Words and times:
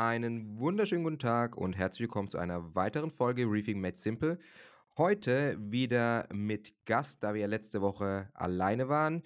einen 0.00 0.58
wunderschönen 0.58 1.04
guten 1.04 1.18
Tag 1.18 1.58
und 1.58 1.74
herzlich 1.74 2.00
willkommen 2.00 2.30
zu 2.30 2.38
einer 2.38 2.74
weiteren 2.74 3.10
Folge 3.10 3.42
Reefing 3.42 3.82
Made 3.82 3.98
Simple. 3.98 4.38
Heute 4.96 5.58
wieder 5.60 6.26
mit 6.32 6.72
Gast, 6.86 7.22
da 7.22 7.34
wir 7.34 7.42
ja 7.42 7.46
letzte 7.46 7.82
Woche 7.82 8.30
alleine 8.32 8.88
waren. 8.88 9.22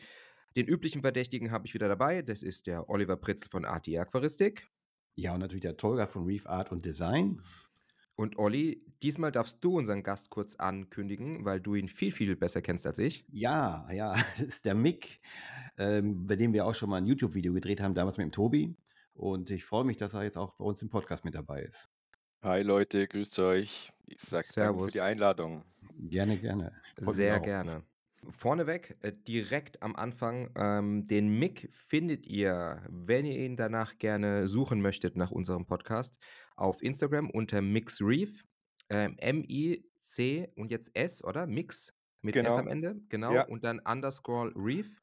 Den 0.57 0.67
üblichen 0.67 1.03
Verdächtigen 1.03 1.53
habe 1.53 1.65
ich 1.65 1.75
wieder 1.75 1.87
dabei. 1.87 2.23
Das 2.23 2.43
ist 2.43 2.67
der 2.67 2.91
Oliver 2.91 3.15
Pritzel 3.15 3.49
von 3.53 3.65
AT 3.65 3.87
Aquaristik. 3.89 4.67
Ja, 5.15 5.35
und 5.35 5.41
natürlich 5.41 5.63
der 5.63 5.77
Tolga 5.77 6.09
von 6.09 6.25
Reef 6.25 6.45
Art 6.49 6.73
und 6.73 6.85
Design. 6.85 7.41
Und 8.17 8.37
Olli, 8.37 8.85
diesmal 9.01 9.31
darfst 9.31 9.59
du 9.63 9.79
unseren 9.79 10.03
Gast 10.03 10.29
kurz 10.31 10.57
ankündigen, 10.57 11.45
weil 11.45 11.61
du 11.61 11.77
ihn 11.77 11.89
viel, 11.89 12.11
viel 12.11 12.35
besser 12.35 12.63
kennst 12.63 12.85
als 12.85 12.99
ich. 12.99 13.25
Ja, 13.31 13.87
ja, 13.93 14.15
das 14.39 14.41
ist 14.41 14.65
der 14.65 14.75
Mick, 14.75 15.21
ähm, 15.79 16.27
bei 16.27 16.35
dem 16.35 16.53
wir 16.53 16.67
auch 16.67 16.75
schon 16.75 16.91
mal 16.91 16.97
ein 16.97 17.07
YouTube-Video 17.07 17.53
gedreht 17.53 17.81
haben, 17.81 17.95
damals 17.95 18.17
mit 18.17 18.25
dem 18.25 18.33
Tobi. 18.33 18.75
Und 19.15 19.51
ich 19.51 19.65
freue 19.65 19.85
mich, 19.85 19.97
dass 19.97 20.15
er 20.15 20.25
jetzt 20.25 20.37
auch 20.37 20.53
bei 20.55 20.65
uns 20.65 20.83
im 20.83 20.91
Podcast 20.91 21.25
mit 21.25 21.35
dabei 21.35 21.63
ist. 21.63 21.91
Hi 22.43 22.63
Leute, 22.63 23.07
grüßt 23.09 23.39
euch. 23.39 23.93
Ich 24.07 24.21
sage 24.21 24.45
danke 24.55 24.85
für 24.85 24.91
die 24.91 25.01
Einladung. 25.01 25.65
Gerne, 25.97 26.37
gerne. 26.39 26.73
Sehr 27.01 27.41
gerne. 27.41 27.85
Vorneweg, 28.29 28.97
äh, 29.03 29.13
direkt 29.13 29.83
am 29.83 29.97
Anfang, 29.97 30.51
ähm, 30.57 31.05
den 31.05 31.39
Mick 31.39 31.69
findet 31.73 32.27
ihr, 32.27 32.83
wenn 32.89 33.27
ihr 33.27 33.39
ihn 33.39 33.57
danach 33.57 33.99
gerne 33.99 34.49
suchen 34.49 34.81
möchtet 34.81 35.17
nach 35.17 35.31
unserem 35.31 35.67
Podcast, 35.67 36.19
auf 36.57 36.83
Instagram 36.83 37.31
unter 37.31 37.61
MixReef. 37.61 38.45
Ähm, 38.91 39.17
M-I-C 39.19 40.51
und 40.57 40.71
jetzt 40.71 40.95
S, 40.95 41.25
oder? 41.25 41.47
Mix 41.47 41.95
mit 42.21 42.35
genau. 42.35 42.53
S 42.53 42.59
am 42.59 42.69
Ende. 42.69 42.97
Genau. 43.09 43.33
Ja. 43.33 43.47
Und 43.47 43.65
dann 43.65 43.79
underscore 43.81 44.53
Reef. 44.55 45.01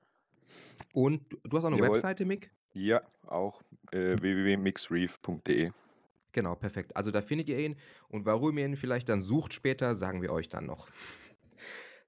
Und 0.94 1.24
du 1.44 1.58
hast 1.58 1.64
auch 1.64 1.72
eine 1.72 1.78
Jawohl. 1.78 1.96
Webseite, 1.96 2.26
Mick? 2.26 2.52
Ja, 2.74 3.02
auch 3.28 3.62
äh, 3.92 4.16
www.mixreef.de. 4.22 5.72
Genau, 6.32 6.56
perfekt. 6.56 6.96
Also 6.96 7.12
da 7.12 7.22
findet 7.22 7.50
ihr 7.50 7.60
ihn. 7.60 7.76
Und 8.08 8.26
warum 8.26 8.58
ihr 8.58 8.66
ihn 8.66 8.78
vielleicht 8.78 9.10
dann 9.10 9.22
sucht 9.22 9.54
später, 9.54 9.96
sagen 9.96 10.22
wir 10.22 10.32
euch 10.32 10.48
dann 10.48 10.66
noch. 10.66 10.88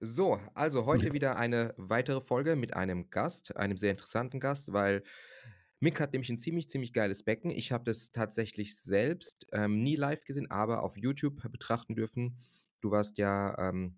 So, 0.06 0.40
also 0.54 0.86
heute 0.86 1.14
wieder 1.14 1.38
eine 1.38 1.74
weitere 1.78 2.20
Folge 2.20 2.58
mit 2.58 2.74
einem 2.74 3.10
Gast, 3.10 3.56
einem 3.56 3.78
sehr 3.78 3.92
interessanten 3.92 4.42
Gast, 4.42 4.74
weil 4.74 5.02
Mick 5.80 6.00
hat 6.00 6.12
nämlich 6.12 6.30
ein 6.30 6.40
ziemlich, 6.40 6.70
ziemlich 6.70 6.92
geiles 6.92 7.24
Becken. 7.24 7.52
Ich 7.52 7.72
habe 7.72 7.86
das 7.86 8.12
tatsächlich 8.12 8.78
selbst 8.78 9.48
ähm, 9.54 9.80
nie 9.80 9.96
live 9.96 10.26
gesehen, 10.26 10.52
aber 10.52 10.84
auf 10.84 10.98
YouTube 10.98 11.50
betrachten 11.52 11.96
dürfen. 11.96 12.38
Du 12.82 12.92
warst 12.92 13.18
ja 13.18 13.58
ähm, 13.58 13.98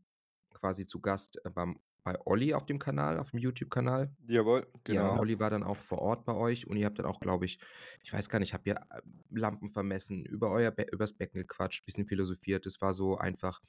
quasi 0.53 0.85
zu 0.85 1.00
Gast 1.00 1.41
beim 1.55 1.79
bei 2.06 2.16
Olli 2.25 2.53
auf 2.53 2.67
dem 2.67 2.78
Kanal, 2.78 3.17
auf 3.17 3.31
dem 3.31 3.39
YouTube-Kanal. 3.39 4.11
Jawohl, 4.28 4.67
genau. 4.84 5.16
Ja, 5.16 5.20
Olli 5.20 5.39
war 5.39 5.50
dann 5.50 5.64
auch 5.64 5.78
vor 5.78 6.00
Ort 6.00 6.23
bei 6.23 6.36
euch 6.36 6.67
und 6.67 6.78
ihr 6.78 6.86
habt 6.86 7.00
dann 7.00 7.08
auch, 7.08 7.20
glaube 7.20 7.45
ich, 7.45 7.58
ich 8.03 8.14
weiß 8.14 8.30
gar 8.30 8.38
nicht, 8.38 8.53
habt 8.53 8.67
ihr 8.67 8.75
äh, 8.75 9.02
Lampen 9.31 9.72
vermessen, 9.72 10.23
über 10.23 10.52
euer 10.52 10.70
Be 10.70 10.86
übers 10.92 11.14
Becken 11.14 11.42
gequatscht, 11.42 11.84
bisschen 11.84 12.06
philosophiert. 12.06 12.67
Es 12.67 12.80
war 12.80 12.94
so 12.94 13.17
einfach, 13.17 13.59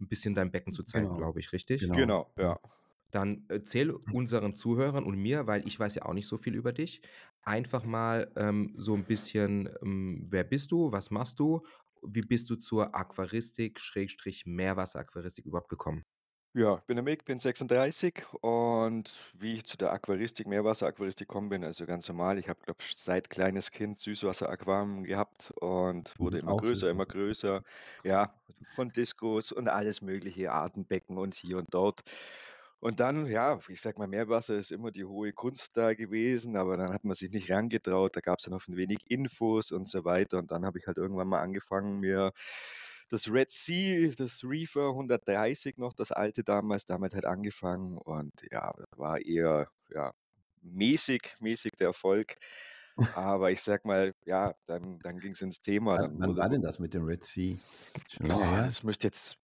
ein 0.00 0.08
bisschen 0.08 0.34
dein 0.34 0.50
Becken 0.50 0.72
zu 0.72 0.82
zeigen, 0.84 1.08
genau. 1.08 1.18
glaube 1.18 1.40
ich, 1.40 1.52
richtig? 1.52 1.82
Genau. 1.82 1.94
genau, 1.94 2.32
ja. 2.38 2.58
Dann 3.10 3.44
erzähl 3.48 3.90
unseren 3.90 4.54
Zuhörern 4.54 5.04
und 5.04 5.18
mir, 5.18 5.46
weil 5.46 5.66
ich 5.66 5.78
weiß 5.78 5.94
ja 5.96 6.06
auch 6.06 6.14
nicht 6.14 6.26
so 6.26 6.38
viel 6.38 6.54
über 6.54 6.72
dich, 6.72 7.02
einfach 7.42 7.84
mal 7.84 8.32
ähm, 8.36 8.72
so 8.78 8.94
ein 8.94 9.04
bisschen, 9.04 9.68
ähm, 9.82 10.28
wer 10.30 10.44
bist 10.44 10.72
du, 10.72 10.92
was 10.92 11.10
machst 11.10 11.38
du, 11.38 11.62
wie 12.02 12.22
bist 12.22 12.48
du 12.48 12.56
zur 12.56 12.94
Aquaristik, 12.94 13.80
Schrägstrich 13.80 14.46
Meerwasseraquaristik 14.46 15.44
überhaupt 15.44 15.68
gekommen? 15.68 16.06
Ja, 16.54 16.76
ich 16.76 16.84
bin 16.84 16.96
der 16.96 17.02
Mick, 17.02 17.24
bin 17.24 17.38
36 17.38 18.24
und 18.42 19.10
wie 19.38 19.54
ich 19.54 19.64
zu 19.64 19.78
der 19.78 19.90
Aquaristik, 19.92 20.46
Meerwasseraquaristik 20.46 21.26
gekommen 21.26 21.48
bin, 21.48 21.64
also 21.64 21.86
ganz 21.86 22.06
normal. 22.08 22.38
Ich 22.38 22.50
habe, 22.50 22.60
glaube 22.62 22.80
ich, 22.82 22.94
seit 22.94 23.30
kleines 23.30 23.70
Kind 23.70 23.98
Süßwasseraquarium 24.00 25.04
gehabt 25.04 25.50
und 25.60 26.18
wurde 26.18 26.38
immer 26.38 26.54
Auch 26.54 26.54
größer, 26.54 26.90
immer 26.90 27.06
größer. 27.06 27.62
Ja, 28.04 28.34
von 28.74 28.92
Diskos 28.92 29.50
und 29.50 29.68
alles 29.68 30.02
mögliche, 30.02 30.52
Artenbecken 30.52 31.16
und 31.16 31.34
hier 31.34 31.56
und 31.56 31.72
dort. 31.72 32.00
Und 32.80 33.00
dann, 33.00 33.26
ja, 33.26 33.58
ich 33.68 33.80
sag 33.80 33.96
mal, 33.96 34.06
Meerwasser 34.08 34.56
ist 34.56 34.72
immer 34.72 34.90
die 34.90 35.04
hohe 35.04 35.32
Kunst 35.32 35.76
da 35.76 35.94
gewesen, 35.94 36.56
aber 36.56 36.76
dann 36.76 36.92
hat 36.92 37.04
man 37.04 37.14
sich 37.16 37.30
nicht 37.30 37.50
rangetraut, 37.50 38.16
da 38.16 38.20
gab 38.20 38.40
es 38.40 38.44
ja 38.46 38.50
noch 38.50 38.66
ein 38.68 38.76
wenig 38.76 38.98
Infos 39.08 39.70
und 39.72 39.88
so 39.88 40.04
weiter. 40.04 40.38
Und 40.38 40.50
dann 40.50 40.66
habe 40.66 40.78
ich 40.78 40.86
halt 40.86 40.98
irgendwann 40.98 41.28
mal 41.28 41.40
angefangen, 41.40 42.00
mir 42.00 42.32
das 43.12 43.30
Red 43.30 43.50
Sea, 43.50 44.10
das 44.16 44.42
Reefer 44.42 44.88
130 44.88 45.76
noch, 45.76 45.92
das 45.92 46.12
alte 46.12 46.42
damals, 46.42 46.86
damit 46.86 47.12
halt 47.12 47.26
angefangen 47.26 47.98
und 47.98 48.32
ja, 48.50 48.72
war 48.96 49.20
eher 49.20 49.68
ja, 49.94 50.12
mäßig, 50.62 51.34
mäßig 51.38 51.72
der 51.78 51.88
Erfolg. 51.88 52.36
Aber 53.14 53.50
ich 53.50 53.62
sag 53.62 53.84
mal, 53.84 54.14
ja, 54.24 54.54
dann, 54.66 54.98
dann 55.00 55.18
ging 55.18 55.32
es 55.32 55.42
ins 55.42 55.60
Thema. 55.60 55.98
Wann, 55.98 56.18
wann 56.20 56.36
war 56.36 56.48
denn 56.48 56.62
das 56.62 56.78
mit 56.78 56.94
dem 56.94 57.04
Red 57.04 57.22
Sea? 57.24 57.56
Schon 58.08 58.28
das 58.28 58.82
müsste 58.82 59.08
jetzt 59.08 59.36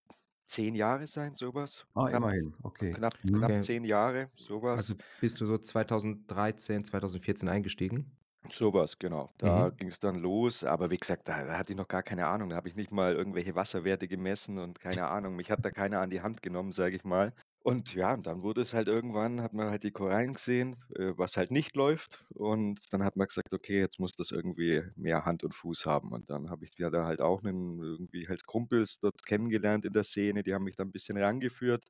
zehn 0.46 0.74
Jahre 0.74 1.06
sein, 1.06 1.34
sowas. 1.34 1.84
Ah, 1.94 2.08
immerhin, 2.08 2.54
okay. 2.62 2.92
Knapp, 2.92 3.18
knapp 3.20 3.50
okay. 3.50 3.60
zehn 3.60 3.84
Jahre, 3.84 4.30
sowas. 4.34 4.78
Also 4.78 4.94
bist 5.20 5.40
du 5.42 5.46
so 5.46 5.58
2013, 5.58 6.84
2014 6.84 7.48
eingestiegen? 7.50 8.16
Sowas, 8.50 8.98
genau. 8.98 9.30
Da 9.36 9.68
Mhm. 9.68 9.76
ging 9.76 9.88
es 9.88 10.00
dann 10.00 10.16
los, 10.16 10.64
aber 10.64 10.90
wie 10.90 10.96
gesagt, 10.96 11.28
da 11.28 11.44
da 11.44 11.58
hatte 11.58 11.72
ich 11.74 11.76
noch 11.78 11.86
gar 11.88 12.02
keine 12.02 12.26
Ahnung. 12.28 12.48
Da 12.48 12.56
habe 12.56 12.68
ich 12.68 12.76
nicht 12.76 12.90
mal 12.90 13.14
irgendwelche 13.14 13.54
Wasserwerte 13.54 14.08
gemessen 14.08 14.58
und 14.58 14.80
keine 14.80 15.06
Ahnung. 15.08 15.36
Mich 15.36 15.50
hat 15.50 15.64
da 15.66 15.70
keiner 15.70 16.00
an 16.00 16.08
die 16.10 16.22
Hand 16.22 16.42
genommen, 16.42 16.72
sage 16.72 16.96
ich 16.96 17.04
mal. 17.04 17.34
Und 17.60 17.92
ja, 17.92 18.14
und 18.14 18.26
dann 18.26 18.42
wurde 18.42 18.62
es 18.62 18.72
halt 18.72 18.88
irgendwann 18.88 19.42
hat 19.42 19.52
man 19.52 19.68
halt 19.68 19.82
die 19.82 19.90
Korallen 19.90 20.32
gesehen, 20.32 20.76
äh, 20.94 21.12
was 21.16 21.36
halt 21.36 21.50
nicht 21.50 21.76
läuft. 21.76 22.24
Und 22.34 22.80
dann 22.92 23.02
hat 23.04 23.16
man 23.16 23.26
gesagt: 23.26 23.52
„Okay, 23.52 23.80
jetzt 23.80 23.98
muss 24.00 24.12
das 24.12 24.30
irgendwie 24.30 24.82
mehr 24.96 25.26
Hand 25.26 25.44
und 25.44 25.54
Fuß 25.54 25.84
haben.“ 25.84 26.12
Und 26.12 26.30
dann 26.30 26.48
habe 26.48 26.64
ich 26.64 26.70
ja 26.78 26.88
da 26.88 27.04
halt 27.04 27.20
auch 27.20 27.42
'nen 27.42 27.78
irgendwie 27.82 28.26
halt 28.28 28.46
Kumpels 28.46 28.98
dort 29.00 29.26
kennengelernt 29.26 29.84
in 29.84 29.92
der 29.92 30.04
Szene, 30.04 30.42
die 30.42 30.54
haben 30.54 30.64
mich 30.64 30.76
da 30.76 30.84
ein 30.84 30.92
bisschen 30.92 31.18
rangeführt. 31.18 31.84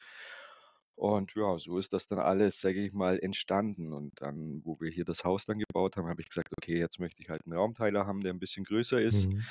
Und 0.98 1.32
ja, 1.36 1.56
so 1.60 1.78
ist 1.78 1.92
das 1.92 2.08
dann 2.08 2.18
alles, 2.18 2.60
sage 2.60 2.84
ich 2.84 2.92
mal, 2.92 3.20
entstanden. 3.20 3.92
Und 3.92 4.20
dann, 4.20 4.62
wo 4.64 4.80
wir 4.80 4.90
hier 4.90 5.04
das 5.04 5.22
Haus 5.22 5.46
dann 5.46 5.60
gebaut 5.60 5.96
haben, 5.96 6.08
habe 6.08 6.20
ich 6.20 6.28
gesagt, 6.28 6.52
okay, 6.58 6.76
jetzt 6.76 6.98
möchte 6.98 7.22
ich 7.22 7.28
halt 7.28 7.46
einen 7.46 7.56
Raumteiler 7.56 8.04
haben, 8.04 8.20
der 8.20 8.32
ein 8.32 8.40
bisschen 8.40 8.64
größer 8.64 9.00
ist. 9.00 9.26
Mhm. 9.26 9.44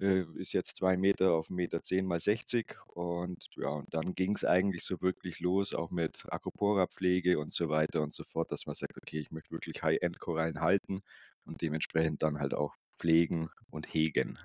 Äh, 0.00 0.24
ist 0.40 0.52
jetzt 0.52 0.76
zwei 0.76 0.96
Meter 0.96 1.34
auf 1.34 1.50
Meter 1.50 1.84
zehn 1.84 2.04
mal 2.04 2.18
60. 2.18 2.74
Und 2.88 3.46
ja, 3.54 3.68
und 3.68 3.94
dann 3.94 4.16
ging 4.16 4.34
es 4.34 4.44
eigentlich 4.44 4.82
so 4.82 5.00
wirklich 5.00 5.38
los, 5.38 5.72
auch 5.72 5.92
mit 5.92 6.24
Acropora-Pflege 6.32 7.38
und 7.38 7.52
so 7.52 7.68
weiter 7.68 8.02
und 8.02 8.12
so 8.12 8.24
fort, 8.24 8.50
dass 8.50 8.66
man 8.66 8.74
sagt, 8.74 8.96
okay, 8.96 9.20
ich 9.20 9.30
möchte 9.30 9.52
wirklich 9.52 9.80
High-End-Korallen 9.80 10.60
halten 10.60 11.02
und 11.44 11.62
dementsprechend 11.62 12.24
dann 12.24 12.40
halt 12.40 12.54
auch 12.54 12.74
pflegen 12.96 13.50
und 13.70 13.94
hegen. 13.94 14.36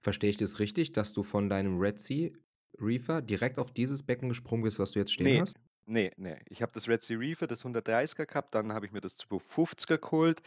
Verstehe 0.00 0.30
ich 0.30 0.38
das 0.38 0.58
richtig, 0.58 0.92
dass 0.92 1.12
du 1.12 1.22
von 1.22 1.50
deinem 1.50 1.78
Red 1.78 2.00
Sea 2.00 2.30
Reefer 2.78 3.22
direkt 3.22 3.58
auf 3.58 3.72
dieses 3.72 4.02
Becken 4.02 4.28
gesprungen 4.28 4.62
bist, 4.62 4.78
was 4.78 4.92
du 4.92 4.98
jetzt 4.98 5.12
stehen 5.12 5.26
nee, 5.26 5.40
hast? 5.40 5.58
Nee, 5.86 6.12
nee. 6.16 6.36
Ich 6.48 6.62
habe 6.62 6.72
das 6.72 6.88
Red 6.88 7.02
Sea 7.02 7.18
Reefer, 7.18 7.46
das 7.46 7.64
130er 7.64 8.26
gehabt, 8.26 8.54
dann 8.54 8.72
habe 8.72 8.86
ich 8.86 8.92
mir 8.92 9.00
das 9.00 9.16
250er 9.16 9.98
geholt. 9.98 10.42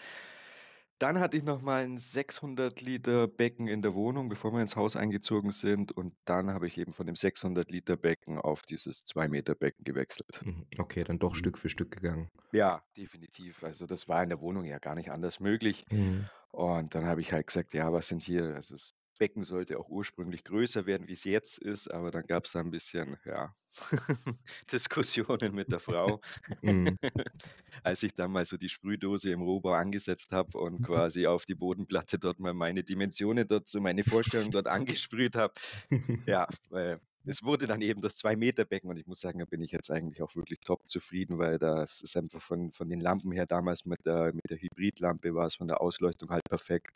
Dann 0.99 1.19
hatte 1.19 1.35
ich 1.35 1.43
nochmal 1.43 1.83
ein 1.83 1.97
600 1.97 2.81
Liter 2.81 3.27
Becken 3.27 3.67
in 3.67 3.81
der 3.81 3.93
Wohnung, 3.93 4.29
bevor 4.29 4.53
wir 4.53 4.61
ins 4.61 4.75
Haus 4.75 4.95
eingezogen 4.95 5.51
sind. 5.51 5.91
Und 5.91 6.15
dann 6.23 6.53
habe 6.53 6.67
ich 6.67 6.77
eben 6.77 6.93
von 6.93 7.07
dem 7.07 7.15
600 7.15 7.69
Liter 7.69 7.97
Becken 7.97 8.37
auf 8.37 8.61
dieses 8.61 9.03
2 9.03 9.27
Meter 9.27 9.53
Becken 9.55 9.83
gewechselt. 9.83 10.41
Mhm, 10.45 10.65
okay, 10.77 11.03
dann 11.03 11.19
doch 11.19 11.33
mhm. 11.33 11.37
Stück 11.37 11.57
für 11.57 11.69
Stück 11.69 11.91
gegangen. 11.91 12.29
Ja, 12.53 12.83
definitiv. 12.95 13.63
Also 13.63 13.85
das 13.85 14.07
war 14.07 14.23
in 14.23 14.29
der 14.29 14.39
Wohnung 14.39 14.63
ja 14.63 14.77
gar 14.77 14.95
nicht 14.95 15.11
anders 15.11 15.39
möglich. 15.41 15.83
Mhm. 15.91 16.25
Und 16.51 16.95
dann 16.95 17.05
habe 17.05 17.19
ich 17.19 17.33
halt 17.33 17.47
gesagt, 17.47 17.73
ja, 17.73 17.91
was 17.91 18.07
sind 18.07 18.21
hier, 18.21 18.55
also 18.55 18.77
Becken 19.23 19.45
sollte 19.45 19.79
auch 19.79 19.87
ursprünglich 19.87 20.43
größer 20.43 20.85
werden, 20.85 21.07
wie 21.07 21.13
es 21.13 21.23
jetzt 21.23 21.57
ist, 21.57 21.87
aber 21.87 22.11
dann 22.11 22.27
gab 22.27 22.43
es 22.43 22.51
da 22.51 22.59
ein 22.59 22.71
bisschen, 22.71 23.15
ja, 23.23 23.55
Diskussionen 24.69 25.55
mit 25.55 25.71
der 25.71 25.79
Frau, 25.79 26.19
mhm. 26.61 26.97
als 27.83 28.03
ich 28.03 28.13
dann 28.13 28.33
mal 28.33 28.45
so 28.45 28.57
die 28.57 28.67
Sprühdose 28.67 29.31
im 29.31 29.41
Rohbau 29.41 29.75
angesetzt 29.75 30.33
habe 30.33 30.57
und 30.57 30.83
quasi 30.83 31.25
auf 31.25 31.45
die 31.45 31.55
Bodenplatte 31.55 32.19
dort 32.19 32.41
mal 32.41 32.53
meine 32.53 32.83
Dimensionen 32.83 33.47
dort, 33.47 33.69
so 33.69 33.79
meine 33.79 34.03
Vorstellung 34.03 34.51
dort 34.51 34.67
angesprüht 34.67 35.37
habe. 35.37 35.53
Ja, 36.27 36.45
weil 36.69 36.99
es 37.25 37.41
wurde 37.43 37.65
dann 37.65 37.81
eben 37.81 38.01
das 38.01 38.17
2-Meter-Becken 38.17 38.89
und 38.89 38.97
ich 38.97 39.07
muss 39.07 39.21
sagen, 39.21 39.39
da 39.39 39.45
bin 39.45 39.61
ich 39.61 39.71
jetzt 39.71 39.89
eigentlich 39.89 40.21
auch 40.21 40.35
wirklich 40.35 40.59
top 40.59 40.85
zufrieden, 40.89 41.37
weil 41.37 41.59
das 41.59 42.01
ist 42.01 42.17
einfach 42.17 42.41
von, 42.41 42.73
von 42.73 42.89
den 42.89 42.99
Lampen 42.99 43.31
her 43.31 43.45
damals 43.45 43.85
mit 43.85 44.05
der, 44.05 44.33
mit 44.33 44.49
der 44.49 44.57
Hybridlampe 44.57 45.33
war 45.33 45.47
es 45.47 45.55
von 45.55 45.69
der 45.69 45.79
Ausleuchtung 45.79 46.29
halt 46.29 46.43
perfekt. 46.43 46.91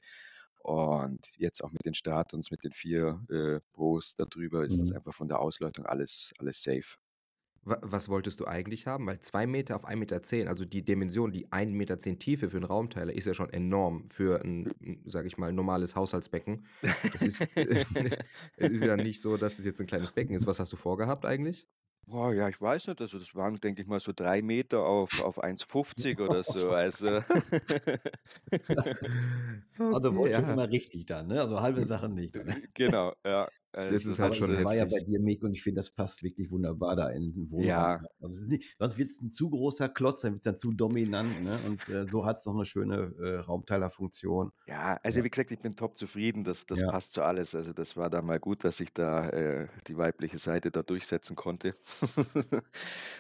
Und 0.60 1.26
jetzt 1.38 1.64
auch 1.64 1.72
mit 1.72 1.86
den 1.86 1.94
Startons, 1.94 2.52
mit 2.52 2.64
den 2.64 2.74
vier 2.74 3.22
äh, 3.30 3.60
Pros 3.74 4.16
darüber 4.16 4.66
ist 4.66 4.76
mhm. 4.76 4.80
das 4.80 4.92
einfach 4.92 5.14
von 5.14 5.28
der 5.28 5.40
Ausleuchtung 5.40 5.86
alles, 5.86 6.34
alles 6.40 6.62
safe. 6.62 6.98
Was 7.64 8.08
wolltest 8.08 8.40
du 8.40 8.46
eigentlich 8.46 8.88
haben? 8.88 9.06
Weil 9.08 9.20
zwei 9.20 9.46
Meter 9.46 9.76
auf 9.76 9.86
1,10 9.86 9.96
Meter, 9.98 10.24
zehn, 10.24 10.48
also 10.48 10.64
die 10.64 10.84
Dimension, 10.84 11.34
die 11.34 11.48
1,10 11.48 11.66
Meter 11.72 12.00
zehn 12.00 12.18
Tiefe 12.18 12.50
für 12.50 12.58
einen 12.58 12.66
Raumteiler 12.66 13.12
ist 13.12 13.26
ja 13.28 13.34
schon 13.34 13.50
enorm 13.50 14.10
für 14.10 14.42
ein, 14.42 14.74
sage 15.06 15.28
ich 15.28 15.38
mal, 15.38 15.52
normales 15.52 15.94
Haushaltsbecken. 15.94 16.66
Es 16.82 17.22
ist, 17.22 17.42
ist, 18.58 18.84
ja 18.84 18.96
nicht 18.96 19.22
so, 19.22 19.36
dass 19.36 19.60
es 19.60 19.66
jetzt 19.66 19.82
ein 19.82 19.88
kleines 19.88 20.14
Becken 20.14 20.34
ist. 20.34 20.48
Was 20.48 20.62
hast 20.62 20.72
du 20.72 20.78
vorgehabt 20.78 21.26
eigentlich? 21.26 21.68
Boah, 22.10 22.32
ja, 22.34 22.48
ich 22.48 22.62
weiß 22.62 22.88
nicht, 22.88 23.02
also 23.02 23.20
das 23.20 23.36
waren, 23.36 23.58
denke 23.58 23.82
ich 23.82 23.88
mal, 23.90 24.00
so 24.00 24.14
3 24.14 24.42
Meter 24.42 24.80
auf 24.86 25.20
auf 25.20 25.40
1,50 25.44 26.22
oder 26.22 26.42
so, 26.44 26.72
also 26.72 27.20
Also 29.90 30.16
Okay, 30.16 30.16
wurde 30.16 30.34
schon 30.34 30.50
ja. 30.50 30.50
immer 30.50 30.70
richtig 30.70 31.06
dann, 31.08 31.28
ne? 31.28 31.42
Also 31.42 31.62
halbe 31.62 31.84
Sachen 31.84 32.14
nicht. 32.16 32.36
Äh, 32.36 32.56
genau, 32.74 33.14
ja. 33.26 33.50
Das 33.90 34.06
Also 34.06 34.06
ist 34.06 34.20
halt 34.20 34.36
das, 34.36 34.48
schon 34.48 34.64
äh 34.64 34.66
war 34.66 34.76
ja 34.76 34.86
bei 34.86 35.00
dir, 35.00 35.20
Mick, 35.20 35.44
und 35.44 35.54
ich 35.54 35.64
finde, 35.64 35.80
das 35.80 35.92
passt 35.92 36.24
wirklich 36.24 36.52
wunderbar 36.52 36.96
da 36.96 37.10
in 37.10 37.34
den 37.34 37.52
Wohnraum. 37.52 37.90
Ja. 37.90 38.08
Also 38.20 38.36
es 38.36 38.42
ist 38.44 38.50
nicht 38.50 38.76
sonst 38.80 38.98
wird's 38.98 39.22
'n 39.22 39.30
zu 39.30 39.50
großer 39.50 39.90
Klotz, 39.90 40.22
dann 40.22 40.34
wird's 40.34 40.44
dann 40.46 40.58
zu 40.58 40.72
dominant, 40.74 41.42
ne? 41.42 41.62
Und, 41.62 41.88
äh, 41.90 42.08
so 42.10 42.26
hat's 42.26 42.46
noch 42.46 42.56
'ne 42.56 42.66
schöne, 42.66 43.14
äh, 43.20 43.36
Raumteilerfunktion. 43.40 44.52
Ja, 44.70 45.00
also 45.02 45.24
Ja. 45.24 45.24
wie 45.24 45.30
gesagt, 45.30 45.50
ich 45.52 45.60
bin 45.60 45.78
top 45.78 45.96
zufrieden. 45.98 46.44
Das 46.44 46.66
das 46.66 46.84
Ja. 46.84 46.92
passt 46.92 47.14
zu 47.14 47.22
alles. 47.24 47.56
Also, 47.56 47.72
das 47.72 47.96
war 47.96 48.10
da 48.10 48.22
mal 48.22 48.38
gut, 48.38 48.66
dass 48.66 48.82
ich 48.82 48.92
da, 48.94 49.30
äh, 49.30 49.68
die 49.88 49.96
weibliche 49.98 50.40
Seite 50.40 50.72
da 50.72 50.84
durchsetzen 50.84 51.38
konnte. 51.38 51.74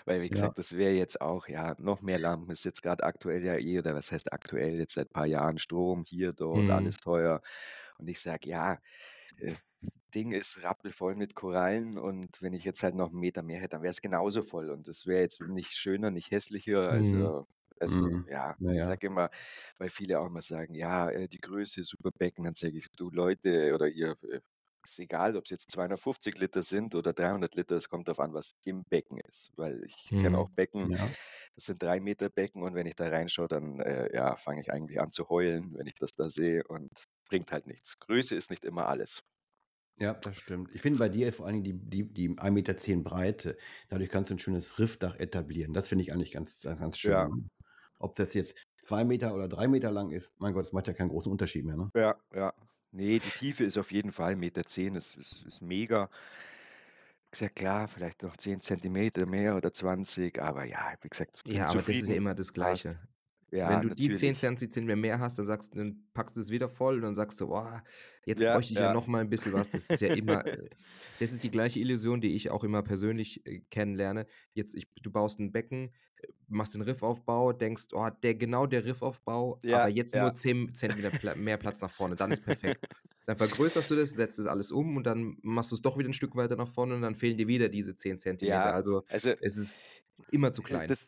Weil 0.05 0.21
wie 0.21 0.29
Ja. 0.29 0.29
gesagt, 0.29 0.57
das 0.57 0.75
wäre 0.75 0.91
jetzt 0.93 1.21
auch 1.21 1.47
ja, 1.47 1.75
noch 1.79 2.01
mehr 2.01 2.19
Lampen 2.19 2.51
ist 2.51 2.65
jetzt 2.65 2.81
grad 2.83 3.01
aktuell 3.01 3.45
ja 3.45 3.55
eh 3.57 3.79
oder 3.79 3.95
was 3.95 4.11
heißt 4.11 4.33
aktuell, 4.33 4.75
jetzt 4.77 4.95
seit 4.95 5.13
paar 5.13 5.25
Jahren 5.25 5.57
Strom 5.57 6.03
hier, 6.05 6.33
dort, 6.33 6.69
Mhm. 6.69 6.69
alles 6.69 6.97
teuer. 6.97 7.41
Und 7.97 8.09
ich 8.09 8.19
sage: 8.19 8.49
„Ja, 8.49 8.79
das 9.39 9.87
Ding 10.15 10.31
ist 10.33 10.63
rappelvoll 10.63 11.15
mit 11.15 11.35
Korallen 11.35 11.97
und 11.97 12.41
wenn 12.41 12.53
ich 12.53 12.63
jetzt 12.63 12.83
halt 12.83 12.95
noch 12.95 13.11
'n 13.13 13.19
Meter 13.19 13.43
mehr 13.43 13.59
hätte, 13.59 13.69
dann 13.75 13.83
wäre 13.83 13.91
es 13.91 14.01
genauso 14.01 14.43
voll 14.43 14.69
und 14.71 14.87
das 14.87 15.05
wäre 15.05 15.21
jetzt 15.21 15.41
nicht 15.41 15.73
schöner, 15.73 16.11
nicht 16.11 16.31
hässlicher. 16.31 16.89
Mhm. 16.89 17.31
Also 17.31 17.47
also 17.79 18.01
Mhm. 18.01 18.25
ja, 18.25 18.55
Na 18.59 18.73
ich 18.73 18.83
sage 18.83 19.07
immer 19.07 19.29
weil 19.77 19.89
viele 19.89 20.19
auch 20.19 20.27
immer 20.27 20.41
sagen: 20.41 20.73
„Ja, 20.75 21.09
äh, 21.09 21.27
die 21.27 21.39
Größe, 21.39 21.83
super 21.83 22.11
Becken.“ 22.11 22.45
Dann 22.45 22.55
sage 22.55 22.77
ich: 22.77 22.87
„Du 22.95 23.09
Leute 23.11 23.73
oder 23.75 23.87
ihr, 23.89 24.17
äh, 24.23 24.41
ist 24.83 24.99
egal, 24.99 25.35
ob's 25.37 25.49
jetzt 25.51 25.69
250 25.71 26.37
Liter 26.39 26.63
sind 26.63 26.95
oder 26.95 27.13
300 27.13 27.55
Liter, 27.55 27.75
es 27.75 27.89
kommt 27.89 28.07
drauf 28.07 28.19
an, 28.19 28.33
was 28.33 28.55
im 28.65 28.85
Becken 28.85 29.19
ist.“ 29.27 29.51
Weil 29.57 29.83
ich 29.85 30.15
kenne 30.17 30.37
auch 30.37 30.47
Mhm. 30.47 30.55
Becken, 30.55 30.89
Ja. 30.89 31.17
das 31.55 31.65
sind 31.65 31.81
3 31.83 31.99
Meter 31.99 32.29
Becken 32.29 32.63
und 32.63 32.75
wenn 32.75 32.87
ich 32.87 32.95
da 32.95 33.07
reinschaue, 33.09 33.47
dann, 33.47 33.79
äh, 33.81 34.13
ja, 34.15 34.35
fange 34.37 34.61
ich 34.61 34.71
eigentlich 34.71 34.99
an 35.01 35.11
zu 35.11 35.29
heulen, 35.29 35.75
wenn 35.77 35.87
ich 35.87 35.95
das 35.95 36.11
da 36.13 36.29
sehe 36.29 36.63
und 36.67 37.05
bringt 37.27 37.51
halt 37.51 37.67
nichts. 37.67 37.99
Größe 37.99 38.35
ist 38.35 38.49
nicht 38.49 38.65
immer 38.65 38.87
alles. 38.87 39.21
Ja, 39.99 40.13
das 40.13 40.37
stimmt. 40.37 40.69
Ich 40.75 40.81
finde 40.81 40.99
bei 40.99 41.09
dir 41.09 41.33
vor 41.33 41.47
allen 41.47 41.63
Dingen 41.63 41.89
die 41.89 42.03
die 42.03 42.13
die 42.29 42.37
1,10 42.39 42.99
m 42.99 43.03
Breite, 43.03 43.57
dadurch 43.89 44.09
kannst 44.11 44.29
du 44.29 44.35
'n 44.35 44.39
schönes 44.39 44.77
Riffdach 44.77 45.15
etablieren. 45.19 45.73
Das 45.73 45.87
finde 45.87 46.03
ich 46.03 46.13
eigentlich 46.13 46.31
ganz 46.31 46.61
ganz 46.61 46.99
schön, 46.99 47.17
Ja. 47.17 47.29
ne? 47.29 47.49
Ob 47.97 48.13
das 48.15 48.35
jetzt 48.35 48.55
2 48.79 49.03
Meter 49.03 49.33
oder 49.33 49.47
3 49.47 49.67
Meter 49.67 49.91
lang 49.91 50.11
ist, 50.11 50.31
mein 50.37 50.53
Gott, 50.53 50.65
das 50.65 50.73
macht 50.73 50.85
ja 50.87 50.93
keinen 50.93 51.09
großen 51.09 51.31
Unterschied 51.31 51.65
mehr, 51.65 51.77
ne? 51.77 51.91
Ja, 51.95 52.15
ja. 52.33 52.53
Ne, 52.91 53.19
die 53.19 53.31
Tiefe 53.31 53.63
ist 53.65 53.77
auf 53.77 53.91
jeden 53.91 54.11
Fall 54.11 54.35
1,10 54.35 54.63
m, 54.67 54.95
ist 54.95 55.15
ist 55.17 55.43
ist 55.45 55.61
mega. 55.61 56.09
Ist 57.33 57.41
ja 57.41 57.49
klar, 57.49 57.87
vielleicht 57.89 58.23
noch 58.23 58.37
10 58.37 58.61
Zentimeter 58.61 59.25
mehr 59.25 59.55
oder 59.57 59.73
20, 59.73 60.39
aber 60.41 60.63
ja, 60.63 60.93
wie 61.01 61.09
gesagt, 61.09 61.43
Ja, 61.45 61.71
aber 61.71 61.81
das 61.83 62.01
ist 62.01 62.07
ja 62.07 62.15
immer 62.15 62.35
das 62.35 62.51
passt. 62.53 62.97
Gleiche. 63.51 63.57
Wenn 63.69 63.81
Ja, 63.81 63.83
du 63.83 63.89
die 63.89 64.11
10 64.11 64.35
natürlich. 64.35 64.37
Zentimeter 64.37 64.95
mehr 64.95 65.19
hast, 65.19 65.37
dann 65.39 65.45
sagst 65.45 65.75
dann 65.75 66.07
packst 66.13 66.37
du's 66.37 66.49
wieder 66.51 66.69
voll 66.69 66.95
und 66.97 67.01
dann 67.01 67.15
sagst 67.15 67.41
du: 67.41 67.47
„Boah, 67.47 67.83
jetzt 68.25 68.45
Ja, 68.45 68.45
bräuchte 68.45 68.73
ich 68.73 68.79
ja 68.79 68.87
ja. 68.87 68.89
noch 68.89 69.07
mal 69.07 69.21
'n 69.23 69.29
bisschen 69.29 69.53
was.“ 69.53 69.69
Das 69.71 69.85
ist 69.89 70.01
ja 70.01 70.09
immer 70.09 70.45
äh, 70.53 70.69
das 71.17 71.31
ist 71.33 71.43
die 71.43 71.51
gleiche 71.51 71.79
Illusion, 71.79 72.21
die 72.21 72.35
ich 72.35 72.49
auch 72.51 72.63
immer 72.63 72.83
persönlich, 72.83 73.45
äh, 73.45 73.61
kennenlerne. 73.71 74.27
Jetzt 74.53 74.75
ich 74.75 74.87
du 75.01 75.11
baust 75.11 75.39
'n 75.39 75.51
Becken, 75.51 75.93
äh, 76.17 76.27
machst 76.47 76.75
den 76.75 76.81
Riffaufbau, 76.81 77.53
denkst: 77.53 77.87
„Oh, 77.93 78.09
der 78.23 78.35
genau 78.35 78.67
der 78.67 78.85
Riffaufbau, 78.85 79.63
aber 79.69 79.87
Ja, 79.87 79.89
jetzt 79.89 80.15
nur 80.15 80.33
ja. 80.33 80.35
10 80.35 80.73
Zentimeter 80.73 81.35
mehr 81.35 81.57
Platz 81.57 81.81
nach 81.81 81.91
vorne, 81.91 82.15
dann 82.15 82.31
ist 82.31 82.41
perfekt.“ 82.41 82.83
Dann 83.25 83.37
vergrößerst 83.37 83.89
du 83.91 83.95
das, 83.95 84.11
setzt 84.11 84.39
das 84.39 84.45
alles 84.45 84.71
um 84.71 84.95
und 84.97 85.05
dann 85.05 85.37
machst 85.41 85.71
du's 85.71 85.81
doch 85.81 85.97
wieder 85.97 86.09
'n 86.09 86.13
Stück 86.13 86.35
weiter 86.35 86.55
nach 86.55 86.67
vorne 86.69 86.95
und 86.95 87.01
dann 87.01 87.15
fehlen 87.15 87.37
dir 87.37 87.47
wieder 87.47 87.69
diese 87.69 87.95
10 87.95 88.17
Zentimeter. 88.17 88.71
Ja, 88.71 88.73
Also, 88.73 89.03
also, 89.07 89.33
es 89.39 89.57
ist 89.57 89.83
immer 90.29 90.53
zu 90.53 90.61
klein. 90.63 90.97
das 90.97 91.07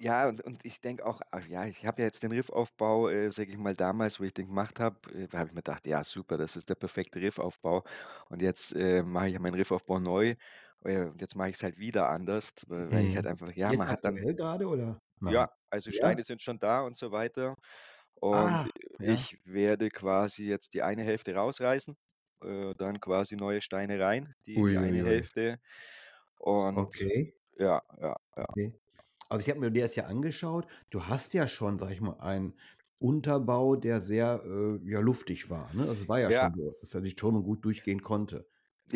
ja, 0.00 0.28
und 0.28 0.40
und 0.42 0.64
ich 0.64 0.80
denke 0.80 1.04
auch 1.06 1.20
ach 1.30 1.46
ja, 1.46 1.66
ich 1.66 1.86
habe 1.86 2.02
ja 2.02 2.06
jetzt 2.06 2.22
den 2.22 2.32
Riffaufbau, 2.32 3.08
äh, 3.10 3.30
sage 3.32 3.50
ich 3.52 3.58
mal, 3.58 3.74
damals, 3.76 4.20
wo 4.20 4.24
ich 4.24 4.34
den 4.34 4.46
gemacht 4.48 4.80
habe, 4.80 4.98
äh, 5.14 5.28
da 5.28 5.38
habe 5.38 5.48
ich 5.48 5.54
mir 5.54 5.62
gedacht: 5.62 5.86
„Ja, 5.86 6.04
super, 6.04 6.38
das 6.38 6.56
ist 6.56 6.68
der 6.70 6.74
perfekte 6.76 7.20
Riffaufbau.“ 7.20 7.84
Und 8.30 8.42
jetzt, 8.42 8.74
äh, 8.74 9.02
mache 9.02 9.28
ich 9.28 9.34
ja 9.34 9.40
meinen 9.40 9.54
Riffaufbau 9.56 9.98
neu, 10.00 10.36
äh, 10.84 11.04
und 11.06 11.20
jetzt 11.20 11.36
mache 11.36 11.50
ich's 11.50 11.62
halt 11.62 11.78
wieder 11.78 12.08
anders, 12.10 12.52
weil 12.68 13.06
ich 13.06 13.16
halt 13.16 13.26
Mhm. 13.26 13.28
einfach 13.28 13.52
ja, 13.54 13.72
Jetzt 13.72 13.84
man 13.84 13.90
hat 13.90 14.04
dann 14.04 14.26
grade 14.36 14.66
oder 14.66 15.00
nein? 15.20 15.46
Ja, 15.46 15.50
also 15.70 15.90
Ja? 15.90 15.92
Steine 15.92 16.24
sind 16.24 16.42
schon 16.42 16.58
da 16.58 16.82
und 16.82 16.96
so 16.96 17.12
weiter. 17.12 17.56
Und 18.14 18.58
Ah, 18.60 18.70
ja. 18.98 19.28
ich 19.28 19.38
werde 19.44 19.88
quasi 19.90 20.44
jetzt 20.44 20.74
die 20.74 20.82
eine 20.82 21.02
Hälfte 21.04 21.34
rausreißen, 21.34 21.96
äh, 22.44 22.74
dann 22.76 23.00
quasi 23.00 23.36
neue 23.36 23.60
Steine 23.60 24.00
rein, 24.00 24.34
die 24.46 24.64
die 24.64 24.76
Ui, 24.76 24.78
eine 24.78 24.98
ui, 24.98 25.02
ui. 25.10 25.20
Hälfte. 25.20 25.58
Und 26.38 26.76
Okay. 26.76 27.34
ja, 27.58 27.82
ja, 28.00 28.16
ja. 28.36 28.46
Okay. 28.48 28.72
Also, 29.32 29.44
ich 29.44 29.50
habe 29.50 29.60
mir 29.60 29.70
dir 29.70 29.84
das 29.84 29.94
ja 29.94 30.06
angeschaut. 30.06 30.66
Du 30.90 31.06
hast 31.06 31.34
ja 31.34 31.46
schon, 31.46 31.78
sage 31.78 31.94
ich 31.94 32.00
mal, 32.00 32.18
einen 32.18 32.54
Unterbau, 32.98 33.76
der 33.76 34.00
sehr, 34.00 34.42
äh, 34.44 34.80
ja, 34.90 34.98
luftig 35.00 35.48
war, 35.48 35.72
ne? 35.72 35.86
Also, 35.88 36.02
es 36.02 36.08
war 36.08 36.18
ja 36.18 36.30
Ja. 36.30 36.32
schon 36.32 36.52
so, 36.52 36.74
dass 36.80 36.90
da 36.90 37.00
die 37.00 37.10
Strömung 37.10 37.44
gut 37.44 37.64
durchgehen 37.64 38.02
konnte. 38.02 38.48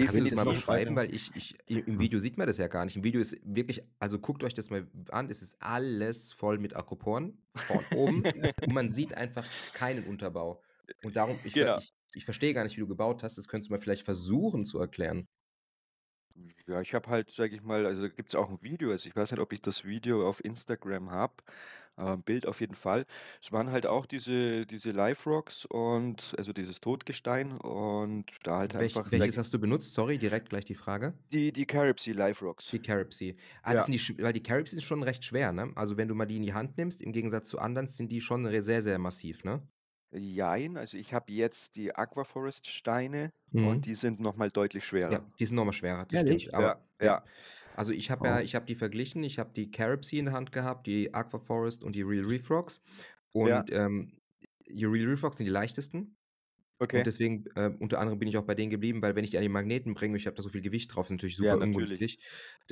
Kannst 0.02 0.18
du 0.20 0.24
das 0.24 0.34
mal 0.34 0.44
beschreiben? 0.44 0.96
Weil 0.96 1.14
ich 1.14 1.34
ich 1.36 1.56
im. 1.66 1.98
Video 2.00 2.18
sieht 2.18 2.36
man 2.36 2.46
das 2.46 2.58
ja 2.58 2.66
gar 2.68 2.84
nicht. 2.84 2.96
Im 2.96 3.04
Video 3.04 3.20
ist 3.20 3.38
wirklich 3.44 3.80
also, 3.98 4.18
guckt 4.18 4.44
euch 4.44 4.54
das 4.54 4.68
mal 4.70 4.88
an, 5.10 5.30
es 5.30 5.40
ist 5.42 5.56
alles 5.62 6.32
voll 6.32 6.58
mit 6.58 6.76
Aquaporen 6.76 7.42
von 7.56 7.86
oben 7.90 8.28
und 8.64 8.72
man 8.74 8.90
sieht 8.90 9.14
einfach 9.16 9.50
keinen 9.72 10.04
Unterbau. 10.04 10.62
Und 11.00 11.16
darum 11.16 11.40
ich 11.44 11.54
Genau. 11.54 11.78
ich 11.78 11.92
ich 12.12 12.24
verstehe 12.24 12.54
gar 12.54 12.64
nicht, 12.64 12.76
wie 12.76 12.80
du 12.80 12.86
gebaut 12.88 13.22
hast. 13.22 13.38
Das 13.38 13.48
könntest 13.48 13.70
du 13.70 13.74
mal 13.74 13.80
vielleicht 13.80 14.04
versuchen 14.04 14.64
zu 14.66 14.78
erklären. 14.78 15.26
Ja, 16.66 16.80
ich 16.80 16.94
habe 16.94 17.10
halt, 17.10 17.30
sage 17.30 17.54
ich 17.54 17.62
mal 17.62 17.84
also, 17.86 18.02
da 18.02 18.08
gibt's 18.08 18.34
auch 18.34 18.48
'n 18.50 18.62
Video. 18.62 18.90
Also, 18.90 19.06
ich 19.08 19.14
weiß 19.14 19.30
nicht, 19.32 19.40
ob 19.40 19.52
ich 19.52 19.60
das 19.60 19.84
Video 19.84 20.26
auf 20.28 20.42
Instagram 20.42 21.10
habe, 21.10 21.34
'n 21.96 22.22
Bild 22.22 22.46
auf 22.46 22.60
jeden 22.60 22.74
Fall. 22.74 23.06
Es 23.42 23.52
waren 23.52 23.70
halt 23.70 23.86
auch 23.86 24.06
diese 24.06 24.66
diese 24.66 24.90
Live 24.90 25.26
Rocks 25.26 25.64
und 25.66 26.34
also, 26.38 26.52
dieses 26.52 26.80
Totgestein 26.80 27.52
und 27.58 28.24
da 28.44 28.58
halt 28.58 28.74
Welch 28.78 29.02
einfach, 29.04 29.12
welches 29.12 29.36
hast 29.38 29.54
du 29.54 29.58
benutzt? 29.60 29.94
Sorry, 29.94 30.18
direkt 30.18 30.48
gleich 30.50 30.64
die 30.64 30.74
Frage. 30.74 31.14
Die 31.32 31.52
die 31.52 31.66
Carib 31.66 32.00
Sea 32.00 32.14
Live 32.14 32.42
Rocks. 32.42 32.72
Die 32.72 32.80
Carib 32.80 33.12
Sea. 33.12 33.34
Ah, 33.62 33.74
das 33.74 33.84
Ja. 33.84 33.84
sind 33.84 33.92
die 33.92 33.98
sch 33.98 34.14
weil 34.18 34.32
die 34.32 34.42
Carib 34.42 34.68
Sea 34.68 34.78
ist 34.78 34.84
schon 34.84 35.02
recht 35.02 35.24
schwer, 35.24 35.52
ne? 35.52 35.72
Also, 35.76 35.96
wenn 35.96 36.08
du 36.08 36.14
mal 36.14 36.26
die 36.26 36.36
in 36.36 36.42
die 36.42 36.54
Hand 36.54 36.76
nimmst, 36.78 37.02
im 37.02 37.12
Gegensatz 37.12 37.48
zu 37.48 37.58
anderen, 37.58 37.86
sind 37.86 38.10
die 38.10 38.20
schon 38.20 38.46
re 38.46 38.62
sehr, 38.62 38.82
sehr 38.82 38.98
massiv, 38.98 39.44
ne? 39.44 39.68
Jein, 40.14 40.76
also, 40.76 40.96
ich 40.96 41.12
habe 41.14 41.32
jetzt 41.32 41.76
die 41.76 41.94
Aquaforest 41.94 42.68
Steine 42.68 43.32
und 43.60 43.84
Mhm. 43.84 43.84
die 43.86 43.94
sind 43.96 44.20
noch 44.20 44.36
mal 44.36 44.50
deutlich 44.50 44.84
Ja, 45.08 45.18
schwerer. 45.18 45.32
die 45.38 45.46
sind 45.46 45.56
noch 45.56 45.64
mal 45.64 45.72
schwerer, 45.72 46.06
das 46.06 46.20
Ehrlich? 46.20 46.22
stimmt. 46.22 46.52
Ja, 46.56 46.58
Aber 46.58 46.88
ja. 47.00 47.12
ja. 47.12 47.24
Also, 47.74 47.92
ich 47.92 48.10
habe 48.10 48.26
Oh. 48.26 48.26
ja 48.28 48.40
ich 48.40 48.54
habe 48.54 48.66
die 48.66 48.74
verglichen. 48.74 49.22
Ich 49.24 49.38
habe 49.38 49.52
die 49.54 49.70
Carib 49.70 50.04
Sea 50.04 50.18
in 50.20 50.26
der 50.26 50.34
Hand 50.34 50.52
gehabt, 50.52 50.86
die 50.86 51.12
Aquaforest 51.14 51.82
und 51.84 51.94
die 51.96 52.02
Real 52.02 52.24
Reef 52.26 52.50
Rocks. 52.50 52.82
Ja. 53.42 53.64
Und, 53.64 53.70
ähm, 53.72 54.18
die 54.66 54.84
Real 54.86 55.08
Reef 55.10 55.22
Rocks 55.22 55.36
sind 55.38 55.46
die 55.46 55.50
leichtesten. 55.52 56.16
Okay. 56.80 57.00
Und 57.00 57.06
deswegen, 57.06 57.46
äh, 57.56 57.70
unter 57.80 58.00
anderem 58.00 58.18
bin 58.20 58.28
ich 58.28 58.36
auch 58.38 58.44
bei 58.46 58.54
denen 58.56 58.70
geblieben, 58.70 59.02
weil 59.02 59.16
wenn 59.16 59.24
ich 59.24 59.30
die 59.32 59.38
an 59.38 59.42
die 59.44 59.48
Magneten 59.50 59.94
bringe, 59.94 60.16
ich 60.16 60.26
habe 60.26 60.36
da 60.36 60.42
so 60.42 60.50
viel 60.50 60.62
Gewicht 60.62 60.94
drauf, 60.94 61.06
ist 61.06 61.12
natürlich 61.12 61.36
Ja, 61.38 61.56
super 61.56 61.56
natürlich. 61.56 62.00
ungünstig. 62.00 62.18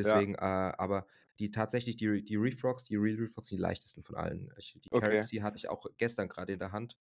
Ja. 0.03 0.23
Deswegen, 0.23 0.35
äh, 0.37 0.39
aber 0.41 1.07
die 1.41 1.51
tatsächlich 1.53 1.97
die 1.97 2.25
die 2.25 2.37
Reef 2.37 2.63
Rocks, 2.65 2.85
die 2.85 2.97
Real 2.97 3.17
Reef 3.19 3.37
Rocks 3.37 3.49
sind 3.49 3.59
die 3.59 3.63
leichtesten 3.63 4.05
von 4.05 4.17
allen. 4.17 4.51
Ich 4.59 4.79
die 4.85 4.91
Carib 4.91 5.25
Okay. 5.25 5.25
Sea 5.25 5.43
hatte 5.45 5.59
ich 5.59 5.69
auch 5.71 5.87
gestern 5.99 6.29
grade 6.29 6.53
in 6.55 6.59
der 6.61 6.73
Hand. 6.73 6.99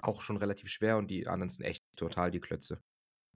Auch 0.00 0.22
schon 0.22 0.36
relativ 0.36 0.70
schwer 0.70 0.96
und 0.98 1.08
die 1.10 1.26
anderen 1.28 1.50
sind 1.50 1.64
echt 1.64 1.84
total 1.96 2.30
die 2.30 2.40
Klötze. 2.40 2.82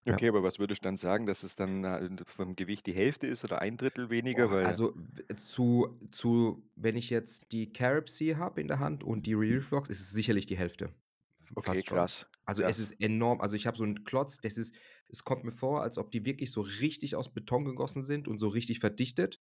Ja. 0.07 0.19
Okay, 0.19 0.29
aber 0.29 0.43
was 0.43 0.59
würdest 0.59 0.83
du 0.85 0.87
dann 0.89 0.97
sagen, 0.97 1.27
dass 1.27 1.45
es 1.45 1.55
dann, 1.55 1.85
äh, 1.85 2.11
vom 2.27 2.57
Gewicht 2.57 2.87
die 2.87 2.93
Hälfte 2.93 3.27
ist 3.29 3.45
oder 3.45 3.61
1/3 3.61 4.11
weniger, 4.11 4.51
Boah, 4.51 4.51
weil 4.51 4.79
also, 4.79 4.95
zu 5.37 5.99
zu 6.11 6.67
wenn 6.75 6.97
ich 6.97 7.11
jetzt 7.11 7.53
die 7.53 7.71
Carib 7.73 8.09
Sea 8.09 8.39
habe 8.39 8.61
in 8.63 8.69
der 8.69 8.79
Hand 8.79 9.05
und 9.05 9.27
die 9.27 9.35
Rocks, 9.35 9.91
ist 9.91 10.01
es 10.01 10.11
sicherlich 10.11 10.47
die 10.47 10.57
Hälfte. 10.57 10.95
Okay, 11.57 11.83
krass, 11.83 12.27
Also, 12.45 12.63
es 12.65 12.79
krass. 12.79 12.81
ist 12.81 12.93
enorm. 13.01 13.41
Also, 13.41 13.57
ich 13.57 13.67
habe 13.67 13.77
so 13.77 13.85
'n 13.85 14.05
Klotz, 14.05 14.39
das 14.41 14.59
ist 14.59 14.75
es 15.09 15.25
kommt 15.25 15.45
mir 15.45 15.53
vor, 15.53 15.83
als 15.83 15.99
ob 15.99 16.11
die 16.11 16.25
wirklich 16.25 16.51
so 16.53 16.63
richtig 16.63 17.15
aus 17.17 17.33
Beton 17.35 17.65
gegossen 17.65 18.05
sind 18.05 18.29
und 18.29 18.39
so 18.39 18.49
richtig 18.49 18.81
verdichtet 18.81 19.41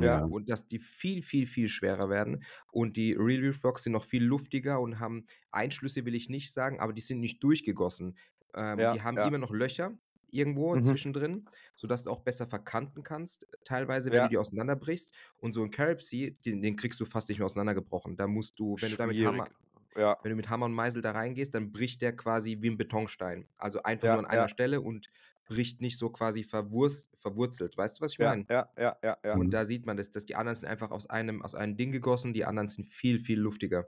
Ja. 0.00 0.18
Ja. 0.18 0.28
und 0.28 0.48
dass 0.50 0.68
die 0.68 0.78
viel, 0.78 1.22
viel, 1.22 1.46
viel 1.46 1.68
schwerer 1.68 2.08
werden. 2.10 2.44
Und 2.72 2.96
die 2.96 3.12
Real 3.14 3.40
Reef 3.42 3.64
Rocks 3.64 3.84
sind 3.84 3.92
noch 3.92 4.04
viel 4.04 4.24
luftiger 4.24 4.80
und 4.80 5.00
haben 5.00 5.26
Einschlüsse 5.50 6.04
will 6.04 6.14
ich 6.14 6.28
nicht 6.28 6.52
sagen, 6.52 6.80
aber 6.80 6.92
die 6.92 7.00
sind 7.02 7.20
nicht 7.20 7.42
durchgegossen. 7.44 8.16
Ähm, 8.54 8.88
Ja, 8.88 8.90
die 8.90 9.02
haben 9.02 9.18
ja. 9.18 9.22
immer 9.22 9.38
noch 9.38 9.50
Löcher 9.52 9.98
irgendwo 10.30 10.74
Mhm. 10.74 10.78
zwischendrin, 10.78 11.50
sodass 11.74 12.04
du 12.04 12.10
auch 12.10 12.20
besser 12.24 12.46
verkanten 12.46 13.02
kannst, 13.02 13.46
teilweise, 13.64 14.12
wenn 14.12 14.22
du 14.22 14.28
Ja. 14.28 14.30
die 14.30 14.38
auseinanderbrichst. 14.38 15.12
Und 15.36 15.52
so 15.54 15.62
'n 15.62 15.70
Carib 15.70 16.02
Sea, 16.02 16.30
den 16.44 16.62
den 16.62 16.76
kriegst 16.76 17.00
du 17.00 17.04
fast 17.06 17.28
nicht 17.28 17.38
mehr 17.38 17.46
auseinandergebrochen. 17.46 18.16
Da 18.16 18.26
musst 18.26 18.58
du 18.58 18.80
wenn 18.80 18.90
du 18.92 18.96
da 18.96 19.06
mit 19.06 19.18
Schwierig. 19.18 19.24
Hammer 19.24 19.50
Ja. 19.96 20.16
wenn 20.22 20.30
du 20.30 20.36
mit 20.36 20.50
Hammer 20.50 20.66
und 20.66 20.74
Meisel 20.74 21.02
da 21.02 21.12
reingehst, 21.12 21.54
dann 21.54 21.72
bricht 21.72 22.02
der 22.02 22.16
quasi 22.16 22.58
wie 22.62 22.68
'n 22.70 22.78
Betonstein. 22.78 23.48
Also, 23.58 23.82
einfach 23.84 24.08
nur 24.10 24.20
an 24.20 24.26
einer 24.26 24.48
Stelle 24.48 24.80
und 24.82 25.10
bricht 25.46 25.80
nicht 25.80 25.98
so 25.98 26.10
quasi 26.10 26.44
verwurst 26.44 27.08
verwurzelt. 27.18 27.76
Weißt 27.76 27.98
du, 27.98 28.02
was 28.04 28.12
ich 28.14 28.18
Ja, 28.18 28.30
meine? 28.30 28.46
ja, 28.48 28.70
ja, 28.78 28.96
ja, 29.02 29.18
ja. 29.24 29.38
Und 29.38 29.52
da 29.54 29.64
sieht 29.66 29.86
man 29.86 29.96
das, 29.96 30.10
dass 30.10 30.26
die 30.26 30.36
anderen 30.36 30.56
sind 30.56 30.68
einfach 30.68 30.90
aus 30.92 31.08
einem 31.08 31.42
aus 31.42 31.54
einem 31.54 31.76
Ding 31.76 31.92
gegossen, 31.92 32.34
die 32.34 32.44
anderen 32.46 32.68
sind 32.68 32.86
viel, 32.86 33.20
viel 33.20 33.40
luftiger. 33.40 33.86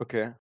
Okay. 0.00 0.32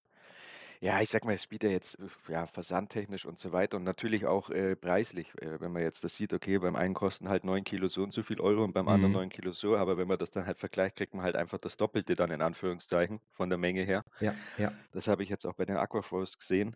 Ja, 0.82 1.02
ich 1.02 1.10
sage 1.10 1.28
mal, 1.28 1.34
es 1.36 1.44
spielt 1.44 1.64
ja 1.64 1.70
jetzt, 1.72 2.00
äh, 2.00 2.08
ja, 2.30 2.48
versandtechnisch 2.48 3.26
und 3.26 3.40
so 3.40 3.52
weiter 3.54 3.78
und 3.78 3.84
natürlich 3.84 4.26
auch, 4.28 4.50
äh, 4.52 4.76
preislich, 4.78 5.34
äh, 5.42 5.60
wenn 5.62 5.72
man 5.74 5.84
jetzt 5.84 6.04
das 6.06 6.16
sieht, 6.16 6.34
okay, 6.34 6.60
beim 6.60 6.76
einen 6.78 6.94
kosten 6.96 7.30
halt 7.30 7.44
9 7.46 7.64
Kilo 7.66 7.88
so 7.90 8.04
und 8.04 8.14
so 8.14 8.24
viel 8.24 8.42
Euro 8.42 8.64
und 8.64 8.74
beim 8.74 8.88
anderen 8.90 9.12
Mhm. 9.12 9.16
9 9.16 9.30
Kilo 9.30 9.52
so, 9.54 9.78
aber 9.78 9.98
wenn 9.98 10.08
man 10.08 10.20
das 10.20 10.32
dann 10.32 10.46
halt 10.48 10.60
vergleicht, 10.60 10.98
kriegt 10.98 11.14
man 11.16 11.24
halt 11.24 11.36
einfach 11.38 11.60
das 11.60 11.78
Doppelte 11.78 12.16
dann 12.16 12.32
in 12.32 12.42
Anführungszeichen 12.42 13.22
von 13.34 13.50
der 13.50 13.58
Menge 13.60 13.84
her. 13.84 14.04
Ja, 14.20 14.40
ja. 14.58 14.80
Das 14.92 15.08
habe 15.08 15.24
ich 15.24 15.30
jetzt 15.30 15.46
auch 15.46 15.56
bei 15.56 15.66
den 15.66 15.78
Aquaflows 15.78 16.38
gesehen. 16.40 16.76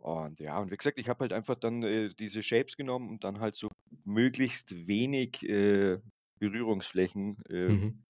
Und 0.00 0.40
ja, 0.40 0.58
und 0.58 0.70
wie 0.70 0.76
gesagt, 0.76 0.98
ich 0.98 1.08
habe 1.08 1.20
halt 1.20 1.32
einfach 1.32 1.56
dann, 1.56 1.82
äh, 1.82 2.10
diese 2.18 2.42
Shapes 2.42 2.76
genommen 2.76 3.10
und 3.10 3.24
dann 3.24 3.40
halt 3.40 3.54
so 3.54 3.68
möglichst 4.04 4.86
wenig, 4.86 5.42
äh, 5.48 5.98
Berührungsflächen, 6.38 7.36
äh, 7.50 7.66
Mhm. 7.66 8.04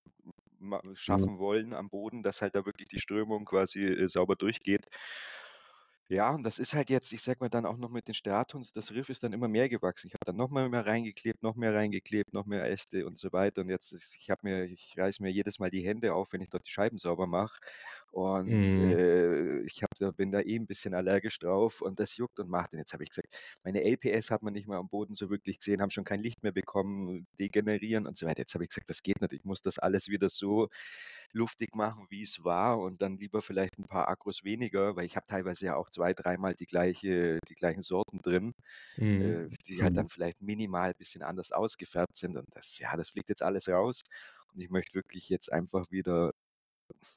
Mhm. 1.07 1.31
schaffen 1.33 1.39
wollen 1.39 1.73
am 1.75 1.91
Boden, 1.91 2.23
dass 2.23 2.43
halt 2.43 2.55
da 2.55 2.67
wirklich 2.67 2.89
die 2.89 2.99
Strömung 2.99 3.45
quasi, 3.45 3.81
äh, 3.85 4.09
sauber 4.09 4.37
durchgeht. 4.37 4.87
Ja, 6.13 6.35
und 6.35 6.43
das 6.43 6.59
ist 6.59 6.75
halt 6.75 6.91
jetzt, 6.91 7.13
ich 7.13 7.23
sage 7.23 7.39
mal, 7.41 7.49
dann 7.49 7.65
auch 7.65 7.77
noch 7.77 7.89
mit 7.89 8.09
den 8.09 8.15
Statons, 8.15 8.73
das 8.73 8.91
Riff 8.91 9.11
ist 9.11 9.23
dann 9.23 9.33
immer 9.33 9.47
mehr 9.47 9.69
gewachsen. 9.69 10.09
Ich 10.09 10.15
habe 10.15 10.25
dann 10.25 10.35
noch 10.35 10.51
mal 10.51 10.69
mehr 10.69 10.85
reingeklebt, 10.85 11.41
noch 11.45 11.55
mehr 11.55 11.73
reingeklebt, 11.73 12.33
noch 12.33 12.47
mehr 12.47 12.69
Äste 12.69 13.07
und 13.07 13.17
so 13.17 13.33
weiter. 13.33 13.61
Und 13.61 13.69
jetzt 13.69 13.93
ist 13.93 14.17
ich 14.19 14.29
habe 14.29 14.41
mir 14.43 14.65
ich 14.65 14.95
reiße 14.99 15.23
mir 15.23 15.31
jedes 15.31 15.61
Mal 15.61 15.71
die 15.71 15.87
Hände 15.87 16.13
auf, 16.13 16.33
wenn 16.33 16.41
ich 16.41 16.49
dort 16.51 16.67
die 16.67 16.71
Scheiben 16.73 16.99
sauber 16.99 17.29
mache. 17.29 17.61
Und, 18.11 18.65
Mhm. 18.67 18.91
äh, 18.91 19.61
ich 19.63 19.85
habe 19.85 19.93
da 20.01 20.11
bin 20.11 20.33
da 20.33 20.41
eh 20.41 20.57
'n 20.57 20.67
bisschen 20.67 20.95
allergisch 20.95 21.39
drauf 21.39 21.81
und 21.81 22.01
das 22.01 22.17
juckt 22.17 22.41
und 22.41 22.49
macht. 22.51 22.73
Und 22.73 22.81
jetzt 22.81 22.93
habe 22.93 23.05
ich 23.05 23.11
gesagt, 23.11 23.29
meine 23.63 23.85
LPS 23.85 24.33
hat 24.33 24.43
man 24.43 24.53
nicht 24.53 24.67
mehr 24.67 24.79
am 24.79 24.89
Boden 24.89 25.15
so 25.15 25.31
wirklich 25.31 25.61
gesehen, 25.61 25.81
haben 25.81 25.91
schon 25.91 26.03
kein 26.05 26.21
Licht 26.21 26.43
mehr 26.43 26.51
bekommen, 26.53 27.29
degenerieren 27.39 28.09
und 28.09 28.17
so 28.17 28.27
weiter. 28.27 28.41
Jetzt 28.41 28.55
habe 28.55 28.65
ich 28.65 28.71
gesagt: 28.71 28.91
„Das 28.91 29.03
geht 29.05 29.21
nicht. 29.21 29.33
Ich 29.33 29.45
muss 29.45 29.63
das 29.63 29.79
alles 29.79 30.09
wieder 30.09 30.29
so 30.29 30.69
luftig 31.33 31.75
machen, 31.77 32.07
wie 32.11 32.23
es 32.23 32.45
war 32.45 32.79
und 32.81 33.03
dann 33.03 33.19
lieber 33.19 33.43
vielleicht 33.43 33.79
ein 33.79 33.87
paar 33.87 34.09
Akkos 34.09 34.45
weniger“, 34.45 34.97
weil 34.97 35.07
ich 35.07 35.17
habe 35.17 35.27
teilweise 35.27 35.67
ja 35.67 35.77
auch 35.77 35.91
zwei 35.91 36.15
dreimal 36.15 36.55
die 36.55 36.67
gleiche 36.67 37.39
die 37.49 37.55
gleichen 37.55 37.83
Sorten 37.83 38.19
drin, 38.23 38.53
äh, 39.19 39.49
Mhm. 39.49 39.57
die 39.67 39.83
halt 39.83 39.97
Mhm. 39.97 39.97
dann 39.97 40.09
vielleicht 40.09 40.43
minimal 40.43 40.95
bisschen 40.95 41.23
anders 41.23 41.53
ausgefärbt 41.53 42.17
sind 42.17 42.37
und 42.37 42.47
das 42.55 42.79
ja, 42.79 42.97
das 42.97 43.11
fliegt 43.11 43.29
jetzt 43.29 43.43
alles 43.43 43.69
raus 43.69 44.03
und 44.55 44.61
ich 44.61 44.71
möchte 44.71 44.95
wirklich 44.95 45.29
jetzt 45.29 45.53
einfach 45.53 45.91
wieder, 45.91 46.33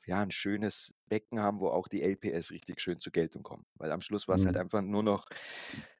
ja, 0.05 0.21
'n 0.23 0.31
schönes 0.31 0.93
Becken 1.09 1.39
haben, 1.39 1.59
wo 1.59 1.69
auch 1.69 1.87
die 1.87 2.01
LPS 2.03 2.51
richtig 2.51 2.81
schön 2.81 2.99
zur 2.99 3.11
Geltung 3.11 3.43
kommen. 3.43 3.65
Weil 3.75 3.91
am 3.91 4.01
Schluss 4.01 4.27
war's 4.27 4.45
halt 4.45 4.55
Mhm. 4.55 4.59
einfach 4.59 4.81
nur 4.81 5.03
noch 5.03 5.25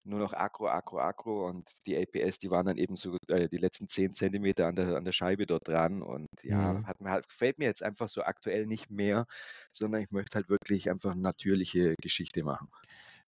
nur 0.03 0.19
noch 0.19 0.33
Akkro, 0.33 0.67
Akkro, 0.67 0.99
Akkro 0.99 1.47
und 1.47 1.69
die 1.87 1.95
LPS, 1.95 2.39
die 2.39 2.49
waren 2.51 2.65
dann 2.65 2.77
eben 2.77 2.95
so, 2.97 3.17
äh, 3.29 3.47
die 3.49 3.57
letzten 3.57 3.87
10 3.87 4.13
Zentimeter 4.13 4.67
an 4.67 4.75
der 4.75 4.97
an 4.97 5.05
der 5.05 5.11
Scheibe 5.13 5.45
dort 5.45 5.67
dran 5.67 6.01
und 6.01 6.27
ja, 6.43 6.75
Mhm. 6.75 6.85
hat 6.85 6.99
mir 7.01 7.11
halt 7.11 7.29
gefällt 7.29 7.57
mir 7.59 7.65
jetzt 7.65 7.83
einfach 7.83 8.09
so 8.09 8.23
aktuell 8.23 8.65
nicht 8.67 8.89
mehr, 8.91 9.25
sondern 9.71 10.01
ich 10.01 10.11
möchte 10.11 10.35
halt 10.35 10.49
wirklich 10.49 10.89
einfach 10.89 11.15
natürliche 11.15 11.95
Geschichte 12.01 12.43
machen. 12.43 12.69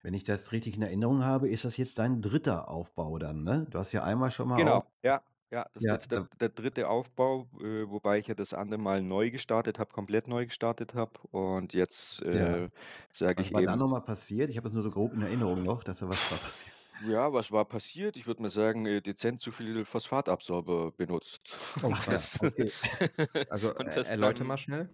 Wenn 0.01 0.13
ich 0.13 0.23
das 0.23 0.51
richtig 0.51 0.75
in 0.77 0.83
Erinnerung 0.83 1.23
habe, 1.23 1.49
ist 1.49 1.65
das 1.65 1.77
jetzt 1.77 1.97
dein 1.99 2.21
3. 2.21 2.67
Aufbau 2.69 3.17
dann, 3.19 3.43
ne? 3.43 3.67
Du 3.71 3.79
hast 3.79 3.91
ja 3.93 4.03
einmal 4.03 4.31
schon 4.31 4.49
mal 4.49 4.57
Genau, 4.57 4.85
ja, 5.03 5.21
ja, 5.55 5.65
das 5.73 5.85
ist 5.85 5.89
ja, 5.89 5.93
jetzt 5.93 6.11
der 6.11 6.21
da 6.21 6.29
der 6.39 6.49
3. 6.49 6.85
Aufbau, 6.85 7.49
äh, 7.61 7.89
wobei 7.89 8.19
ich 8.19 8.27
ja 8.27 8.35
das 8.35 8.53
andere 8.53 8.79
Mal 8.79 9.01
neu 9.01 9.31
gestartet 9.31 9.79
habe 9.79 9.91
komplett 9.93 10.27
neu 10.27 10.45
gestartet 10.45 10.93
habe 10.95 11.19
und 11.31 11.73
jetzt, 11.73 12.21
Ja. 12.29 12.61
äh, 12.65 12.69
sage 13.11 13.41
Was 13.41 13.43
ich 13.43 13.53
war 13.53 13.63
da 13.63 13.75
eben 13.75 13.77
noch 13.77 13.87
mal 13.89 14.01
passiert? 14.01 14.49
Ich 14.49 14.57
habe 14.57 14.65
das 14.65 14.73
nur 14.73 14.83
so 14.83 14.91
grob 14.91 15.13
in 15.13 15.21
Erinnerung 15.21 15.63
noch, 15.63 15.83
dass 15.83 15.99
da 15.99 16.09
was 16.09 16.29
war 16.29 16.39
passiert. 16.39 16.75
Ja, 16.99 17.33
was 17.33 17.51
war 17.51 17.65
passiert? 17.65 18.15
Ich 18.17 18.25
würde 18.25 18.41
mal 18.41 18.49
sagen, 18.49 18.85
äh, 18.85 19.01
dezent 19.01 19.41
zu 19.41 19.51
viel 19.51 19.83
Phosphatabsorber 19.85 20.91
benutzt. 20.93 21.61
Oh, 21.81 21.93
krass. 21.97 22.39
okay. 22.41 22.73
Also, 23.49 23.73
Und 23.75 23.95
das 23.95 24.11
erläutere 24.11 24.45
dann 24.45 24.47
mal 24.47 24.57
schnell. 24.57 24.89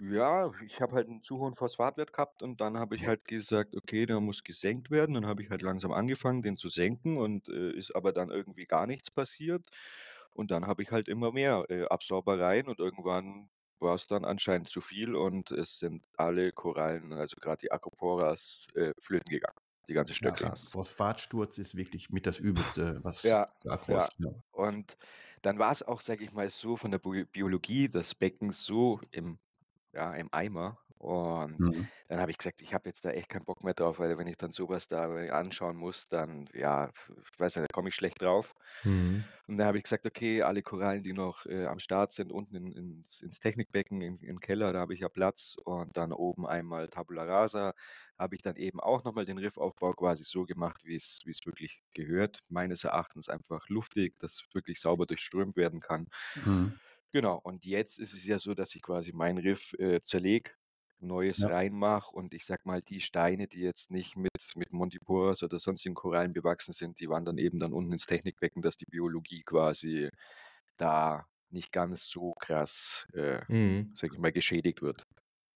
Ja, 0.00 0.50
ich 0.66 0.80
habe 0.80 0.92
halt 0.96 1.06
'n 1.08 1.22
zu 1.22 1.38
hohen 1.38 1.54
Phosphatwert 1.54 2.12
gehabt 2.12 2.42
und 2.42 2.60
dann 2.60 2.76
habe 2.78 2.96
ich 2.96 3.06
halt 3.06 3.24
gesagt: 3.26 3.76
„Okay, 3.76 4.06
der 4.06 4.18
muss 4.18 4.42
gesenkt 4.42 4.90
werden.“ 4.90 5.14
Dann 5.14 5.24
habe 5.26 5.40
ich 5.42 5.50
halt 5.50 5.62
langsam 5.62 5.92
angefangen, 5.92 6.42
den 6.42 6.56
zu 6.56 6.68
senken 6.68 7.16
und, 7.16 7.48
äh, 7.48 7.70
ist 7.70 7.94
aber 7.94 8.12
dann 8.12 8.30
irgendwie 8.30 8.66
gar 8.66 8.88
nichts 8.88 9.12
passiert. 9.12 9.68
Und 10.32 10.50
dann 10.50 10.66
habe 10.66 10.82
ich 10.82 10.90
halt 10.90 11.06
immer 11.08 11.30
mehr, 11.30 11.64
äh, 11.68 11.84
Absorber 11.84 12.40
rein 12.40 12.66
und 12.66 12.80
irgendwann 12.80 13.50
war's 13.78 14.08
dann 14.08 14.24
anscheinend 14.24 14.68
zu 14.68 14.80
viel 14.80 15.14
und 15.14 15.52
es 15.52 15.78
sind 15.78 16.04
alle 16.16 16.50
Korallen, 16.52 17.12
also 17.12 17.36
grad 17.40 17.62
die 17.62 17.70
Acroporas, 17.70 18.66
äh, 18.74 18.94
flöten 18.98 19.30
gegangen, 19.30 19.58
die 19.88 19.94
ganzen 19.94 20.14
Ja, 20.18 20.34
Stöcke. 20.36 20.50
Krass. 20.52 20.72
Phosphatsturz 20.72 21.58
ist 21.58 21.74
wirklich 21.76 22.10
mit 22.10 22.26
das 22.26 22.38
Übelste, 22.38 23.00
was 23.04 23.24
Ja, 23.24 23.52
Akros 23.66 24.08
ja. 24.08 24.12
ja. 24.18 24.30
Und 24.50 24.96
dann 25.42 25.58
war's 25.58 25.82
auch, 25.82 26.00
sage 26.02 26.24
ich 26.24 26.32
mal, 26.32 26.48
so 26.50 26.76
von 26.76 26.90
der 26.90 26.98
Biologie 26.98 27.88
des 27.88 28.14
Beckens 28.14 28.64
so 28.64 29.00
im 29.10 29.38
ja, 29.94 30.14
im 30.14 30.28
Eimer. 30.32 30.78
Und 30.98 31.58
Mhm. 31.58 31.88
dann 32.08 32.20
habe 32.20 32.30
ich 32.30 32.38
gesagt: 32.38 32.62
„Ich 32.62 32.74
habe 32.74 32.88
jetzt 32.88 33.04
da 33.04 33.10
echt 33.10 33.28
keinen 33.28 33.44
Bock 33.44 33.64
mehr 33.64 33.74
drauf“, 33.74 33.98
weil 33.98 34.18
wenn 34.18 34.26
ich 34.26 34.36
dann 34.36 34.52
so 34.52 34.68
was 34.68 34.88
da 34.88 35.04
anschauen 35.30 35.76
muss, 35.76 36.08
dann 36.08 36.48
ja, 36.54 36.90
ich 37.08 37.38
weiß 37.40 37.56
nicht, 37.56 37.68
da 37.70 37.74
komme 37.74 37.88
ich 37.88 37.94
schlecht 37.94 38.22
drauf. 38.22 38.54
Mhm. 38.84 39.24
Und 39.46 39.56
dann 39.58 39.66
habe 39.66 39.78
ich 39.78 39.84
gesagt: 39.84 40.06
„Okay, 40.06 40.42
alle 40.42 40.62
Korallen, 40.62 41.02
die 41.02 41.12
noch, 41.12 41.46
äh, 41.46 41.66
am 41.66 41.78
Start 41.78 42.12
sind, 42.12 42.32
unten 42.32 42.54
in 42.56 42.72
ins 42.72 43.20
ins 43.22 43.40
Technikbecken 43.40 44.00
im 44.00 44.16
im 44.22 44.40
Keller, 44.40 44.72
da 44.72 44.80
habe 44.80 44.94
ich 44.94 45.00
ja 45.00 45.08
Platz 45.08 45.56
und 45.64 45.96
dann 45.96 46.12
oben 46.12 46.46
einmal 46.46 46.88
Tabula 46.88 47.24
Rasa.“ 47.24 47.74
Habe 48.18 48.34
ich 48.36 48.42
dann 48.42 48.56
eben 48.56 48.80
auch 48.80 49.04
noch 49.04 49.14
mal 49.14 49.24
den 49.26 49.38
Riffaufbau 49.38 49.92
quasi 49.94 50.24
so 50.24 50.44
gemacht, 50.46 50.82
wie's 50.84 51.20
wie's 51.24 51.44
wirklich 51.46 51.82
gehört. 51.94 52.40
Meines 52.48 52.84
Erachtens 52.84 53.28
einfach 53.28 53.68
luftig, 53.68 54.18
dass 54.18 54.42
wirklich 54.52 54.80
sauber 54.80 55.06
durchströmt 55.06 55.56
werden 55.56 55.80
kann. 55.80 56.08
Mhm. 56.34 56.78
Genau, 57.14 57.38
und 57.44 57.64
jetzt 57.64 58.00
ist 58.00 58.12
es 58.12 58.24
ja 58.26 58.40
so, 58.40 58.54
dass 58.54 58.74
ich 58.74 58.82
quasi 58.82 59.12
mein 59.12 59.38
Riff, 59.38 59.72
äh, 59.78 60.00
zerlege, 60.00 60.50
Neues 60.98 61.46
Ja. 61.46 61.48
reinmache 61.48 62.10
und 62.12 62.34
ich 62.34 62.44
sage 62.44 62.62
mal, 62.64 62.82
die 62.82 63.00
Steine, 63.00 63.46
die 63.46 63.60
jetzt 63.60 63.92
nicht 63.92 64.16
mit 64.16 64.32
mit 64.56 64.72
Montiporas 64.72 65.44
oder 65.44 65.60
sonstigen 65.60 65.94
Korallen 65.94 66.32
bewachsen 66.32 66.72
sind, 66.72 66.98
die 66.98 67.08
wandern 67.08 67.38
eben 67.38 67.60
dann 67.60 67.72
unten 67.72 67.92
ins 67.92 68.06
Technikbecken, 68.06 68.62
dass 68.62 68.76
die 68.76 68.86
Biologie 68.86 69.44
quasi 69.44 70.08
da 70.76 71.26
nicht 71.50 71.70
ganz 71.72 72.08
so 72.08 72.32
krass, 72.32 73.06
äh, 73.12 73.42
Mhm. 73.48 73.94
sage 73.94 74.14
ich 74.14 74.18
mal, 74.20 74.32
geschädigt 74.32 74.82
wird. 74.82 75.04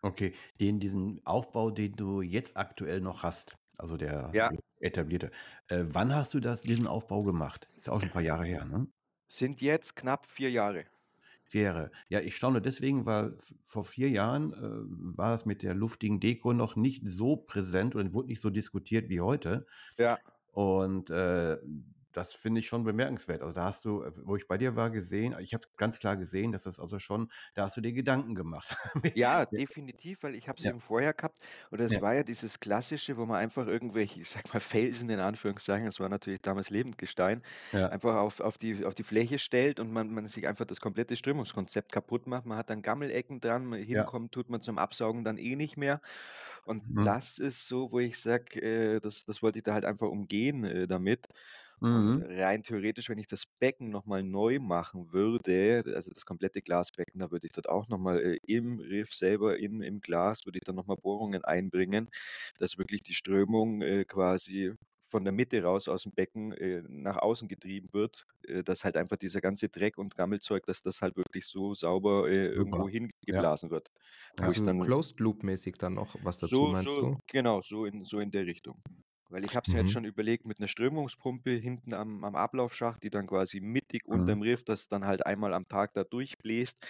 Okay, 0.02 0.32
den 0.60 0.78
diesen 0.78 1.20
Aufbau, 1.26 1.70
den 1.72 1.92
du 1.96 2.22
jetzt 2.22 2.56
aktuell 2.56 3.00
noch 3.00 3.24
hast, 3.24 3.58
also 3.76 3.96
der 3.96 4.32
Ja. 4.32 4.52
etablierte, 4.80 5.32
äh, 5.68 5.84
wann 5.88 6.14
hast 6.14 6.34
du 6.34 6.40
das 6.40 6.62
diesen 6.62 6.86
Aufbau 6.86 7.24
gemacht? 7.24 7.68
Ist 7.80 7.88
auch 7.88 7.98
schon 8.00 8.08
'n 8.10 8.12
paar 8.12 8.22
Jahre 8.22 8.44
her, 8.46 8.64
ne? 8.64 8.88
Sind 9.30 9.60
jetzt 9.60 9.94
knapp 9.94 10.24
4 10.26 10.50
Jahre. 10.50 10.86
4 11.48 11.62
Jahre. 11.62 11.90
Ja, 12.08 12.20
ich 12.20 12.36
staune 12.36 12.60
deswegen, 12.62 13.06
weil 13.06 13.36
vor 13.64 13.84
4 13.84 14.10
Jahren, 14.10 14.52
äh, 14.52 14.58
war 15.18 15.30
das 15.32 15.46
mit 15.46 15.62
der 15.62 15.74
luftigen 15.74 16.20
Deko 16.20 16.52
noch 16.52 16.76
nicht 16.76 17.02
so 17.08 17.36
präsent 17.36 17.94
und 17.94 18.14
wurde 18.14 18.28
nicht 18.28 18.42
so 18.42 18.50
diskutiert 18.50 19.08
wie 19.08 19.20
heute. 19.20 19.66
Ja. 19.98 20.18
Und, 20.52 21.10
äh, 21.10 21.58
das 22.18 22.34
finde 22.34 22.60
ich 22.60 22.66
schon 22.68 22.84
bemerkenswert. 22.84 23.42
Also, 23.42 23.54
da 23.54 23.64
hast 23.64 23.84
du, 23.84 24.02
äh, 24.02 24.12
wo 24.24 24.36
ich 24.36 24.46
bei 24.48 24.58
dir 24.58 24.76
war, 24.76 24.90
gesehen 24.90 25.36
ich 25.40 25.54
habe 25.54 25.66
ganz 25.76 25.98
klar 26.00 26.16
gesehen, 26.16 26.52
dass 26.52 26.64
das 26.64 26.80
also 26.80 26.98
schon 26.98 27.30
da 27.54 27.64
hast 27.64 27.76
du 27.76 27.80
dir 27.80 27.92
Gedanken 27.92 28.34
gemacht. 28.34 28.74
Ja, 29.14 29.46
definitiv, 29.46 30.22
weil 30.22 30.34
ich 30.34 30.48
habe 30.48 30.58
es 30.58 30.64
Ja. 30.64 30.70
eben 30.70 30.80
vorher 30.80 31.14
gehabt 31.14 31.38
oder 31.72 31.84
es 31.86 31.98
Ja. 31.98 32.02
war 32.02 32.14
ja 32.14 32.22
dieses 32.22 32.60
Klassische, 32.60 33.16
wo 33.16 33.24
man 33.24 33.36
einfach 33.38 33.66
irgendwelche, 33.66 34.20
ich 34.20 34.28
sage 34.28 34.48
mal, 34.52 34.60
Felsen 34.60 35.08
in 35.08 35.18
Anführungszeichen, 35.18 35.86
das 35.86 35.98
war 35.98 36.08
natürlich 36.10 36.42
damals 36.42 36.68
Lebendgestein, 36.70 37.42
Ja. 37.72 37.90
einfach 37.90 38.16
auf 38.16 38.40
auf 38.40 38.58
die 38.58 38.84
auf 38.84 38.94
die 38.94 39.02
Fläche 39.04 39.38
stellt 39.38 39.80
und 39.80 39.90
man 39.92 40.10
man 40.12 40.28
sich 40.28 40.46
einfach 40.46 40.66
das 40.66 40.80
komplette 40.80 41.16
Strömungskonzept 41.16 41.90
kaputt 41.90 42.26
macht. 42.26 42.44
Man 42.44 42.58
hat 42.58 42.68
dann 42.70 42.82
Gammelecken 42.82 43.40
dran, 43.40 43.72
hinkommen 43.72 44.30
tut 44.30 44.50
man 44.50 44.60
zum 44.60 44.76
Absaugen 44.78 45.24
dann 45.24 45.38
eh 45.38 45.56
nicht 45.56 45.76
mehr. 45.78 46.00
Und 46.64 46.84
Mhm. 46.84 47.04
das 47.04 47.38
ist 47.38 47.66
so, 47.68 47.90
wo 47.92 47.98
ich 48.00 48.18
sage, 48.20 48.60
äh, 48.62 49.00
das 49.00 49.24
das 49.24 49.42
wollte 49.42 49.58
ich 49.58 49.64
da 49.64 49.72
halt 49.74 49.84
einfach 49.86 50.08
umgehen, 50.08 50.64
äh, 50.64 50.86
damit. 50.86 51.28
Und 51.86 52.16
Mhm. 52.16 52.22
rein 52.22 52.62
theoretisch, 52.62 53.08
wenn 53.08 53.18
ich 53.18 53.26
das 53.28 53.44
Becken 53.60 53.90
noch 53.90 54.04
mal 54.06 54.22
neu 54.22 54.58
machen 54.60 55.12
würde, 55.12 55.82
also 55.96 56.10
das 56.12 56.24
komplette 56.26 56.60
Glasbecken, 56.62 57.18
da 57.20 57.30
würde 57.30 57.46
ich 57.46 57.52
dort 57.52 57.68
auch 57.68 57.88
noch 57.88 57.98
mal, 57.98 58.18
äh, 58.20 58.38
im 58.46 58.78
Riff 58.80 59.12
selber, 59.14 59.58
in 59.58 59.80
im 59.82 60.00
Glas 60.00 60.44
würde 60.44 60.58
ich 60.58 60.64
dann 60.64 60.74
noch 60.76 60.86
mal 60.86 60.96
Bohrungen 60.96 61.44
einbringen, 61.44 62.08
dass 62.58 62.78
wirklich 62.78 63.02
die 63.02 63.14
Strömung, 63.14 63.82
äh, 63.82 64.04
quasi 64.04 64.72
von 65.10 65.24
der 65.24 65.32
Mitte 65.32 65.62
raus 65.62 65.88
aus'm 65.88 66.14
Becken, 66.14 66.52
äh, 66.52 66.82
nach 66.86 67.16
außen 67.16 67.48
getrieben 67.48 67.88
wird, 67.92 68.24
äh, 68.46 68.62
dass 68.62 68.84
halt 68.84 68.96
einfach 68.96 69.16
dieser 69.16 69.40
ganze 69.40 69.68
Dreck 69.70 69.96
und 69.98 70.14
Gammelzeug, 70.14 70.66
dass 70.66 70.82
das 70.82 71.00
halt 71.00 71.16
wirklich 71.16 71.46
so 71.46 71.72
sauber, 71.74 72.28
äh, 72.28 72.48
Super. 72.56 72.86
irgendwo 72.88 72.88
Ja. 73.30 73.48
hingeblasen 73.48 73.70
wird. 73.70 73.88
Wo 74.36 74.52
ich's 74.52 74.62
Also, 74.62 74.64
dann 74.64 74.80
Closed 74.80 75.20
Loop 75.20 75.42
mäßig 75.44 75.76
dann 75.78 75.94
noch 75.94 76.16
was 76.20 76.38
dazu, 76.38 76.66
So 76.66 76.68
meinst 76.68 77.00
so 77.02 77.02
du? 77.02 77.18
genau, 77.26 77.62
so 77.62 77.84
in 77.86 78.04
so 78.04 78.20
in 78.20 78.30
der 78.30 78.46
Richtung. 78.46 78.82
Weil 79.30 79.44
ich 79.44 79.54
habe 79.56 79.64
es 79.66 79.72
mir 79.74 79.80
jetzt 79.80 79.90
Mhm. 79.90 79.92
schon 79.92 80.04
überlegt 80.06 80.46
mit 80.46 80.58
'ner 80.58 80.68
Strömungspumpe 80.68 81.50
hinten 81.50 81.92
am 81.94 82.24
am 82.24 82.34
Ablaufschacht, 82.36 83.02
die 83.02 83.10
dann 83.10 83.26
quasi 83.26 83.60
mittig 83.60 84.06
Mhm. 84.12 84.38
unterm 84.38 84.42
Riff 84.42 84.64
das 84.64 84.88
dann 84.88 85.04
halt 85.06 85.26
einmal 85.26 85.52
am 85.54 85.68
Tag 85.68 85.92
da 85.94 86.04
durchbläst. 86.04 86.86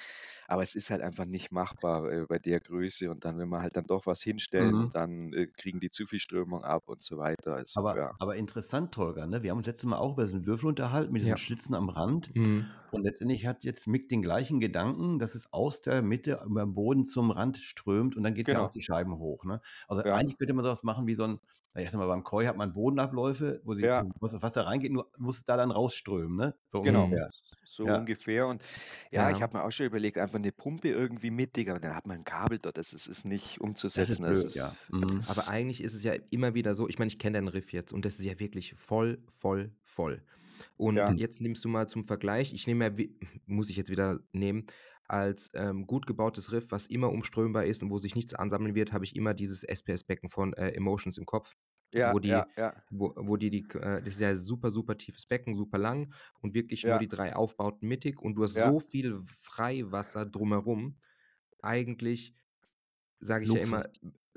Aber 0.46 0.62
es 0.62 0.74
ist 0.76 0.90
halt 0.90 1.02
einfach 1.02 1.24
nicht 1.26 1.50
machbar, 1.52 2.10
äh, 2.12 2.26
bei 2.28 2.38
der 2.38 2.60
Größe 2.60 3.10
und 3.10 3.24
dann, 3.24 3.38
wenn 3.38 3.48
wir 3.48 3.60
halt 3.62 3.76
dann 3.76 3.86
doch 3.86 4.06
was 4.06 4.22
hinstellen 4.22 4.86
Mhm. 4.86 4.92
dann, 4.92 5.32
äh, 5.32 5.46
kriegen 5.48 5.80
die 5.80 5.90
zu 5.90 6.06
viel 6.06 6.20
Strömung 6.20 6.62
ab 6.64 6.84
und 6.88 7.02
so 7.02 7.18
weiter. 7.18 7.54
Also, 7.56 7.76
Aber 7.76 7.98
ja. 7.98 8.18
aber 8.18 8.36
interessant, 8.36 8.96
Holger, 8.96 9.26
ne? 9.26 9.42
Wir 9.42 9.50
haben 9.50 9.58
uns 9.58 9.66
letztes 9.66 9.84
Mal 9.88 9.98
auch 9.98 10.14
über 10.14 10.24
diesen 10.24 10.46
Würfel 10.46 10.66
unterhalten 10.68 11.12
mit 11.12 11.22
diesen 11.22 11.36
Ja. 11.36 11.38
Schlitzen 11.38 11.74
am 11.74 11.88
Rand. 11.88 12.32
Mhm. 12.34 12.82
Und 12.90 13.02
letztendlich 13.04 13.46
hat 13.46 13.64
jetzt 13.64 13.86
Mick 13.86 14.08
den 14.08 14.22
gleichen 14.22 14.60
Gedanken, 14.60 15.18
dass 15.18 15.34
es 15.34 15.52
aus 15.52 15.80
der 15.82 16.02
Mitte 16.02 16.40
über 16.46 16.62
'n 16.62 16.74
Boden 16.74 17.04
zum 17.04 17.30
Rand 17.30 17.58
strömt 17.58 18.16
und 18.16 18.22
dann 18.24 18.34
geht's 18.34 18.52
ja 18.52 18.60
auch 18.60 18.70
Genau. 18.70 18.74
die 18.74 18.80
Scheiben 18.82 19.18
hoch, 19.18 19.44
ne? 19.44 19.60
Also, 19.88 20.02
Ja. 20.04 20.18
eigentlich 20.18 20.38
könnte 20.38 20.54
man 20.54 20.64
so 20.64 20.70
was 20.70 20.82
machen 20.82 21.06
wie 21.06 21.14
so 21.14 21.24
'n 21.24 21.38
na 21.67 21.67
ja, 21.67 21.67
ich 21.82 21.90
sage 21.90 21.98
mal, 22.04 22.08
beim 22.08 22.24
Koi 22.24 22.46
hat 22.46 22.56
man 22.56 22.72
Bodenabläufe, 22.72 23.60
wo 23.64 23.74
sie 23.74 23.90
Ja. 23.90 24.08
wo 24.20 24.26
das 24.26 24.42
Wasser 24.42 24.66
reingeht, 24.66 24.92
nur 24.92 25.10
muss 25.18 25.38
es 25.38 25.44
da 25.44 25.56
dann 25.56 25.70
rausströmen, 25.70 26.36
ne? 26.36 26.58
So 26.72 26.80
Genau, 26.84 27.18
ungefähr. 27.20 27.30
so 27.64 27.86
Ja. 27.86 27.98
ungefähr. 27.98 28.46
Und 28.46 28.62
ja, 29.10 29.30
ich 29.30 29.40
Ja. 29.40 29.42
habe 29.42 29.56
mir 29.58 29.64
auch 29.64 29.70
schon 29.72 29.86
überlegt, 29.86 30.16
einfach 30.18 30.38
'ne 30.38 30.52
Pumpe 30.52 30.88
irgendwie 30.90 31.30
mittig, 31.30 31.68
aber 31.70 31.80
dann 31.80 31.94
hat 31.94 32.06
man 32.06 32.18
'n 32.20 32.24
Kabel 32.24 32.58
dort. 32.58 32.78
Das 32.78 32.92
ist 32.92 33.06
ist 33.08 33.24
nicht 33.24 33.60
Das 33.96 34.10
ist 34.10 34.20
umzusetzen. 34.20 34.24
Also, 34.24 34.46
blöd, 34.46 34.54
ja. 34.54 34.76
es 34.88 34.88
Mhm. 34.88 35.22
Aber 35.26 35.48
das 35.48 35.48
eigentlich 35.48 35.82
ist 35.82 35.94
es 35.94 36.02
ja 36.04 36.12
immer 36.30 36.54
wieder 36.54 36.74
so 36.74 36.88
ich 36.88 36.98
meine, 36.98 37.08
ich 37.08 37.18
kenne 37.18 37.38
deinen 37.38 37.48
Riff 37.48 37.72
jetzt 37.72 37.92
und 37.92 38.04
das 38.04 38.18
ist 38.18 38.24
ja 38.24 38.38
wirklich 38.38 38.74
voll, 38.74 39.22
voll, 39.28 39.72
voll. 39.82 40.22
Und 40.76 41.08
Ja. 41.08 41.18
Jetzt 41.18 41.40
nimmst 41.40 41.64
du 41.64 41.68
mal 41.68 41.88
zum 41.88 42.04
Vergleich 42.06 42.52
ich 42.52 42.66
nehme 42.66 42.86
ja 42.86 43.06
muss 43.46 43.70
ich 43.70 43.76
jetzt 43.76 43.90
wieder 43.90 44.20
nehmen, 44.32 44.66
als, 45.04 45.50
ähm, 45.54 45.86
gut 45.86 46.06
gebautes 46.06 46.52
Riff, 46.52 46.66
was 46.70 46.86
immer 46.86 47.10
umströmbar 47.10 47.64
ist 47.64 47.82
und 47.82 47.90
wo 47.90 47.96
sich 47.98 48.14
nichts 48.14 48.34
ansammeln 48.34 48.74
wird, 48.74 48.92
habe 48.92 49.04
ich 49.04 49.16
immer 49.16 49.32
dieses 49.34 49.62
SPS-Becken 49.64 50.28
von, 50.28 50.52
äh, 50.52 50.68
Emotions 50.72 51.16
im 51.18 51.24
Kopf, 51.24 51.54
Ja, 51.94 52.12
wo 52.12 52.18
die 52.18 52.46
ja, 52.46 52.50
ja. 52.56 52.88
wo 52.90 53.12
wo 53.16 53.36
die 53.36 53.50
die 53.50 53.64
äh, 53.78 54.00
das 54.02 54.08
ist 54.14 54.20
ja 54.20 54.34
super, 54.34 54.70
super 54.70 54.96
tiefes 54.98 55.26
Becken, 55.26 55.56
super 55.56 55.78
lang 55.78 56.12
und 56.40 56.54
wirklich 56.54 56.86
nur 56.86 56.98
Ja. 56.98 57.00
die 57.00 57.08
3 57.08 57.36
Aufbauten 57.36 57.88
mittig 57.88 58.20
und 58.20 58.34
du 58.36 58.44
hast 58.44 58.54
Ja. 58.54 58.62
so 58.62 58.80
viel 58.80 59.22
Freiwasser 59.40 60.26
drumherum. 60.26 60.98
Eigentlich 61.62 62.34
sage 63.20 63.44
ich 63.44 63.52
ja 63.54 63.60
Luxus. 63.60 63.62
immer, 63.62 63.86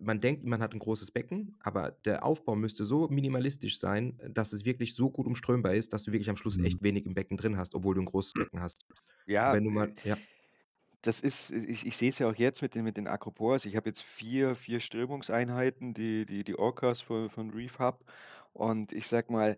man 0.02 0.22
denkt, 0.22 0.46
man 0.46 0.62
hat 0.62 0.74
'n 0.76 0.80
großes 0.80 1.12
Becken, 1.12 1.58
aber 1.62 1.92
der 1.92 2.26
Aufbau 2.26 2.56
müsste 2.56 2.86
so 2.86 3.08
minimalistisch 3.10 3.80
sein, 3.80 4.18
dass 4.34 4.54
es 4.54 4.66
wirklich 4.66 4.96
so 4.96 5.12
gut 5.12 5.28
umströmbar 5.28 5.76
ist, 5.76 5.94
dass 5.94 6.04
du 6.04 6.12
wirklich 6.14 6.30
am 6.32 6.38
Schluss 6.38 6.58
Mhm. 6.58 6.62
echt 6.64 6.84
wenig 6.84 7.06
im 7.08 7.16
Becken 7.16 7.38
drin 7.38 7.58
hast, 7.58 7.76
obwohl 7.76 7.96
du 7.96 8.02
'n 8.02 8.06
großes 8.06 8.36
Becken 8.38 8.62
hast. 8.62 8.86
Ja, 9.28 9.56
Wenn 9.56 9.66
du 9.66 9.72
äh, 9.72 9.72
mal 9.72 9.96
ja. 10.04 10.18
Das 11.02 11.20
ist 11.20 11.52
ich 11.52 11.86
ich 11.86 11.98
sehe 11.98 12.10
es 12.10 12.20
ja 12.20 12.30
auch 12.30 12.36
jetzt 12.36 12.62
mit 12.62 12.76
den 12.76 12.84
mit 12.84 12.98
den 12.98 13.08
Acropores. 13.08 13.66
Ich 13.66 13.76
habe 13.76 13.90
jetzt 13.90 14.04
4 14.04 14.56
4 14.56 14.80
Strömungseinheiten, 14.80 15.94
die 15.94 16.26
die 16.26 16.44
die 16.44 16.58
Orcas 16.58 17.02
von 17.02 17.30
von 17.30 17.50
Reef 17.52 17.80
habe. 17.80 18.04
Und 18.54 18.94
ich 18.94 19.08
sage 19.08 19.32
mal, 19.32 19.58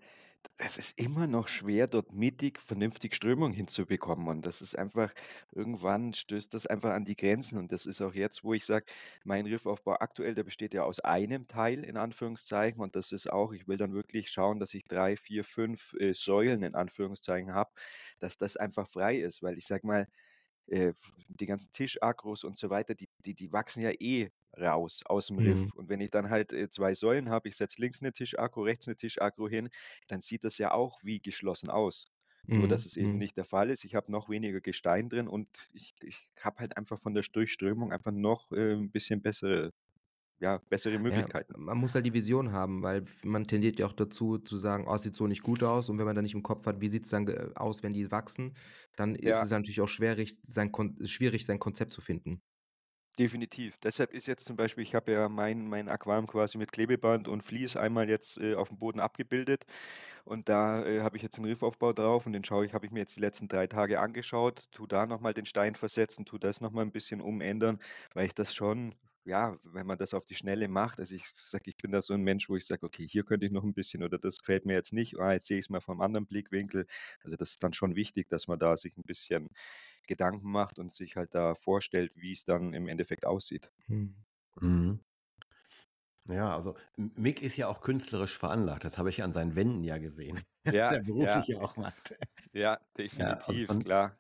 es 0.57 0.77
ist 0.77 0.99
immer 0.99 1.25
noch 1.27 1.47
schwer, 1.47 1.87
dort 1.87 2.11
mittig 2.13 2.59
vernünftig 2.61 3.15
Strömung 3.15 3.53
hinzubekommen. 3.53 4.27
Und 4.27 4.45
das 4.45 4.61
ist 4.61 4.77
einfach 4.77 5.13
irgendwann 5.51 6.13
stößt 6.13 6.53
das 6.53 6.67
einfach 6.67 6.91
an 6.91 7.05
die 7.05 7.15
Grenzen. 7.15 7.57
Und 7.57 7.71
das 7.71 7.85
ist 7.85 8.01
auch 8.01 8.13
jetzt, 8.13 8.43
wo 8.43 8.53
ich 8.53 8.65
sage, 8.65 8.85
mein 9.23 9.45
Riffaufbau 9.47 9.93
aktuell, 9.99 10.35
der 10.35 10.43
besteht 10.43 10.73
ja 10.73 10.83
aus 10.83 10.99
einem 10.99 11.47
Teil 11.47 11.83
in 11.83 11.97
Anführungszeichen. 11.97 12.81
Und 12.81 12.95
das 12.95 13.11
ist 13.11 13.31
auch 13.31 13.53
ich 13.53 13.67
will 13.67 13.77
dann 13.77 13.93
wirklich 13.93 14.31
schauen, 14.31 14.59
dass 14.59 14.73
ich 14.73 14.85
3, 14.85 15.17
4, 15.17 15.43
5, 15.43 15.93
äh, 15.99 16.13
Säulen 16.13 16.63
in 16.63 16.75
Anführungszeichen 16.75 17.53
habe, 17.53 17.71
dass 18.19 18.37
das 18.37 18.57
einfach 18.57 18.87
frei 18.87 19.17
ist. 19.17 19.41
Weil 19.43 19.57
ich 19.57 19.65
sage 19.67 19.87
mal, 19.87 20.07
äh, 20.67 20.93
die 21.27 21.45
ganzen 21.45 21.71
Tischakros 21.71 22.43
und 22.43 22.57
so 22.57 22.69
weiter, 22.69 22.95
die 22.95 23.09
die 23.19 23.33
die 23.35 23.51
wachsen 23.51 23.81
ja 23.83 23.91
eh 23.99 24.29
raus 24.59 25.01
aus'm 25.05 25.37
Mhm. 25.37 25.43
Riff. 25.43 25.73
Und 25.75 25.89
wenn 25.89 26.01
ich 26.01 26.11
dann 26.11 26.29
halt, 26.29 26.53
äh, 26.53 26.69
2 26.69 26.93
Säulen 26.93 27.29
habe, 27.29 27.49
ich 27.49 27.57
setze 27.57 27.81
links 27.81 28.01
'ne 28.01 28.11
Tischakro, 28.13 28.61
rechts 28.63 28.87
'ne 28.87 28.95
Tischakro 28.95 29.47
hin, 29.49 29.69
dann 30.07 30.21
sieht 30.21 30.43
das 30.43 30.57
ja 30.59 30.71
auch 30.73 30.99
wie 31.03 31.19
geschlossen 31.21 31.69
aus. 31.69 32.07
Nur, 32.55 32.67
dass 32.67 32.85
Mhm, 32.85 32.87
es 32.87 32.97
eben 32.97 33.17
mhm. 33.17 33.19
nicht 33.19 33.35
der 33.37 33.45
Fall 33.45 33.69
ist. 33.71 33.83
Ich 33.85 33.95
habe 33.95 34.11
noch 34.11 34.29
weniger 34.29 34.61
Gestein 34.61 35.09
drin 35.09 35.27
und 35.27 35.49
ich 35.73 35.95
ich 36.01 36.29
habe 36.39 36.59
halt 36.59 36.77
einfach 36.77 36.99
von 37.01 37.13
der 37.15 37.23
Durchströmung 37.23 37.91
einfach 37.91 38.11
noch, 38.11 38.51
äh, 38.51 38.73
'n 38.75 38.91
bisschen 38.91 39.21
bessere 39.23 39.71
ja, 40.39 40.59
bessere 40.69 40.99
Ja, 41.09 41.27
Möglichkeiten. 41.39 41.55
man 41.55 41.77
muss 41.77 41.95
halt 41.95 42.05
die 42.05 42.13
Vision 42.13 42.51
haben, 42.53 42.81
weil 42.81 43.03
man 43.23 43.45
tendiert 43.45 43.77
ja 43.79 43.85
auch 43.87 43.93
dazu 43.93 44.37
zu 44.37 44.55
sagen: 44.57 44.85
„Oh, 44.87 44.93
es 44.95 45.03
sieht 45.03 45.15
so 45.15 45.27
nicht 45.27 45.41
gut 45.43 45.61
aus.“ 45.63 45.89
Und 45.89 45.97
wenn 45.97 46.05
man 46.05 46.15
dann 46.15 46.23
nicht 46.23 46.33
im 46.33 46.43
Kopf 46.43 46.65
hat, 46.65 46.79
wie 46.81 46.87
sieht's 46.87 47.09
dann 47.09 47.25
ge 47.25 47.51
aus, 47.55 47.83
wenn 47.83 47.93
die 47.93 48.09
wachsen, 48.11 48.55
dann 48.95 49.15
ist 49.15 49.41
Ja. 49.41 49.43
es 49.43 49.49
natürlich 49.51 49.81
auch 49.81 49.87
schwerig, 49.87 50.39
sein 50.47 50.71
Kon 50.71 50.97
schwierig, 51.05 51.45
sein 51.45 51.59
Konzept 51.59 51.93
zu 51.93 52.01
finden. 52.01 52.41
Definitiv. 53.19 53.77
Deshalb 53.77 54.11
ist 54.11 54.25
jetzt 54.25 54.47
zum 54.47 54.55
Beispiel 54.55 54.81
ich 54.83 54.95
habe 54.95 55.11
ja 55.11 55.29
mein 55.29 55.67
mein 55.67 55.87
Aquarium 55.87 56.25
quasi 56.25 56.57
mit 56.57 56.71
Klebeband 56.71 57.27
und 57.27 57.43
Vlies 57.43 57.75
einmal 57.75 58.09
jetzt, 58.09 58.37
äh, 58.39 58.55
aufm 58.55 58.79
Boden 58.79 58.99
abgebildet. 58.99 59.65
Und 60.25 60.49
da, 60.49 60.83
äh, 60.85 61.01
habe 61.01 61.17
ich 61.17 61.23
jetzt 61.23 61.37
'n 61.37 61.45
Riffaufbau 61.45 61.93
drauf 61.93 62.25
und 62.25 62.33
den 62.33 62.43
schaue 62.43 62.65
ich 62.65 62.73
habe 62.73 62.87
ich 62.87 62.91
mir 62.91 63.01
jetzt 63.01 63.15
die 63.15 63.19
letzten 63.21 63.47
3 63.47 63.67
Tage 63.67 63.99
angeschaut, 63.99 64.67
tue 64.71 64.87
da 64.87 65.05
noch 65.05 65.19
mal 65.21 65.33
den 65.35 65.45
Stein 65.45 65.75
versetzen, 65.75 66.25
tue 66.25 66.39
das 66.39 66.61
noch 66.61 66.71
mal 66.71 66.81
'n 66.83 66.91
bisschen 66.91 67.21
umändern, 67.21 67.79
weil 68.15 68.25
ich 68.25 68.33
das 68.35 68.55
schon 68.55 68.95
ja, 69.25 69.57
wenn 69.63 69.87
man 69.87 69.97
das 69.97 70.13
auf 70.13 70.25
die 70.25 70.35
Schnelle 70.35 70.67
macht 70.67 70.99
also, 70.99 71.15
ich 71.15 71.25
sage, 71.45 71.69
ich 71.69 71.77
bin 71.77 71.91
da 71.91 72.01
so 72.01 72.13
'n 72.13 72.21
Mensch, 72.21 72.49
wo 72.49 72.55
ich 72.57 72.65
sage: 72.65 72.85
„Okay, 72.85 73.07
hier 73.07 73.23
könnte 73.25 73.45
ich 73.45 73.51
noch 73.51 73.63
'n 73.63 73.73
bisschen 73.73 74.03
oder 74.03 74.17
das 74.19 74.39
gefällt 74.39 74.65
mir 74.65 74.73
jetzt 74.73 74.93
nicht. 74.93 75.17
Ah, 75.19 75.33
jetzt 75.33 75.47
sehe 75.47 75.59
ich's 75.59 75.69
mal 75.69 75.81
vom 75.81 76.01
anderen 76.01 76.27
Blickwinkel.“ 76.27 76.87
Also, 77.23 77.35
das 77.37 77.51
ist 77.51 77.63
dann 77.63 77.73
schon 77.73 77.95
wichtig, 77.95 78.29
dass 78.29 78.47
man 78.47 78.59
da 78.59 78.77
sich 78.77 78.97
'n 78.97 79.03
bisschen 79.03 79.49
Gedanken 80.07 80.51
macht 80.51 80.79
und 80.79 80.93
sich 80.93 81.15
halt 81.17 81.35
da 81.35 81.55
vorstellt, 81.55 82.13
wie's 82.15 82.45
dann 82.45 82.73
im 82.73 82.87
Endeffekt 82.89 83.25
aussieht. 83.25 83.71
Mhm. 83.87 84.15
Mhm. 84.61 84.99
Ja, 86.27 86.55
also 86.55 86.75
Mick 86.95 87.41
ist 87.41 87.57
ja 87.57 87.67
auch 87.67 87.81
künstlerisch 87.81 88.37
veranlagt. 88.37 88.85
Das 88.85 88.97
habe 88.97 89.09
ich 89.09 89.23
an 89.23 89.33
seinen 89.33 89.55
Wänden 89.57 89.83
ja 89.83 89.97
gesehen, 89.97 90.39
was 90.63 90.89
Ja, 90.89 90.95
er 90.95 91.03
beruflich 91.03 91.47
ja. 91.47 91.47
ja 91.47 91.59
auch 91.59 91.75
macht. 91.75 92.15
Ja, 92.53 92.79
Ja, 93.11 93.41
also 93.45 93.61
definitiv, 93.61 93.63
von 93.63 93.83
klar. 93.83 94.17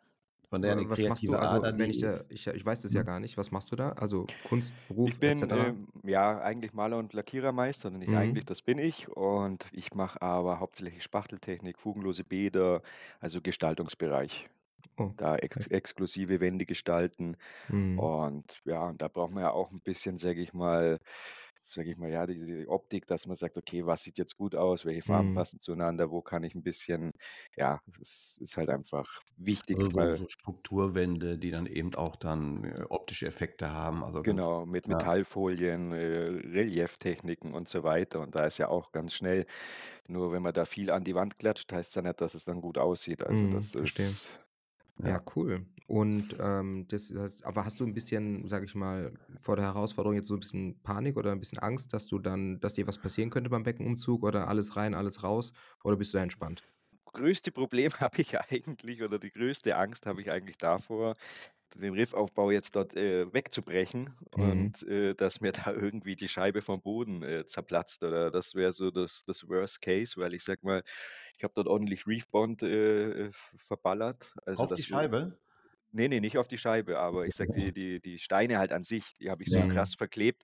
Von 0.53 0.61
daher 0.61 0.75
'ne 0.75 0.87
Wa 0.87 0.89
was 0.89 1.07
machst 1.07 1.27
du? 1.27 1.35
Also, 1.37 1.63
Ader, 1.63 1.77
wenn 1.79 1.89
ich 1.89 1.97
da 1.99 2.23
ich 2.29 2.47
ich 2.47 2.65
weiß 2.65 2.81
das 2.81 2.93
ja 2.93 3.01
mhm. 3.01 3.05
gar 3.05 3.19
nicht. 3.19 3.37
Was 3.37 3.51
machst 3.51 3.71
du 3.71 3.75
da? 3.75 3.91
Also, 3.93 4.31
Kunst, 4.43 4.75
Ich 5.05 5.17
Beruf 5.17 5.19
et 5.23 5.37
bin, 5.37 5.37
cetera? 5.37 5.73
ähm, 5.73 5.87
ja, 6.03 6.39
eigentlich 6.41 6.73
Maler 6.73 6.97
und 6.97 7.13
Lackierermeister, 7.13 7.89
nicht 7.89 8.13
eigentlich, 8.15 8.45
Mhm. 8.45 8.47
das 8.47 8.61
bin 8.61 8.77
ich. 8.79 9.09
Und 9.09 9.67
ich 9.73 9.93
mache 9.93 10.21
aber 10.21 10.59
hauptsächlich 10.59 11.03
Spachteltechnik, 11.03 11.77
fugenlose 11.79 12.23
Bäder, 12.23 12.81
also 13.19 13.41
Gestaltungsbereich. 13.41 14.49
Oh, 14.97 15.15
Da 15.17 15.37
ex 15.37 15.57
okay. 15.57 15.67
exklusive 15.67 16.39
Wände 16.41 16.65
gestalten. 16.65 17.37
Mhm. 17.69 18.13
Und 18.19 18.61
ja, 18.65 18.83
und 18.89 19.01
da 19.01 19.07
braucht 19.09 19.33
man 19.33 19.43
ja 19.43 19.51
auch 19.51 19.71
'n 19.71 19.81
bisschen, 19.81 20.17
sage 20.19 20.41
ich 20.41 20.53
mal 20.53 20.99
sage 21.65 21.91
ich 21.91 21.97
mal, 21.97 22.09
ja, 22.11 22.25
die 22.27 22.45
die 22.45 22.67
Optik, 22.67 23.07
dass 23.07 23.25
man 23.27 23.35
sagt: 23.37 23.57
„Okay, 23.57 23.85
was 23.85 24.03
sieht 24.03 24.17
jetzt 24.17 24.37
gut 24.37 24.55
aus? 24.55 24.85
Welche 24.85 25.01
Farben 25.03 25.29
Mhm. 25.29 25.33
passen 25.33 25.59
zueinander? 25.59 26.11
Wo 26.11 26.21
kann 26.21 26.43
ich 26.43 26.55
'n 26.55 26.63
bisschen“ 26.63 27.11
ja, 27.57 27.81
es 28.01 28.37
ist 28.41 28.57
halt 28.57 28.69
einfach 28.69 29.21
wichtig, 29.37 29.83
Also, 29.91 29.91
so 29.91 30.13
so 30.13 30.27
Strukturwände, 30.27 31.37
die 31.37 31.51
dann 31.51 31.65
eben 31.65 31.93
auch 31.95 32.15
dann, 32.15 32.63
äh, 32.63 32.83
optische 32.89 33.27
Effekte 33.27 33.71
haben, 33.71 34.03
also 34.03 34.25
Genau, 34.25 34.65
mit 34.65 34.87
ja. 34.87 34.87
Metallfolien, 34.87 35.91
äh, 35.91 35.97
Relieftechniken 35.97 37.53
und 37.53 37.67
so 37.67 37.83
weiter. 37.83 38.21
Und 38.21 38.35
da 38.35 38.45
ist 38.45 38.57
ja 38.57 38.69
auch 38.69 38.93
ganz 38.93 39.13
schnell 39.13 39.45
nur 40.07 40.31
wenn 40.31 40.41
man 40.43 40.53
da 40.53 40.65
viel 40.65 40.91
an 40.91 41.03
die 41.03 41.15
Wand 41.15 41.39
klatscht, 41.39 41.71
heißt's 41.73 41.95
ja 41.95 42.01
nicht, 42.03 42.21
dass 42.21 42.33
es 42.33 42.45
dann 42.45 42.61
gut 42.61 42.77
aussieht. 42.77 43.23
Also, 43.25 43.47
Mhm, 43.47 43.71
das 43.71 43.73
verstehe. 43.75 44.17
ist 44.17 44.39
Ja, 44.99 45.21
cool. 45.35 45.65
Und, 45.87 46.35
ähm, 46.39 46.87
das 46.87 47.11
heißt 47.13 47.43
aber 47.45 47.65
hast 47.65 47.79
du 47.79 47.83
'n 47.83 47.93
bisschen, 47.93 48.47
sage 48.47 48.65
ich 48.65 48.75
mal, 48.75 49.13
vor 49.35 49.55
der 49.55 49.65
Herausforderung 49.65 50.15
jetzt 50.15 50.27
so 50.27 50.35
'n 50.35 50.39
bisschen 50.39 50.81
Panik 50.83 51.17
oder 51.17 51.31
'n 51.31 51.39
bisschen 51.39 51.57
Angst, 51.59 51.93
dass 51.93 52.05
du 52.07 52.19
dann 52.19 52.59
dass 52.59 52.75
dir 52.75 52.87
was 52.87 52.99
passieren 52.99 53.29
könnte 53.31 53.49
beim 53.49 53.63
Beckenumzug 53.63 54.23
oder 54.23 54.47
alles 54.47 54.75
rein, 54.77 54.93
alles 54.93 55.23
raus 55.23 55.51
oder 55.83 55.97
bist 55.97 56.13
du 56.13 56.17
da 56.17 56.23
entspannt? 56.23 56.63
Größte 57.13 57.51
Problem 57.51 57.91
habe 57.99 58.21
ich 58.21 58.37
eigentlich 58.39 59.01
oder 59.03 59.19
die 59.19 59.31
größte 59.31 59.75
Angst 59.75 60.05
habe 60.05 60.21
ich 60.21 60.31
eigentlich 60.31 60.57
davor, 60.57 61.13
den 61.75 61.93
Riffaufbau 61.93 62.51
jetzt 62.51 62.75
dort, 62.75 62.95
äh, 62.95 63.31
wegzubrechen 63.33 64.15
Mhm. 64.37 64.73
und, 64.73 64.83
äh, 64.83 65.15
dass 65.15 65.41
mir 65.41 65.51
da 65.71 65.73
irgendwie 65.73 66.15
die 66.15 66.27
Scheibe 66.29 66.61
vom 66.61 66.81
Boden, 66.81 67.23
äh, 67.23 67.45
zerplatzt 67.47 68.03
oder 68.03 68.31
das 68.31 68.55
wäre 68.55 68.73
so 68.73 68.91
das 68.91 69.23
das 69.25 69.47
Worst 69.47 69.81
Case, 69.81 70.15
weil 70.17 70.33
ich 70.35 70.43
sage 70.43 70.61
mal, 70.63 70.83
ich 71.37 71.43
habe 71.43 71.53
dort 71.55 71.67
ordentlich 71.67 72.07
Reefbond, 72.07 72.63
äh, 72.63 73.27
äh, 73.27 73.31
verballert. 73.57 74.33
Also, 74.45 74.65
Auf 74.65 74.73
die 74.73 74.81
Scheibe? 74.83 75.37
ne, 75.91 76.09
ne, 76.09 76.19
nicht 76.21 76.37
auf 76.37 76.47
die 76.47 76.57
Scheibe, 76.57 76.99
aber 76.99 77.25
ich 77.27 77.35
sage, 77.35 77.51
die 77.51 77.73
die 77.73 77.99
die 78.01 78.19
Steine 78.19 78.57
halt 78.57 78.71
an 78.71 78.83
sich, 78.83 79.15
die 79.19 79.29
habe 79.29 79.43
ich 79.43 79.51
so 79.51 79.63
Ja. 79.63 79.67
krass 79.67 79.95
verklebt. 79.95 80.43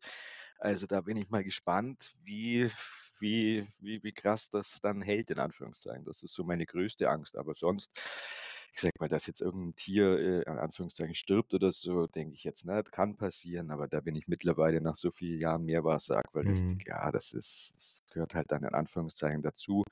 Also, 0.57 0.87
da 0.87 1.01
bin 1.01 1.17
ich 1.17 1.29
mal 1.29 1.43
gespannt, 1.43 2.13
wie 2.23 2.69
wie 3.19 3.67
wie 3.79 4.03
wie 4.03 4.11
krass 4.13 4.49
das 4.49 4.79
dann 4.81 5.01
hält 5.01 5.29
in 5.31 5.39
Anführungszeichen. 5.39 6.05
Das 6.05 6.23
ist 6.23 6.33
so 6.33 6.43
meine 6.43 6.65
größte 6.65 7.09
Angst, 7.09 7.37
aber 7.37 7.55
sonst 7.55 7.91
ich 8.73 8.79
sage 8.81 8.93
mal, 8.99 9.07
dass 9.09 9.25
jetzt 9.27 9.41
irgendein 9.41 9.75
Tier, 9.75 10.17
äh, 10.19 10.41
in 10.43 10.57
Anführungszeichen 10.59 11.15
stirbt 11.15 11.53
oder 11.53 11.71
so, 11.71 12.07
denke 12.07 12.33
ich 12.35 12.43
jetzt 12.43 12.65
nicht, 12.65 12.91
kann 12.91 13.17
passieren, 13.17 13.71
aber 13.71 13.87
da 13.87 13.99
bin 14.01 14.15
ich 14.15 14.27
mittlerweile 14.27 14.81
nach 14.81 14.95
so 14.95 15.11
vielen 15.11 15.39
Jahren 15.39 15.65
Mhm. 16.43 16.83
Meerwasseraquaristik, 16.83 16.87
ja, 16.87 17.11
das 17.11 17.33
ist 17.33 17.71
das 17.75 18.03
gehört 18.11 18.35
halt 18.35 18.51
dann 18.51 18.63
in 18.63 18.73
Anführungszeichen 18.73 19.41
dazu. 19.43 19.83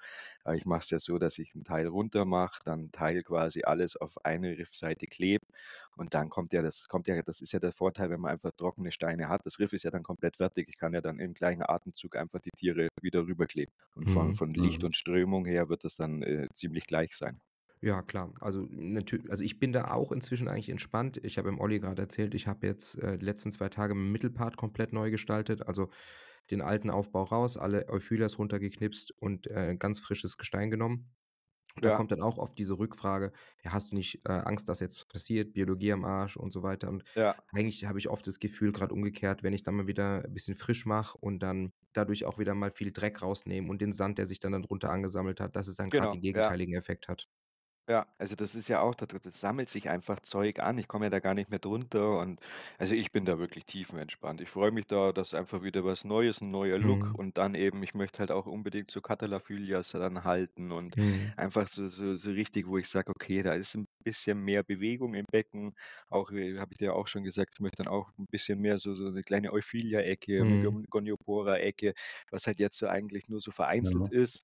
Aber 0.44 0.56
ich 0.56 0.66
mache 0.66 0.80
es 0.82 0.90
ja 0.90 1.00
so, 1.00 1.18
dass 1.20 1.38
ich 1.38 1.54
'n 1.56 1.64
Teil 1.64 1.88
runter 1.88 2.26
mache, 2.26 2.62
dann 2.64 2.92
Teil 2.92 3.24
quasi 3.24 3.64
alles 3.64 3.96
auf 3.98 4.24
eine 4.26 4.58
Riffseite 4.58 5.08
klebe 5.08 5.46
und 5.96 6.14
dann 6.14 6.30
kommt 6.30 6.54
ja 6.54 6.62
das 6.62 6.88
kommt 6.88 7.08
ja 7.08 7.22
das 7.22 7.42
ist 7.42 7.52
ja 7.52 7.60
der 7.60 7.72
Vorteil, 7.72 8.10
wenn 8.10 8.20
man 8.22 8.32
einfach 8.32 8.52
trockene 8.56 8.92
Steine 8.92 9.30
hat. 9.30 9.42
Das 9.46 9.60
Riff 9.60 9.74
ist 9.74 9.84
ja 9.84 9.92
dann 9.92 10.04
komplett 10.04 10.38
fertig. 10.38 10.68
Ich 10.70 10.78
kann 10.78 10.94
ja 10.94 11.02
dann 11.02 11.20
im 11.20 11.34
gleichen 11.34 11.64
Atemzug 11.64 12.16
einfach 12.16 12.40
die 12.40 12.52
Tiere 12.56 12.88
wieder 13.02 13.26
rüberkleben 13.28 13.74
und 13.96 14.10
von 14.10 14.34
Mhm, 14.34 14.34
von 14.34 14.54
Licht 14.54 14.84
Mhm. 14.84 14.84
und 14.84 14.96
Strömung 14.96 15.46
her 15.46 15.70
wird 15.70 15.84
das 15.84 15.96
dann, 15.96 16.22
äh, 16.24 16.48
ziemlich 16.54 16.86
gleich 16.88 17.16
sein. 17.16 17.42
Ja, 17.84 18.02
klar. 18.02 18.34
Also, 18.40 18.68
also, 19.30 19.44
ich 19.44 19.60
bin 19.60 19.72
da 19.72 19.92
auch 19.92 20.12
inzwischen 20.12 20.48
eigentlich 20.48 20.70
entspannt. 20.70 21.20
Ich 21.24 21.38
habe 21.38 21.50
dem 21.50 21.60
Olli 21.60 21.80
grad 21.80 22.00
erzählt, 22.00 22.34
ich 22.34 22.48
habe 22.48 22.66
jetzt, 22.66 22.98
äh, 22.98 23.18
die 23.20 23.26
letzten 23.26 23.52
2 23.52 23.70
Tage 23.70 23.94
meinen 23.94 24.12
Mittelpart 24.12 24.58
komplett 24.58 24.94
neu 24.94 25.12
gestaltet, 25.12 25.62
also, 25.68 25.90
den 26.52 26.62
alten 26.62 26.90
Aufbau 26.90 27.24
raus, 27.24 27.58
alle 27.58 27.90
Euphylias 27.90 28.40
runtergeknipst 28.40 29.12
und, 29.20 29.48
äh, 29.48 29.76
ganz 29.78 30.00
frisches 30.00 30.38
Gestein 30.38 30.72
genommen. 30.72 31.16
Und 31.76 31.86
da 31.86 31.92
Ja. 31.92 31.94
kommt 31.94 32.12
dann 32.12 32.22
auch 32.22 32.38
oft 32.40 32.58
diese 32.60 32.80
Rückfrage: 32.80 33.34
„Ja, 33.64 33.74
hast 33.74 33.92
du 33.92 33.96
nicht, 33.96 34.22
äh, 34.28 34.32
Angst, 34.34 34.70
dass 34.70 34.80
jetzt 34.82 35.10
passiert, 35.10 35.54
Biologie 35.54 35.94
am 35.94 36.06
Arsch“ 36.06 36.38
und 36.38 36.52
so 36.54 36.64
weiter. 36.64 36.90
Und 36.90 37.04
Ja. 37.16 37.38
eigentlich 37.54 37.86
habe 37.86 38.00
ich 38.00 38.10
oft 38.10 38.28
das 38.28 38.40
Gefühl, 38.40 38.72
grad 38.74 38.92
umgekehrt, 38.94 39.44
wenn 39.44 39.54
ich 39.54 39.64
dann 39.64 39.76
mal 39.76 39.88
wieder 39.88 40.24
bisschen 40.30 40.56
frisch 40.56 40.86
mache 40.88 41.18
und 41.20 41.40
dann 41.40 41.74
dadurch 41.94 42.26
auch 42.26 42.40
wieder 42.40 42.56
mal 42.56 42.72
viel 42.72 42.92
Dreck 42.94 43.22
rausnehme 43.24 43.70
und 43.70 43.82
den 43.82 43.94
Sand, 43.94 44.18
der 44.20 44.28
sich 44.28 44.40
dann 44.40 44.54
da 44.54 44.60
drunter 44.60 44.92
angesammelt 44.92 45.40
hat, 45.42 45.56
dass 45.58 45.68
es 45.68 45.76
dann 45.76 45.90
Genau, 45.90 46.14
den 46.14 46.22
ja. 46.34 46.54
gegenteiligen 46.54 46.76
Effekt 46.76 47.08
hat. 47.10 47.28
Ja, 47.90 48.06
also 48.18 48.36
das 48.36 48.54
ist 48.54 48.68
ja 48.68 48.82
auch 48.82 48.96
da 48.96 49.06
das 49.06 49.40
sammelt 49.40 49.70
sich 49.70 49.88
einfach 49.88 50.20
Zeug 50.20 50.60
an. 50.60 50.78
Ich 50.78 50.90
komme 50.90 51.06
ja 51.06 51.10
da 51.10 51.20
gar 51.22 51.34
nicht 51.34 51.50
mehr 51.50 51.60
drunter 51.60 52.20
und 52.20 52.42
also 52.78 52.94
ich 52.96 53.14
bin 53.14 53.24
da 53.24 53.40
wirklich 53.40 53.66
tiefenentspannt. 53.66 54.42
Ich 54.42 54.50
freue 54.50 54.72
mich 54.72 54.88
da, 54.88 55.14
dass 55.14 55.34
einfach 55.34 55.64
wieder 55.64 55.86
was 55.86 56.04
Neues 56.04 56.42
'n 56.42 56.52
neuer 56.52 56.80
Look 56.80 57.12
Mhm. 57.12 57.18
und 57.18 57.38
dann 57.38 57.56
eben 57.56 57.82
ich 57.84 57.94
möchte 57.94 58.20
halt 58.20 58.30
auch 58.32 58.46
unbedingt 58.46 58.92
so 58.92 59.00
Cataleophylias 59.00 59.92
dann 59.94 60.26
halten 60.26 60.74
und 60.74 60.98
Mhm. 60.98 61.38
einfach 61.38 61.70
so 61.70 61.88
so 61.88 62.16
so 62.16 62.32
richtig, 62.32 62.68
wo 62.68 62.78
ich 62.78 62.90
sage: 62.90 63.10
„Okay, 63.16 63.42
da 63.42 63.54
ist 63.54 63.74
'n 63.74 63.88
bisschen 64.04 64.38
mehr 64.44 64.64
Bewegung 64.64 65.14
im 65.14 65.26
Becken.“ 65.32 65.74
Auch, 66.10 66.32
äh, 66.34 66.58
habe 66.60 66.74
ich 66.74 66.80
dir 66.80 66.94
auch 66.94 67.08
schon 67.08 67.24
gesagt, 67.24 67.54
ich 67.56 67.62
möchte 67.62 67.84
dann 67.84 67.88
auch 67.94 68.12
'n 68.18 68.26
bisschen 68.30 68.60
mehr 68.60 68.80
so 68.80 68.96
so 68.96 69.10
'ne 69.10 69.24
kleine 69.24 69.54
Euphylia-Ecke, 69.54 70.44
'ne 70.46 70.58
Mhm. 70.58 70.78
Gon 70.84 70.84
Goniopora-Ecke, 70.90 71.94
was 72.32 72.48
halt 72.48 72.60
jetzt 72.60 72.78
so 72.80 72.88
eigentlich 72.88 73.30
nur 73.30 73.40
so 73.40 73.52
vereinzelt 73.52 74.08
Ja. 74.08 74.12
ist. 74.12 74.44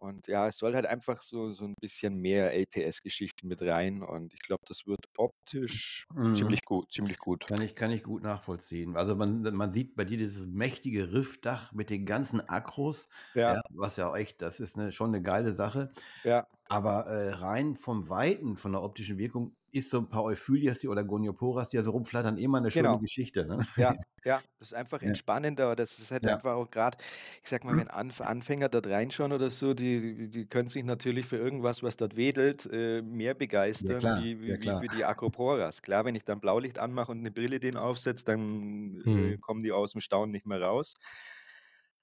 Und 0.00 0.28
ja, 0.28 0.48
es 0.48 0.58
soll 0.58 0.74
halt 0.74 0.86
einfach 0.86 1.22
so 1.22 1.52
so 1.52 1.64
'n 1.64 1.74
bisschen 1.80 2.16
mehr 2.16 2.52
LPS-Geschichte 2.54 3.46
mit 3.46 3.60
rein 3.62 4.02
und 4.02 4.32
ich 4.34 4.40
glaube, 4.42 4.62
das 4.68 4.86
wird 4.86 5.00
optisch 5.16 6.06
Mhm. 6.14 6.32
ziemlich 6.32 6.64
gut 6.64 6.92
ziemlich 6.92 7.18
gut. 7.18 7.48
Kann 7.48 7.60
ich 7.62 7.74
kann 7.76 7.90
ich 7.92 8.02
gut 8.04 8.22
nachvollziehen. 8.22 8.96
Also, 8.96 9.16
man 9.16 9.42
man 9.54 9.72
sieht 9.74 9.96
bei 9.96 10.04
dir 10.04 10.18
dieses 10.18 10.46
mächtige 10.48 11.12
Riffdach 11.12 11.72
mit 11.72 11.90
den 11.90 12.06
ganzen 12.06 12.40
Akros, 12.48 13.08
Ja. 13.34 13.54
ja, 13.54 13.60
was 13.70 13.96
ja 13.96 14.08
auch 14.10 14.16
echt 14.16 14.42
das 14.42 14.60
ist 14.60 14.76
'ne 14.76 14.92
schon 14.92 15.10
'ne 15.12 15.22
geile 15.22 15.54
Sache. 15.54 15.92
Ja. 16.24 16.48
Aber, 16.68 17.06
äh, 17.08 17.30
rein 17.34 17.76
vom 17.76 18.08
Weiten, 18.10 18.56
von 18.56 18.72
der 18.72 18.82
optischen 18.82 19.18
Wirkung 19.18 19.54
ist 19.72 19.90
so 19.90 19.98
'n 19.98 20.08
paar 20.08 20.24
Euphylias 20.24 20.78
die 20.80 20.88
oder 20.88 21.04
Gonioporas, 21.04 21.70
die 21.70 21.76
da 21.78 21.84
so 21.84 21.92
rumflattern, 21.92 22.38
immer 22.38 22.60
'ne 22.60 22.70
schöne 22.70 22.98
Genau. 22.98 23.00
Geschichte, 23.00 23.46
ne? 23.46 23.58
Ja, 23.76 23.94
ja, 24.24 24.42
das 24.58 24.68
ist 24.70 24.74
einfach 24.74 25.02
Ja. 25.02 25.02
entspannender. 25.02 25.76
Das 25.76 25.98
ist 25.98 26.10
halt 26.12 26.26
Ja. 26.26 26.28
einfach 26.28 26.54
auch 26.54 26.70
grad 26.70 27.02
ich 27.42 27.48
sage 27.50 27.66
mal, 27.66 27.76
wenn 27.76 27.88
Anf 27.88 28.20
Anfänger 28.20 28.68
dort 28.70 28.86
reinschauen 28.88 29.32
oder 29.32 29.50
so, 29.50 29.74
die 29.74 30.30
die 30.30 30.46
können 30.48 30.68
sich 30.68 30.84
natürlich 30.84 31.26
für 31.26 31.36
irgendwas, 31.38 31.82
was 31.82 31.96
dort 31.96 32.16
wedelt, 32.16 32.66
äh, 32.72 33.02
mehr 33.02 33.34
Ja 33.80 33.94
begeistern 33.94 33.94
klar, 33.94 34.28
wie 34.40 34.40
ja 34.46 34.56
wie 34.60 34.80
wie 34.80 34.88
die 34.90 35.04
Acroporas. 35.04 35.82
Klar, 35.82 36.04
wenn 36.06 36.14
ich 36.16 36.24
dann 36.24 36.40
Blaulicht 36.40 36.78
anmache 36.78 37.12
und 37.12 37.22
'ne 37.22 37.30
Brille 37.32 37.60
denen 37.60 37.78
aufsetze, 37.78 38.24
dann, 38.24 39.02
äh, 39.12 39.36
Mhm. 39.36 39.40
kommen 39.40 39.62
die 39.62 39.72
aus'm 39.72 40.00
Staunen 40.00 40.32
nicht 40.32 40.46
mehr 40.46 40.62
raus. 40.62 40.94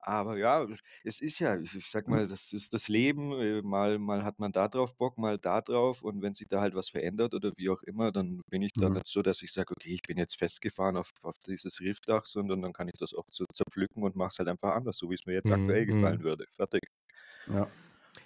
Aber 0.07 0.37
ja, 0.37 0.67
es 1.03 1.19
ist 1.19 1.39
ja 1.39 1.59
ich 1.59 1.75
ich 1.75 1.87
sage 1.89 2.11
mal, 2.11 2.27
das 2.27 2.53
ist 2.53 2.73
das 2.75 2.87
Leben, 2.89 3.31
äh, 3.41 3.61
mal 3.63 3.97
mal 3.97 4.23
hat 4.23 4.37
man 4.39 4.51
da 4.51 4.67
drauf 4.67 4.95
Bock, 4.95 5.17
mal 5.17 5.39
da 5.39 5.61
drauf 5.61 6.03
und 6.03 6.21
wenn 6.21 6.33
sich 6.35 6.47
da 6.47 6.61
halt 6.61 6.75
was 6.75 6.89
verändert 6.89 7.33
oder 7.33 7.51
wie 7.57 7.69
auch 7.69 7.81
immer, 7.81 8.11
dann 8.11 8.41
bin 8.49 8.61
ich 8.61 8.73
da 8.77 8.87
Mhm. 8.87 8.99
nicht 8.99 9.07
so, 9.07 9.23
dass 9.23 9.41
ich 9.41 9.51
sage: 9.51 9.73
„Okay, 9.75 9.89
ich 9.95 10.03
bin 10.03 10.17
jetzt 10.17 10.37
festgefahren 10.37 10.95
auf 10.97 11.11
auf 11.23 11.37
dieses 11.47 11.79
Riffdach“, 11.81 12.25
sondern 12.27 12.61
dann 12.61 12.73
kann 12.73 12.87
ich 12.87 12.99
das 12.99 13.13
auch 13.15 13.25
so 13.31 13.45
zerpflücken 13.51 14.03
und 14.03 14.15
mache 14.15 14.29
es 14.33 14.37
halt 14.39 14.49
einfach 14.49 14.75
anders, 14.75 14.97
so 14.97 15.09
wie's 15.09 15.25
mir 15.25 15.33
jetzt 15.33 15.49
Mhm, 15.49 15.51
aktuell 15.51 15.85
gefallen 15.87 16.19
mhm. 16.19 16.23
würde. 16.23 16.45
Fertig. 16.55 16.83
Ja. 17.47 17.71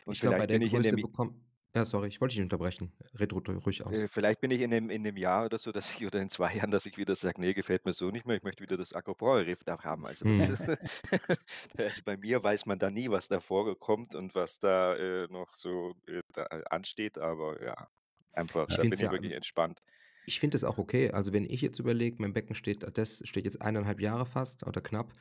Und 0.06 0.18
Ich 0.18 0.22
glaube, 0.22 0.38
bei 0.38 0.48
der 0.48 0.60
bin 0.60 0.62
ich 0.62 0.72
Größe 0.72 0.98
bekommt 0.98 1.36
ja, 1.76 1.86
sorry, 1.86 2.08
ich 2.08 2.22
wollte 2.22 2.34
dich 2.34 2.40
nicht 2.40 2.46
unterbrechen. 2.46 2.94
Red 3.20 3.34
ru 3.34 3.40
ruhig 3.40 3.86
aus. 3.86 4.04
Äh, 4.04 4.08
vielleicht 4.08 4.40
bin 4.42 4.52
ich 4.52 4.62
in 4.62 4.70
'nem 4.70 4.90
in 4.90 5.02
'nem 5.02 5.18
Jahr 5.18 5.46
oder 5.46 5.58
so, 5.58 5.72
dass 5.72 5.90
ich 5.90 6.06
oder 6.06 6.20
in 6.22 6.30
2 6.30 6.54
Jahren, 6.56 6.72
dass 6.72 6.86
ich 6.86 6.98
wieder 6.98 7.16
sage: 7.16 7.42
„Ne, 7.42 7.54
gefällt 7.54 7.86
mir 7.86 7.94
so 7.94 8.10
nicht 8.12 8.26
mehr, 8.26 8.36
ich 8.38 8.44
möchte 8.44 8.62
wieder 8.64 8.78
das 8.78 8.94
Acropora-Riffdach 8.94 9.84
haben.“ 9.84 10.06
Also, 10.06 10.26
das 10.26 10.38
Mhm. 10.38 10.50
ist 10.50 10.64
also, 11.78 12.02
bei 12.04 12.18
mir 12.18 12.44
weiß 12.44 12.66
man 12.66 12.80
da 12.80 12.90
nie, 12.92 13.10
was 13.10 13.28
da 13.28 13.40
vorkommt 13.40 14.16
und 14.16 14.36
was 14.36 14.60
da, 14.60 14.96
äh, 14.96 15.28
noch 15.30 15.56
so, 15.56 15.94
äh, 16.08 16.22
da 16.34 16.44
ansteht, 16.70 17.18
aber 17.18 17.62
ja, 17.64 17.88
einfach 18.34 18.68
Ich 18.68 18.78
da 18.78 18.84
finde 18.84 18.86
bin 18.86 19.00
es 19.00 19.02
ich 19.02 19.10
ja 19.12 19.12
wirklich 19.12 19.34
entspannt. 19.34 19.80
ich 20.26 20.40
finde 20.40 20.56
es 20.58 20.64
auch 20.64 20.78
okay. 20.78 21.12
Also, 21.12 21.34
wenn 21.34 21.46
ich 21.46 21.62
jetzt 21.62 21.80
überlege, 21.80 22.18
mein 22.20 22.34
Becken 22.34 22.56
steht 22.56 22.86
das 22.98 23.22
steht 23.28 23.46
jetzt 23.46 23.62
1 23.62 23.78
1/2 23.78 24.00
Jahre 24.02 24.26
fast 24.26 24.66
oder 24.68 24.82
knapp, 24.82 25.14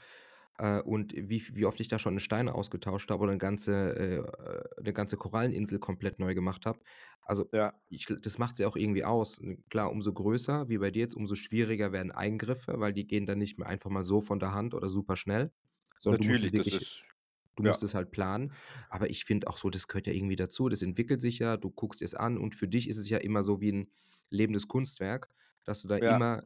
äh, 0.58 0.80
und 0.82 1.14
wie 1.16 1.42
wie 1.54 1.64
oft 1.66 1.80
ich 1.80 1.88
da 1.88 1.98
schon 1.98 2.18
Steine 2.20 2.54
ausgetauscht 2.54 3.10
habe 3.10 3.22
oder 3.24 3.32
'ne 3.32 3.38
ganze 3.38 3.72
äh, 3.96 4.82
'ne 4.82 4.92
ganze 4.92 5.16
Koralleninsel 5.16 5.78
komplett 5.78 6.18
neu 6.18 6.34
gemacht 6.34 6.66
habe. 6.66 6.80
Also, 7.22 7.50
Ja. 7.52 7.78
ich 7.88 8.06
das 8.06 8.38
macht's 8.38 8.58
ja 8.60 8.68
auch 8.68 8.76
irgendwie 8.76 9.04
aus. 9.04 9.40
Klar, 9.70 9.90
umso 9.92 10.12
größer, 10.12 10.68
wie 10.68 10.78
bei 10.78 10.90
dir 10.90 11.00
jetzt, 11.02 11.14
umso 11.16 11.34
schwieriger 11.36 11.92
werden 11.92 12.12
Eingriffe, 12.12 12.80
weil 12.80 12.92
die 12.92 13.06
gehen 13.06 13.26
dann 13.26 13.38
nicht 13.38 13.58
mehr 13.58 13.68
einfach 13.68 13.90
mal 13.90 14.04
so 14.04 14.20
von 14.20 14.40
der 14.40 14.52
Hand 14.52 14.74
oder 14.74 14.88
super 14.88 15.16
schnell, 15.16 15.52
sondern 15.98 16.18
du 16.18 16.24
musst 16.24 16.42
es 16.44 16.52
Natürlich, 16.52 16.52
wirklich 16.52 16.80
ist 16.80 17.02
du 17.56 17.64
ja. 17.64 17.78
musst 17.78 17.82
es 17.82 17.94
halt 17.94 18.10
planen. 18.12 18.52
Aber 18.90 19.10
ich 19.10 19.24
finde 19.24 19.48
auch 19.48 19.58
so, 19.58 19.70
das 19.70 19.88
gehört 19.88 20.06
ja 20.06 20.12
irgendwie 20.14 20.36
dazu. 20.36 20.68
Das 20.68 20.82
entwickelt 20.82 21.20
sich 21.20 21.38
ja, 21.40 21.56
du 21.58 21.70
guckst 21.70 22.00
dir's 22.02 22.14
an 22.14 22.38
und 22.38 22.54
für 22.56 22.68
dich 22.68 22.88
ist 22.88 22.98
es 22.98 23.08
ja 23.10 23.18
immer 23.18 23.42
so 23.42 23.60
wie 23.60 23.70
'n 23.72 23.92
lebendes 24.30 24.68
Kunstwerk, 24.68 25.28
dass 25.64 25.82
du 25.82 25.88
da 25.88 25.96
Ja. 26.00 26.18
immer 26.18 26.44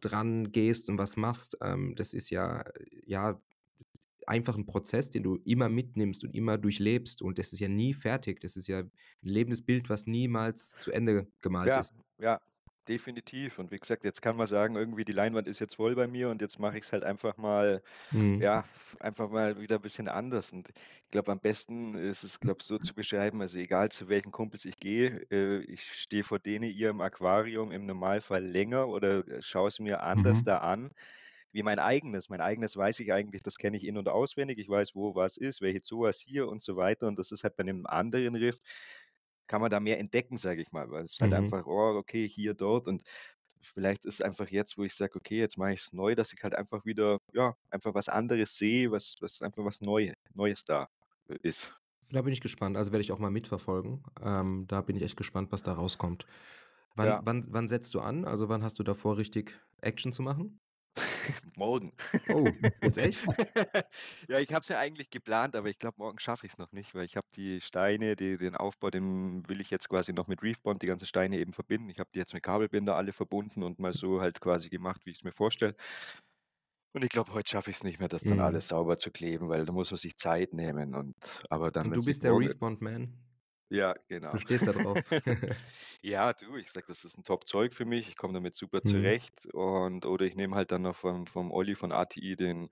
dran 0.00 0.52
gehst 0.52 0.88
und 0.90 0.98
was 0.98 1.16
machst. 1.16 1.58
Ähm, 1.62 1.94
das 1.96 2.12
ist 2.14 2.30
ja 2.30 2.64
ja, 3.06 3.40
einfach 4.28 4.56
'n 4.56 4.66
Prozess, 4.66 5.10
den 5.10 5.22
du 5.24 5.36
immer 5.44 5.68
mitnimmst 5.68 6.24
und 6.24 6.34
immer 6.34 6.58
durchlebst 6.58 7.22
und 7.22 7.38
das 7.38 7.52
ist 7.52 7.60
ja 7.60 7.68
nie 7.68 7.94
fertig. 7.94 8.40
Das 8.40 8.56
ist 8.56 8.66
ja 8.68 8.80
'n 8.80 8.92
lebendes 9.22 9.62
Bild, 9.64 9.88
was 9.90 10.06
niemals 10.06 10.78
zu 10.78 10.90
Ende 10.92 11.28
gemalt 11.42 11.76
Ja, 11.76 11.78
ist. 11.78 11.90
ja, 12.18 12.40
definitiv. 12.88 13.58
Und 13.58 13.70
wie 13.70 13.78
gesagt, 13.78 14.04
jetzt 14.04 14.20
kann 14.20 14.36
man 14.36 14.46
sagen, 14.46 14.76
irgendwie 14.76 15.04
die 15.04 15.12
Leinwand 15.12 15.48
ist 15.48 15.60
jetzt 15.60 15.76
voll 15.76 15.94
bei 15.94 16.06
mir 16.06 16.28
und 16.30 16.42
jetzt 16.42 16.58
mache 16.58 16.76
ich's 16.78 16.92
halt 16.92 17.04
einfach 17.04 17.36
mal 17.36 17.82
Mhm. 18.12 18.40
ja, 18.40 18.66
einfach 19.00 19.30
mal 19.30 19.60
wieder 19.60 19.78
bisschen 19.78 20.08
anders. 20.08 20.52
Und 20.52 20.70
ich 20.70 21.10
glaube, 21.10 21.32
am 21.32 21.40
besten 21.40 21.94
ist 21.96 22.24
es, 22.24 22.40
glaube 22.40 22.58
ich, 22.62 22.66
so 22.66 22.78
zu 22.78 22.94
beschreiben, 22.94 23.40
also, 23.42 23.58
egal 23.58 23.90
zu 23.92 24.08
welchen 24.08 24.32
Kumpels 24.32 24.64
ich 24.66 24.78
gehe, 24.78 25.26
äh, 25.30 25.60
ich 25.64 25.82
stehe 25.94 26.24
vor 26.24 26.38
denen 26.40 26.70
ihrem 26.70 27.00
Aquarium 27.02 27.72
im 27.72 27.86
Normalfall 27.86 28.44
länger 28.44 28.88
oder, 28.88 29.26
äh, 29.28 29.42
schaue 29.42 29.68
es 29.68 29.80
mir 29.80 30.02
anders 30.02 30.42
Mhm. 30.42 30.44
da 30.44 30.58
an 30.58 30.92
wie 31.54 31.64
mein 31.64 31.80
eigenes. 31.80 32.30
Mein 32.30 32.42
eigenes 32.42 32.76
weiß 32.76 33.00
ich 33.00 33.12
eigentlich, 33.14 33.42
das 33.44 33.58
kenne 33.58 33.78
ich 33.78 33.86
in 33.86 33.98
und 33.98 34.08
auswendig. 34.10 34.58
Ich 34.60 34.68
weiß, 34.70 34.94
wo 34.96 35.16
was 35.16 35.38
ist, 35.38 35.62
welche 35.62 35.82
Zoas 35.82 36.20
hier 36.20 36.48
und 36.48 36.62
so 36.62 36.76
weiter. 36.76 37.08
Und 37.08 37.18
das 37.20 37.32
ist 37.32 37.44
halt 37.44 37.56
bei 37.56 37.64
'nem 37.64 37.86
anderen 37.86 38.36
Riff 38.36 38.60
kann 39.46 39.60
man 39.60 39.70
da 39.70 39.80
mehr 39.80 39.98
entdecken, 39.98 40.36
sage 40.38 40.62
ich 40.62 40.72
mal, 40.72 40.90
weil 40.90 41.04
es 41.04 41.18
halt 41.20 41.32
Mhm. 41.32 41.34
einfach: 41.34 41.66
„Oh, 41.66 41.96
okay, 41.98 42.26
hier, 42.28 42.54
dort“ 42.54 42.86
und 42.88 43.02
vielleicht 43.62 44.04
ist 44.06 44.22
einfach 44.24 44.48
jetzt, 44.50 44.78
wo 44.78 44.84
ich 44.84 44.94
sage: 44.94 45.16
„Okay, 45.16 45.38
jetzt 45.38 45.58
mache 45.58 45.74
ich's 45.74 45.92
neu“, 45.92 46.14
dass 46.14 46.32
ich 46.32 46.42
halt 46.42 46.54
einfach 46.54 46.84
wieder 46.86 47.18
ja, 47.34 47.56
einfach 47.70 47.94
was 47.94 48.08
anderes 48.08 48.56
sehe, 48.56 48.90
was 48.92 49.16
was 49.20 49.42
einfach 49.42 49.64
was 49.64 49.80
Neu 49.82 50.12
Neues 50.34 50.64
da, 50.64 50.88
ist. 51.42 51.74
Da 52.10 52.22
bin 52.22 52.32
ich 52.32 52.40
gespannt. 52.40 52.76
Also, 52.76 52.92
werde 52.92 53.02
ich 53.02 53.12
auch 53.12 53.18
mal 53.18 53.30
mitverfolgen. 53.30 54.04
Ähm, 54.22 54.66
da 54.68 54.80
bin 54.82 54.96
ich 54.96 55.02
echt 55.02 55.16
gespannt, 55.16 55.52
was 55.52 55.62
da 55.62 55.72
rauskommt. 55.72 56.26
Wann 56.94 57.16
Ja. 57.16 57.24
wann 57.24 57.46
wann 57.50 57.68
setzt 57.68 57.94
du 57.94 58.00
an? 58.00 58.24
Also, 58.24 58.48
wann 58.48 58.62
hast 58.62 58.78
du 58.78 58.82
da 58.84 58.94
vor, 58.94 59.16
richtig 59.18 59.52
Action 59.80 60.12
zu 60.12 60.22
machen? 60.22 60.60
Morgen. 61.56 61.92
Oh, 62.28 62.56
jetzt 62.82 62.98
echt? 62.98 63.26
Ja, 64.28 64.38
ich 64.38 64.52
habe 64.52 64.62
es 64.62 64.68
ja 64.68 64.78
eigentlich 64.78 65.10
geplant, 65.10 65.56
aber 65.56 65.68
ich 65.68 65.78
glaube, 65.78 65.96
morgen 65.98 66.18
schaffe 66.18 66.46
ich's 66.46 66.58
noch 66.58 66.72
nicht, 66.72 66.94
weil 66.94 67.04
ich 67.04 67.16
habe 67.16 67.26
die 67.34 67.60
Steine, 67.60 68.16
die 68.16 68.36
den 68.38 68.56
Aufbau, 68.56 68.90
den 68.90 69.48
will 69.48 69.60
ich 69.60 69.70
jetzt 69.70 69.88
quasi 69.88 70.12
noch 70.12 70.26
mit 70.26 70.42
Reefbond 70.42 70.82
die 70.82 70.86
ganzen 70.86 71.06
Steine 71.06 71.38
eben 71.38 71.52
verbinden. 71.52 71.88
Ich 71.90 71.98
habe 71.98 72.10
die 72.14 72.18
jetzt 72.18 72.34
mit 72.34 72.42
Kabelbinder 72.42 72.96
alle 72.96 73.12
verbunden 73.12 73.62
und 73.62 73.78
mal 73.78 73.92
so 73.94 74.20
halt 74.20 74.40
quasi 74.40 74.68
gemacht, 74.70 75.02
wie 75.04 75.10
ich's 75.10 75.22
mir 75.24 75.32
vorstelle. 75.32 75.74
Und 76.94 77.02
ich 77.02 77.10
glaube, 77.10 77.32
heute 77.34 77.50
schaffe 77.50 77.70
ich's 77.70 77.82
nicht 77.82 77.98
mehr, 77.98 78.08
das 78.08 78.24
dann 78.24 78.38
Mhm. 78.38 78.40
alles 78.40 78.68
sauber 78.68 78.98
zu 78.98 79.10
kleben, 79.10 79.48
weil 79.48 79.66
da 79.66 79.72
muss 79.72 79.90
man 79.90 79.98
sich 79.98 80.16
Zeit 80.16 80.52
nehmen 80.52 80.94
und 80.94 81.14
aber 81.50 81.70
dann, 81.72 81.86
Und 81.86 81.94
du 81.94 82.02
bist 82.02 82.24
der 82.24 82.32
morgen 82.32 82.36
Reefbond 82.36 82.80
Man? 82.80 83.23
Ja, 83.74 83.94
genau. 84.08 84.32
Du 84.32 84.38
stehst 84.38 84.66
da 84.66 84.72
drauf. 84.72 85.00
Ja, 86.02 86.32
du, 86.34 86.56
ich 86.56 86.70
sage, 86.70 86.86
das 86.88 87.02
ist 87.04 87.16
'n 87.18 87.24
Top-Zeug 87.24 87.74
für 87.74 87.84
mich. 87.86 88.08
Ich 88.08 88.16
komme 88.16 88.34
damit 88.34 88.54
super 88.56 88.84
Mhm. 88.84 88.84
zurecht 88.84 89.46
und 89.52 90.04
oder 90.06 90.26
ich 90.26 90.36
nehme 90.36 90.54
halt 90.56 90.70
dann 90.70 90.82
noch 90.82 90.96
vom 90.96 91.26
vom 91.26 91.50
Olli 91.50 91.74
von 91.74 91.90
ATI 91.92 92.36
den 92.36 92.68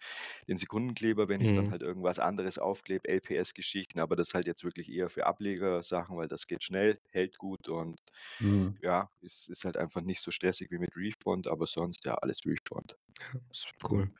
den 0.49 0.59
Sekundenkleber, 0.59 1.29
wenn 1.29 1.41
ich 1.43 1.53
dann 1.53 1.65
Mhm. 1.65 1.73
halt 1.73 1.83
irgendwas 1.83 2.19
anderes 2.19 2.59
aufklebe, 2.59 3.09
LPS-Geschichten, 3.09 4.01
aber 4.01 4.17
das 4.17 4.35
halt 4.35 4.47
jetzt 4.47 4.65
wirklich 4.65 4.91
eher 4.91 5.09
für 5.09 5.27
Ablegersachen, 5.27 6.17
weil 6.19 6.29
das 6.29 6.47
geht 6.47 6.63
schnell, 6.63 7.01
hält 7.11 7.39
gut 7.39 7.69
und 7.69 8.01
Mhm. 8.41 8.83
ja, 8.83 9.11
ist 9.23 9.49
ist 9.49 9.65
halt 9.65 9.77
einfach 9.79 10.03
nicht 10.03 10.21
so 10.23 10.31
stressig 10.31 10.71
wie 10.71 10.79
mit 10.79 10.97
Reefbond, 10.97 11.47
aber 11.49 11.67
sonst, 11.67 12.05
ja, 12.05 12.15
alles 12.17 12.45
Reefbond. 12.47 12.97
Ist 13.53 13.67
Cool. 13.89 14.11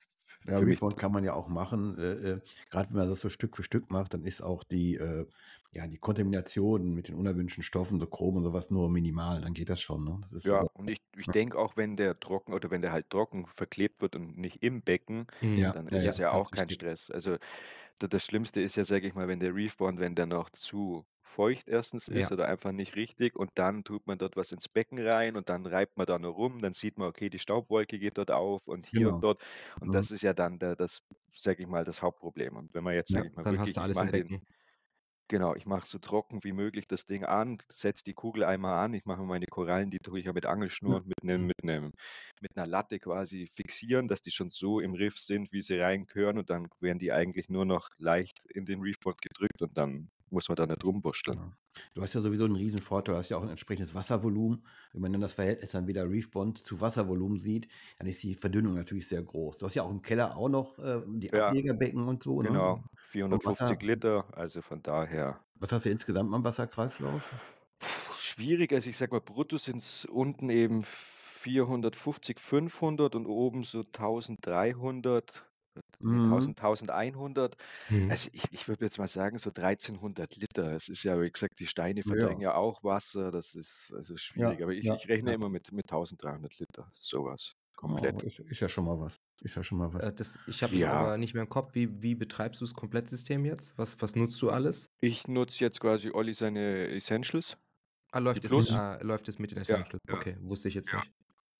Ja, 0.47 0.59
Refund 0.59 0.97
kann 0.97 1.13
man 1.13 1.25
ja 1.25 1.35
auch 1.35 1.49
machen. 1.49 1.99
Äh, 1.99 2.13
äh, 2.33 2.41
grad 2.71 2.91
wenn 2.91 2.97
man 2.99 3.09
das 3.09 3.21
so 3.21 3.29
Stück 3.31 3.57
für 3.57 3.63
Stück 3.63 3.91
macht, 3.91 4.15
dann 4.15 4.25
ist 4.25 4.43
auch 4.43 4.65
die, 4.65 4.97
äh 4.97 5.27
ja, 5.73 5.87
die 5.87 5.99
Kontamination 5.99 6.95
mit 6.95 7.09
den 7.09 7.15
unerwünschten 7.17 7.63
Stoffen, 7.65 8.01
so 8.01 8.07
Chrom 8.07 8.37
und 8.37 8.45
so 8.45 8.53
was, 8.53 8.71
nur 8.71 8.91
minimal, 8.91 9.41
dann 9.43 9.55
geht 9.55 9.71
das 9.71 9.81
schon, 9.81 10.05
ne? 10.05 10.21
Das 10.31 10.45
ist 10.45 10.51
Ja, 10.51 10.53
also 10.53 10.69
und 10.75 10.89
ich 10.91 11.01
ich 11.17 11.29
ja. 11.29 11.33
denke 11.33 11.57
auch, 11.57 11.77
wenn 11.77 11.97
der 11.97 12.19
trocken 12.19 12.53
oder 12.53 12.69
wenn 12.73 12.83
der 12.83 12.91
halt 12.91 13.11
trocken 13.11 13.47
verklebt 13.47 14.03
wird 14.03 14.17
und 14.17 14.37
nicht 14.37 14.61
im 14.61 14.83
Becken, 14.83 15.29
Mhm. 15.43 15.57
Ja, 15.59 15.73
dann 15.73 15.87
ist 15.87 16.05
ja. 16.05 16.09
es 16.09 16.17
ja 16.17 16.33
auch 16.33 16.51
kein 16.51 16.69
wichtig. 16.69 16.69
Stress. 16.69 17.11
Also, 17.13 17.37
d 18.03 18.09
das 18.09 18.25
Schlimmste 18.25 18.61
ist 18.61 18.77
ja, 18.77 18.85
sage 18.85 19.07
ich 19.07 19.15
mal, 19.15 19.29
wenn 19.29 19.41
der 19.41 19.55
Reefbond 19.55 20.01
wenn 20.01 20.17
der 20.17 20.27
noch 20.27 20.51
zu 20.51 21.07
feucht 21.23 21.69
erstens 21.69 22.09
ist 22.09 22.31
Ja. 22.31 22.33
oder 22.33 22.49
einfach 22.49 22.73
nicht 22.73 22.97
richtig 22.97 23.37
und 23.37 23.51
dann 23.55 23.85
tut 23.85 24.07
man 24.09 24.19
dort 24.19 24.37
was 24.37 24.53
ins 24.53 24.69
Becken 24.69 24.99
rein 25.01 25.37
und 25.37 25.49
dann 25.49 25.65
reibt 25.67 25.97
man 25.97 26.07
da 26.07 26.19
nur 26.19 26.33
rum, 26.33 26.61
dann 26.61 26.73
sieht 26.75 26.99
man, 26.99 27.09
okay, 27.09 27.31
die 27.31 27.39
Staubwolke 27.39 27.99
geht 28.01 28.19
dort 28.19 28.31
auf 28.33 28.67
und 28.67 28.87
hier 28.87 29.09
und 29.11 29.17
Genau. 29.17 29.25
dort 29.25 29.43
und 29.81 29.95
Mhm. 29.95 29.95
das 29.95 30.11
ist 30.11 30.23
ja 30.23 30.35
dann 30.35 30.59
der 30.59 30.77
das, 30.77 31.03
sage 31.37 31.63
ich 31.63 31.69
mal, 31.69 31.85
das 31.85 32.03
Hauptproblem. 32.03 32.57
Und 32.57 32.75
wenn 32.75 32.85
man 32.85 32.95
jetzt, 32.95 33.11
Ja. 33.11 33.23
sage 33.23 33.29
ich 33.29 33.35
mal, 33.35 33.49
Dann 33.49 33.59
hast 33.61 33.77
wirklich 33.77 33.77
du 33.77 33.81
ich 33.81 33.91
alles 33.91 34.01
im 34.01 34.11
mache 34.11 34.13
den 34.13 34.31
Becken. 34.31 34.43
Genau, 35.33 35.55
ich 35.55 35.65
mache 35.65 35.87
so 35.87 35.99
trocken 35.99 36.45
wie 36.45 36.53
möglich 36.53 36.87
das 36.87 37.07
Ding 37.07 37.25
an, 37.25 37.57
setze 37.71 38.05
die 38.05 38.13
Kugel 38.13 38.45
einmal 38.45 38.85
an. 38.85 38.93
Ich 38.93 39.07
mache 39.07 39.23
meine 39.23 39.47
Korallen, 39.47 39.89
die 39.89 39.99
tue 39.99 40.19
ich 40.21 40.27
ja 40.27 40.35
mit 40.35 40.45
Angelschnur 40.45 40.97
Ja. 40.97 40.97
und 40.97 41.07
mit 41.07 41.25
mit 41.25 41.65
mit 42.43 42.55
'ner 42.55 42.67
Latte 42.67 42.99
quasi 42.99 43.47
fixieren, 43.47 44.09
dass 44.09 44.21
die 44.21 44.31
schon 44.31 44.51
so 44.51 44.79
im 44.79 44.93
Riff 44.93 45.19
sind, 45.19 45.51
wie 45.51 45.63
sie 45.63 45.79
rein 45.79 46.05
gehören 46.05 46.37
und 46.37 46.51
dann 46.51 46.69
werden 46.81 46.99
die 46.99 47.13
eigentlich 47.13 47.49
nur 47.49 47.65
noch 47.65 47.89
leicht 47.97 48.45
in 48.51 48.67
den 48.67 48.83
Reefbond 48.83 49.23
gedrückt 49.23 49.63
und 49.63 49.79
dann 49.79 50.11
muss 50.33 50.49
man 50.49 50.57
da 50.57 50.67
nicht 50.67 50.85
rumwurschteln. 50.85 51.39
Ja. 51.39 51.57
Du 51.95 52.03
hast 52.03 52.15
ja 52.15 52.21
sowieso 52.21 52.45
'n 52.47 52.57
Riesenvorteil, 52.57 53.15
du 53.15 53.19
hast 53.19 53.29
ja 53.31 53.37
auch 53.39 53.43
'n 53.43 53.49
entsprechendes 53.51 53.95
Wasservolumen. 53.95 54.67
Wenn 54.93 55.03
man 55.03 55.13
dann 55.13 55.21
das 55.23 55.33
Verhältnis 55.35 55.71
dann 55.73 55.87
wieder 55.87 56.09
Reefbond 56.11 56.59
zu 56.59 56.81
Wasservolumen 56.81 57.39
sieht, 57.39 57.69
dann 57.99 58.07
ist 58.09 58.23
die 58.23 58.35
Verdünnung 58.35 58.75
natürlich 58.75 59.09
sehr 59.09 59.23
groß. 59.23 59.59
Du 59.59 59.67
hast 59.67 59.75
ja 59.75 59.83
auch 59.85 59.91
im 59.91 60.03
Keller 60.03 60.37
auch 60.37 60.49
noch, 60.49 60.79
äh, 60.79 61.03
die 61.07 61.33
Ja, 61.33 61.55
Ablegerbecken 61.73 62.07
und 62.09 62.23
so, 62.23 62.43
ne? 62.43 62.63
genau, 62.63 62.85
Wasser 63.31 63.79
450 63.79 63.83
Liter, 63.83 64.27
also 64.37 64.63
von 64.63 64.83
daher 64.83 65.45
Was 65.55 65.73
hast 65.73 65.87
du 65.87 65.91
insgesamt 65.91 66.35
am 66.35 66.45
Wasserkreislauf? 66.45 67.35
Schwierig, 68.15 68.73
also 68.73 68.91
ich 68.91 68.97
sage 68.97 69.13
mal, 69.13 69.21
brutto 69.21 69.59
sind's 69.59 70.05
unten 70.05 70.51
eben 70.51 70.85
450, 70.85 72.39
500 72.41 73.15
und 73.15 73.27
oben 73.27 73.65
so 73.65 73.83
1.300, 73.83 75.45
ne, 75.45 75.52
Mhm. 76.03 76.55
1.000, 76.63 76.91
1.100. 76.91 77.57
Mhm. 77.91 78.15
Also, 78.15 78.29
ich 78.33 78.45
ich 78.53 78.69
würde 78.69 78.85
jetzt 78.85 78.99
mal 78.99 79.09
sagen, 79.09 79.39
so 79.39 79.51
1.300 79.51 80.37
Liter. 80.37 80.73
Es 80.77 80.89
ist 80.89 81.03
ja, 81.05 81.21
wie 81.21 81.31
gesagt, 81.31 81.61
die 81.61 81.67
Steine 81.67 82.03
verdrängen 82.03 82.41
Ja. 82.41 82.43
ja 82.43 82.55
auch 82.55 82.83
Wasser, 82.85 83.31
das 83.31 83.55
ist 83.55 83.93
also 83.95 84.17
Ja, 84.35 84.57
schwierig. 84.57 84.63
Aber 84.63 84.73
ich 84.73 84.89
ja, 84.89 84.95
ich 84.95 85.09
rechne 85.09 85.33
ja. 85.33 85.35
immer 85.35 85.49
mit 85.49 85.73
mit 85.73 85.91
1.300 85.93 86.59
Liter, 86.59 86.93
so 87.01 87.25
was, 87.27 87.55
Oh, 87.85 88.21
komplett. 88.21 88.25
ist 88.25 88.39
ist 88.41 88.61
ja 88.61 88.69
schon 88.69 88.85
mal 88.85 88.99
was. 89.01 89.17
Ist 89.41 89.57
ja 89.57 89.63
schon 89.63 89.79
mal 89.79 89.93
was. 89.93 90.05
Äh, 90.05 90.13
das 90.13 90.39
ich 90.47 90.63
habe 90.63 90.75
es 90.75 90.85
Ja. 90.85 90.85
aber 90.85 91.17
nicht 91.19 91.35
mehr 91.35 91.43
im 91.43 91.49
Kopf. 91.49 91.75
Wie 91.75 92.03
wie 92.03 92.15
betreibst 92.15 92.61
du 92.61 92.65
das 92.65 92.75
Komplettsystem 92.75 93.45
jetzt? 93.45 93.77
Was 93.77 94.01
was 94.01 94.15
nutzt 94.17 94.41
du 94.43 94.51
alles? 94.51 94.89
Ich 95.01 95.27
nutze 95.29 95.61
jetzt 95.65 95.81
quasi 95.81 96.11
Olli 96.13 96.33
seine 96.35 96.89
Essentials, 96.89 97.57
Ah, 98.13 98.19
läuft 98.21 98.45
es 98.45 98.55
mit 98.55 98.69
Mhm. 98.69 98.75
Ah, 98.75 98.99
läuft 99.03 99.29
es 99.29 99.39
mit 99.39 99.51
den 99.53 99.59
Ja, 99.69 99.79
Essentials? 99.79 100.01
ja, 100.09 100.15
Okay, 100.15 100.37
wusste 100.41 100.69
ich 100.69 100.75
jetzt 100.75 100.93
ja. 100.93 101.03
nicht. 101.03 101.13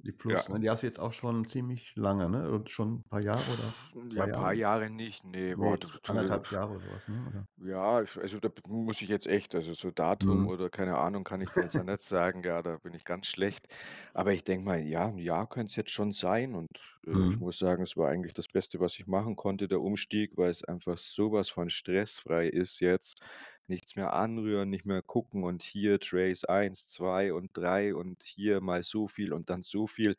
Die 0.05 0.13
Ja. 0.29 0.43
Plus, 0.43 0.49
ne? 0.49 0.59
Die 0.59 0.69
hast 0.69 0.83
du 0.83 0.87
jetzt 0.89 0.99
auch 0.99 1.13
schon 1.13 1.45
ziemlich 1.47 1.95
lange, 1.97 2.29
ne? 2.29 2.51
Und 2.51 2.71
schon 2.71 2.99
'n 2.99 3.03
paar 3.05 3.21
Jahre 3.21 3.47
oder 3.47 3.75
Ja, 3.95 4.01
2 4.09 4.27
paar 4.27 4.53
Jahre? 4.53 4.91
Nicht, 4.91 5.25
ne, 5.25 5.57
Ne, 5.57 5.57
boah, 5.57 5.79
z 5.81 5.93
1,5 6.09 6.51
Jahre 6.51 6.73
oder 6.73 6.91
was, 6.91 7.09
ne, 7.09 7.25
oder? 7.27 7.47
Ja, 7.59 8.01
ich 8.03 8.17
also, 8.17 8.41
da 8.41 8.49
muss 8.67 9.03
ich 9.03 9.09
jetzt 9.11 9.27
echt 9.27 9.55
also, 9.55 9.75
so 9.75 9.91
Datum 9.91 10.47
Mhm. 10.47 10.49
oder 10.49 10.71
keine 10.71 10.97
Ahnung, 10.97 11.23
kann 11.23 11.43
ich 11.43 11.55
jetzt 11.55 11.75
ja 11.75 11.85
nicht 11.85 12.03
sagen, 12.03 12.43
ja, 12.43 12.63
da 12.63 12.79
bin 12.79 12.95
ich 12.95 13.05
ganz 13.05 13.27
schlecht. 13.27 13.69
Aber 14.15 14.33
ich 14.33 14.43
denke 14.43 14.65
mal, 14.65 14.81
ja, 14.81 15.07
'n 15.09 15.19
Jahr 15.19 15.47
könnte 15.49 15.69
es 15.71 15.77
jetzt 15.77 15.91
schon 15.91 16.13
sein 16.13 16.55
und, 16.55 16.71
äh, 17.07 17.29
ich 17.29 17.39
Mhm. 17.39 17.43
muss 17.43 17.59
sagen, 17.59 17.83
es 17.83 17.95
war 17.97 18.09
eigentlich 18.09 18.33
das 18.33 18.49
Beste, 18.49 18.81
was 18.81 18.99
ich 18.99 19.07
machen 19.07 19.37
konnte, 19.37 19.69
der 19.69 19.83
Umstieg, 19.83 20.33
weil 20.39 20.51
es 20.51 20.65
einfach 20.65 20.97
so 20.97 21.31
was 21.33 21.51
von 21.51 21.69
stressfrei 21.69 22.49
ist 22.49 22.81
jetzt. 22.81 23.21
Nichts 23.69 23.97
mehr 23.97 24.13
anrühren, 24.13 24.71
nicht 24.71 24.87
mehr 24.87 25.03
gucken 25.03 25.45
und 25.45 25.63
hier 25.63 26.01
Trace 26.01 26.45
1, 26.45 26.87
2 26.87 27.33
und 27.33 27.51
3 27.57 27.95
und 27.95 28.23
hier 28.25 28.61
mal 28.61 28.83
so 28.83 29.09
viel 29.09 29.33
und 29.33 29.51
dann 29.51 29.63
so 29.63 29.87
viel. 29.87 30.17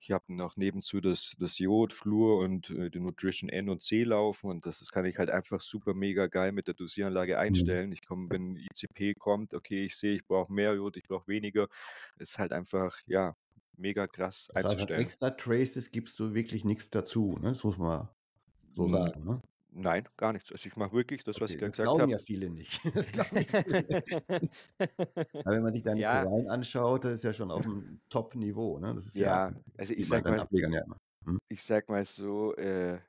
Ich 0.00 0.10
habe 0.10 0.32
noch 0.34 0.56
nebenzu 0.56 1.00
das 1.00 1.34
das 1.38 1.58
Jod, 1.58 1.92
Fluor 1.92 2.38
und, 2.42 2.70
äh, 2.70 2.90
die 2.90 3.00
Nutrition 3.00 3.50
N 3.50 3.68
und 3.68 3.82
C 3.82 4.04
laufen 4.04 4.50
und 4.50 4.64
das 4.66 4.78
das 4.80 4.90
kann 4.90 5.04
ich 5.04 5.18
halt 5.18 5.30
einfach 5.30 5.60
super 5.60 5.94
mega 5.94 6.26
geil 6.28 6.52
mit 6.52 6.66
der 6.66 6.74
Dosieranlage 6.74 7.38
Mhm. 7.48 7.78
einstellen. 7.78 7.92
Ich 7.92 8.04
komme 8.06 8.30
wenn 8.30 8.56
ICP 8.56 9.14
kommt, 9.14 9.54
okay, 9.54 9.84
ich 9.84 9.96
sehe, 9.96 10.14
ich 10.16 10.26
brauche 10.26 10.52
mehr 10.52 10.74
Jod, 10.74 10.96
ich 10.96 11.04
brauche 11.08 11.28
weniger. 11.28 11.68
Ist 12.18 12.38
halt 12.38 12.52
einfach, 12.52 12.96
ja, 13.06 13.36
mega 13.76 14.06
krass 14.08 14.48
Das 14.54 14.64
heißt, 14.64 14.90
einzustellen. 14.90 15.08
extra 15.08 15.30
Traces 15.30 15.90
gibst 15.90 16.18
du 16.18 16.34
wirklich 16.34 16.64
nix 16.64 16.90
dazu, 16.90 17.36
ne? 17.40 17.50
Das 17.52 17.64
muss 17.64 17.78
man 17.78 18.08
so 18.76 18.88
sagen, 18.88 19.24
ne? 19.24 19.42
Nein, 19.78 20.08
gar 20.16 20.32
nichts. 20.32 20.52
Also, 20.52 20.66
ich 20.68 20.76
mache 20.76 20.92
wirklich 20.92 21.24
das, 21.24 21.40
was 21.40 21.52
ich 21.52 21.56
Okay, 21.56 21.60
grad 21.60 21.70
das 21.70 21.76
gesagt 21.76 21.98
glauben 21.98 22.08
habe. 22.08 22.10
ja 22.10 22.18
viele 22.18 22.50
nicht. 22.50 22.80
Das 22.94 23.12
glauben 23.12 23.46
viele. 23.64 23.86
Aber 25.44 25.56
wenn 25.56 25.62
man 25.62 25.72
sich 25.74 25.82
deine 25.82 26.02
Ja. 26.02 26.28
Korallen 26.28 26.48
anschaut, 26.48 27.04
das 27.04 27.14
ist 27.16 27.24
ja 27.24 27.32
schon 27.32 27.50
auf'm 27.50 28.00
Top-Niveau, 28.08 28.78
ne? 28.78 28.94
Das 28.94 29.06
ist 29.06 29.18
ja 29.18 29.38
Ja, 29.38 29.52
also, 29.76 29.94
ich 29.94 30.06
den 30.08 30.24
mal 30.28 30.42
ja. 30.70 30.82
Mhm. 31.24 31.38
ich 31.48 31.62
sage 31.62 31.92
mal 31.92 32.04
so, 32.04 32.54
äh, 32.56 33.00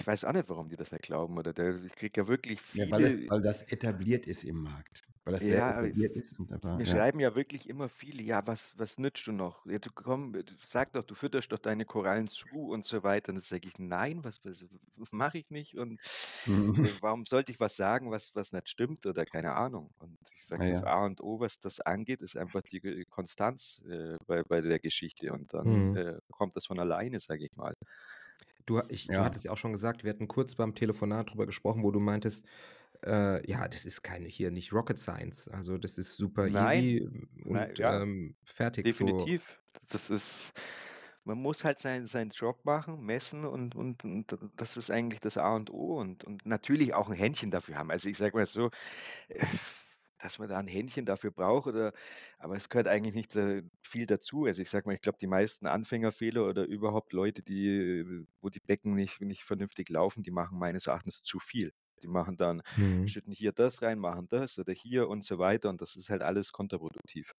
ich 0.00 0.06
weiß 0.06 0.24
auch 0.24 0.32
nicht, 0.32 0.48
warum 0.48 0.68
die 0.68 0.76
das 0.76 0.92
nicht 0.92 1.02
glauben 1.04 1.38
oder 1.38 1.52
der 1.52 1.82
ich 1.84 1.94
kriege 1.94 2.20
ja 2.22 2.28
wirklich 2.28 2.60
Ja, 2.72 2.84
weil 2.90 3.04
es 3.04 3.14
viele 3.14 3.28
weil 3.28 3.40
das 3.42 3.62
etabliert 3.62 4.26
ist 4.26 4.44
im 4.44 4.56
Markt. 4.62 5.04
Weil 5.24 5.34
das 5.34 5.48
Ja, 5.50 5.88
etabliert 5.88 6.16
ist 6.16 6.38
und 6.38 6.50
aber 6.52 6.80
mir 6.80 6.86
ja. 6.86 7.02
schreiben 7.02 7.20
ja 7.20 7.34
wirklich 7.36 7.68
immer 7.68 7.88
viele: 7.88 8.22
„Ja, 8.22 8.46
was 8.46 8.78
was 8.78 8.98
nützt 8.98 9.26
du 9.26 9.32
noch? 9.32 9.66
Ja, 9.66 9.78
du 9.78 9.90
komm, 9.94 10.34
sag 10.62 10.92
doch, 10.94 11.04
du 11.04 11.14
fütterst 11.14 11.52
doch 11.52 11.58
deine 11.60 11.84
Korallen 11.86 12.28
zu 12.28 12.48
und 12.70 12.84
so 12.86 13.02
weiter.“ 13.04 13.30
Und 13.30 13.36
dann 13.36 13.42
sage 13.42 13.68
ich: 13.68 13.78
„Nein, 13.78 14.24
was 14.24 14.44
was 14.44 14.66
was 14.96 15.12
mache 15.12 15.38
ich 15.38 15.50
nicht 15.50 15.76
und, 15.78 16.00
Mhm. 16.46 16.72
warum 17.02 17.26
sollte 17.26 17.52
ich 17.52 17.60
was 17.60 17.76
sagen, 17.76 18.10
was 18.10 18.34
was 18.34 18.52
nicht 18.52 18.68
stimmt 18.70 19.06
oder 19.06 19.26
keine 19.26 19.54
Ahnung.“ 19.54 19.92
Und 19.98 20.18
ich 20.34 20.44
sage, 20.46 20.62
Ja, 20.70 20.82
das. 20.82 20.82
A 20.84 21.04
und 21.06 21.20
O, 21.22 21.40
was 21.40 21.60
das 21.60 21.80
angeht, 21.80 22.22
ist 22.22 22.36
einfach 22.36 22.62
die 22.62 23.06
Konstanz, 23.10 23.80
äh, 23.88 24.16
bei 24.26 24.42
bei 24.44 24.60
der 24.62 24.80
Geschichte 24.80 25.32
und 25.32 25.54
dann, 25.54 25.84
Mhm. 25.84 25.94
äh, 25.94 26.18
kommt 26.32 26.56
das 26.56 26.66
von 26.66 26.80
alleine, 26.80 27.20
sage 27.20 27.46
ich 27.46 27.56
mal. 27.56 27.74
Du 28.68 28.82
ich 28.90 29.12
du 29.14 29.24
Ja. 29.24 29.24
hattest 29.24 29.46
ja 29.46 29.50
auch 29.52 29.56
schon 29.56 29.72
gesagt, 29.72 30.04
wir 30.04 30.10
hatten 30.10 30.28
kurz 30.28 30.54
beim 30.54 30.74
Telefonat 30.74 31.30
drüber 31.30 31.46
gesprochen, 31.46 31.82
wo 31.84 31.90
du 31.90 32.00
meintest, 32.00 32.44
äh, 33.06 33.48
ja, 33.50 33.68
das 33.68 33.86
ist 33.86 34.02
keine 34.02 34.28
hier 34.28 34.50
nicht 34.50 34.72
Rocket 34.74 34.98
Science. 34.98 35.48
Also, 35.48 35.78
das 35.78 35.98
ist 35.98 36.16
super 36.18 36.46
Nein, 36.46 36.48
easy 36.48 37.08
nei 37.48 37.74
und, 37.74 37.78
ja, 37.78 38.00
ähm, 38.02 38.36
fertig 38.44 38.92
so. 38.94 39.32
definitiv. 39.36 39.60
Das 39.90 40.10
ist 40.10 40.52
man 41.24 41.38
muss 41.38 41.64
halt 41.64 41.78
seinen 41.80 42.06
seinen 42.06 42.30
Job 42.30 42.64
machen, 42.64 43.00
messen 43.04 43.44
und 43.46 43.76
und 43.76 44.04
und 44.04 44.38
das 44.56 44.76
ist 44.78 44.90
eigentlich 44.90 45.20
das 45.20 45.38
A 45.38 45.54
und 45.56 45.70
O 45.72 45.98
und 46.00 46.24
und 46.24 46.46
natürlich 46.46 46.94
auch 46.94 47.08
'n 47.10 47.14
Händchen 47.16 47.50
dafür 47.52 47.76
haben. 47.78 47.90
Also, 47.92 48.08
ich 48.10 48.18
sage 48.18 48.36
mal 48.36 48.46
so, 48.46 48.70
äh, 49.28 49.46
dass 50.18 50.38
man 50.38 50.48
da 50.48 50.58
'n 50.58 50.66
Händchen 50.68 51.04
dafür 51.04 51.30
braucht 51.30 51.66
oder 51.68 51.92
aber 52.38 52.56
es 52.56 52.68
gehört 52.68 52.88
eigentlich 52.88 53.14
nicht, 53.14 53.34
äh, 53.36 53.62
viel 53.82 54.06
dazu. 54.06 54.44
Also, 54.46 54.62
ich 54.62 54.70
sage 54.70 54.88
mal, 54.88 54.94
ich 54.94 55.00
glaube, 55.02 55.18
die 55.20 55.26
meisten 55.26 55.66
Anfängerfehler 55.66 56.46
oder 56.46 56.64
überhaupt 56.66 57.12
Leute, 57.12 57.42
die 57.42 58.26
wo 58.40 58.48
die 58.50 58.60
Becken 58.60 58.94
nicht 58.94 59.20
nicht 59.20 59.44
vernünftig 59.44 59.88
laufen, 59.90 60.22
die 60.22 60.30
machen 60.30 60.58
meines 60.58 60.86
Erachtens 60.86 61.22
zu 61.22 61.38
viel. 61.40 61.72
Die 62.02 62.08
machen 62.08 62.36
dann 62.36 62.62
Mhm. 62.76 63.04
schütten 63.04 63.32
hier 63.32 63.52
das 63.52 63.82
rein, 63.82 63.98
machen 63.98 64.28
das 64.28 64.58
oder 64.58 64.72
hier 64.72 65.08
und 65.08 65.24
so 65.24 65.38
weiter 65.38 65.68
und 65.70 65.80
das 65.80 65.96
ist 65.96 66.10
halt 66.10 66.22
alles 66.22 66.52
kontraproduktiv. 66.52 67.32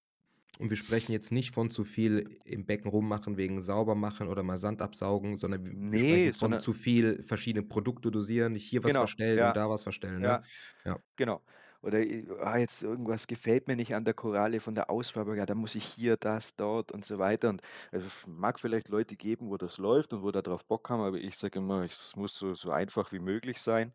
Und 0.57 0.69
wir 0.69 0.77
sprechen 0.77 1.11
jetzt 1.13 1.31
nicht 1.31 1.53
von 1.53 1.71
zu 1.71 1.83
viel 1.85 2.39
im 2.43 2.65
Becken 2.65 2.89
rummachen 2.89 3.37
wegen 3.37 3.61
sauber 3.61 3.95
machen 3.95 4.27
oder 4.27 4.43
mal 4.43 4.57
Sand 4.57 4.81
absaugen, 4.81 5.37
sondern 5.37 5.91
wir 5.91 5.99
Ne, 5.99 5.99
sprechen 5.99 6.33
von 6.33 6.59
sondern 6.59 6.59
zu 6.59 6.73
viel 6.73 7.23
verschiedene 7.23 7.63
Produkte 7.65 8.11
dosieren, 8.11 8.53
nicht 8.53 8.67
hier 8.67 8.83
was 8.83 8.95
Genau, 8.95 8.97
verstellen 8.97 9.43
und 9.43 9.55
ja, 9.55 9.57
da 9.57 9.69
was 9.69 9.83
verstellen, 9.83 10.23
ne? 10.23 10.39
ja, 10.39 10.47
Ja. 10.85 10.99
genau. 11.17 11.43
Oder, 11.83 11.99
äh, 12.01 12.25
ah, 12.41 12.57
jetzt 12.57 12.83
irgendwas 12.83 13.25
gefällt 13.27 13.67
mir 13.67 13.75
nicht 13.77 13.95
an 13.95 14.03
der 14.03 14.13
Koralle 14.13 14.59
von 14.59 14.75
der 14.75 14.89
Ausfärbung, 14.89 15.35
ja, 15.37 15.45
dann 15.45 15.57
muss 15.57 15.75
ich 15.75 15.85
hier, 15.85 16.17
das, 16.17 16.55
dort 16.55 16.91
und 16.91 17.05
so 17.05 17.19
weiter 17.19 17.49
und 17.49 17.61
es 17.91 18.03
mag 18.27 18.59
vielleicht 18.59 18.89
Leute 18.89 19.15
geben, 19.15 19.49
wo 19.49 19.57
das 19.57 19.77
läuft 19.77 20.11
und 20.13 20.21
wo 20.23 20.31
da 20.31 20.41
drauf 20.41 20.65
Bock 20.65 20.89
haben, 20.89 21.01
aber 21.01 21.17
ich 21.17 21.37
sage 21.37 21.59
immer, 21.59 21.83
es 21.85 22.15
muss 22.17 22.35
so 22.35 22.53
so 22.53 22.71
einfach 22.71 23.11
wie 23.13 23.19
möglich 23.19 23.61
sein 23.61 23.93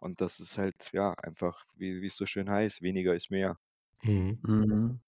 und 0.00 0.20
das 0.20 0.40
ist 0.40 0.58
halt, 0.58 0.90
ja, 0.92 1.12
einfach, 1.14 1.64
wie 1.76 2.02
wie's 2.02 2.16
so 2.16 2.26
schön 2.26 2.50
heißt: 2.50 2.82
„Weniger 2.82 3.14
ist 3.14 3.30
mehr.“ 3.30 3.58
Mhm. 4.02 4.38
Mhm. 4.42 5.00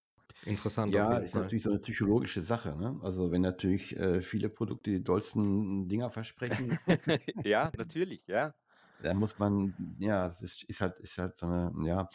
Interessant 0.44 0.94
Ja, 0.94 1.18
ist 1.18 1.34
Fall. 1.34 1.34
natürlich 1.34 1.64
so 1.64 1.70
'ne 1.70 1.80
psychologische 1.80 2.42
Sache, 2.42 2.76
ne? 2.76 2.98
Also, 3.02 3.30
wenn 3.32 3.42
natürlich, 3.42 3.96
äh, 3.96 4.22
viele 4.22 4.48
Produkte 4.48 4.90
die 4.92 5.04
dollsten 5.04 5.88
Dinger 5.88 6.10
versprechen 6.10 6.78
Ja, 7.44 7.72
natürlich, 7.76 8.26
ja. 8.26 8.54
Dann 9.02 9.16
muss 9.18 9.38
man 9.38 9.74
ja, 10.00 10.26
es 10.28 10.40
ist 10.42 10.64
ist 10.64 10.80
halt 10.80 10.98
ist 11.00 11.18
halt 11.18 11.36
so 11.38 11.46
'ne 11.46 11.72
ja. 11.86 12.08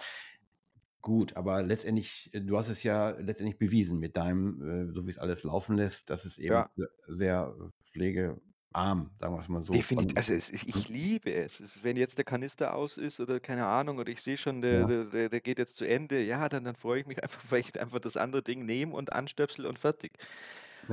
Gut, 1.04 1.36
aber 1.36 1.62
letztendlich 1.64 2.30
äh, 2.34 2.40
du 2.40 2.58
hast 2.58 2.70
es 2.70 2.82
ja 2.84 3.10
letztendlich 3.10 3.58
bewiesen 3.60 4.00
mit 4.00 4.16
deinem, 4.16 4.62
äh 4.90 4.94
so 4.94 5.06
wie's 5.06 5.18
alles 5.18 5.44
laufen 5.44 5.76
lässt, 5.76 6.10
dass 6.10 6.24
es 6.24 6.38
eben 6.38 6.64
Ja. 6.64 6.74
se 6.78 6.88
sehr 7.08 7.54
pflegearm, 7.84 9.12
sagen 9.20 9.36
wir's 9.36 9.50
mal 9.50 9.64
so, 9.66 9.82
Definit 9.82 10.16
von 10.18 10.18
also, 10.18 10.34
es 10.34 10.50
ich 10.52 10.68
hm? 10.72 10.84
ich 10.84 10.88
liebe 10.90 11.34
es. 11.34 11.60
Es 11.60 11.84
wenn 11.84 11.98
jetzt 11.98 12.18
der 12.20 12.26
Kanister 12.26 12.76
aus 12.76 12.98
ist 13.00 13.20
oder 13.20 13.40
keine 13.40 13.66
Ahnung 13.66 13.98
oder 13.98 14.12
ich 14.12 14.22
sehe 14.22 14.38
schon, 14.38 14.62
der 14.62 14.86
Ja. 14.86 14.86
der 14.86 15.06
der 15.06 15.30
der 15.30 15.42
geht 15.42 15.58
jetzt 15.58 15.78
zu 15.78 15.86
Ende, 15.88 16.22
ja, 16.22 16.48
dann 16.48 16.64
dann 16.64 16.76
freue 16.76 17.00
ich 17.00 17.08
mich 17.08 17.24
einfach, 17.24 17.42
weil 17.50 17.62
ich 17.62 17.80
einfach 17.82 18.00
das 18.00 18.16
andere 18.16 18.44
Ding 18.44 18.66
nehme 18.66 18.94
und 18.94 19.12
anstöpsel 19.14 19.66
und 19.66 19.80
fertig. 19.80 20.14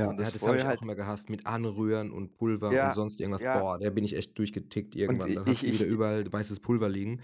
Und 0.02 0.16
Ja. 0.16 0.22
Ja, 0.22 0.30
das 0.30 0.32
das 0.32 0.46
habe 0.46 0.56
ich 0.56 0.64
auch 0.64 0.64
halt 0.64 0.82
immer 0.82 0.94
gehasst 0.94 1.30
mit 1.30 1.46
Anrühren 1.46 2.10
und 2.12 2.32
Pulver 2.32 2.78
und 2.78 2.90
Ja, 2.90 2.94
sonst 2.94 3.20
irgendwas. 3.20 3.44
ja. 3.44 3.50
Boah, 3.50 3.78
da 3.78 3.90
bin 3.90 4.04
ich 4.04 4.14
echt 4.16 4.38
durchgetickt 4.38 4.94
Und 5.06 5.24
irgendwann. 5.24 5.26
i 5.26 5.34
Dann 5.34 5.46
ich 5.46 5.48
hast 5.48 5.66
du 5.66 5.72
wieder 5.72 5.84
ich 5.84 5.86
überall 5.86 6.30
weißes 6.30 6.60
Pulver 6.60 6.88
liegen. 6.88 7.20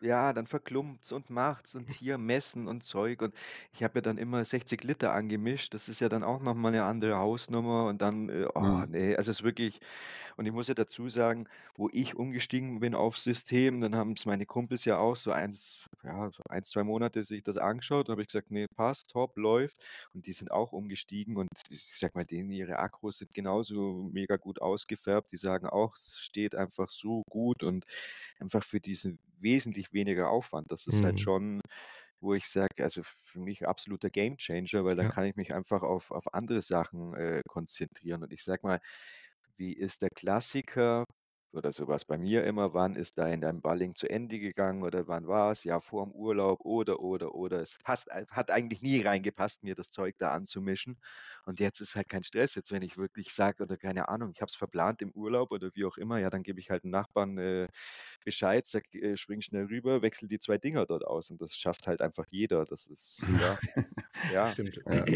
Ja, 0.00 0.34
dann 0.34 0.46
verklumpt's 0.46 1.10
und 1.10 1.30
macht's 1.30 1.74
und 1.74 1.88
hier 1.90 2.18
messen 2.18 2.68
und 2.68 2.82
Zeug 2.82 3.22
und 3.22 3.34
ich 3.72 3.82
habe 3.82 3.98
ja 3.98 4.02
dann 4.02 4.18
immer 4.18 4.44
60 4.44 4.84
Liter 4.84 5.12
angemischt. 5.14 5.72
Das 5.72 5.88
ist 5.88 6.00
ja 6.00 6.10
dann 6.10 6.22
auch 6.22 6.40
noch 6.42 6.54
mal 6.54 6.70
'ne 6.70 6.84
andere 6.84 7.16
Hausnummer 7.16 7.86
und 7.86 8.02
dann, 8.02 8.28
äh, 8.28 8.46
oh 8.54 8.60
Mhm. 8.60 8.86
ne, 8.86 9.16
also, 9.16 9.30
es 9.30 9.38
ist 9.38 9.42
wirklich 9.44 9.80
und 10.38 10.46
ich 10.46 10.52
muss 10.52 10.68
ja 10.68 10.74
dazu 10.74 11.08
sagen, 11.10 11.46
wo 11.76 11.90
ich 11.92 12.16
umgestiegen 12.16 12.80
bin 12.80 12.94
aufs 12.96 13.24
System, 13.24 13.80
dann 13.82 13.94
haben's 13.96 14.26
meine 14.26 14.46
Kumpels 14.46 14.84
ja 14.86 14.98
auch 14.98 15.16
so 15.16 15.32
eins 15.32 15.86
ja, 16.04 16.30
so 16.30 16.42
1, 16.48 16.70
2 16.70 16.84
Monate 16.84 17.24
sich 17.24 17.42
das 17.44 17.58
angeschaut. 17.58 18.08
Dann 18.08 18.14
habe 18.14 18.22
ich 18.22 18.28
gesagt: 18.28 18.50
„Ne, 18.50 18.66
passt, 18.76 19.10
top, 19.12 19.36
läuft.“ 19.38 19.84
Und 20.14 20.26
die 20.26 20.32
sind 20.34 20.50
auch 20.50 20.72
umgestiegen 20.72 21.36
und 21.36 21.48
ich 21.70 21.94
sage 21.96 22.12
mal, 22.16 22.24
denen 22.26 22.50
ihre 22.50 22.78
Akkus 22.80 23.18
sind 23.18 23.34
genauso 23.34 24.08
mega 24.12 24.36
gut 24.36 24.60
ausgefärbt. 24.62 25.32
Die 25.32 25.36
sagen 25.38 25.66
auch, 25.68 25.96
es 25.96 26.18
steht 26.18 26.54
einfach 26.56 26.90
so 26.90 27.22
gut 27.30 27.62
und 27.62 27.84
einfach 28.38 28.62
für 28.62 28.80
diesen 28.80 29.18
wesentlich 29.40 29.92
weniger 29.92 30.30
Aufwand. 30.30 30.70
Das 30.72 30.86
ist 30.86 31.02
halt 31.04 31.20
Mhm. 31.20 31.20
schon, 31.20 31.60
wo 32.20 32.34
ich 32.34 32.48
sage, 32.48 32.82
also, 32.84 33.02
für 33.04 33.40
mich 33.40 33.66
absoluter 33.68 34.10
Gamechanger, 34.10 34.84
weil 34.84 34.96
dann 34.96 35.06
Ja. 35.06 35.10
kann 35.10 35.24
ich 35.26 35.36
mich 35.36 35.54
einfach 35.54 35.82
auf 35.82 36.10
auf 36.12 36.34
andere 36.34 36.62
Sachen, 36.62 37.14
äh, 37.16 37.42
konzentrieren. 37.48 38.22
Und 38.24 38.32
ich 38.32 38.44
sage 38.44 38.66
mal, 38.66 38.80
wie 39.58 39.72
ist 39.74 40.02
der 40.02 40.10
Klassiker 40.10 41.04
oder 41.52 41.72
so 41.72 41.88
war's 41.88 42.04
bei 42.04 42.18
mir 42.18 42.44
immer: 42.44 42.74
Wann 42.74 42.96
ist 42.96 43.18
dein 43.18 43.40
dein 43.40 43.60
Balling 43.62 43.94
zu 43.94 44.08
Ende 44.08 44.38
gegangen 44.38 44.82
oder 44.82 45.08
wann 45.08 45.26
war's? 45.28 45.64
Ja, 45.64 45.80
vorm 45.80 46.12
Urlaub 46.12 46.60
oder, 46.64 47.00
oder, 47.00 47.34
oder. 47.34 47.60
Es 47.62 47.78
passt 47.82 48.10
ei 48.12 48.24
hat 48.30 48.50
eigentlich 48.50 48.82
nie 48.82 49.00
reingepasst, 49.02 49.62
mir 49.64 49.74
das 49.74 49.90
Zeug 49.90 50.16
da 50.18 50.32
anzumischen. 50.32 50.98
Und 51.44 51.60
jetzt 51.60 51.80
ist 51.80 51.96
halt 51.96 52.08
kein 52.08 52.22
Stress. 52.24 52.54
Jetzt, 52.56 52.72
wenn 52.72 52.82
ich 52.82 52.96
wirklich 52.98 53.32
sage 53.32 53.62
oder 53.64 53.76
keine 53.78 54.08
Ahnung, 54.08 54.30
ich 54.32 54.40
habe 54.42 54.50
es 54.50 54.56
verplant 54.56 55.02
im 55.02 55.12
Urlaub 55.12 55.50
oder 55.52 55.70
wie 55.74 55.84
auch 55.86 55.96
immer, 55.96 56.18
ja, 56.18 56.30
dann 56.30 56.42
gebe 56.42 56.60
ich 56.60 56.70
halt 56.70 56.84
'n 56.84 56.90
Nachbarn, 56.90 57.38
äh, 57.38 57.68
Bescheid, 58.24 58.66
sage: 58.66 58.86
„Äh, 59.00 59.16
spring 59.16 59.40
schnell 59.42 59.66
rüber, 59.66 60.02
wechsle 60.02 60.28
die 60.28 60.38
2 60.40 60.58
Dinger 60.58 60.86
dort 60.86 61.04
aus.“ 61.06 61.30
Und 61.30 61.40
das 61.42 61.56
schafft 61.56 61.86
halt 61.88 62.02
einfach 62.02 62.26
jeder. 62.30 62.64
Das 62.66 62.86
ist 62.88 63.30
ja, 63.36 63.58
ja. 64.28 64.56
Stimmt. 64.56 64.78
Ja. 64.86 65.06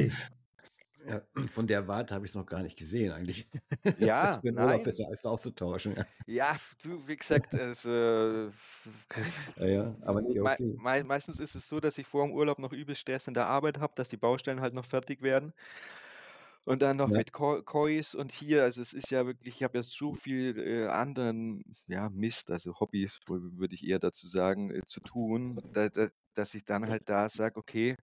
Ja, 1.06 1.22
von 1.50 1.66
der 1.66 1.88
Warte 1.88 2.14
habe 2.14 2.26
ich's 2.26 2.34
noch 2.34 2.46
gar 2.46 2.62
nicht 2.62 2.78
gesehen 2.78 3.12
eigentlich. 3.12 3.48
Das 4.22 4.38
Ja, 4.38 4.42
Urlaub 4.42 4.82
nein. 4.82 4.84
besser 4.84 5.10
ist 5.10 5.26
auszutauschen, 5.26 5.94
ja. 5.96 6.06
Ja, 6.26 6.56
du, 6.82 7.06
wie 7.08 7.16
gesagt, 7.16 7.54
also 7.54 8.52
Ja, 9.56 9.66
ja, 9.66 9.96
aber 10.02 10.22
mei 10.42 10.58
okay. 10.58 10.76
mei 10.76 11.02
meistens 11.04 11.40
ist 11.40 11.54
es 11.54 11.66
so, 11.68 11.80
dass 11.80 11.98
ich 11.98 12.06
vorm 12.06 12.32
Urlaub 12.32 12.58
noch 12.58 12.72
übelst 12.72 13.00
Stress 13.02 13.26
in 13.28 13.34
der 13.34 13.46
Arbeit 13.48 13.78
habe, 13.80 13.94
dass 13.96 14.08
die 14.08 14.16
Baustellen 14.16 14.60
halt 14.60 14.74
noch 14.74 14.84
fertig 14.84 15.22
werden. 15.22 15.52
Und 16.66 16.82
dann 16.82 16.96
noch 16.98 17.10
Ja. 17.10 17.16
mit 17.16 17.32
Ko 17.32 17.62
Kois 17.62 18.14
und 18.14 18.32
hier, 18.32 18.62
also, 18.64 18.82
es 18.82 18.92
ist 18.92 19.10
ja 19.10 19.26
wirklich 19.26 19.56
ich 19.56 19.62
habe 19.62 19.78
ja 19.78 19.82
so 19.82 20.14
viel, 20.14 20.58
äh, 20.58 20.86
anderen, 20.88 21.62
ja, 21.86 22.10
Mist, 22.10 22.50
also, 22.50 22.78
Hobbys, 22.78 23.18
würde 23.26 23.74
ich 23.74 23.86
eher 23.86 23.98
dazu 23.98 24.26
sagen, 24.28 24.70
äh, 24.70 24.82
zu 24.86 25.00
tun, 25.00 25.62
da 25.72 25.88
da 25.88 26.08
dass 26.34 26.54
ich 26.54 26.64
dann 26.64 26.88
halt 26.88 27.08
da 27.08 27.28
sage: 27.28 27.56
„Okay, 27.58 27.96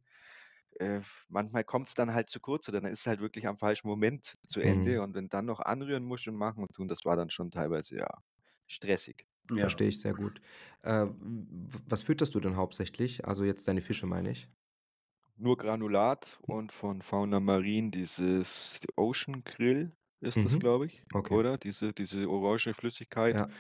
äh, 0.80 1.02
manchmal 1.30 1.64
kommt's 1.64 1.94
dann 1.96 2.14
halt 2.14 2.30
zu 2.30 2.40
kurz 2.40 2.68
oder 2.70 2.82
dann 2.82 2.92
ist 2.92 3.02
es 3.02 3.08
halt 3.08 3.22
wirklich 3.22 3.48
am 3.48 3.58
falschen 3.60 3.88
Moment 3.88 4.36
zu 4.48 4.62
Ende.“ 4.62 5.02
Mhm. 5.02 5.04
Und 5.04 5.16
wenn 5.16 5.30
dann 5.30 5.46
noch 5.46 5.60
anrühren 5.62 6.04
musst 6.06 6.28
und 6.28 6.36
machen 6.36 6.64
und 6.64 6.74
tun, 6.74 6.88
das 6.88 7.06
war 7.06 7.16
dann 7.18 7.30
schon 7.32 7.52
teilweise, 7.52 7.98
ja, 7.98 8.10
stressig. 8.68 9.28
Ja. 9.52 9.72
Verstehe 9.72 9.88
ich 9.90 10.00
sehr 10.00 10.14
gut. 10.14 10.42
Äh, 10.84 11.06
was 11.20 12.04
fütterst 12.04 12.34
du 12.36 12.40
denn 12.40 12.56
hauptsächlich? 12.58 13.26
Also, 13.26 13.44
jetzt 13.44 13.68
deine 13.68 13.82
Fische, 13.82 14.06
meine 14.06 14.32
ich. 14.32 14.48
Nur 15.40 15.56
Granulat 15.58 16.40
und 16.42 16.72
von 16.72 17.02
Fauna 17.04 17.40
Marin 17.40 17.92
dieses 17.92 18.80
Ocean 18.96 19.44
Grill 19.44 19.96
ist 20.20 20.44
das, 20.46 20.58
Mhm. 20.58 20.60
glaube 20.60 20.88
ich, 20.88 21.04
Okay. 21.14 21.40
oder? 21.40 21.60
Diese 21.60 21.94
diese 21.94 22.28
orange 22.28 22.74
Flüssigkeit. 22.74 23.38
Ja. 23.38 23.58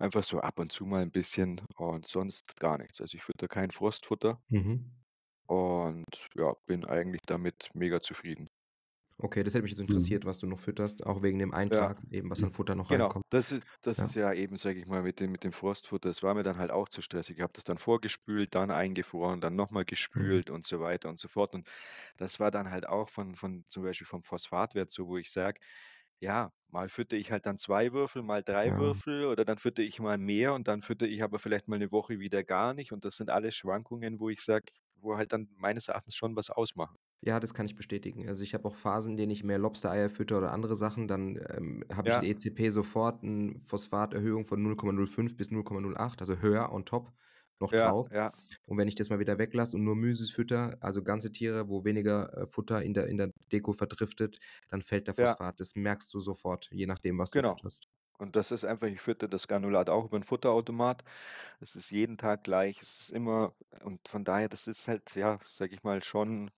Einfach 0.00 0.24
so 0.24 0.40
ab 0.40 0.58
und 0.58 0.72
zu 0.72 0.84
mal 0.86 1.02
'n 1.02 1.12
bisschen 1.12 1.60
und 1.76 2.08
sonst 2.08 2.58
gar 2.58 2.78
nichts. 2.78 3.00
Also, 3.00 3.16
ich 3.16 3.22
füttere 3.24 3.48
kein 3.48 3.70
Frostfutter. 3.70 4.42
Mhm. 4.50 4.92
Und 5.52 6.28
ja, 6.34 6.54
bin 6.66 6.86
eigentlich 6.86 7.20
damit 7.26 7.68
mega 7.74 8.00
zufrieden. 8.00 8.48
Okay, 9.18 9.42
das 9.44 9.54
hätte 9.54 9.62
mich 9.62 9.72
jetzt 9.72 9.80
Mhm. 9.88 10.12
interessiert, 10.20 10.24
was 10.24 10.38
du 10.38 10.46
noch 10.46 10.60
fütterst, 10.60 11.04
auch 11.06 11.22
wegen 11.22 11.38
dem 11.38 11.52
Ja. 11.70 11.92
Eintrag 11.92 12.02
eben, 12.10 12.30
was 12.30 12.42
an 12.42 12.52
Futter 12.52 12.74
noch 12.74 12.90
Genau, 12.90 13.12
reinkommt. 13.12 13.24
das 13.30 13.52
ist 13.52 13.66
das 13.82 14.00
Ja. 14.00 14.04
ist 14.04 14.14
ja 14.14 14.32
eben, 14.34 14.56
sage 14.58 14.78
ich 14.80 14.86
mal, 14.86 15.02
mit 15.02 15.20
dem 15.20 15.32
mit 15.32 15.44
dem 15.44 15.52
Frostfutter 15.52 16.08
das 16.10 16.22
war 16.22 16.34
mir 16.34 16.42
dann 16.42 16.58
halt 16.58 16.70
auch 16.70 16.88
zu 16.88 17.02
stressig. 17.02 17.38
Ich 17.38 17.42
habe 17.42 17.52
das 17.54 17.64
dann 17.64 17.78
vorgespült, 17.78 18.54
dann 18.54 18.70
eingefroren, 18.70 19.40
dann 19.40 19.56
noch 19.56 19.70
mal 19.70 19.84
Mhm. 20.14 20.42
gespült 20.42 20.50
und 20.50 20.66
so 20.66 20.80
weiter 20.80 21.08
und 21.08 21.18
so 21.20 21.28
fort. 21.28 21.54
Und 21.54 21.68
das 22.18 22.40
war 22.40 22.50
dann 22.50 22.70
halt 22.70 22.86
auch 22.88 23.08
von 23.10 23.36
von 23.36 23.64
zum 23.68 23.84
Beispiel 23.84 24.06
vom 24.06 24.22
Phosphatwert 24.22 24.90
so, 24.90 25.08
wo 25.08 25.18
ich 25.18 25.32
sage, 25.32 25.60
ja, 26.20 26.52
mal 26.68 26.88
füttere 26.90 27.20
ich 27.20 27.32
halt 27.32 27.46
dann 27.46 27.58
2 27.58 27.92
Würfel, 27.92 28.22
mal 28.22 28.42
3 28.44 28.74
Ja. 28.74 28.76
Würfel 28.76 29.26
oder 29.26 29.44
dann 29.44 29.58
füttere 29.58 29.86
ich 29.86 30.00
mal 30.00 30.18
mehr 30.18 30.54
und 30.54 30.68
dann 30.68 30.82
füttere 30.82 31.08
ich 31.08 31.22
aber 31.24 31.38
vielleicht 31.38 31.68
mal 31.68 31.78
'ne 31.78 31.92
Woche 31.92 32.20
wieder 32.20 32.44
gar 32.44 32.74
nicht. 32.74 32.92
Und 32.92 33.04
das 33.04 33.16
sind 33.16 33.30
alles 33.30 33.54
Schwankungen, 33.56 34.20
wo 34.20 34.30
ich 34.30 34.42
sage 34.42 34.72
wo 35.02 35.16
halt 35.18 35.32
dann 35.32 35.48
meines 35.56 35.88
Erachtens 35.88 36.16
schon 36.16 36.36
was 36.36 36.50
ausmachen. 36.50 36.98
Ja, 37.24 37.38
das 37.38 37.54
kann 37.54 37.66
ich 37.66 37.76
bestätigen. 37.76 38.28
Also, 38.28 38.42
ich 38.42 38.52
habe 38.52 38.66
auch 38.66 38.74
Phasen, 38.74 39.12
in 39.12 39.16
denen 39.16 39.30
ich 39.30 39.44
mehr 39.44 39.56
Lobstereier 39.58 40.10
füttere 40.10 40.38
oder 40.38 40.50
andere 40.52 40.74
Sachen, 40.74 41.06
dann, 41.06 41.36
ähm, 41.50 41.84
habe 41.92 42.08
ich 42.08 42.16
in 42.16 42.24
Ja. 42.24 42.24
ECP 42.24 42.70
sofort 42.70 43.22
'n 43.22 43.60
Phosphaterhöhung 43.60 44.44
von 44.44 44.60
0,05 44.60 45.36
bis 45.36 45.52
0,08, 45.52 46.20
also, 46.20 46.38
höher 46.40 46.72
on 46.72 46.84
top 46.84 47.12
noch 47.60 47.72
Ja, 47.72 47.74
drauf. 47.74 48.08
ja. 48.10 48.32
Und 48.66 48.78
wenn 48.78 48.88
ich 48.88 48.96
das 48.96 49.10
mal 49.10 49.20
wieder 49.20 49.38
weglasse 49.38 49.76
und 49.76 49.84
nur 49.84 49.94
Mysis 49.96 50.30
füttere, 50.32 50.78
also, 50.80 51.02
ganze 51.04 51.30
Tiere, 51.30 51.68
wo 51.68 51.84
weniger, 51.84 52.32
äh, 52.36 52.46
Futter 52.48 52.82
in 52.82 52.94
der 52.94 53.06
in 53.06 53.18
der 53.18 53.30
Deko 53.52 53.72
verdriftet, 53.72 54.40
dann 54.68 54.82
fällt 54.82 55.06
der 55.06 55.14
Ja. 55.18 55.36
Phosphat. 55.36 55.60
Das 55.60 55.76
merkst 55.76 56.12
du 56.14 56.20
sofort, 56.20 56.68
je 56.72 56.86
nachdem, 56.86 57.18
was 57.18 57.32
du 57.32 57.42
Genau. 57.42 57.62
Und 58.22 58.36
das 58.36 58.52
ist 58.52 58.64
einfach 58.64 58.86
ich 58.86 59.00
füttere 59.00 59.28
das 59.28 59.48
Granulat 59.48 59.90
auch 59.90 60.04
über 60.06 60.16
'n 60.16 60.22
Futterautomat. 60.22 61.02
Es 61.60 61.76
ist 61.76 61.90
jeden 61.90 62.18
Tag 62.18 62.44
gleich. 62.44 62.82
Es 62.82 63.00
ist 63.02 63.10
immer 63.12 63.54
und 63.84 64.08
von 64.08 64.24
daher, 64.24 64.48
das 64.48 64.68
ist 64.68 64.88
halt, 64.88 65.14
ja, 65.16 65.40
sage 65.44 65.74
ich 65.74 65.82
mal, 65.84 66.02
schon 66.04 66.50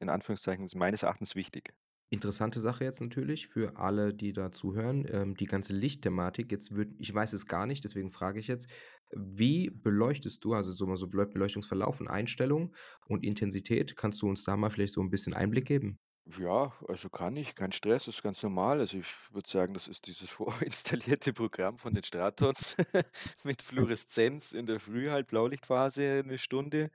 in 0.00 0.10
Anführungszeichen 0.10 0.68
meines 0.76 1.04
Erachtens 1.04 1.34
wichtig. 1.36 1.74
Interessante 2.12 2.58
Sache 2.58 2.82
jetzt 2.84 3.00
natürlich 3.00 3.46
für 3.46 3.76
alle, 3.76 4.12
die 4.12 4.32
da 4.32 4.50
zuhören, 4.50 5.06
ähm, 5.08 5.36
die 5.36 5.44
ganze 5.44 5.72
Lichtthematik. 5.72 6.50
Jetzt 6.50 6.74
würde 6.74 6.92
ich 6.98 7.14
weiß 7.14 7.32
es 7.34 7.46
gar 7.46 7.66
nicht, 7.66 7.84
deswegen 7.84 8.10
frage 8.10 8.40
ich 8.40 8.48
jetzt. 8.48 8.68
Wie 9.14 9.70
beleuchtest 9.70 10.44
du, 10.44 10.54
also, 10.54 10.72
so 10.72 10.86
mal 10.88 10.96
so 10.96 11.06
Bele 11.06 11.28
Beleuchtungsverlauf 11.28 12.00
und 12.00 12.08
Einstellung 12.08 12.74
und 13.06 13.24
Intensität? 13.24 13.94
Kannst 13.96 14.22
du 14.22 14.28
uns 14.28 14.42
da 14.42 14.56
mal 14.56 14.70
vielleicht 14.70 14.94
so 14.94 15.00
'n 15.00 15.10
bisschen 15.10 15.34
Einblick 15.34 15.66
geben? 15.66 15.98
Ja, 16.26 16.72
also, 16.86 17.08
kann 17.08 17.34
ich, 17.36 17.54
kein 17.54 17.72
Stress, 17.72 18.06
ist 18.06 18.22
ganz 18.22 18.42
normal. 18.42 18.80
Also, 18.80 18.98
ich 18.98 19.06
würde 19.32 19.48
sagen, 19.48 19.72
das 19.74 19.88
ist 19.88 20.06
dieses 20.06 20.30
vorinstallierte 20.30 21.32
Programm 21.32 21.78
von 21.78 21.94
den 21.94 22.04
Stratons 22.04 22.76
mit 23.44 23.62
Fluoreszenz 23.62 24.52
in 24.52 24.66
der 24.66 24.80
Früh 24.80 25.08
halt 25.10 25.26
Blaulichtphase 25.28 26.22
'ne 26.24 26.38
Stunde 26.38 26.90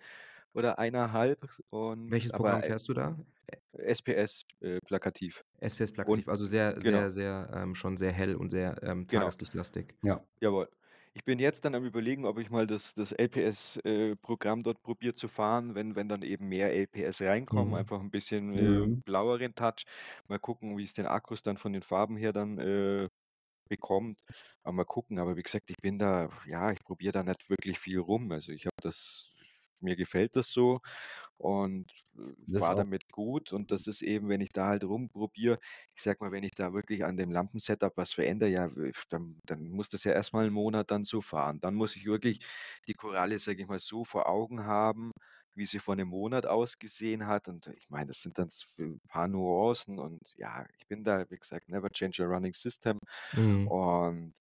oder 0.54 0.80
1,5 0.80 1.62
und 1.70 2.12
Welches 2.12 2.34
aber, 2.34 2.34
Programm 2.34 2.64
äh 2.64 2.64
fährst 2.64 2.88
du 2.88 2.94
da? 2.94 3.18
Ä 3.78 3.94
SPS, 3.94 4.46
äh, 4.62 4.80
plakativ. 4.82 5.44
SPS 5.62 5.92
Und 6.04 6.26
plakativ, 6.26 6.28
also, 6.28 6.46
sehr, 6.46 6.82
genau. 6.82 7.06
sehr, 7.06 7.10
sehr, 7.12 7.50
ähm 7.56 7.76
schon 7.76 7.98
sehr 7.98 8.12
hell 8.12 8.36
und 8.36 8.52
sehr, 8.52 8.82
ähm, 8.84 9.08
Genau. 9.10 9.32
tageslichtlastig. 9.32 9.96
Ja. 10.04 10.26
Jawohl. 10.42 10.70
Ich 11.18 11.24
bin 11.24 11.40
jetzt 11.40 11.64
dann 11.64 11.76
am 11.76 11.86
Überlegen, 11.86 12.26
ob 12.26 12.38
ich 12.40 12.50
mal 12.50 12.68
das 12.68 12.94
das 12.94 13.14
LPS 13.14 13.78
äh, 13.86 14.18
dort 14.64 14.82
probiere 14.82 15.14
zu 15.16 15.30
fahren, 15.30 15.74
wenn 15.74 15.96
wenn 15.96 16.10
dann 16.10 16.22
eben 16.24 16.50
mehr 16.50 16.74
LPS 16.74 17.22
reinkommen, 17.22 17.74
Mhm. 17.74 17.74
einfach 17.74 18.02
'n 18.02 18.12
bisschen, 18.12 18.54
äh, 18.54 18.88
Mhm. 18.88 19.02
blaueren 19.06 19.56
Touch. 19.56 19.86
Mal 20.28 20.40
gucken, 20.40 20.78
wie's 20.78 20.94
den 20.94 21.06
Akkus 21.06 21.42
dann 21.42 21.56
von 21.58 21.72
den 21.72 21.84
Farben 21.84 22.18
her 22.18 22.34
dann, 22.34 22.58
äh, 22.60 23.08
bekommt. 23.70 24.22
Aber 24.64 24.74
mal 24.74 24.86
gucken. 24.86 25.20
Aber 25.20 25.38
wie 25.38 25.44
gesagt, 25.44 25.70
ich 25.72 25.78
bin 25.82 26.00
da 26.00 26.30
ja, 26.48 26.72
ich 26.72 26.80
probiere 26.84 27.14
da 27.14 27.24
nicht 27.24 27.50
wirklich 27.50 27.80
viel 27.80 28.00
rum. 28.00 28.32
Also, 28.32 28.52
ich 28.54 28.66
habe 28.68 28.76
das 28.82 29.32
mir 29.82 29.96
gefällt 29.96 30.36
das 30.36 30.50
so 30.52 30.80
und, 31.38 31.92
äh, 32.18 32.22
Das 32.52 32.72
auch 32.72 32.76
damit 32.76 33.10
gut. 33.12 33.54
Und 33.54 33.72
das 33.72 33.88
ist 33.88 34.02
eben, 34.02 34.30
wenn 34.30 34.42
ich 34.42 34.52
da 34.52 34.68
halt 34.68 34.84
rumprobiere 34.84 35.60
ich 35.96 36.02
sage 36.04 36.20
mal, 36.22 36.32
wenn 36.32 36.44
ich 36.44 36.52
da 36.56 36.74
wirklich 36.74 37.06
an 37.06 37.18
dem 37.18 37.32
Lampensetup 37.32 37.94
was 37.98 38.14
verändere, 38.14 38.50
ja, 38.50 38.70
dann 39.10 39.40
dann 39.46 39.70
muss 39.70 39.90
das 39.90 40.04
ja 40.06 40.14
erst 40.14 40.34
mal 40.34 40.46
'n 40.48 40.54
Monat 40.54 40.92
dann 40.92 41.04
so 41.06 41.22
fahren. 41.22 41.60
Dann 41.62 41.76
muss 41.76 41.96
ich 41.96 42.06
wirklich 42.06 42.40
die 42.88 42.94
Koralle, 42.94 43.40
sage 43.40 43.62
ich 43.64 43.68
mal, 43.68 43.80
so 43.80 44.04
vor 44.06 44.28
Augen 44.30 44.66
haben, 44.66 45.12
wie 45.56 45.66
sie 45.66 45.80
vor 45.80 45.96
'nem 45.96 46.10
Monat 46.10 46.46
ausgesehen 46.46 47.28
hat. 47.28 47.48
Und 47.48 47.68
ich 47.68 47.90
meine, 47.90 48.08
das 48.08 48.20
sind 48.22 48.38
dann 48.40 48.50
f 48.50 48.76
paar 49.08 49.28
Nuancen 49.28 50.00
und 50.00 50.20
ja, 50.38 50.66
ich 50.80 50.88
bin 50.88 51.04
da, 51.04 51.30
wie 51.30 51.38
gesagt, 51.38 51.70
never 51.70 51.90
change 51.92 52.24
a 52.24 52.28
running 52.28 52.54
system. 52.54 53.00
Mhm. 53.34 53.76
Und 53.76 54.34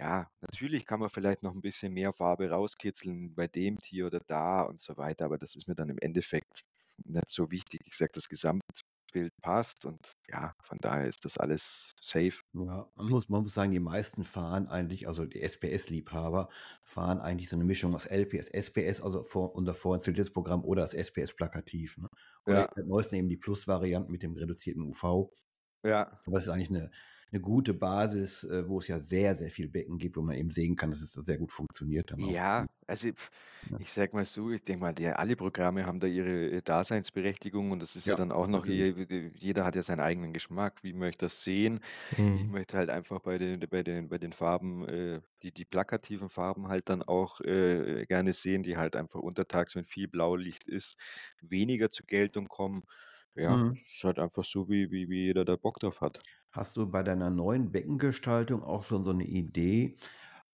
ja, 0.00 0.30
natürlich 0.40 0.86
kann 0.86 1.00
man 1.00 1.10
vielleicht 1.10 1.42
noch 1.42 1.54
'n 1.54 1.60
bisschen 1.62 1.92
mehr 1.94 2.12
Farbe 2.14 2.50
rauskitzeln 2.50 3.34
bei 3.34 3.48
dem 3.48 3.78
Tier 3.78 4.06
oder 4.06 4.20
da 4.26 4.62
und 4.62 4.80
so 4.80 4.96
weiter, 4.96 5.24
aber 5.26 5.38
das 5.38 5.56
ist 5.56 5.68
mir 5.68 5.74
dann 5.74 5.90
im 5.90 5.98
Endeffekt 5.98 6.62
nicht 7.04 7.28
so 7.28 7.50
wichtig. 7.50 7.82
Ich 7.86 7.96
sage, 7.96 8.12
das 8.14 8.28
Gesamtbild 8.28 9.32
passt 9.42 9.84
und 9.86 10.14
ja, 10.28 10.54
von 10.64 10.78
daher 10.80 11.08
ist 11.08 11.24
das 11.24 11.38
alles 11.38 11.92
safe. 12.00 12.42
Ja, 12.54 12.90
man 12.96 13.08
muss 13.10 13.28
man 13.28 13.42
muss 13.42 13.52
sagen, 13.52 13.72
die 13.72 13.78
meisten 13.78 14.24
fahren 14.24 14.68
eigentlich 14.68 15.06
also 15.06 15.26
die 15.26 15.42
SPS-Liebhaber 15.42 16.48
fahren 16.82 17.20
eigentlich 17.20 17.50
so 17.50 17.58
'ne 17.58 17.64
Mischung 17.64 17.94
aus 17.94 18.06
LPS, 18.06 18.48
SPS, 18.48 19.02
also 19.02 19.22
vor 19.22 19.54
unser 19.54 19.74
vorinstalliertes 19.74 20.32
Programm 20.32 20.64
oder 20.64 20.80
das 20.80 20.94
SPS 20.94 21.34
plakativ, 21.36 21.98
ne? 21.98 22.08
Oder 22.46 22.56
Ja. 22.56 22.68
jetzt 22.68 22.74
seit 22.74 22.86
Neuestem 22.86 23.18
eben 23.18 23.28
die 23.28 23.36
Plus-Varianten 23.36 24.10
mit 24.10 24.22
dem 24.22 24.32
reduzierten 24.34 24.82
UV. 24.82 25.30
Ja. 25.84 26.20
Aber 26.26 26.38
es 26.38 26.44
ist 26.44 26.50
eigentlich 26.50 26.70
'ne 26.70 26.90
'ne 27.32 27.40
gute 27.40 27.74
Basis, 27.74 28.44
äh, 28.44 28.68
wo 28.68 28.78
es 28.78 28.88
ja 28.88 29.00
sehr, 29.00 29.36
sehr 29.36 29.50
viel 29.50 29.68
Becken 29.68 29.98
gibt, 29.98 30.16
wo 30.16 30.22
man 30.22 30.36
eben 30.36 30.50
sehen 30.50 30.76
kann, 30.76 30.90
dass 30.90 31.02
es 31.02 31.12
da 31.12 31.22
sehr 31.22 31.38
gut 31.38 31.52
funktioniert 31.52 32.10
dann 32.12 32.24
auch, 32.24 32.40
Ja, 32.40 32.58
ne? 32.58 32.68
also, 32.88 33.10
Ja. 33.70 33.78
ich 33.78 33.92
sage 33.92 34.16
mal 34.16 34.24
so, 34.24 34.50
ich 34.50 34.64
denke 34.64 34.80
mal, 34.82 34.92
die 34.92 35.06
alle 35.06 35.36
Programme 35.36 35.86
haben 35.86 36.00
da 36.00 36.08
ihre, 36.08 36.50
äh, 36.50 36.62
Daseinsberechtigung 36.62 37.70
und 37.70 37.80
das 37.80 37.94
ist 37.94 38.06
ja 38.08 38.12
Ja, 38.12 38.16
dann 38.16 38.32
auch 38.32 38.48
noch 38.48 38.66
je 38.66 39.30
jeder 39.34 39.64
hat 39.64 39.76
ja 39.76 39.82
seinen 39.84 40.00
eigenen 40.00 40.32
Geschmack. 40.32 40.82
Wie 40.82 40.92
möchte 40.94 41.26
er's 41.26 41.44
sehen? 41.44 41.78
Ich 42.34 42.46
Mhm. 42.46 42.50
möchte 42.50 42.76
halt 42.78 42.90
einfach 42.90 43.20
bei 43.20 43.38
den 43.38 43.60
bei 43.70 43.82
den 43.84 44.08
bei 44.08 44.18
den 44.18 44.32
Farben, 44.32 44.88
äh, 44.88 45.20
die 45.42 45.52
die 45.52 45.64
plakativen 45.64 46.28
Farben 46.28 46.68
halt 46.68 46.88
dann 46.88 47.02
auch, 47.04 47.40
äh, 47.42 48.04
gerne 48.06 48.32
sehen, 48.32 48.62
die 48.64 48.76
halt 48.76 48.96
einfach 48.96 49.20
untertags, 49.20 49.76
wenn 49.76 49.84
viel 49.86 50.08
Blaulicht 50.08 50.64
ist, 50.68 50.96
weniger 51.40 51.90
zur 51.90 52.06
Geltung 52.06 52.48
kommen. 52.48 52.82
Ja, 53.36 53.58
Mhm. 53.58 53.78
ist 53.86 54.02
halt 54.04 54.18
einfach 54.18 54.44
so, 54.44 54.68
wie 54.68 54.90
wie 54.90 55.08
wie 55.08 55.26
jeder 55.26 55.44
da 55.44 55.56
Bock 55.56 55.78
drauf 55.80 56.00
hat. 56.00 56.20
Hast 56.52 56.76
du 56.78 56.86
bei 56.90 57.02
deiner 57.02 57.28
neuen 57.30 57.72
Beckengestaltung 57.72 58.62
auch 58.62 58.82
schon 58.84 59.04
so 59.04 59.12
'ne 59.12 59.24
Idee, 59.24 59.98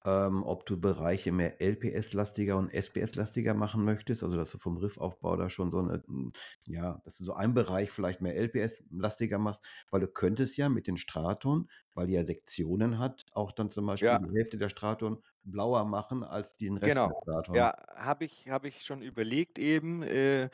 ähm, 0.04 0.42
ob 0.42 0.66
du 0.66 0.80
Bereiche 0.80 1.30
mehr 1.32 1.60
LPS-lastiger 1.62 2.56
und 2.56 2.70
SPS-lastiger 2.74 3.54
machen 3.54 3.84
möchtest? 3.84 4.24
Also, 4.24 4.36
dass 4.36 4.50
du 4.50 4.58
vom 4.58 4.76
Riffaufbau 4.78 5.36
da 5.36 5.48
schon 5.50 5.70
so 5.70 5.80
'ne 5.82 6.02
hm, 6.06 6.32
ja, 6.66 7.00
dass 7.04 7.16
du 7.18 7.24
so 7.24 7.34
einen 7.34 7.54
Bereich 7.54 7.90
vielleicht 7.92 8.20
mehr 8.22 8.34
LPS-lastiger 8.36 9.38
machst, 9.38 9.62
weil 9.90 10.00
du 10.00 10.08
könntest 10.08 10.56
ja 10.56 10.68
mit 10.68 10.88
den 10.88 10.96
Straton, 10.96 11.68
weil 11.94 12.08
die 12.08 12.14
ja 12.14 12.24
Sektionen 12.24 12.98
hat, 12.98 13.26
auch 13.32 13.52
dann 13.52 13.70
zum 13.70 13.86
Beispiel 13.86 14.16
Ja. 14.16 14.18
die 14.18 14.32
Hälfte 14.36 14.58
der 14.58 14.70
Straton 14.70 15.22
blauer 15.44 15.84
machen 15.84 16.24
als 16.24 16.56
den 16.56 16.76
Rest 16.76 17.04
der 17.04 17.12
Genau. 17.12 17.22
Straton. 17.22 17.52
Ja, 17.52 17.74
habe 17.94 18.24
ich 18.24 18.48
habe 18.48 18.68
ich 18.68 18.84
schon 18.84 19.00
überlegt 19.02 19.58
eben, 19.58 20.02
äh, 20.02 20.50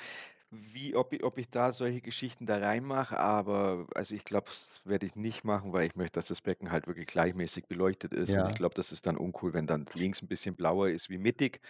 wie 0.53 0.97
ob 0.97 1.13
i 1.13 1.23
ob 1.23 1.39
ich 1.39 1.49
da 1.51 1.73
solche 1.73 2.01
Geschichten 2.01 2.45
da 2.47 2.59
reinmache, 2.59 3.19
aber 3.19 3.87
also, 3.95 4.15
ich 4.17 4.25
glaube, 4.25 4.49
das 4.49 4.81
werde 4.85 5.07
ich 5.07 5.15
nicht 5.17 5.45
machen, 5.45 5.73
weil 5.73 5.87
ich 5.87 5.95
möchte, 5.97 6.15
dass 6.19 6.27
das 6.29 6.41
Becken 6.43 6.73
halt 6.73 6.87
wirklich 6.89 7.07
gleichmäßig 7.07 7.67
beleuchtet 7.69 8.13
ist 8.15 8.37
und 8.37 8.47
ich 8.49 8.55
Ja. 8.55 8.57
glaube, 8.57 8.75
das 8.75 8.93
ist 8.93 9.07
dann 9.07 9.17
uncool, 9.17 9.55
wenn 9.55 9.67
dann 9.69 9.87
links 9.95 10.21
'n 10.23 10.29
bisschen 10.29 10.57
blauer 10.57 10.89
ist 10.89 11.09
wie 11.09 11.19
mittig. 11.19 11.61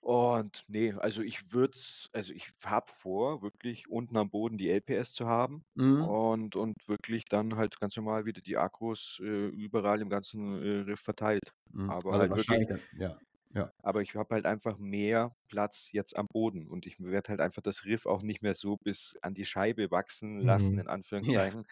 Und 0.00 0.64
ne, 0.68 0.94
also, 1.00 1.22
ich 1.22 1.52
würde 1.52 1.74
es 1.78 2.08
also, 2.12 2.32
ich 2.32 2.50
habe 2.64 2.86
vor, 2.90 3.42
wirklich 3.42 3.88
unten 3.88 4.16
am 4.16 4.30
Boden 4.30 4.58
die 4.58 4.68
LPS 4.70 5.12
zu 5.12 5.26
haben 5.28 5.64
Mhm. 5.76 6.12
und 6.16 6.56
und 6.56 6.76
wirklich 6.88 7.24
dann 7.26 7.56
halt 7.56 7.78
ganz 7.80 7.96
normal 7.96 8.24
wieder 8.26 8.40
die 8.42 8.56
Akkus, 8.56 9.20
äh, 9.22 9.46
überall 9.48 10.00
im 10.00 10.08
ganzen, 10.10 10.60
äh, 10.62 10.68
Riff 10.90 11.00
verteilt, 11.00 11.52
Mhm. 11.70 11.96
aber 11.96 12.16
Also, 12.16 12.18
halt 12.18 12.34
wirklich 12.34 12.58
wahrscheinlich 12.58 12.68
dann 12.68 12.82
ja, 12.92 13.18
ja. 13.54 13.72
aber 13.82 14.02
ich 14.02 14.14
habe 14.14 14.34
halt 14.34 14.46
einfach 14.46 14.78
mehr 14.78 15.34
Platz 15.48 15.90
jetzt 15.92 16.16
am 16.16 16.28
Boden 16.28 16.68
und 16.68 16.86
ich 16.86 17.00
werde 17.00 17.30
halt 17.30 17.40
einfach 17.40 17.62
das 17.62 17.84
Riff 17.84 18.06
auch 18.06 18.22
nicht 18.22 18.42
mehr 18.42 18.54
so 18.54 18.76
bis 18.76 19.16
an 19.22 19.34
die 19.34 19.44
Scheibe 19.44 19.90
wachsen 19.90 20.40
lassen, 20.40 20.78
Mhm. 20.78 20.80
in 20.80 20.88
Ja. 21.34 21.46
Anführungszeichen, 21.46 21.64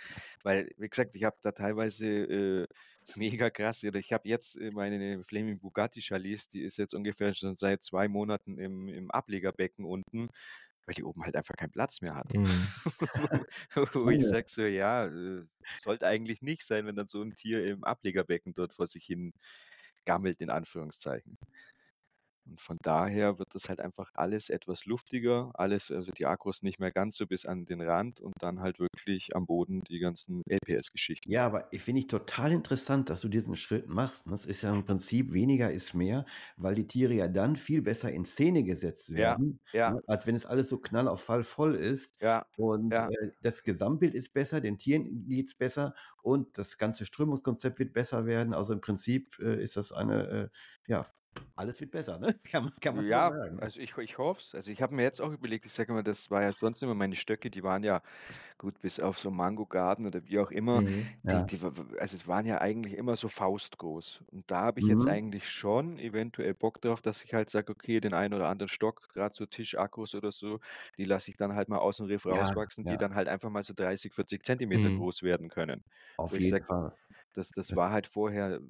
weil, 0.43 0.71
wie 0.77 0.89
gesagt, 0.89 1.15
ich 1.15 1.25
habe 1.25 1.37
da 1.43 1.53
teilweise, 1.53 2.07
äh, 2.07 2.67
mega 3.17 3.51
krass 3.51 3.85
oder 3.85 3.99
ich 3.99 4.13
habe 4.13 4.29
jetzt, 4.29 4.57
äh, 4.57 4.71
meine 4.73 5.25
Flaming 5.25 5.59
Bugatti 5.61 6.01
Chalets, 6.01 6.49
die 6.49 6.63
ist 6.63 6.77
jetzt 6.79 6.95
ungefähr 6.95 7.35
schon 7.35 7.55
seit 7.57 7.83
2 7.83 8.09
Monaten 8.09 8.59
im 8.59 8.89
im 8.89 9.11
Ablegerbecken 9.11 9.85
unten, 9.85 10.29
weil 10.87 10.95
die 10.95 11.05
oben 11.05 11.25
halt 11.25 11.37
einfach 11.37 11.57
keinen 11.57 11.73
Platz 11.73 12.01
mehr 12.01 12.15
hat. 12.17 12.33
Mhm. 12.35 12.73
Wo 13.95 14.11
ich 14.11 14.27
sage 14.27 14.47
so: 14.49 14.63
„Ja, 14.63 15.07
äh, 15.07 15.45
sollte 15.77 16.07
eigentlich 16.07 16.43
nicht 16.43 16.65
sein, 16.67 16.87
wenn 16.87 16.97
dann 16.97 17.07
so 17.09 17.23
'n 17.23 17.35
Tier 17.37 17.65
im 17.67 17.85
Ablegerbecken 17.85 18.55
dort 18.55 18.75
vor 18.75 18.87
sich 18.87 19.05
hin 19.05 19.33
gammelt“, 20.07 20.41
in 20.41 20.51
Anführungszeichen. 20.51 21.39
Und 22.45 22.61
von 22.61 22.77
daher 22.83 23.39
wird 23.39 23.55
das 23.55 23.71
halt 23.71 23.81
einfach 23.81 24.11
alles 24.15 24.51
etwas 24.51 24.85
luftiger, 24.85 25.53
alles 25.55 25.91
also, 25.91 26.11
die 26.13 26.27
Akkus 26.27 26.61
nicht 26.63 26.79
mehr 26.79 26.93
ganz 26.93 27.17
so 27.17 27.27
bis 27.27 27.47
an 27.47 27.65
den 27.65 27.81
Rand 27.81 28.21
und 28.21 28.35
dann 28.41 28.61
halt 28.61 28.79
wirklich 28.79 29.35
am 29.35 29.47
Boden 29.47 29.81
die 29.89 29.99
ganzen 30.01 30.43
LPS-Geschichten. 30.47 31.33
Ja, 31.33 31.45
aber 31.47 31.71
ich 31.73 31.83
finde 31.83 32.01
ich 32.01 32.07
total 32.07 32.51
interessant, 32.51 33.11
dass 33.11 33.21
du 33.21 33.29
diesen 33.29 33.55
Schritt 33.55 33.89
machst, 33.89 34.27
ne? 34.27 34.35
Es 34.35 34.47
ist 34.47 34.63
ja 34.63 34.73
im 34.75 34.85
Prinzip 34.85 35.33
weniger 35.35 35.71
ist 35.71 35.93
mehr, 35.95 36.25
weil 36.57 36.75
die 36.75 36.87
Tiere 36.87 37.13
ja 37.13 37.29
dann 37.29 37.57
viel 37.57 37.83
besser 37.83 38.11
in 38.11 38.25
Szene 38.25 38.65
gesetzt 38.65 39.15
Ja, 39.15 39.39
werden, 39.39 39.61
ja. 39.73 39.95
ne, 39.95 40.01
als 40.07 40.27
wenn 40.27 40.35
es 40.35 40.47
alles 40.47 40.71
so 40.71 40.79
knall 40.79 41.09
auf 41.09 41.23
Fall 41.23 41.45
voll 41.45 41.75
ist. 41.75 42.19
Ja, 42.21 42.47
Und, 42.57 42.99
ja. 42.99 43.13
äh, 43.21 43.33
das 43.43 43.63
Gesamtbild 43.65 44.15
ist 44.15 44.33
besser, 44.33 44.61
den 44.63 44.79
Tieren 44.79 45.27
geht's 45.29 45.55
besser 45.55 45.95
und 46.23 46.59
das 46.59 46.79
ganze 46.79 47.07
Strömungskonzept 47.07 47.79
wird 47.79 47.93
besser 47.93 48.27
werden. 48.27 48.55
Also, 48.55 48.73
im 48.73 48.81
Prinzip, 48.81 49.39
äh, 49.41 49.63
ist 49.63 49.77
das 49.77 49.93
eine, 49.93 50.29
äh 50.29 50.49
ja, 50.87 51.07
alles 51.57 51.81
wird 51.81 51.91
besser, 51.93 52.19
ne? 52.19 52.41
Kann 52.51 52.65
man 52.65 52.73
kann 52.81 52.97
man 52.97 53.05
so 53.09 53.19
Ja, 53.19 53.33
sagen, 53.33 53.57
ne? 53.61 53.63
also, 53.63 53.79
ich 53.81 53.97
ich 53.99 54.17
hoffe 54.19 54.41
es. 54.41 54.55
Also, 54.55 54.71
ich 54.71 54.81
habe 54.83 54.95
mir 54.95 55.03
jetzt 55.03 55.21
auch 55.21 55.31
überlegt 55.33 55.67
ich 55.67 55.73
sage 55.73 55.93
immer, 55.93 56.03
das 56.03 56.31
war 56.31 56.43
ja 56.43 56.51
sonst 56.53 56.83
immer 56.83 56.95
meine 56.95 57.15
Stöcke, 57.15 57.51
die 57.51 57.63
waren 57.63 57.83
ja 57.83 58.03
gut, 58.59 58.81
bis 58.81 59.01
auf 59.01 59.19
so 59.19 59.31
Mango 59.31 59.67
Garden 59.67 60.07
oder 60.07 60.25
wie 60.27 60.39
auch 60.39 60.51
immer, 60.51 60.83
Mhm. 60.83 61.21
die 61.31 61.45
Ja. 61.45 61.47
die 61.47 61.61
w 61.63 61.67
also, 61.99 62.17
es 62.17 62.27
waren 62.29 62.47
ja 62.47 62.61
eigentlich 62.61 62.95
immer 62.97 63.17
so 63.17 63.29
faustgroß. 63.29 64.23
Und 64.29 64.51
da 64.51 64.61
habe 64.63 64.81
ich 64.81 64.87
jetzt 64.87 65.07
Mhm. 65.07 65.09
eigentlich 65.09 65.49
schon 65.51 65.99
eventuell 65.99 66.55
Bock 66.55 66.81
drauf, 66.81 67.03
dass 67.03 67.23
ich 67.25 67.35
halt 67.35 67.51
sage: 67.51 67.73
„Okay, 67.73 68.01
den 68.01 68.15
einen 68.15 68.35
oder 68.35 68.49
anderen 68.49 68.69
Stock, 68.71 69.09
grad 69.11 69.35
so 69.35 69.47
Tischakkus 69.47 70.15
oder 70.15 70.33
so, 70.33 70.61
die 70.99 71.05
lasse 71.05 71.31
ich 71.31 71.37
dann 71.37 71.55
halt 71.55 71.69
mal 71.69 71.79
ausm 71.79 72.07
Riff 72.07 72.27
Ja, 72.27 72.27
rauswachsen, 72.27 72.87
die 72.87 72.97
ja. 72.97 73.01
dann 73.01 73.15
halt 73.15 73.29
einfach 73.29 73.51
mal 73.51 73.63
so 73.65 73.75
30, 73.75 74.15
40 74.15 74.45
Zentimeter 74.45 74.91
Mhm. 74.91 74.93
groß 74.93 75.23
werden 75.23 75.49
können.“ 75.51 75.85
Wo 76.10 76.10
Auf 76.21 76.39
ich 76.39 76.49
jeden 76.49 76.49
sage, 76.49 76.65
Fall. 76.65 76.97
das 77.35 77.53
das 77.53 77.75
Das 77.75 77.77
war 77.77 77.91
halt 77.93 78.07
vorher 78.09 78.61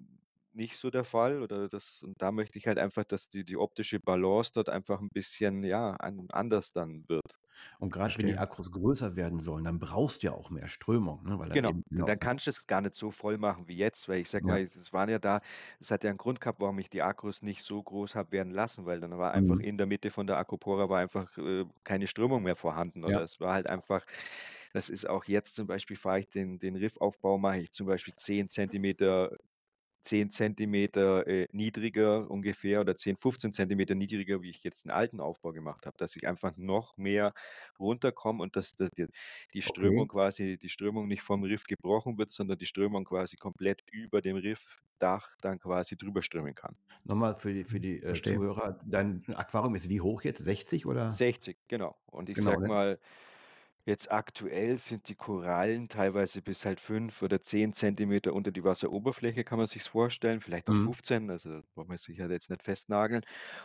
nicht 0.53 0.79
so 0.79 0.91
der 0.91 1.05
Fall 1.05 1.43
oder 1.43 1.69
das 1.69 2.03
und 2.03 2.23
da 2.23 2.33
möchte 2.33 2.59
ich 2.59 2.67
halt 2.69 2.79
einfach, 2.79 3.05
dass 3.05 3.29
die 3.31 3.45
die 3.45 3.57
optische 3.59 4.01
Balance 4.01 4.53
dort 4.55 4.69
einfach 4.71 5.01
'n 5.01 5.11
bisschen, 5.13 5.65
ja, 5.65 5.93
an 5.97 6.29
anders 6.33 6.73
dann 6.73 7.09
wird. 7.09 7.37
Und 7.81 7.91
grad 7.95 8.19
wenn 8.19 8.27
die. 8.27 8.37
Akkus 8.37 8.71
größer 8.73 9.17
werden 9.17 9.41
sollen, 9.41 9.65
dann 9.65 9.79
brauchst 9.79 10.23
du 10.23 10.27
ja 10.27 10.33
auch 10.35 10.51
mehr 10.51 10.69
Strömung, 10.69 11.23
ne, 11.25 11.39
weil 11.39 11.49
dann 11.49 11.63
Genau, 11.63 11.65
eben 11.65 11.83
d 11.91 11.91
genau 11.91 12.05
dann 12.05 12.21
kannst 12.21 12.47
du 12.47 12.51
es 12.51 12.67
gar 12.69 12.81
nicht 12.81 12.95
so 12.95 13.11
voll 13.11 13.37
machen 13.37 13.67
wie 13.67 13.77
jetzt, 13.77 14.09
weil 14.09 14.21
ich 14.21 14.31
sage 14.31 14.47
Ja. 14.47 14.53
mal, 14.53 14.61
es 14.63 14.93
waren 14.93 15.09
ja 15.09 15.19
da 15.19 15.41
es 15.81 15.91
hat 15.91 16.05
ja 16.05 16.11
'n 16.11 16.17
Grund 16.17 16.41
gehabt, 16.41 16.61
warum 16.61 16.79
ich 16.79 16.91
die 16.91 17.03
Akkus 17.03 17.43
nicht 17.43 17.65
so 17.65 17.83
groß 17.83 18.15
habe 18.15 18.31
werden 18.31 18.53
lassen, 18.53 18.87
weil 18.87 19.01
dann 19.01 19.19
war 19.19 19.33
einfach 19.33 19.59
Mhm. 19.59 19.61
in 19.61 19.77
der 19.77 19.87
Mitte 19.89 20.11
von 20.13 20.29
der 20.29 20.39
Akkupora 20.39 20.89
war 20.89 21.01
einfach, 21.01 21.37
äh, 21.39 21.65
keine 21.83 22.07
Strömung 22.07 22.45
mehr 22.45 22.55
vorhanden 22.55 23.05
Ja. 23.05 23.21
oder 23.21 23.25
es 23.25 23.41
war 23.41 23.53
halt 23.55 23.69
einfach 23.69 24.07
das 24.73 24.89
ist 24.89 25.09
auch 25.09 25.25
jetzt 25.25 25.57
zum 25.57 25.67
Beispiel 25.67 25.97
fahre 25.97 26.21
ich 26.21 26.29
den 26.29 26.59
den 26.59 26.77
Riffaufbau 26.77 27.39
mache 27.39 27.59
ich 27.61 27.73
zum 27.73 27.87
Beispiel 27.87 28.15
10 28.17 28.49
Zentimeter 28.51 29.37
10 30.03 30.31
Zentimeter, 30.31 31.27
äh, 31.27 31.47
niedriger 31.53 32.31
ungefähr 32.31 32.81
oder 32.81 32.97
10, 32.97 33.17
15 33.19 33.53
Zentimeter 33.53 33.95
niedriger, 33.95 34.41
wie 34.43 34.51
ich 34.51 34.63
jetzt 34.65 34.85
den 34.87 34.91
alten 34.93 35.21
Aufbau 35.21 35.53
gemacht 35.53 35.85
habe, 35.87 35.97
dass 35.99 36.17
ich 36.17 36.27
einfach 36.27 36.57
noch 36.57 36.97
mehr 36.97 37.35
runterkomme 37.79 38.43
und 38.43 38.57
dass 38.57 38.73
da 38.73 38.89
die 38.89 39.07
die 39.55 39.63
Strömung 39.63 40.07
Okay. 40.07 40.09
quasi 40.09 40.57
die 40.59 40.71
Strömung 40.71 41.07
nicht 41.09 41.23
vom 41.23 41.45
Riff 41.45 41.65
gebrochen 41.65 42.17
wird, 42.19 42.31
sondern 42.31 42.59
die 42.59 42.67
Strömung 42.67 43.05
quasi 43.05 43.37
komplett 43.37 43.83
über 43.93 44.23
dem 44.23 44.37
Riffdach 44.37 45.37
dann 45.43 45.59
quasi 45.61 45.97
drüber 45.97 46.23
strömen 46.23 46.55
kann. 46.55 46.77
Noch 47.05 47.17
mal 47.17 47.37
für 47.37 47.53
die 47.53 47.65
für 47.65 47.79
die, 47.81 48.03
äh. 48.03 48.21
Zuhörer, 48.23 48.81
dein 48.87 49.25
Aquarium 49.35 49.75
ist 49.75 49.89
wie 49.89 50.01
hoch 50.01 50.23
jetzt? 50.23 50.45
60 50.45 50.87
oder? 50.87 51.21
60, 51.21 51.59
genau. 51.69 51.97
Und 52.07 52.29
ich 52.29 52.41
Genau, 52.41 52.41
sage 52.43 52.61
ne? 52.61 52.69
mal, 52.69 53.01
jetzt 53.85 54.11
aktuell 54.11 54.79
sind 54.79 55.09
die 55.09 55.15
Korallen 55.15 55.89
teilweise 55.89 56.43
bis 56.43 56.65
halt 56.65 56.81
5 56.81 57.23
oder 57.23 57.41
10 57.41 57.73
Zentimeter 57.73 58.33
unter 58.35 58.51
die 58.53 58.65
Wasseroberfläche, 58.65 59.45
kann 59.45 59.59
man 59.59 59.67
sich's 59.67 59.87
vorstellen, 59.89 60.41
vielleicht 60.41 60.71
auch 60.71 60.77
Mhm. 60.77 60.93
15, 60.93 61.31
also, 61.31 61.63
braucht 61.75 61.89
man 61.89 61.97
sich 61.99 62.21
halt 62.21 62.31
jetzt 62.31 62.51
nicht 62.51 62.63
festnageln. 62.63 63.23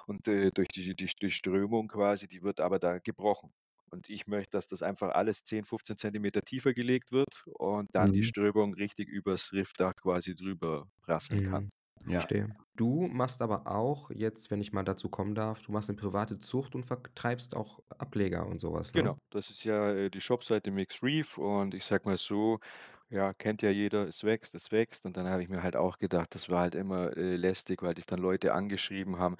Und, 0.07 0.27
äh, 0.27 0.51
durch 0.51 0.69
die 0.69 0.95
die 0.95 1.05
die 1.21 1.31
Strömung 1.31 1.87
quasi, 1.87 2.27
die 2.27 2.41
wird 2.43 2.59
aber 2.59 2.79
da 2.79 2.99
gebrochen. 2.99 3.53
Und 3.91 4.09
ich 4.09 4.27
möchte, 4.27 4.51
dass 4.57 4.67
das 4.67 4.81
einfach 4.83 5.09
alles 5.13 5.43
10, 5.43 5.63
15 5.65 5.97
Zentimeter 5.97 6.41
tiefer 6.41 6.73
gelegt 6.73 7.11
wird 7.11 7.43
und 7.47 7.89
dann 7.95 8.11
die 8.11 8.23
Mhm. 8.23 8.23
Strömung 8.23 8.73
richtig 8.73 9.07
übers 9.09 9.53
Riffdach 9.53 9.95
quasi 9.95 10.35
drüber 10.35 10.87
prasseln 11.01 11.41
kann. 11.43 11.61
Mhm, 11.61 11.71
Ja. 12.07 12.29
verstehe. 12.29 12.55
Du 12.75 13.07
machst 13.07 13.41
aber 13.41 13.67
auch 13.67 14.11
jetzt, 14.11 14.51
wenn 14.51 14.59
ich 14.61 14.73
mal 14.73 14.83
dazu 14.83 15.09
kommen 15.09 15.33
darf 15.35 15.61
du 15.61 15.71
machst 15.71 15.89
'ne 15.89 15.95
private 15.95 16.39
Zucht 16.41 16.75
und 16.75 16.85
vertreibst 16.85 17.55
auch 17.55 17.79
Ableger 17.89 18.45
und 18.47 18.59
so 18.59 18.73
was, 18.73 18.95
ne? 18.95 19.11
Genau, 19.11 19.17
das 19.29 19.49
ist 19.49 19.65
ja, 19.65 19.91
äh, 19.91 20.09
die 20.09 20.21
Shopseite 20.21 20.71
Mixed 20.71 21.03
Reef 21.03 21.37
und 21.37 21.73
ich 21.73 21.83
sage 21.83 22.07
mal 22.07 22.15
so, 22.17 22.59
ja, 23.09 23.33
kennt 23.33 23.61
ja 23.61 23.69
jeder, 23.69 24.07
es 24.07 24.23
wächst, 24.23 24.55
es 24.55 24.71
wächst. 24.71 25.05
Und 25.05 25.15
dann 25.17 25.27
habe 25.27 25.43
ich 25.43 25.49
mir 25.49 25.61
halt 25.63 25.75
auch 25.75 25.97
gedacht, 25.99 26.33
das 26.35 26.49
war 26.49 26.61
halt 26.61 26.75
immer, 26.75 27.15
äh, 27.17 27.35
lästig, 27.35 27.81
weil 27.83 27.93
dich 27.93 28.05
dann 28.05 28.19
Leute 28.19 28.53
angeschrieben 28.53 29.17
haben: 29.19 29.35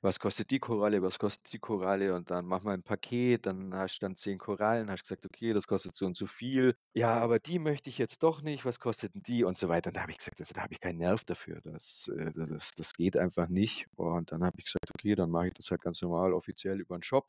„Was 0.00 0.18
kostet 0.20 0.50
die 0.50 0.58
Koralle? 0.58 1.02
Was 1.02 1.18
kostet 1.18 1.52
die 1.52 1.58
Koralle?“ 1.58 2.14
Und 2.14 2.30
dann 2.30 2.46
mach 2.46 2.62
mal 2.62 2.74
'n 2.74 2.82
Paket, 2.82 3.46
dann 3.46 3.74
hast 3.74 3.98
du 3.98 4.06
dann 4.06 4.16
10 4.16 4.38
Korallen, 4.38 4.90
hast 4.90 5.02
gesagt: 5.02 5.24
„Okay, 5.26 5.52
das 5.52 5.66
kostet 5.66 5.94
so 5.96 6.06
und 6.06 6.16
so 6.16 6.26
viel.“ 6.26 6.74
„Ja, 6.96 7.20
aber 7.20 7.38
die 7.38 7.60
möchte 7.60 7.88
ich 7.88 7.98
jetzt 7.98 8.20
doch 8.24 8.42
nicht. 8.42 8.64
Was 8.64 8.80
kostet 8.80 9.14
'n 9.14 9.22
die?“ 9.22 9.44
Und 9.44 9.56
so 9.56 9.68
weiter. 9.68 9.90
Und 9.90 9.96
da 9.96 10.00
habe 10.02 10.10
ich 10.10 10.18
gesagt: 10.18 10.40
„Also, 10.40 10.54
da 10.54 10.62
habe 10.62 10.72
ich 10.74 10.80
keinen 10.80 10.98
Nerv 10.98 11.24
dafür. 11.24 11.60
Das, 11.62 12.08
äh, 12.08 12.32
da 12.32 12.46
das 12.46 12.72
das 12.76 12.92
geht 12.94 13.16
einfach 13.16 13.48
nicht.“ 13.48 13.86
Und 13.94 14.32
dann 14.32 14.42
habe 14.42 14.56
ich 14.58 14.64
gesagt: 14.64 14.90
„Okay, 14.92 15.14
dann 15.14 15.30
mache 15.30 15.48
ich 15.48 15.54
das 15.54 15.70
halt 15.70 15.82
ganz 15.82 16.02
normal 16.02 16.32
offiziell 16.34 16.80
über 16.80 16.96
'n 16.96 17.02
Shop.“ 17.04 17.28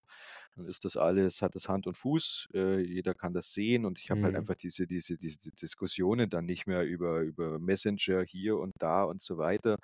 Dann 0.56 0.66
ist 0.66 0.84
das 0.84 0.98
alles 0.98 1.44
hat 1.44 1.54
das 1.54 1.70
Hand 1.70 1.86
und 1.86 1.96
Fuß. 1.96 2.48
Äh, 2.56 2.80
jeder 2.82 3.14
kann 3.14 3.34
das 3.34 3.54
sehen 3.54 3.86
und 3.86 4.00
ich 4.00 4.10
habe 4.10 4.22
halt 4.24 4.34
Mhm. 4.34 4.36
einfach 4.36 4.56
diese 4.56 4.88
diese 4.88 5.18
diese 5.18 5.38
Diskussionen 5.82 6.30
dann 6.30 6.46
nicht 6.46 6.68
mehr 6.68 6.84
über 6.84 7.22
über 7.22 7.60
Messenger 7.60 8.24
hier 8.24 8.58
und 8.58 8.74
da 8.80 9.04
und 9.04 9.22
so 9.22 9.38
weiter. 9.38 9.78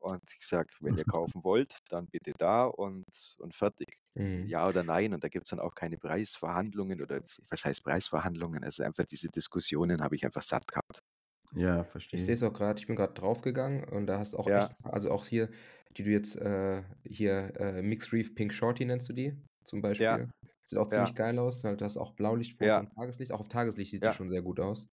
Und 0.00 0.22
ich 0.38 0.46
sage: 0.46 0.68
„Wenn 0.80 0.96
ihr 0.96 1.04
kaufen 1.06 1.42
wollt, 1.44 1.78
dann 1.90 2.08
bitte 2.08 2.32
da 2.38 2.64
und 2.66 3.04
und 3.40 3.54
fertig. 3.54 3.98
Mhm. 4.16 4.54
Ja 4.54 4.68
oder 4.68 4.84
nein.“ 4.84 5.14
Und 5.14 5.24
da 5.24 5.28
gibt's 5.28 5.50
dann 5.50 5.60
auch 5.60 5.74
keine 5.74 5.98
Preisverhandlungen 5.98 7.00
oder 7.02 7.20
was 7.50 7.64
heißt 7.64 7.84
Preisverhandlungen? 7.84 8.64
Also, 8.64 8.82
einfach 8.84 9.04
diese 9.06 9.28
Diskussionen 9.30 10.02
habe 10.02 10.16
ich 10.16 10.24
einfach 10.24 10.42
satt 10.42 10.66
gehabt. 10.68 11.00
Ja, 11.52 11.84
Ich 12.12 12.24
sehe 12.24 12.34
verstehe. 12.34 12.34
es 12.34 12.42
auch 12.42 12.52
grad, 12.52 12.78
ich 12.80 12.86
bin 12.86 12.96
grad 12.96 13.18
draufgegangen 13.20 13.84
und 13.84 14.06
da 14.06 14.18
hast 14.18 14.34
auch 14.36 14.46
Ja. 14.46 14.54
echt 14.54 14.74
also, 14.84 15.10
auch 15.10 15.26
hier, 15.26 15.50
die 15.96 16.04
du 16.04 16.10
jetzt, 16.10 16.36
äh 16.36 16.82
hier, 17.04 17.52
äh, 17.58 17.82
Mixed 17.82 18.12
Reef 18.12 18.34
Pink 18.34 18.52
Shorty 18.54 18.84
nennst 18.84 19.08
du 19.08 19.12
die 19.12 19.36
zum 19.64 19.82
Ja. 19.98 20.18
Beispiel. 20.20 20.30
Sieht 20.64 20.78
auch 20.78 20.88
Ja. 20.88 20.88
ziemlich 20.88 21.14
geil 21.14 21.38
aus, 21.38 21.64
halt 21.64 21.80
da 21.80 21.86
ist 21.86 21.96
auch 21.96 22.12
Blaulichtfoto 22.12 22.78
Ja. 22.78 22.82
und 22.82 22.92
Tageslicht. 22.94 23.32
Auch 23.32 23.40
auf 23.40 23.48
Tageslicht 23.48 23.90
sieht 23.90 24.04
die 24.04 24.10
Ja. 24.10 24.12
schon 24.12 24.30
sehr 24.30 24.42
gut 24.42 24.60
aus. 24.60 24.88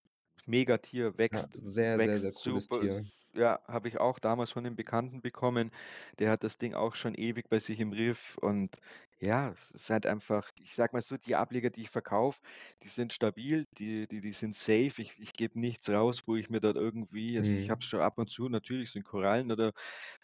Megatier, 0.48 1.18
Ja, 1.32 1.48
wächst 1.48 1.60
sehr, 1.62 2.00
sehr, 2.02 2.20
sehr 2.20 2.32
wächst 2.32 2.42
cooles 2.44 2.68
super. 2.68 2.70
Tier. 2.70 3.06
Ja, 3.34 3.62
habe 3.68 3.88
ich 3.88 4.00
auch 4.00 4.20
damals 4.20 4.52
von 4.52 4.64
'nem 4.64 4.76
Bekannten 4.76 5.22
bekommen. 5.22 5.72
Der 6.20 6.30
hat 6.32 6.44
das 6.44 6.58
Ding 6.58 6.74
auch 6.74 6.96
schon 6.96 7.16
ewig 7.16 7.50
bei 7.50 7.60
sich 7.60 7.80
im 7.80 7.94
Riff 7.94 8.38
und 8.42 8.80
ja, 9.22 9.52
es 9.52 9.72
ist 9.72 9.90
halt 9.92 10.06
einfach 10.08 10.50
ich 10.60 10.74
sage 10.76 10.94
mal 10.96 11.02
so, 11.02 11.16
die 11.16 11.36
Ableger, 11.36 11.70
die 11.70 11.84
ich 11.84 11.90
verkaufe, 11.92 12.40
die 12.84 12.88
sind 12.90 13.14
stabil, 13.14 13.66
die 13.78 14.08
die 14.08 14.20
die 14.20 14.32
sind 14.34 14.56
safe. 14.56 15.02
Ich 15.02 15.20
ich 15.20 15.34
gebe 15.34 15.60
nichts 15.60 15.90
raus, 15.90 16.24
wo 16.26 16.36
ich 16.36 16.50
mir 16.50 16.60
dort 16.60 16.76
irgendwie 16.76 17.38
also, 17.38 17.56
ich 17.58 17.70
habe 17.70 17.78
Mhm. 17.78 17.84
es 17.84 17.88
schon 17.88 18.02
ab 18.02 18.18
und 18.18 18.30
zu 18.32 18.50
natürlich 18.50 18.92
sind 18.92 19.04
Korallen 19.06 19.52
oder 19.52 19.74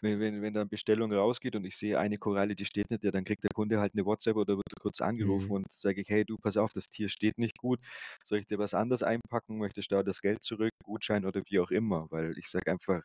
wenn 0.00 0.20
wenn 0.20 0.42
wenn 0.42 0.52
da 0.54 0.64
Bestellung 0.64 1.12
rausgeht 1.12 1.54
und 1.56 1.64
ich 1.64 1.76
sehe 1.76 1.98
eine 1.98 2.18
Koralle, 2.18 2.56
die 2.56 2.64
steht 2.64 2.90
nicht, 2.90 3.04
ja, 3.04 3.10
dann 3.12 3.24
kriegt 3.24 3.44
der 3.44 3.50
Kunde 3.54 3.80
halt 3.80 3.94
'ne 3.94 4.04
WhatsApp 4.04 4.36
oder 4.36 4.56
wird 4.56 4.66
kurz 4.80 5.00
angerufen 5.00 5.52
Mhm. 5.52 5.56
und 5.56 5.70
sage 5.72 6.00
ich: 6.00 6.08
„Hey 6.10 6.24
du, 6.24 6.36
pass 6.38 6.56
auf, 6.56 6.72
das 6.72 6.90
Tier 6.90 7.08
steht 7.08 7.38
nicht 7.38 7.58
gut. 7.58 7.80
Soll 8.24 8.38
ich 8.40 8.46
dir 8.46 8.58
was 8.58 8.74
anderes 8.74 9.02
einpacken? 9.04 9.58
Möchtest 9.58 9.92
da 9.92 10.02
das 10.02 10.20
Geld 10.22 10.42
zurück, 10.42 10.72
Gutschein 10.82 11.24
oder 11.24 11.42
wie 11.48 11.60
auch 11.60 11.70
immer?“ 11.70 12.06
Weil 12.10 12.36
ich 12.38 12.48
sage 12.50 12.70
einfach, 12.72 13.02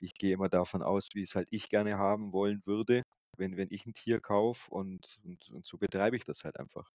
ich 0.00 0.14
gehe 0.14 0.34
immer 0.34 0.48
davon 0.48 0.82
aus, 0.82 1.08
wie's 1.14 1.34
halt 1.34 1.48
ich 1.50 1.68
gerne 1.68 1.98
haben 1.98 2.32
wollen 2.32 2.60
würde, 2.66 3.02
wenn 3.40 3.56
wenn 3.58 3.68
ich 3.72 3.86
'n 3.86 3.94
Tier 3.94 4.20
kaufe 4.20 4.70
und 4.72 5.20
und 5.24 5.50
und 5.50 5.66
so 5.66 5.78
betreibe 5.78 6.16
ich 6.16 6.24
das 6.26 6.44
halt 6.44 6.58
einfach. 6.60 6.90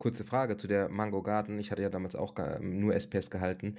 Kurze 0.00 0.24
Frage 0.24 0.56
zu 0.56 0.68
der 0.68 0.88
Mango 0.88 1.22
Garden. 1.24 1.58
Ich 1.58 1.72
hatte 1.72 1.82
ja 1.82 1.90
damals 1.90 2.14
auch 2.14 2.34
ga 2.36 2.60
nur 2.60 2.94
SPS 2.94 3.30
gehalten. 3.30 3.76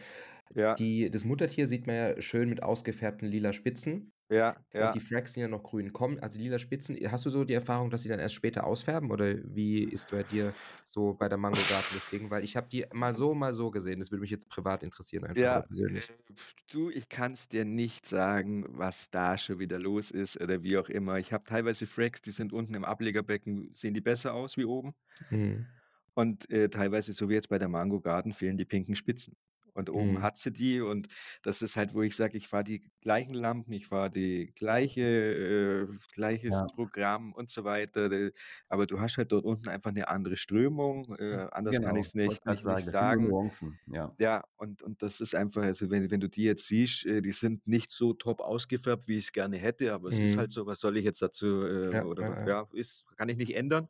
Ja. 0.55 0.79
Die 0.79 1.09
das 1.11 1.23
Muttertier 1.25 1.67
sieht 1.67 1.87
man 1.87 1.95
ja 1.95 2.21
schön 2.21 2.49
mit 2.49 2.63
ausgefärbten 2.63 3.27
lila 3.27 3.53
Spitzen 3.53 4.13
Ja, 4.29 4.57
und 4.77 4.93
ja. 4.93 4.95
die 4.95 4.99
Frags 5.01 5.33
sind 5.33 5.41
ja 5.41 5.47
noch 5.49 5.63
grün. 5.63 5.91
Kommen 5.93 6.19
also, 6.19 6.39
lila 6.39 6.59
Spitzen 6.59 6.97
hast 7.11 7.25
du 7.25 7.29
so 7.29 7.43
die 7.43 7.53
Erfahrung, 7.53 7.89
dass 7.89 8.03
sie 8.03 8.09
dann 8.09 8.19
erst 8.19 8.35
später 8.35 8.65
ausfärben 8.65 9.11
oder 9.11 9.35
wie 9.43 9.83
ist 9.83 10.11
bei 10.11 10.23
dir 10.23 10.55
so 10.83 11.13
bei 11.13 11.27
der 11.29 11.37
Mango 11.37 11.65
Garden 11.65 11.93
das 11.93 12.07
Ding? 12.07 12.29
Weil 12.29 12.43
ich 12.43 12.55
habe 12.55 12.69
die 12.69 12.85
mal 12.93 13.13
so, 13.15 13.33
mal 13.33 13.53
so 13.53 13.71
gesehen. 13.71 13.99
Das 13.99 14.11
würde 14.11 14.21
mich 14.21 14.29
jetzt 14.31 14.47
privat 14.49 14.83
interessieren 14.83 15.25
einfach 15.25 15.45
Ja, 15.45 15.59
äh, 15.59 15.63
persönlich. 15.67 16.13
du, 16.71 16.89
ich 16.89 17.09
kann's 17.09 17.47
dir 17.49 17.65
nicht 17.65 18.05
sagen, 18.07 18.65
was 18.69 19.09
da 19.11 19.37
schon 19.37 19.59
wieder 19.59 19.79
los 19.79 20.11
ist 20.11 20.39
oder 20.41 20.63
wie 20.63 20.77
auch 20.77 20.89
immer. 20.89 21.17
Ich 21.19 21.33
habe 21.33 21.43
teilweise 21.45 21.87
Frags, 21.87 22.21
die 22.21 22.31
sind 22.31 22.53
unten 22.53 22.75
im 22.75 22.85
Ablegerbecken 22.85 23.73
sehen 23.73 23.93
die 23.93 24.01
besser 24.01 24.33
aus 24.33 24.57
wie 24.57 24.65
oben. 24.65 24.95
Mhm. 25.31 25.69
Und, 26.13 26.49
äh, 26.51 26.69
teilweise, 26.69 27.13
so 27.13 27.29
wie 27.29 27.33
jetzt 27.33 27.49
bei 27.49 27.57
der 27.57 27.67
Mango 27.69 27.99
Garden, 28.01 28.33
fehlen 28.33 28.57
die 28.57 28.65
pinken 28.65 28.95
Spitzen. 28.95 29.37
Und 29.79 29.89
oben 29.89 30.21
Mhm. 30.21 30.23
hat 30.23 30.37
sie 30.37 30.51
die 30.51 30.81
und 30.81 31.07
das 31.43 31.61
ist 31.63 31.75
halt, 31.75 31.93
wo 31.93 32.01
ich 32.03 32.15
sage, 32.15 32.37
ich 32.37 32.47
fahre 32.49 32.63
die 32.65 32.91
gleichen 33.01 33.33
Lampen, 33.33 33.73
ich 33.73 33.87
fahre 33.87 34.11
die 34.11 34.53
gleiche 34.55 35.01
äh, 35.01 35.87
gleiches 36.13 36.61
Ja. 36.61 36.69
Programm 36.75 37.33
und 37.33 37.49
so 37.49 37.63
weiter, 37.63 38.09
de 38.09 38.33
aber 38.69 38.87
du 38.87 38.99
hast 39.01 39.17
halt 39.17 39.31
dort 39.31 39.45
unten 39.45 39.69
einfach 39.69 39.91
'ne 39.91 40.07
andere 40.07 40.37
Strömung, 40.37 41.15
Hm, 41.31 41.39
äh, 41.39 41.47
anders 41.51 41.81
kann 41.81 41.95
genau, 41.95 42.11
wollte 42.23 42.41
nicht 42.43 42.43
grad 42.43 42.59
nicht 42.59 42.63
nicht 42.63 42.85
sagen, 42.85 42.93
nur 42.97 43.09
sagen. 43.09 43.21
Nuancen, 43.21 43.79
ja. 43.87 44.15
Ja, 44.21 44.43
und 44.57 44.81
und 44.83 45.01
das 45.01 45.21
ist 45.21 45.33
einfach 45.33 45.63
also, 45.63 45.89
wenn 45.89 46.11
wenn 46.11 46.19
du 46.19 46.27
die 46.29 46.43
jetzt 46.43 46.67
siehst, 46.67 47.05
äh, 47.05 47.21
die 47.21 47.31
sind 47.31 47.65
nicht 47.67 47.91
so 47.91 48.13
top 48.13 48.41
ausgefärbt, 48.41 49.07
wie 49.07 49.17
ich's 49.17 49.31
gerne 49.31 49.57
hätte, 49.57 49.93
aber 49.93 50.09
es 50.09 50.19
ist 50.19 50.37
halt 50.37 50.51
Mhm. 50.51 50.53
so, 50.53 50.65
was 50.65 50.81
soll 50.81 50.97
ich 50.97 51.05
jetzt 51.05 51.21
dazu, 51.21 51.63
äh 51.65 51.91
Ja, 51.91 52.03
oder 52.03 52.37
ja, 52.45 52.67
ist 52.73 53.05
kann 53.17 53.29
ich 53.29 53.37
nicht 53.37 53.55
ändern. 53.55 53.87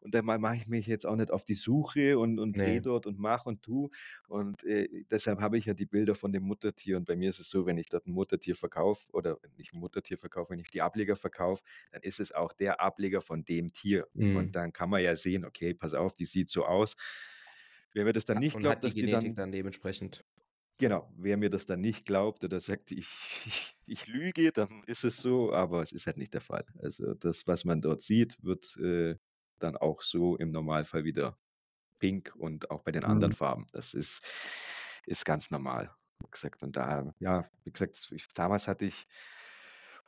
Und 0.00 0.14
dann 0.14 0.24
ma 0.24 0.38
mache 0.38 0.56
ich 0.56 0.66
mich 0.68 0.86
jetzt 0.86 1.06
auch 1.06 1.16
nicht 1.16 1.30
auf 1.30 1.44
die 1.44 1.54
Suche 1.54 2.18
und 2.18 2.38
und 2.38 2.60
drehe 2.60 2.80
Ne. 2.80 2.82
dort 2.82 3.06
und 3.06 3.18
mache 3.18 3.48
und 3.48 3.62
tue. 3.62 3.90
Und, 4.28 4.64
äh, 4.64 5.04
deshalb 5.10 5.40
habe 5.40 5.58
ich 5.58 5.66
ja 5.66 5.74
die 5.74 5.86
Bilder 5.86 6.14
von 6.14 6.32
dem 6.32 6.44
Muttertier 6.44 6.96
und 6.96 7.04
bei 7.06 7.16
mir 7.16 7.28
ist 7.30 7.40
es 7.40 7.48
so, 7.50 7.66
wenn 7.66 7.78
ich 7.78 7.88
dort 7.88 8.06
'n 8.06 8.12
Muttertier 8.12 8.56
verkaufe 8.56 9.06
oder 9.12 9.38
nicht 9.56 9.72
'n 9.74 9.78
Muttertier 9.80 10.18
verkaufe, 10.18 10.50
wenn 10.50 10.58
ich 10.60 10.70
die 10.70 10.82
Ableger 10.82 11.16
verkaufe, 11.16 11.62
dann 11.92 12.02
ist 12.02 12.20
es 12.20 12.32
auch 12.32 12.52
der 12.52 12.80
Ableger 12.80 13.20
von 13.22 13.44
dem 13.44 13.72
Tier. 13.72 14.06
Und 14.28 14.54
Mhm. 14.54 14.56
dann 14.56 14.72
kann 14.72 14.90
man 14.90 15.02
ja 15.02 15.16
sehen: 15.16 15.44
„Okay, 15.44 15.74
pass 15.74 15.94
auf, 15.94 16.12
die 16.14 16.24
sieht 16.26 16.48
so 16.50 16.64
aus.“ 16.66 16.96
Wer 17.92 18.04
mir 18.04 18.12
das 18.12 18.24
dann 18.24 18.38
nicht 18.38 18.58
und 18.58 18.60
glaubt, 18.60 18.82
dass 18.84 18.96
die 18.96 19.08
dann 19.08 19.34
dann 19.34 19.52
dementsprechend. 19.52 20.24
Genau, 20.78 21.12
wer 21.18 21.36
mir 21.36 21.50
das 21.50 21.66
dann 21.66 21.80
nicht 21.82 22.06
glaubt 22.06 22.42
oder 22.42 22.60
sagt, 22.60 22.90
ich 22.90 23.06
ich 23.46 23.82
ich 23.86 24.06
lüge, 24.06 24.50
dann 24.52 24.82
ist 24.86 25.04
es 25.04 25.18
so, 25.18 25.52
aber 25.52 25.82
es 25.82 25.92
ist 25.92 26.06
halt 26.06 26.16
nicht 26.16 26.32
der 26.32 26.40
Fall. 26.40 26.64
Also, 26.78 27.12
das, 27.14 27.46
was 27.46 27.64
man 27.64 27.80
dort 27.82 28.02
sieht, 28.02 28.42
wird, 28.42 28.76
äh, 28.78 29.16
dann 29.62 29.76
auch 29.76 30.02
so 30.02 30.36
im 30.36 30.50
Normalfall 30.52 31.04
wieder 31.04 31.38
pink 32.00 32.34
und 32.36 32.70
auch 32.70 32.82
bei 32.82 32.92
den 32.92 33.04
anderen 33.04 33.32
Mhm. 33.32 33.34
Farben. 33.34 33.66
Das 33.72 33.94
ist 33.94 34.22
ist 35.06 35.24
ganz 35.24 35.50
normal, 35.50 35.94
wie 36.20 36.30
gesagt. 36.30 36.62
Und 36.62 36.76
da 36.76 37.14
ja, 37.20 37.50
wie 37.64 37.72
gesagt, 37.72 38.08
ich 38.12 38.28
damals 38.34 38.68
hatte 38.68 38.86
ich 38.86 39.06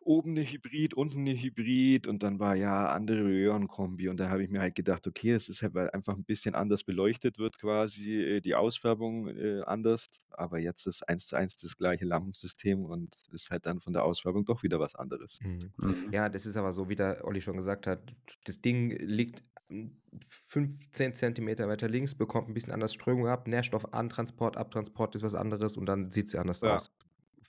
oben 0.07 0.35
'ne 0.35 0.43
Hybrid, 0.45 0.95
unten 0.95 1.25
'ne 1.25 1.35
Hybrid 1.41 2.07
und 2.07 2.23
dann 2.23 2.39
war 2.41 2.57
ja 2.57 2.89
andere 2.91 3.25
Röhrenkombi 3.25 4.09
und 4.09 4.19
da 4.19 4.29
habe 4.31 4.43
ich 4.45 4.51
mir 4.51 4.61
halt 4.61 4.75
gedacht: 4.75 5.07
„Okay, 5.07 5.33
es 5.33 5.49
ist 5.49 5.63
halt, 5.63 5.75
weil 5.75 5.91
einfach 5.91 6.17
'n 6.17 6.25
bisschen 6.25 6.55
anders 6.55 6.85
beleuchtet 6.85 7.39
wird 7.39 7.59
quasi, 7.59 8.13
äh, 8.23 8.41
die 8.41 8.55
Ausfärbung, 8.55 9.29
äh, 9.29 9.63
anders.“ 9.63 10.07
Aber 10.31 10.59
jetzt 10.59 10.87
ist 10.87 11.03
1:1 11.09 11.57
das 11.57 11.77
gleiche 11.77 12.05
Lampensystem 12.05 12.85
und 12.85 13.17
ist 13.33 13.51
halt 13.51 13.67
dann 13.67 13.81
von 13.81 13.93
der 13.93 14.05
Ausfärbung 14.05 14.45
doch 14.45 14.63
wieder 14.63 14.81
was 14.81 14.95
anderes. 14.95 15.41
Mhm. 15.41 15.73
Mhm. 15.77 15.95
Ja, 16.11 16.29
das 16.29 16.47
ist 16.47 16.57
aber 16.57 16.73
so, 16.73 16.89
wie 16.89 16.95
der 16.97 17.25
Olli 17.25 17.41
schon 17.41 17.57
gesagt 17.57 17.87
hat, 17.87 18.15
das 18.45 18.61
Ding 18.61 18.91
liegt, 18.99 19.43
hm, 19.69 19.93
15 20.29 21.15
Zentimeter 21.15 21.69
weiter 21.69 21.89
links, 21.89 22.15
bekommt 22.15 22.49
'n 22.49 22.55
bisschen 22.55 22.73
anders 22.73 22.93
Strömung 22.95 23.27
ab, 23.29 23.49
Nährstofftransport, 23.49 24.57
Abtransport 24.57 25.15
ist 25.17 25.23
was 25.23 25.35
anderes 25.35 25.77
und 25.77 25.87
dann 25.87 26.11
sieht 26.11 26.29
sie 26.31 26.39
anders 26.39 26.63
Ja. 26.63 26.79
aus. 26.79 26.93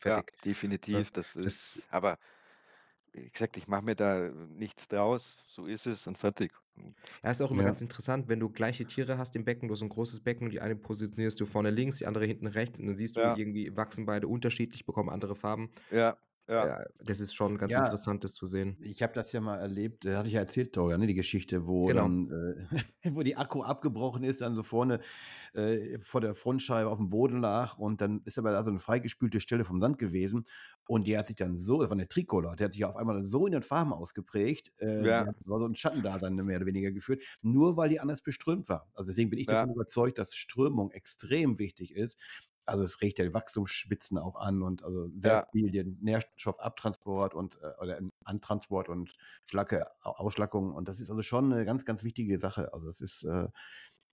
Ja, 0.06 0.24
Fertig, 0.24 0.34
ne? 0.92 1.04
definitiv, 1.04 1.12
das 1.12 1.36
Das 1.42 1.56
ist 1.56 1.84
aber 1.90 2.20
wie 3.14 3.30
gesagt, 3.30 3.58
ich 3.58 3.68
mache 3.68 3.86
mir 3.86 3.96
da 3.96 4.30
nichts 4.30 4.88
draus. 4.88 5.38
So 5.48 5.66
ist 5.68 5.86
es 5.88 6.08
und 6.08 6.18
fertig. 6.18 6.54
Ja, 7.24 7.32
ist 7.32 7.42
auch 7.42 7.52
immer 7.52 7.64
Ja. 7.64 7.64
ganz 7.64 7.80
interessant, 7.80 8.28
wenn 8.28 8.42
du 8.42 8.50
gleiche 8.50 8.86
Tiere 8.86 9.18
hast 9.18 9.34
im 9.38 9.46
Becken. 9.46 9.70
Du 9.70 9.74
hast 9.74 9.82
'n 9.82 9.88
großes 9.88 10.20
Becken 10.22 10.46
und 10.48 10.52
die 10.52 10.60
eine 10.60 10.76
positionierst 10.76 11.40
du 11.40 11.46
vorne 11.46 11.70
links, 11.70 11.98
die 12.00 12.06
andere 12.06 12.26
hinten 12.26 12.48
rechts 12.48 12.80
und 12.80 12.88
dann 12.88 12.98
siehst 12.98 13.16
du 13.22 13.22
Ja. 13.22 13.38
irgendwie 13.38 13.74
wachsen 13.78 14.06
beide 14.06 14.28
unterschiedlich, 14.28 14.86
bekommen 14.86 15.10
andere 15.10 15.36
Farben. 15.36 15.70
Ja, 15.92 16.18
ja. 16.48 16.74
Ja, 16.74 16.86
das 17.00 17.20
ist 17.20 17.34
schon 17.34 17.58
ganz 17.58 17.76
Ja, 17.76 17.78
interessant, 17.78 18.24
das 18.24 18.34
zu 18.34 18.46
sehen. 18.46 18.80
ich 18.80 19.04
habe 19.04 19.14
das 19.14 19.32
ja 19.34 19.42
mal 19.42 19.60
erlebt, 19.60 20.06
hatte 20.06 20.28
ich 20.30 20.34
ja 20.36 20.42
erzählt 20.42 20.76
vorher, 20.76 20.98
ne, 21.00 21.08
die 21.08 21.14
Geschichte, 21.16 21.68
wo 21.68 21.92
Genau. 21.92 21.94
dann, 21.94 22.32
äh 22.32 22.68
wo 23.16 23.24
die 23.24 23.38
Akku 23.38 23.64
abgebrochen 23.64 24.24
ist, 24.24 24.42
dann 24.42 24.56
so 24.56 24.64
vorne, 24.64 25.02
äh, 25.54 26.00
vor 26.02 26.22
der 26.22 26.36
Frontscheibe 26.36 26.90
aufm 26.90 27.10
Boden 27.10 27.42
lag 27.42 27.78
und 27.80 28.02
dann 28.02 28.22
ist 28.26 28.38
aber 28.40 28.52
da 28.54 28.64
so 28.66 28.72
'ne 28.72 28.80
freigespülte 28.80 29.42
Stelle 29.42 29.66
vom 29.66 29.80
Sand 29.82 30.00
gewesen 30.00 30.46
und 30.88 31.08
die 31.08 31.18
hat 31.18 31.28
sich 31.28 31.38
dann 31.38 31.60
so 31.60 31.82
das 31.82 31.90
war 31.92 31.98
'ne 31.98 32.08
Tricolor, 32.10 32.56
die 32.58 32.64
hat 32.66 32.74
sich 32.74 32.86
auf 32.86 32.98
einmal 32.98 33.26
so 33.26 33.48
in 33.48 33.54
den 33.54 33.64
Farben 33.64 33.94
ausgeprägt, 33.94 34.72
äh, 34.80 34.88
Ja. 35.00 35.26
hat 35.28 35.36
war 35.46 35.60
so 35.60 35.66
'n 35.68 35.76
Schattendasein 35.76 36.36
mehr 36.36 36.58
oder 36.58 36.68
weniger 36.68 36.92
geführt, 36.94 37.24
nur 37.42 37.78
weil 37.78 37.90
die 37.90 38.00
anders 38.02 38.22
beströmt 38.24 38.70
war. 38.70 38.90
Also, 38.96 39.12
deswegen 39.12 39.30
bin 39.32 39.40
ich 39.40 39.48
davon 39.48 39.70
Ja. 39.70 39.74
überzeugt, 39.74 40.18
dass 40.20 40.36
Strömung 40.36 40.92
extrem 40.92 41.60
wichtig 41.60 41.96
ist. 41.96 42.20
Also, 42.68 42.84
es 42.84 43.02
regt 43.02 43.20
ja 43.20 43.26
die 43.26 43.34
Wachstumsspitzen 43.34 44.18
auch 44.18 44.36
an 44.38 44.62
und 44.64 44.84
also, 44.84 45.10
sehr 45.20 45.38
Ja. 45.38 45.48
viel 45.52 45.72
den 45.72 45.98
Nährstoffabtransport 46.02 47.34
und, 47.34 47.58
äh 47.62 47.72
oder 47.82 48.00
Antransport 48.26 48.90
und 48.90 49.16
Schlacke 49.46 49.88
Au 50.02 50.12
Ausschlackung 50.12 50.74
und 50.74 50.88
das 50.88 51.00
ist 51.00 51.10
also 51.10 51.22
schon 51.24 51.50
'ne 51.50 51.66
ganz, 51.66 51.86
ganz 51.86 52.04
wichtige 52.04 52.40
Sache. 52.40 52.74
Also, 52.74 52.88
das 52.88 53.02
ist, 53.02 53.24
äh 53.24 53.50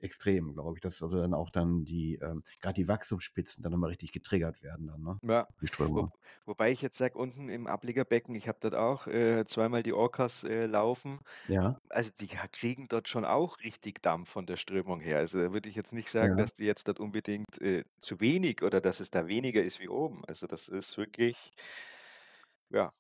extrem, 0.01 0.55
glaube 0.55 0.77
ich, 0.79 0.81
dass 0.83 1.03
also 1.03 1.19
dann 1.21 1.35
auch 1.35 1.51
dann 1.51 1.85
die, 1.85 2.17
ähm 2.17 2.43
grad 2.61 2.77
die 2.77 2.89
Wachstumsspitzen 2.89 3.63
dann 3.63 3.73
noch 3.73 3.79
mal 3.79 3.89
richtig 3.89 4.13
getriggert 4.13 4.63
werden 4.63 4.87
dann, 4.87 5.03
ne? 5.03 5.21
Ja, 5.23 5.47
Die 5.61 5.67
wo 5.93 6.07
Strömung. 6.07 6.13
wobei 6.47 6.71
ich 6.73 6.81
jetzt 6.83 6.97
sage, 6.99 7.19
unten 7.19 7.49
im 7.51 7.67
Ablegerbecken, 7.67 8.35
ich 8.35 8.49
habe 8.49 8.59
dort 8.61 8.75
auch, 8.75 9.07
äh, 9.07 9.45
zweimal 9.47 9.83
die 9.83 9.93
Orcas, 9.93 10.45
äh, 10.45 10.65
laufen. 10.67 11.21
Ja. 11.47 11.81
Also, 11.91 12.11
die 12.21 12.29
kriegen 12.53 12.89
dort 12.89 13.09
schon 13.09 13.25
auch 13.27 13.59
richtig 13.61 14.03
Dampf 14.03 14.31
von 14.31 14.47
der 14.47 14.57
Strömung 14.57 15.01
her. 15.01 15.19
Also, 15.19 15.39
da 15.41 15.53
würde 15.53 15.69
ich 15.69 15.77
jetzt 15.77 15.93
nicht 15.93 16.11
sagen, 16.11 16.37
Ja. 16.37 16.39
dass 16.39 16.55
die 16.55 16.65
jetzt 16.65 16.89
dort 16.89 17.01
unbedingt, 17.01 17.61
äh, 17.61 17.85
zu 18.01 18.21
wenig 18.21 18.63
oder 18.63 18.81
dass 18.81 19.01
es 19.01 19.11
da 19.11 19.29
weniger 19.29 19.63
ist 19.65 19.81
wie 19.81 19.89
oben. 19.91 20.25
Also, 20.27 20.47
das 20.47 20.69
ist 20.69 20.97
wirklich 20.99 21.53
ja. 22.71 22.93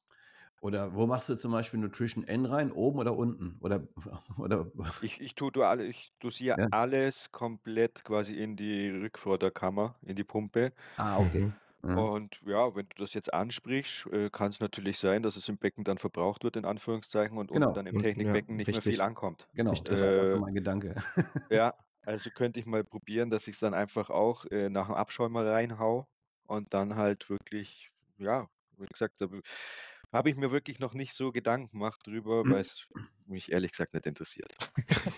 Oder 0.62 0.94
wo 0.94 1.06
machst 1.06 1.28
du 1.30 1.36
zum 1.36 1.52
Beispiel 1.52 1.80
Nutrition 1.80 2.22
N 2.24 2.44
rein, 2.44 2.70
oben 2.70 2.98
oder 2.98 3.16
unten? 3.16 3.56
Oder 3.60 3.88
oder 4.38 4.70
Ich 5.02 5.18
ich 5.18 5.34
tue 5.34 5.50
dual 5.50 5.80
ich 5.80 6.12
dosiere 6.18 6.58
Ja. 6.58 6.70
alles 6.70 7.32
komplett 7.32 8.04
quasi 8.04 8.34
in 8.34 8.54
die 8.56 8.90
Rückförderkammer, 8.90 9.98
in 10.02 10.14
die 10.14 10.24
Pumpe. 10.24 10.74
Ah, 10.98 11.18
okay. 11.20 11.52
Mhm. 11.82 12.10
Und 12.12 12.40
ja, 12.46 12.74
wenn 12.76 12.86
du 12.88 12.96
das 13.02 13.14
jetzt 13.14 13.32
ansprichst, 13.34 14.06
äh, 14.12 14.30
kann's 14.30 14.60
natürlich 14.60 14.98
sein, 14.98 15.22
dass 15.24 15.34
es 15.36 15.48
im 15.48 15.58
Becken 15.58 15.82
dann 15.84 15.98
verbraucht 15.98 16.44
wird 16.44 16.56
in 16.56 16.64
Anführungszeichen 16.64 17.36
und 17.38 17.50
unten 17.50 17.72
Genau. 17.72 17.74
dann 17.74 17.86
im 17.86 17.96
Unten, 17.96 18.22
ja, 18.24 18.36
Technikbecken 18.36 18.54
nicht 18.56 18.70
mehr 18.70 18.82
viel 18.82 19.00
richtig. 19.00 19.00
ankommt. 19.00 19.48
Genau, 19.54 19.82
Richtig. 19.82 19.88
das 19.88 20.02
war 20.02 20.38
Äh 20.38 20.40
mein 20.40 20.54
Gedanke. 20.54 20.94
Ja, 21.52 21.74
also, 22.04 22.30
könnte 22.30 22.60
ich 22.60 22.66
mal 22.66 22.84
probieren, 22.84 23.28
dass 23.30 23.48
ich's 23.48 23.58
dann 23.58 23.74
einfach 23.74 24.08
auch, 24.08 24.44
äh, 24.46 24.68
nach'm 24.68 24.94
Abschäumer 24.94 25.44
reinhaue 25.44 26.06
und 26.46 26.72
dann 26.74 26.94
halt 26.94 27.28
wirklich 27.28 27.90
ja, 28.18 28.48
wie 28.78 28.86
gesagt, 28.86 29.20
habe 30.12 30.30
ich 30.30 30.36
mir 30.36 30.50
wirklich 30.52 30.80
noch 30.80 30.94
nicht 30.94 31.14
so 31.14 31.32
Gedanken 31.32 31.68
gemacht 31.72 32.00
drüber, 32.06 32.48
weil's 32.48 32.86
mich 33.26 33.52
ehrlich 33.52 33.72
gesagt 33.72 33.94
nicht 33.94 34.06
interessiert. 34.06 34.54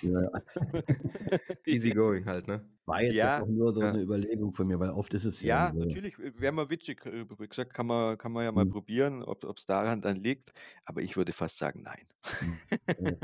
Ja, 0.03 0.21
ja. 0.23 0.31
Easy 1.67 1.93
going 1.93 2.27
halt, 2.27 2.47
ne? 2.49 2.69
War 2.87 3.03
jetzt 3.03 3.25
Ja. 3.25 3.39
auch 3.39 3.47
nur 3.49 3.73
so 3.75 3.87
Ja. 3.87 3.91
'ne 3.91 4.03
Überlegung 4.03 4.53
von 4.53 4.67
mir, 4.69 4.79
weil 4.81 4.91
oft 4.91 5.15
ist 5.15 5.25
es 5.25 5.43
ja 5.43 5.57
Ja, 5.57 5.73
so. 5.73 5.79
natürlich, 5.79 6.19
wäre 6.19 6.53
mal 6.53 6.71
witzig. 6.71 7.05
Äh, 7.05 7.27
wie 7.39 7.49
gesagt, 7.49 7.75
kann 7.75 7.87
man 7.87 8.17
kann 8.17 8.31
man 8.33 8.45
ja 8.45 8.53
mal 8.53 8.65
Mhm. 8.65 8.67
probieren, 8.67 9.23
ob 9.25 9.45
ob's 9.45 9.67
daran 9.67 10.01
dann 10.01 10.17
liegt, 10.17 10.53
aber 10.85 11.03
ich 11.03 11.17
würde 11.17 11.33
fast 11.33 11.57
sagen, 11.57 11.83
nein. 11.83 12.07
Ja. 12.99 13.17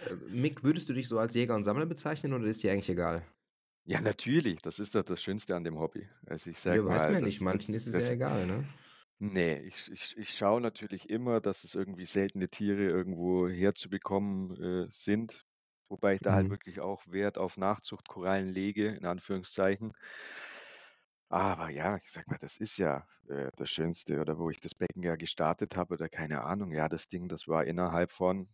Äh, 0.00 0.14
Mick, 0.28 0.62
würdest 0.64 0.88
du 0.88 0.92
dich 0.94 1.08
so 1.08 1.18
als 1.18 1.34
Jäger 1.34 1.54
und 1.54 1.64
Sammler 1.64 1.86
bezeichnen 1.86 2.32
oder 2.34 2.46
ist 2.46 2.62
dir 2.62 2.72
eigentlich 2.72 2.88
egal? 2.90 3.24
Ja, 3.88 4.00
natürlich, 4.00 4.62
das 4.62 4.80
ist 4.80 4.96
doch 4.96 5.04
das 5.04 5.22
Schönste 5.22 5.54
an 5.54 5.62
dem 5.62 5.78
Hobby. 5.78 6.08
Also, 6.26 6.50
ich 6.50 6.58
Ja, 6.68 6.84
sage 6.84 6.84
weiß 6.84 7.06
man 7.06 7.08
mal, 7.08 7.14
ja 7.14 7.20
nicht. 7.20 7.40
das 7.40 7.40
Manchen 7.40 7.72
das 7.72 7.86
ist 7.86 7.96
es 7.96 7.96
ja 7.98 8.10
egal, 8.10 8.46
ne? 8.46 8.64
Ne, 9.20 9.62
ich 9.62 9.90
ich 9.90 10.14
ich 10.18 10.30
schaue 10.36 10.60
natürlich 10.60 11.08
immer, 11.08 11.40
dass 11.40 11.64
es 11.64 11.74
irgendwie 11.74 12.04
seltene 12.04 12.50
Tiere 12.50 12.82
irgendwo 12.84 13.48
herzubekommen, 13.48 14.84
äh, 14.86 14.88
sind, 14.90 15.46
wobei 15.88 16.14
ich 16.16 16.20
da 16.20 16.34
halt 16.34 16.48
Mhm. 16.48 16.50
wirklich 16.50 16.80
auch 16.80 17.02
Wert 17.06 17.38
auf 17.38 17.56
Nachzuchtkorallen 17.56 18.48
lege, 18.48 18.88
in 18.94 19.06
Anführungszeichen. 19.06 19.94
Aber 21.28 21.70
ja, 21.70 21.96
ich 22.02 22.10
sage 22.12 22.26
mal, 22.30 22.38
das 22.38 22.56
ist 22.58 22.76
ja, 22.78 23.06
äh, 23.28 23.50
das 23.56 23.70
Schönste 23.70 24.20
oder 24.20 24.38
wo 24.38 24.50
ich 24.50 24.60
das 24.60 24.74
Becken 24.74 25.02
ja 25.02 25.16
gestartet 25.16 25.76
habe 25.76 25.94
oder 25.94 26.08
keine 26.08 26.42
Ahnung, 26.44 26.72
ja, 26.72 26.88
das 26.88 27.08
Ding, 27.08 27.28
das 27.28 27.48
war 27.48 27.64
innerhalb 27.64 28.12
von 28.12 28.48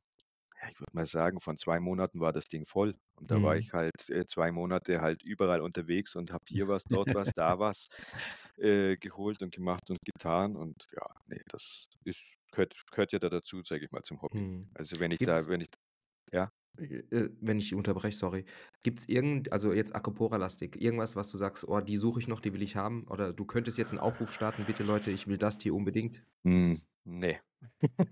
ich 0.71 0.81
würde 0.81 0.95
mal 0.95 1.07
sagen, 1.07 1.41
von 1.41 1.57
2 1.59 1.81
Monaten 1.81 2.21
war 2.21 2.33
das 2.33 2.49
Ding 2.49 2.67
voll. 2.67 2.95
Und 3.17 3.31
da 3.31 3.43
war 3.43 3.57
Mhm. 3.57 3.59
ich 3.59 3.73
halt, 3.73 4.09
äh, 4.11 4.27
2 4.27 4.53
Monate 4.53 5.01
halt 5.01 5.23
überall 5.23 5.61
unterwegs 5.61 6.17
und 6.17 6.33
habe 6.33 6.45
hier 6.49 6.69
was, 6.69 6.87
dort 6.89 7.13
was, 7.15 7.33
da 7.35 7.59
was, 7.59 7.89
äh, 8.59 8.97
geholt 8.97 9.43
und 9.43 9.55
gemacht 9.55 9.91
und 9.91 9.99
getan 10.05 10.57
und 10.57 10.87
ja, 10.97 11.07
ne, 11.27 11.41
das 11.49 11.87
ist 12.05 12.23
gehört 12.53 12.75
gehört 12.91 13.13
ja 13.13 13.19
da 13.19 13.29
dazu, 13.31 13.63
sage 13.65 13.85
ich 13.87 13.91
mal, 13.93 14.03
zum 14.03 14.21
Hobby. 14.23 14.35
Mhm. 14.35 14.69
Also, 14.75 15.01
wenn 15.01 15.11
ich 15.13 15.23
da 15.23 15.47
Gibt's 15.47 15.49
wenn 15.49 15.61
ich 15.63 15.69
ja? 16.33 16.51
Äh, 16.79 16.85
äh, 17.11 17.31
wenn 17.41 17.59
ich 17.59 17.75
unterbreche, 17.75 18.17
sorry. 18.17 18.45
Gibt's 18.83 19.05
irgend 19.07 19.53
also, 19.53 19.73
jetzt 19.73 19.95
Acropora-lastig, 19.95 20.77
irgendwas, 20.81 21.17
was 21.17 21.31
du 21.31 21.37
sagst: 21.39 21.67
„Oh, 21.69 21.81
die 21.81 21.97
suche 21.97 22.21
ich 22.21 22.29
noch, 22.29 22.41
die 22.41 22.53
will 22.53 22.63
ich 22.63 22.77
haben“, 22.77 23.07
oder 23.09 23.33
du 23.33 23.45
könntest 23.45 23.79
jetzt 23.79 23.93
'n 23.93 23.99
Aufruf 23.99 24.33
starten: 24.33 24.65
„Bitte 24.67 24.83
Leute, 24.83 25.11
ich 25.11 25.27
will 25.27 25.39
das 25.39 25.59
Tier 25.59 25.75
unbedingt“? 25.75 26.25
Hm, 26.45 26.77
ne. 27.05 27.41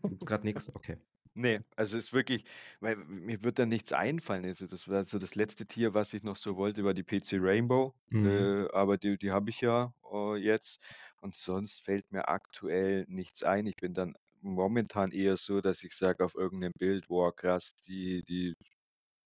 Gibt's 0.09 0.26
grad 0.26 0.44
nix? 0.44 0.68
Okay. 0.74 0.98
Ne, 1.37 1.64
also, 1.76 1.97
ist 1.97 2.12
wirklich 2.12 2.45
weil 2.81 2.97
mir 2.97 3.43
wird 3.45 3.59
da 3.61 3.66
nichts 3.66 3.93
einfallen. 3.93 4.45
Also, 4.45 4.66
das 4.66 4.89
war 4.89 5.05
so 5.05 5.18
das 5.18 5.35
letzte 5.37 5.64
Tier, 5.66 5.95
was 5.95 6.12
ich 6.12 6.24
noch 6.24 6.37
so 6.37 6.57
wollte, 6.57 6.85
war 6.85 6.93
die 6.95 7.05
PC 7.05 7.35
Rainbow, 7.41 7.95
Mhm. 8.12 8.51
äh, 8.66 8.66
aber 8.72 8.99
die 8.99 9.16
die 9.16 9.31
habe 9.31 9.51
ich 9.51 9.61
ja, 9.61 9.95
äh, 10.12 10.37
jetzt 10.37 10.81
und 11.20 11.37
sonst 11.37 11.85
fällt 11.85 12.11
mir 12.11 12.28
aktuell 12.28 13.05
nichts 13.09 13.45
ein. 13.45 13.66
Ich 13.66 13.76
bin 13.76 13.95
dann 13.95 14.14
momentan 14.41 15.12
eher 15.12 15.37
so, 15.37 15.61
dass 15.61 15.85
ich 15.85 15.95
sage 15.95 16.24
auf 16.24 16.35
irgend 16.35 16.61
'nem 16.62 16.72
Bild: 16.76 17.07
„Boah, 17.07 17.35
krass, 17.35 17.76
die 17.87 18.24
die 18.24 18.57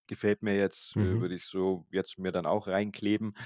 gefällt 0.08 0.42
mir 0.42 0.56
jetzt“, 0.56 0.96
äh, 0.96 0.96
Mhm. 0.96 1.20
würde 1.20 1.36
ich 1.36 1.46
so 1.46 1.86
jetzt 1.92 2.18
mir 2.18 2.32
dann 2.32 2.46
auch 2.46 2.66
reinkleben. 2.68 3.36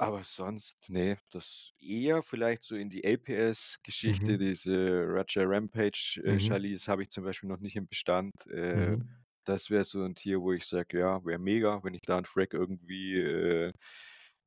Aber 0.00 0.22
sonst, 0.22 0.88
ne, 0.88 1.18
das 1.32 1.72
eher 1.80 2.22
vielleicht 2.22 2.62
so 2.62 2.76
in 2.76 2.88
die 2.88 3.02
LPS-Geschichte, 3.02 4.38
Mhm. 4.38 4.38
diese 4.38 5.04
Raja 5.08 5.42
Rampage, 5.44 6.20
äh, 6.24 6.38
Mhm. 6.38 6.38
Challis 6.38 6.86
habe 6.86 7.02
ich 7.02 7.10
zum 7.10 7.24
Beispiel 7.24 7.48
noch 7.48 7.58
nicht 7.58 7.74
im 7.74 7.88
Bestand. 7.88 8.46
Äh, 8.46 8.96
Mhm. 8.96 9.18
das 9.44 9.70
wäre 9.70 9.84
so 9.84 10.04
'n 10.04 10.14
Tier, 10.14 10.40
wo 10.40 10.52
ich 10.52 10.66
sage: 10.66 11.00
„Ja, 11.00 11.24
wäre 11.24 11.40
mega, 11.40 11.82
wenn 11.82 11.94
ich 11.94 12.02
da 12.02 12.16
'n 12.16 12.24
Frag 12.26 12.54
irgendwie, 12.54 13.16
äh, 13.18 13.72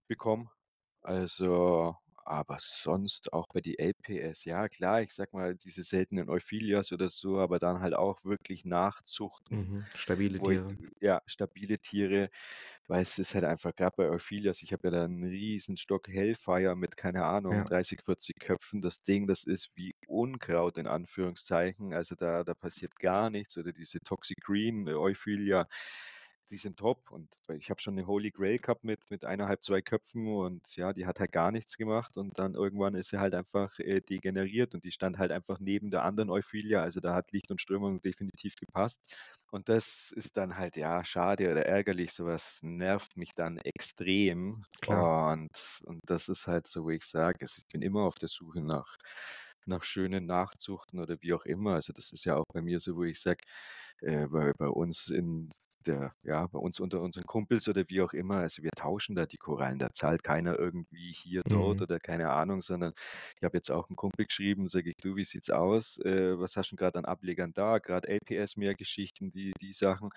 bekomme.“ 0.07 0.49
Also 1.01 1.97
aber 2.31 2.57
sonst 2.59 3.33
auch 3.33 3.47
bei 3.53 3.61
die 3.61 3.79
LPS, 3.79 4.45
ja 4.45 4.69
klar, 4.69 5.01
ich 5.03 5.13
sage 5.13 5.31
mal, 5.33 5.55
diese 5.55 5.83
seltenen 5.83 6.29
Euphyllias 6.29 6.91
oder 6.93 7.09
so, 7.09 7.39
aber 7.39 7.59
dann 7.59 7.81
halt 7.81 7.93
auch 7.95 8.23
wirklich 8.25 8.65
nachzuchten, 8.65 9.69
Mhm. 9.69 9.89
Stabile 9.95 10.39
wo 10.39 10.51
ich 10.51 10.61
Tiere. 10.65 10.77
ja, 11.01 11.21
stabile 11.27 11.79
Tiere, 11.79 12.29
weil 12.87 13.01
es 13.03 13.19
ist 13.19 13.35
halt 13.35 13.45
einfach 13.45 13.75
grad 13.75 13.95
bei 13.97 14.09
Euphyllias 14.09 14.61
ich 14.63 14.73
habe 14.73 14.87
ja 14.89 14.91
da 14.91 15.05
'n 15.05 15.23
Riesenstock 15.23 16.07
Hellfire 16.09 16.75
mit, 16.75 16.97
keine 16.97 17.25
Ahnung, 17.25 17.63
Ja. 17.63 17.65
30, 17.65 18.01
40 18.03 18.39
Köpfen. 18.39 18.81
Das 18.81 19.03
Ding, 19.03 19.27
das 19.27 19.43
ist 19.45 19.71
wie 19.75 19.95
Unkraut 20.07 20.77
in 20.77 20.87
Anführungszeichen. 20.87 21.93
Also, 21.93 22.15
da 22.15 22.43
da 22.43 22.53
passiert 22.55 22.95
gar 22.97 23.29
nichts 23.29 23.57
oder 23.57 23.73
diese 23.73 23.99
Toxic 24.01 24.39
Green 24.41 24.87
Euphyllia, 24.89 25.67
die 26.51 26.57
sind 26.57 26.77
top 26.77 27.11
und 27.11 27.41
ich 27.57 27.69
habe 27.71 27.81
schon 27.81 27.95
'ne 27.95 28.05
Holy 28.07 28.31
Grail 28.31 28.59
gehabt 28.59 28.83
mit 28.83 29.09
mit 29.09 29.25
1,5, 29.25 29.61
2 29.63 29.81
Köpfen 29.81 30.27
und 30.27 30.75
ja, 30.75 30.93
die 30.93 31.05
hat 31.07 31.19
halt 31.19 31.31
gar 31.31 31.51
nichts 31.51 31.77
gemacht 31.77 32.17
und 32.17 32.37
dann 32.39 32.53
irgendwann 32.55 32.95
ist 32.95 33.09
sie 33.09 33.19
halt 33.19 33.33
einfach, 33.35 33.79
äh, 33.79 34.01
degeneriert 34.01 34.73
und 34.75 34.83
die 34.83 34.91
stand 34.91 35.17
halt 35.17 35.31
einfach 35.31 35.59
neben 35.59 35.89
der 35.91 36.03
anderen 36.03 36.29
Euphyllia. 36.29 36.81
Also, 36.83 36.99
da 36.99 37.13
hat 37.15 37.31
Licht 37.31 37.51
und 37.51 37.61
Strömung 37.61 38.01
definitiv 38.01 38.55
gepasst 38.57 39.01
und 39.51 39.69
das 39.69 40.11
ist 40.15 40.37
dann 40.37 40.57
halt, 40.57 40.75
ja, 40.77 41.03
schade 41.03 41.51
oder 41.51 41.65
ärgerlich. 41.65 42.13
So 42.13 42.25
was 42.25 42.59
nervt 42.63 43.17
mich 43.17 43.33
dann 43.35 43.57
extrem 43.59 44.63
Klar. 44.81 45.07
und 45.11 45.49
und 45.85 46.01
das 46.05 46.29
ist 46.29 46.47
halt 46.47 46.67
so, 46.67 46.83
wo 46.85 46.89
ich 46.91 47.05
sage, 47.05 47.39
also, 47.41 47.59
ich 47.59 47.67
bin 47.67 47.81
immer 47.81 48.01
auf 48.03 48.15
der 48.15 48.29
Suche 48.29 48.61
nach 48.61 48.97
nach 49.65 49.83
schönen 49.83 50.25
Nachzuchten 50.25 50.99
oder 50.99 51.17
wie 51.21 51.33
auch 51.33 51.45
immer. 51.45 51.75
Also, 51.75 51.93
das 51.93 52.11
ist 52.11 52.25
ja 52.25 52.35
auch 52.37 52.45
bei 52.53 52.61
mir 52.61 52.79
so, 52.79 52.95
wo 52.95 53.03
ich 53.03 53.19
sage, 53.21 53.43
äh, 54.01 54.27
bei 54.27 54.53
bei 54.57 54.67
uns 54.67 55.07
in 55.09 55.51
der 55.81 56.11
ja, 56.23 56.47
bei 56.47 56.59
uns 56.59 56.79
unter 56.79 57.01
unseren 57.01 57.25
Kumpels 57.25 57.67
oder 57.67 57.83
wie 57.89 58.01
auch 58.01 58.13
immer, 58.13 58.37
also, 58.37 58.63
wir 58.63 58.71
tauschen 58.71 59.15
da 59.15 59.25
die 59.25 59.37
Korallen. 59.37 59.79
Da 59.79 59.89
zahlt 59.91 60.23
keiner 60.23 60.57
irgendwie 60.59 61.13
hier, 61.13 61.41
dort 61.47 61.81
Mhm. 61.81 61.83
oder 61.83 61.99
keine 61.99 62.29
Ahnung, 62.31 62.61
sondern 62.61 62.93
ich 63.37 63.43
habe 63.43 63.57
jetzt 63.57 63.71
auch 63.71 63.89
'n 63.89 63.95
Kumpel 63.95 64.25
geschrieben, 64.25 64.67
sage 64.69 64.89
ich: 64.91 64.95
„Du, 65.01 65.15
wie 65.15 65.25
sieht's 65.25 65.49
aus? 65.49 65.97
Äh, 65.99 66.39
was 66.39 66.55
hast 66.57 66.71
'n 66.73 66.77
grad 66.77 66.95
an 66.97 67.05
Ablegern 67.05 67.53
da?“ 67.53 67.79
Grad 67.79 68.05
LPS 68.07 68.57
mehr 68.57 68.75
Geschichten, 68.75 69.31
die 69.31 69.53
die 69.61 69.73
Sachen. 69.73 70.09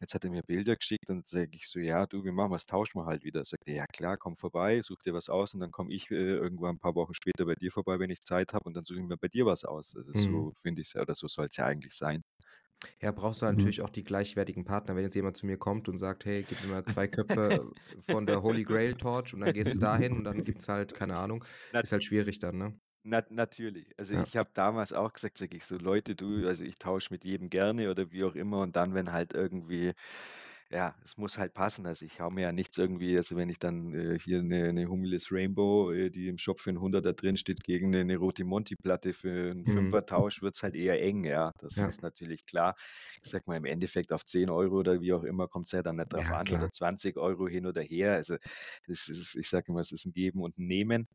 Jetzt 0.00 0.14
hat 0.14 0.24
er 0.24 0.30
mir 0.30 0.42
Bilder 0.42 0.76
geschickt 0.76 1.10
und 1.10 1.26
sage 1.26 1.50
ich 1.52 1.68
so: 1.68 1.78
„Ja, 1.80 2.06
du, 2.06 2.24
wie 2.24 2.32
machen 2.32 2.50
wir's? 2.52 2.66
Tauschen 2.66 2.98
wir 3.00 3.06
halt 3.06 3.24
wieder.“ 3.24 3.44
Sagt 3.44 3.62
er: 3.66 3.74
„Ja 3.74 3.86
klar, 3.86 4.16
komm 4.16 4.36
vorbei, 4.36 4.82
such 4.82 5.02
dir 5.02 5.14
was 5.14 5.28
aus 5.28 5.54
und 5.54 5.60
dann 5.60 5.70
komme 5.72 5.92
ich, 5.92 6.10
äh, 6.10 6.14
irgendwann 6.16 6.76
'n 6.76 6.78
paar 6.80 6.94
Wochen 6.96 7.14
später 7.14 7.44
bei 7.46 7.54
dir 7.54 7.70
vorbei, 7.72 7.98
wenn 7.98 8.10
ich 8.10 8.20
Zeit 8.22 8.52
habe 8.54 8.64
und 8.66 8.74
dann 8.76 8.84
suche 8.84 8.98
ich 9.00 9.06
mir 9.06 9.16
bei 9.18 9.28
dir 9.28 9.46
was 9.46 9.64
aus.“ 9.64 9.94
Also, 9.96 10.12
Mhm. 10.14 10.50
so 10.52 10.52
finde 10.62 10.82
ich's 10.82 10.94
ja 10.94 11.02
oder 11.02 11.14
so 11.14 11.28
soll's 11.28 11.56
ja 11.56 11.66
eigentlich 11.66 11.94
sein. 11.94 12.22
Ja, 13.00 13.12
brauchst 13.12 13.42
du 13.42 13.46
Mhm. 13.46 13.46
natürlich 13.46 13.82
auch 13.82 13.90
die 13.90 14.04
gleichwertigen 14.04 14.64
Partner. 14.64 14.96
Wenn 14.96 15.02
jetzt 15.04 15.14
jemand 15.14 15.36
zu 15.36 15.46
mir 15.46 15.58
kommt 15.58 15.88
und 15.88 15.98
sagt: 15.98 16.24
„Hey, 16.24 16.44
gib 16.44 16.60
mir 16.60 16.66
mal 16.68 16.86
2 16.86 17.08
Köpfe 17.08 17.72
von 18.00 18.26
der 18.26 18.42
Holy 18.42 18.64
Grail 18.64 18.94
Torch“ 18.94 19.34
und 19.34 19.40
dann 19.40 19.52
gehst 19.52 19.74
du 19.74 19.78
dahin 19.78 20.16
und 20.18 20.24
dann 20.24 20.44
gibt's 20.44 20.68
halt 20.68 20.94
keine 20.94 21.16
Ahnung, 21.16 21.44
Na 21.72 21.82
ist 21.82 21.92
halt 21.92 22.04
schwierig 22.04 22.38
dann, 22.38 22.56
ne? 22.58 22.80
Na 23.02 23.22
natürlich. 23.30 23.94
Also, 23.98 24.12
Ja. 24.12 24.26
ich 24.26 24.36
habe 24.36 24.50
damals 24.52 24.92
auch 24.92 25.12
gesagt, 25.14 25.38
sage 25.38 25.56
ich 25.56 25.64
so: 25.64 25.76
„Leute, 25.78 26.14
du, 26.14 26.46
also, 26.46 26.64
ich 26.64 26.78
tausche 26.78 27.08
mit 27.12 27.24
jedem 27.24 27.48
gerne 27.48 27.90
oder 27.90 28.12
wie 28.12 28.24
auch 28.24 28.34
immer“ 28.34 28.60
und 28.60 28.76
dann, 28.76 28.92
wenn 28.94 29.10
halt 29.12 29.32
irgendwie 29.32 29.92
ja, 30.70 30.96
es 31.04 31.16
muss 31.16 31.38
halt 31.38 31.54
passen. 31.54 31.86
Also, 31.86 32.04
ich 32.04 32.20
haue 32.20 32.32
mir 32.32 32.42
ja 32.42 32.52
nichts 32.52 32.78
irgendwie 32.78 33.16
also, 33.16 33.36
wenn 33.36 33.48
ich 33.50 33.58
dann, 33.58 33.92
äh, 33.94 34.18
hier 34.18 34.42
'ne 34.42 34.72
'ne 34.72 34.86
Humulus 34.88 35.32
Rainbow, 35.32 35.90
äh, 35.92 36.10
die 36.10 36.28
im 36.28 36.38
Shop 36.38 36.60
für 36.60 36.70
'n 36.70 36.80
Hunderter 36.80 37.12
drinsteht, 37.12 37.64
gegen 37.64 37.90
'ne 37.90 38.04
'ne 38.04 38.16
Rotomonti-Platte 38.16 39.12
für 39.12 39.50
'n 39.52 39.66
Mhm. 39.66 39.96
Fünfer 39.96 40.06
tausche, 40.06 40.42
wird's 40.42 40.62
halt 40.62 40.76
eher 40.76 41.02
eng, 41.02 41.24
ja. 41.24 41.52
Das 41.58 41.76
Ja. 41.76 41.88
ist 41.88 42.02
natürlich 42.02 42.46
klar. 42.46 42.76
Ich 43.22 43.28
sage 43.30 43.44
mal, 43.48 43.56
im 43.56 43.64
Endeffekt 43.64 44.12
auf 44.12 44.24
10 44.26 44.48
€ 44.50 44.78
oder 44.78 45.00
wie 45.00 45.12
auch 45.12 45.24
immer 45.24 45.48
kommt's 45.48 45.72
ja 45.72 45.82
dann 45.82 45.96
nicht 45.96 46.12
drauf 46.12 46.30
Ja, 46.30 46.32
an 46.32 46.50
oder 46.52 46.68
klar. 46.68 46.72
20 46.72 47.16
€ 47.16 47.48
hin 47.48 47.66
oder 47.66 47.82
her. 47.82 48.12
Also, 48.14 48.36
es 48.86 49.08
ist 49.08 49.34
ich 49.36 49.48
sage 49.48 49.66
immer, 49.72 49.80
es 49.80 49.92
ist 49.92 50.06
'n 50.06 50.12
Geben 50.12 50.40
und 50.42 50.58
'n 50.58 50.66
Nehmen. 50.66 51.06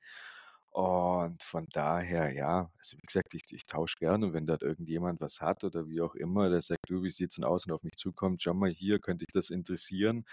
Und 0.78 1.42
von 1.42 1.68
daher, 1.72 2.34
ja 2.34 2.70
also, 2.78 2.98
wie 2.98 3.06
gesagt, 3.08 3.34
ich 3.34 3.44
ich 3.54 3.66
tausche 3.66 3.96
gerne, 3.98 4.34
wenn 4.34 4.46
dort 4.46 4.62
irgendjemand 4.62 5.22
was 5.22 5.40
hat 5.40 5.64
oder 5.64 5.88
wie 5.88 6.02
auch 6.02 6.16
immer, 6.16 6.50
der 6.50 6.62
sagt: 6.62 6.90
„Du, 6.90 7.02
wie 7.04 7.12
sieht's 7.12 7.36
denn 7.36 7.46
aus?“ 7.46 7.66
und 7.66 7.72
auf 7.72 7.82
mich 7.84 7.94
zukommt: 7.96 8.42
„Schau 8.42 8.54
mal 8.54 8.70
hier, 8.72 9.00
könnte 9.00 9.24
dich 9.26 9.32
das 9.34 9.50
interessieren?“ 9.52 10.26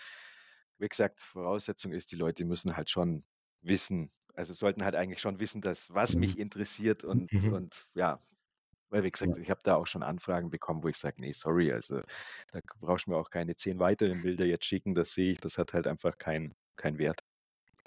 wie 0.78 0.88
gesagt, 0.88 1.20
Voraussetzung 1.20 1.92
ist, 1.92 2.10
die 2.12 2.16
Leute 2.16 2.44
müssen 2.44 2.76
halt 2.76 2.90
schon 2.90 3.22
wissen 3.62 4.10
also, 4.34 4.54
sollten 4.54 4.82
halt 4.84 4.94
eigentlich 4.96 5.20
schon 5.20 5.38
wissen, 5.40 5.60
dass 5.62 5.92
was 5.94 6.16
Mhm. 6.16 6.16
mich 6.16 6.38
interessiert 6.38 7.04
und 7.04 7.30
Mhm. 7.32 7.52
und 7.52 7.86
ja, 7.94 8.18
weil 8.90 9.04
wie 9.04 9.10
gesagt, 9.12 9.36
ich 9.38 9.50
habe 9.50 9.60
da 9.64 9.76
auch 9.76 9.86
schon 9.88 10.02
Anfragen 10.04 10.50
bekommen, 10.50 10.82
wo 10.84 10.88
ich 10.88 10.98
sage: 10.98 11.20
„Ne, 11.22 11.32
sorry, 11.34 11.72
also, 11.72 12.02
da 12.52 12.60
brauchst 12.80 13.06
du 13.08 13.12
mir 13.12 13.18
auch 13.18 13.30
keine 13.30 13.56
10 13.56 13.78
weiteren 13.80 14.22
Bilder 14.22 14.46
jetzt 14.46 14.66
schicken, 14.66 14.94
das 14.96 15.14
sehe 15.14 15.32
ich, 15.32 15.40
das 15.40 15.58
hat 15.58 15.74
halt 15.74 15.86
einfach 15.88 16.18
keinen 16.18 16.54
keinen 16.76 16.98
Wert.“ 16.98 17.20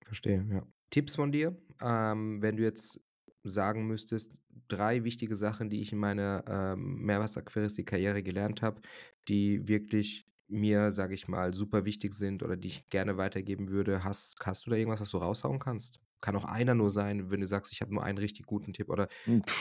Verstehe, 0.06 0.46
ja. 0.50 0.66
Tipps 0.92 1.16
von 1.16 1.32
dir, 1.32 1.58
ähm, 1.82 2.42
wenn 2.42 2.58
du 2.58 2.64
jetzt 2.64 3.02
sagen 3.44 3.88
müsstest, 3.88 4.34
3 4.68 5.04
wichtige 5.04 5.36
Sachen, 5.36 5.70
die 5.70 5.82
ich 5.82 5.92
in 5.92 6.00
meiner, 6.00 6.44
ähm, 6.48 6.98
Mehrwasaquaristik-Karriere 7.06 8.24
gelernt 8.24 8.62
habe, 8.62 8.82
die 9.28 9.68
wirklich 9.68 10.28
mir, 10.48 10.92
sage 10.92 11.14
ich 11.16 11.28
mal, 11.28 11.54
super 11.54 11.86
wichtig 11.86 12.14
sind 12.14 12.44
oder 12.44 12.56
die 12.58 12.68
ich 12.70 12.90
gerne 12.90 13.18
weitergeben 13.18 13.70
würde. 13.70 14.04
Hast 14.04 14.36
hast 14.46 14.66
du 14.66 14.70
da 14.72 14.76
irgendwas, 14.78 15.02
was 15.02 15.10
du 15.12 15.18
raushauen 15.18 15.60
kannst? 15.60 16.00
Kann 16.22 16.36
auch 16.36 16.46
einer 16.46 16.76
nur 16.76 16.92
sein, 16.92 17.30
wenn 17.32 17.42
du 17.42 17.48
sagst: 17.48 17.72
„Ich 17.74 17.82
habe 17.82 17.94
nur 17.94 18.04
einen 18.04 18.18
richtig 18.20 18.46
guten 18.46 18.74
Tipp“, 18.74 18.90
oder 18.90 19.08
Hm. 19.28 19.56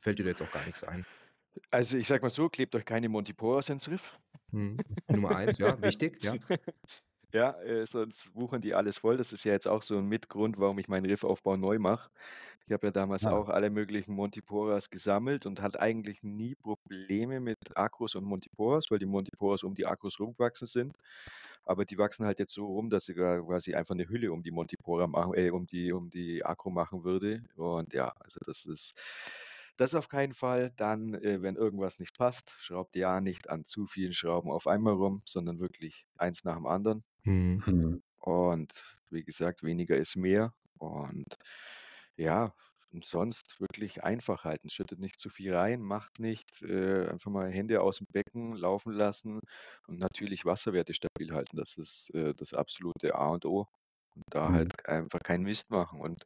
fällt 0.00 0.18
dir 0.18 0.24
da 0.24 0.30
jetzt 0.30 0.42
auch 0.42 0.50
gar 0.50 0.64
nix 0.64 0.82
ein? 0.84 1.04
Also, 1.70 1.96
ich 1.98 2.06
sage 2.08 2.22
mal 2.22 2.30
so, 2.30 2.48
klebt 2.48 2.74
euch 2.74 2.84
keine 2.84 3.08
Montiporas 3.08 3.68
ins 3.70 3.88
Riff. 3.88 4.18
Mhm. 4.52 4.84
Nummer 5.10 5.34
1, 5.34 5.58
ja, 5.58 5.82
wichtig, 5.82 6.18
ja. 6.22 6.38
Ja, 7.34 7.52
äh, 7.62 7.86
sonst 7.86 8.34
wuchern 8.34 8.60
die 8.60 8.74
alles 8.74 8.98
voll. 8.98 9.16
Das 9.16 9.32
ist 9.32 9.44
ja 9.44 9.52
jetzt 9.52 9.66
auch 9.66 9.82
so 9.82 9.96
'n 9.96 10.06
Mitgrund, 10.06 10.58
warum 10.58 10.78
ich 10.78 10.86
meinen 10.88 11.06
Riffaufbau 11.06 11.56
neu 11.56 11.78
mache. 11.78 12.10
Ich 12.66 12.72
habe 12.72 12.86
ja 12.88 12.90
damals 12.90 13.24
Ah. 13.24 13.26
auch 13.26 13.48
alle 13.48 13.70
möglichen 13.70 14.12
Montiporas 14.14 14.90
gesammelt 14.90 15.46
und 15.46 15.62
hatte 15.62 15.80
eigentlich 15.80 16.22
nie 16.22 16.54
Probleme 16.56 17.40
mit 17.40 17.56
Acros 17.74 18.14
und 18.16 18.24
Montiporas, 18.24 18.90
weil 18.90 18.98
die 18.98 19.06
Montiporas 19.06 19.62
um 19.62 19.74
die 19.74 19.86
Acros 19.86 20.20
rumgewachsen 20.20 20.66
sind. 20.66 20.98
Aber 21.64 21.86
die 21.86 21.96
wachsen 21.98 22.26
halt 22.26 22.38
jetzt 22.38 22.52
so 22.54 22.66
rum, 22.66 22.90
dass 22.90 23.06
sie 23.06 23.14
quasi 23.14 23.74
einfach 23.74 23.94
'ne 23.94 24.08
Hülle 24.10 24.30
um 24.32 24.42
die 24.42 24.50
Montipora 24.50 25.06
machen 25.06 25.32
äh, 25.34 25.50
um 25.50 25.66
die 25.66 25.90
um 25.92 26.10
die 26.10 26.44
Acro 26.44 26.68
machen 26.70 27.02
würde. 27.04 27.44
Und 27.56 27.94
ja, 27.94 28.12
also, 28.20 28.40
das 28.44 28.66
ist 28.66 28.94
das 29.78 29.94
auf 29.94 30.08
keinen 30.08 30.34
Fall. 30.34 30.70
Dann, 30.76 31.14
äh, 31.14 31.40
wenn 31.42 31.56
irgendwas 31.56 31.98
nicht 31.98 32.14
passt, 32.18 32.54
schraubt 32.60 32.94
ja 32.96 33.20
nicht 33.22 33.48
an 33.50 33.64
zu 33.66 33.86
vielen 33.86 34.12
Schrauben 34.12 34.50
auf 34.50 34.66
einmal 34.66 34.94
rum, 34.94 35.22
sondern 35.26 35.60
wirklich 35.60 36.04
eins 36.18 36.44
nach 36.44 36.56
dem 36.56 36.66
anderen. 36.66 37.02
Mhm. 37.24 37.64
Mhm. 37.66 38.02
Und 38.20 38.98
wie 39.10 39.24
gesagt, 39.24 39.62
weniger 39.62 39.96
ist 39.96 40.16
mehr. 40.16 40.54
Und 40.78 41.36
ja, 42.16 42.54
und 42.92 43.04
sonst 43.06 43.60
wirklich 43.60 44.04
einfach 44.04 44.44
halten. 44.44 44.68
Schüttet 44.70 44.98
nicht 45.00 45.18
zu 45.18 45.30
viel 45.30 45.54
rein, 45.54 45.80
macht 45.82 46.20
nicht 46.20 46.62
äh, 46.62 47.08
einfach 47.08 47.30
mal 47.30 47.50
Hände 47.50 47.80
aus'm 47.80 48.06
Becken 48.12 48.54
laufen 48.54 48.92
lassen 48.92 49.40
und 49.86 49.98
natürlich 49.98 50.44
Wasserwerte 50.44 50.94
stabil 50.94 51.32
halten. 51.32 51.56
Das 51.56 51.76
ist, 51.78 52.10
äh, 52.14 52.34
das 52.34 52.54
absolute 52.54 53.14
A 53.14 53.28
und 53.30 53.46
O. 53.46 53.68
Und 54.14 54.24
da 54.30 54.52
halt 54.52 54.68
Mhm. 54.68 54.82
einfach 54.86 55.20
keinen 55.20 55.44
Mist 55.44 55.70
machen. 55.70 56.00
Und 56.00 56.24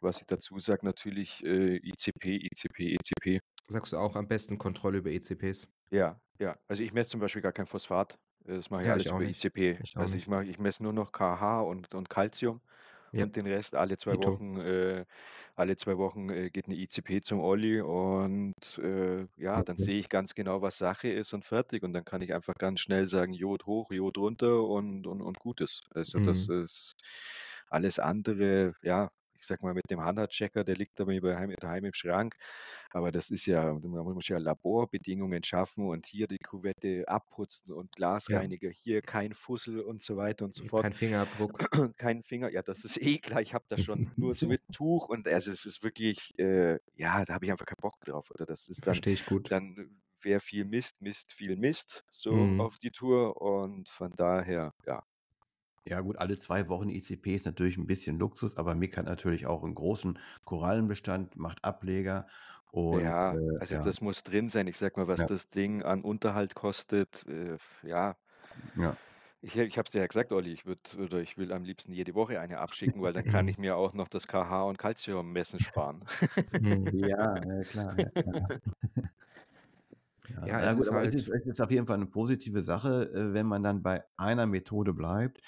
was 0.00 0.20
ich 0.20 0.26
dazu 0.28 0.58
sage, 0.60 0.86
natürlich, 0.86 1.44
äh, 1.44 1.76
ICP, 1.78 2.36
ICP, 2.36 2.94
ECP. 2.94 3.40
Sagst 3.66 3.92
du 3.92 3.96
auch 3.98 4.14
am 4.14 4.28
besten 4.28 4.56
Kontrolle 4.56 4.98
über 4.98 5.10
ECPs? 5.10 5.66
Ja, 5.90 6.20
ja. 6.40 6.58
Also, 6.68 6.82
ich 6.82 6.92
messe 6.92 7.10
zum 7.10 7.20
Beispiel 7.20 7.42
gar 7.42 7.52
kein 7.52 7.66
Phosphat. 7.66 8.18
Äh, 8.46 8.56
das 8.56 8.70
mache 8.70 8.82
ich 8.84 8.88
Ja, 8.88 8.96
ich 8.96 9.08
alles 9.08 9.10
auch 9.10 9.18
über 9.18 9.24
nicht. 9.24 9.48
ICP. 9.50 9.80
Ich 9.82 9.96
auch 9.96 10.06
Also, 10.06 10.16
ich 10.16 10.26
nicht. 10.26 10.28
mache 10.28 10.44
ich 10.44 10.58
messe 10.58 10.82
nur 10.82 10.92
noch 10.92 11.12
KH 11.12 11.60
und 11.62 11.94
und 11.94 12.08
Calcium 12.10 12.60
Ja. 13.12 13.26
und 13.26 13.36
den 13.36 13.46
Rest 13.46 13.74
alle 13.74 13.98
2 13.98 14.18
Dito. 14.18 14.18
Wochen 14.18 14.58
äh, 14.58 15.04
alle 15.54 15.76
2 15.76 15.98
Wochen, 15.98 16.30
äh, 16.30 16.50
geht 16.50 16.68
'ne 16.68 16.74
ICP 16.76 17.20
zum 17.22 17.40
Olli 17.40 17.80
und, 17.80 18.54
äh, 18.78 19.26
ja, 19.36 19.62
dann 19.62 19.76
Okay. 19.76 19.86
sehe 19.86 19.98
ich 19.98 20.08
ganz 20.08 20.34
genau, 20.34 20.62
was 20.62 20.78
Sache 20.78 21.08
ist 21.10 21.32
und 21.34 21.44
fertig. 21.44 21.82
Und 21.82 21.92
dann 21.92 22.04
kann 22.04 22.22
ich 22.22 22.32
einfach 22.34 22.54
ganz 22.54 22.80
schnell 22.80 23.08
sagen: 23.08 23.32
„Jod 23.34 23.66
hoch, 23.66 23.90
Jod 23.92 24.16
runter“ 24.18 24.64
und 24.64 25.06
und 25.06 25.20
und 25.22 25.38
gut 25.38 25.60
ist. 25.60 25.84
Also, 25.94 26.20
das 26.20 26.46
Mhm. 26.46 26.48
ist 26.48 26.94
alles 27.68 27.98
andere 27.98 28.74
ja, 28.82 29.10
ich 29.42 29.46
sage 29.48 29.64
mal, 29.66 29.74
mit 29.74 29.90
dem 29.90 30.00
HANA-Checker, 30.00 30.64
der 30.64 30.76
liegt 30.76 30.98
da 31.00 31.04
bei 31.04 31.12
mir 31.14 31.20
daheim 31.22 31.54
daheim 31.60 31.84
im 31.86 31.94
Schrank. 31.94 32.36
Aber 32.92 33.12
das 33.12 33.30
ist 33.30 33.46
ja 33.46 33.72
man 33.74 34.14
muss 34.14 34.28
ja 34.28 34.38
Laborbedingungen 34.38 35.42
schaffen 35.44 35.86
und 35.88 36.06
hier 36.06 36.26
die 36.28 36.38
Kuvette 36.38 37.04
abputzen 37.08 37.72
und 37.72 37.92
Ja. 38.28 38.46
Glasreiniger, 38.46 38.70
hier 38.70 39.02
kein 39.02 39.34
Fussel 39.34 39.80
und 39.80 40.02
so 40.02 40.16
weiter 40.16 40.44
und 40.44 40.54
so 40.54 40.64
fort. 40.64 40.88
Kein 40.88 40.92
Fingerabdruck. 40.94 41.58
Kein 41.98 42.22
Finger 42.22 42.50
ja, 42.50 42.62
das 42.62 42.84
ist 42.84 42.96
eh 43.02 43.18
klar. 43.18 43.40
Ich 43.42 43.54
habe 43.54 43.64
da 43.68 43.78
schon 43.78 44.06
nur 44.16 44.34
so 44.36 44.46
mit 44.46 44.62
Tuch 44.72 45.08
und 45.08 45.28
also, 45.28 45.50
es 45.50 45.64
ist 45.66 45.82
wirklich 45.82 46.38
äh, 46.38 46.78
ja, 46.96 47.24
da 47.24 47.34
habe 47.34 47.44
ich 47.46 47.50
einfach 47.52 47.66
keinen 47.66 47.80
Bock 47.82 48.00
drauf, 48.04 48.30
oder? 48.30 48.46
Das 48.46 48.68
ist 48.68 48.86
dann 48.86 49.02
Verstehe 49.02 49.14
ich 49.14 49.24
gut. 49.24 49.48
dann 49.48 50.00
wer 50.22 50.40
viel 50.40 50.64
misst, 50.64 51.02
misst 51.02 51.32
viel 51.32 51.56
Mist, 51.56 52.04
so 52.10 52.48
Mhm. 52.48 52.56
auf 52.56 52.78
die 52.78 52.90
Tour 52.92 53.40
und 53.42 53.88
von 53.88 54.12
daher, 54.16 54.72
ja. 54.86 55.02
Ja 55.86 56.00
gut, 56.00 56.16
alle 56.18 56.38
2 56.38 56.68
Wochen 56.68 56.88
ICP 56.88 57.34
ist 57.34 57.44
natürlich 57.44 57.76
'n 57.76 57.86
bisschen 57.88 58.16
Luxus, 58.18 58.56
aber 58.56 58.76
Mick 58.76 58.96
hat 58.96 59.06
natürlich 59.06 59.46
auch 59.46 59.64
'n 59.64 59.74
großen 59.74 60.16
Korallenbestand, 60.44 61.34
macht 61.36 61.64
Ableger 61.64 62.28
und, 62.70 63.16
Ja, 63.16 63.36
äh, 63.36 63.58
also, 63.58 63.74
ja. 63.74 63.78
das 63.78 64.00
muss 64.00 64.22
drin 64.22 64.48
sein. 64.48 64.66
Ich 64.66 64.76
sage 64.76 64.98
mal, 65.00 65.06
was 65.08 65.24
Ja. 65.24 65.26
das 65.26 65.48
Ding 65.48 65.82
an 65.82 66.02
Unterhalt 66.02 66.54
kostet, 66.54 67.24
äh, 67.26 67.56
ja. 67.82 68.16
Ja. 68.74 68.96
Ich 69.44 69.56
ich 69.56 69.76
habe 69.76 69.86
es 69.86 69.90
dir 69.90 69.98
ja 70.02 70.06
gesagt, 70.06 70.30
Olli, 70.30 70.52
ich 70.52 70.66
würde 70.66 70.80
oder 70.98 71.18
ich 71.18 71.36
will 71.36 71.52
am 71.52 71.64
liebsten 71.64 71.92
jede 71.92 72.14
Woche 72.14 72.38
eine 72.40 72.58
abschicken, 72.60 73.02
weil 73.02 73.12
dann 73.12 73.26
kann 73.26 73.48
ich 73.48 73.58
mir 73.58 73.76
auch 73.76 73.92
noch 73.92 74.06
das 74.06 74.28
KH 74.28 74.62
und 74.62 74.78
Calcium 74.78 75.32
messen 75.32 75.58
sparen. 75.58 76.04
Mhm. 76.58 76.90
Ja, 76.92 77.64
klar, 77.68 77.98
ja 77.98 78.10
klar. 78.20 78.52
Ja, 80.44 80.60
Ja, 80.60 80.60
es 80.60 80.74
gut, 80.74 80.88
ist 80.88 80.90
aber 80.90 81.02
es 81.04 81.14
halt 81.14 81.16
ist 81.16 81.28
es 81.28 81.46
ist 81.46 81.60
auf 81.60 81.70
jeden 81.70 81.86
Fall 81.86 81.98
'ne 81.98 82.06
positive 82.06 82.62
Sache, 82.62 83.10
äh, 83.12 83.34
wenn 83.34 83.46
man 83.46 83.62
dann 83.62 83.82
bei 83.82 84.04
einer 84.16 84.46
Methode 84.46 84.92
bleibt, 84.94 85.40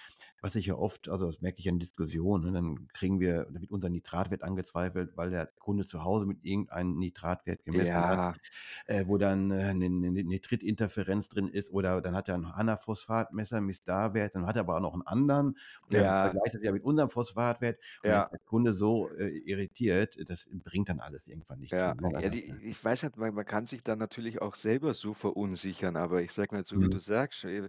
was 0.45 0.55
ich 0.57 0.67
ja 0.67 0.75
oft 0.77 1.09
also, 1.09 1.27
das 1.27 1.41
merke 1.41 1.59
ich 1.61 1.67
in 1.67 1.79
Diskussionen, 1.81 2.45
ne? 2.45 2.53
Dann 2.53 2.89
kriegen 2.93 3.19
wir 3.21 3.47
da 3.51 3.61
wird 3.63 3.71
unser 3.71 3.89
Nitratwert 3.91 4.43
angezweifelt, 4.43 5.17
weil 5.17 5.31
der 5.31 5.47
Kunde 5.59 5.87
zu 5.87 6.05
Hause 6.05 6.27
mit 6.27 6.45
irgendeinem 6.45 6.99
Nitratwert 6.99 7.65
gemessen 7.65 8.07
hat, 8.07 8.23
Ja. 8.23 8.39
äh, 8.87 9.07
wo 9.07 9.19
dann, 9.19 9.51
äh, 9.53 9.75
'ne 9.75 9.89
'ne 9.91 10.11
Nitritinterferenz 10.25 11.29
drin 11.31 11.49
ist 11.49 11.71
oder 11.73 12.03
dann 12.03 12.15
hat 12.17 12.29
er 12.29 12.37
'n 12.37 12.55
HANA-Phosphatmesser, 12.57 13.61
misst 13.63 13.89
da 13.89 14.15
Wert, 14.15 14.35
dann 14.37 14.47
hat 14.47 14.57
er 14.57 14.61
aber 14.63 14.77
auch 14.77 14.81
noch 14.83 14.95
'n 14.95 15.03
anderen 15.07 15.59
und 15.87 15.95
dann 15.95 16.15
Ja. 16.15 16.21
vergleicht 16.21 16.55
das 16.55 16.63
ja 16.63 16.73
mit 16.73 16.85
unserem 16.85 17.11
Phosphatwert 17.11 17.79
und 18.05 18.13
dann 18.15 18.23
Ja. 18.23 18.31
der 18.33 18.41
Kunde 18.47 18.75
so, 18.75 19.11
äh, 19.13 19.29
irritiert, 19.39 20.19
das 20.29 20.49
bringt 20.65 20.89
dann 20.91 21.01
alles 21.01 21.29
irgendwann 21.29 21.61
nichts 21.61 21.83
Ja, 21.83 21.95
mehr, 21.97 21.99
ja, 22.19 22.29
die 22.29 22.45
ich 22.63 22.85
weiß 22.85 23.05
halt, 23.05 23.17
man 23.17 23.35
man 23.35 23.47
kann 23.47 23.65
sich 23.65 23.83
dann 23.83 23.99
natürlich 23.99 24.43
auch 24.43 24.55
selber 24.55 24.93
so 24.93 25.15
verunsichern, 25.15 25.97
aber 25.97 26.21
ich 26.21 26.31
sage 26.33 26.55
mal 26.55 26.65
so, 26.65 26.79
wie 26.83 26.89
Mhm. 26.89 26.91
du 26.91 26.99
sagst, 26.99 27.45
äh, 27.45 27.69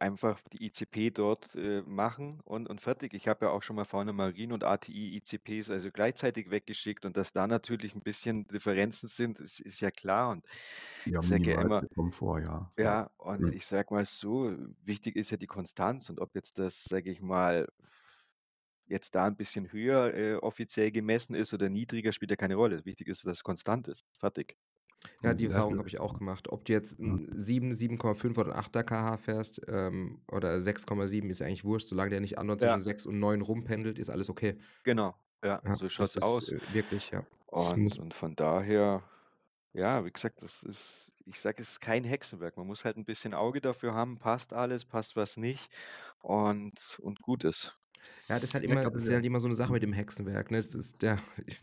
einfach 0.00 0.40
die 0.52 0.64
ICP 0.66 1.10
dort, 1.12 1.47
äh, 1.56 1.82
machen 1.82 2.40
und 2.44 2.68
und 2.68 2.80
fertig. 2.80 3.14
Ich 3.14 3.28
habe 3.28 3.46
ja 3.46 3.50
auch 3.52 3.62
schon 3.62 3.76
mal 3.76 3.84
Fauna 3.84 4.12
Marin 4.12 4.52
und 4.52 4.64
ATI 4.64 5.16
ICPs, 5.16 5.70
also, 5.70 5.90
gleichzeitig 5.90 6.50
weggeschickt 6.50 7.04
und 7.04 7.16
dass 7.16 7.32
da 7.32 7.46
natürlich 7.46 7.94
'n 7.94 8.02
bisschen 8.02 8.46
Differenzen 8.48 9.08
sind, 9.08 9.40
ist 9.40 9.60
ist 9.60 9.80
ja 9.80 9.90
klar. 9.90 10.30
Und 10.30 10.46
Ja, 11.06 11.20
ich 11.20 11.26
sage 11.26 11.50
ja 11.52 11.56
immer 11.58 11.84
Komfort, 11.94 12.40
ja, 12.42 12.70
ja. 12.78 13.10
und 13.18 13.48
Mhm. 13.48 13.52
ich 13.52 13.66
sage 13.66 13.94
mal 13.94 14.04
so, 14.06 14.54
wichtig 14.84 15.16
ist 15.16 15.30
ja 15.30 15.38
die 15.38 15.46
Konstanz 15.48 16.10
und 16.10 16.20
ob 16.20 16.34
jetzt 16.36 16.58
das, 16.58 16.88
sage 16.88 17.10
ich 17.12 17.22
mal 17.22 17.68
jetzt 18.90 19.14
da 19.14 19.26
'n 19.26 19.36
bisschen 19.36 19.70
höher, 19.72 20.14
äh, 20.14 20.34
offiziell 20.36 20.90
gemessen 20.90 21.34
ist 21.34 21.52
oder 21.52 21.68
niedriger, 21.68 22.12
spielt 22.12 22.30
ja 22.30 22.36
keine 22.36 22.54
Rolle. 22.54 22.84
Wichtig 22.86 23.08
ist, 23.08 23.24
dass 23.26 23.38
es 23.38 23.44
konstant 23.44 23.86
ist. 23.88 24.04
Fertig. 24.18 24.56
Ja, 25.22 25.34
die 25.34 25.46
das 25.48 25.66
Erfahrung 25.66 25.78
habe 25.78 25.88
ich 25.88 25.98
auch 25.98 26.16
gemacht. 26.16 26.48
Ob 26.48 26.64
du 26.64 26.72
jetzt 26.72 27.00
Mhm. 27.04 27.18
'n 27.18 27.26
7, 27.34 27.72
7,5 27.72 28.38
oder 28.38 28.52
'n 28.52 28.56
8er 28.56 28.84
KH 28.84 29.16
fährst, 29.16 29.60
ähm, 29.66 30.22
oder 30.30 30.60
6,7 30.60 31.28
ist 31.28 31.42
eigentlich 31.42 31.64
wurscht, 31.64 31.88
solange 31.88 32.10
der 32.10 32.20
nicht 32.20 32.38
andauernd 32.38 32.60
zwischen 32.60 32.80
Ja. 32.80 32.80
6 32.80 33.04
und 33.04 33.18
9 33.18 33.40
rumpendelt, 33.40 33.98
ist 33.98 34.10
alles 34.10 34.30
okay. 34.30 34.58
Genau, 34.86 35.14
ja, 35.42 35.62
Ja, 35.64 35.76
so 35.76 35.88
das 35.96 36.14
schaut's 36.14 36.16
ist, 36.16 36.40
aus. 36.40 36.52
äh, 36.52 36.60
wirklich 36.68 37.10
ja. 37.10 37.26
Und 37.46 37.98
und 37.98 38.14
von 38.14 38.36
daher 38.36 39.04
ja, 39.74 40.04
wie 40.04 40.10
gesagt, 40.12 40.42
das 40.42 40.62
ist 40.64 41.12
ich 41.26 41.40
sage, 41.40 41.62
es 41.62 41.72
ist 41.72 41.80
kein 41.80 42.04
Hexenwerk. 42.04 42.56
Man 42.56 42.66
muss 42.66 42.84
halt 42.84 42.96
'n 42.96 43.04
bisschen 43.04 43.34
Auge 43.34 43.60
dafür 43.60 43.94
haben, 43.94 44.18
passt 44.18 44.52
alles, 44.52 44.84
passt 44.86 45.16
was 45.16 45.36
nicht 45.36 45.70
und 46.20 46.98
und 47.02 47.22
gut 47.22 47.44
ist. 47.44 47.78
Ja, 48.30 48.38
das 48.38 48.50
ist 48.50 48.54
halt 48.54 48.64
Ja, 48.66 48.76
immer 48.76 48.90
das 48.90 49.04
ist 49.04 49.10
halt 49.10 49.24
immer 49.24 49.40
so 49.40 49.48
'ne 49.48 49.54
Sache 49.54 49.72
mit 49.72 49.82
dem 49.82 49.94
Hexenwerk, 49.94 50.50
ne? 50.50 50.58
Es 50.58 50.74
ist 50.74 51.00
der 51.00 51.18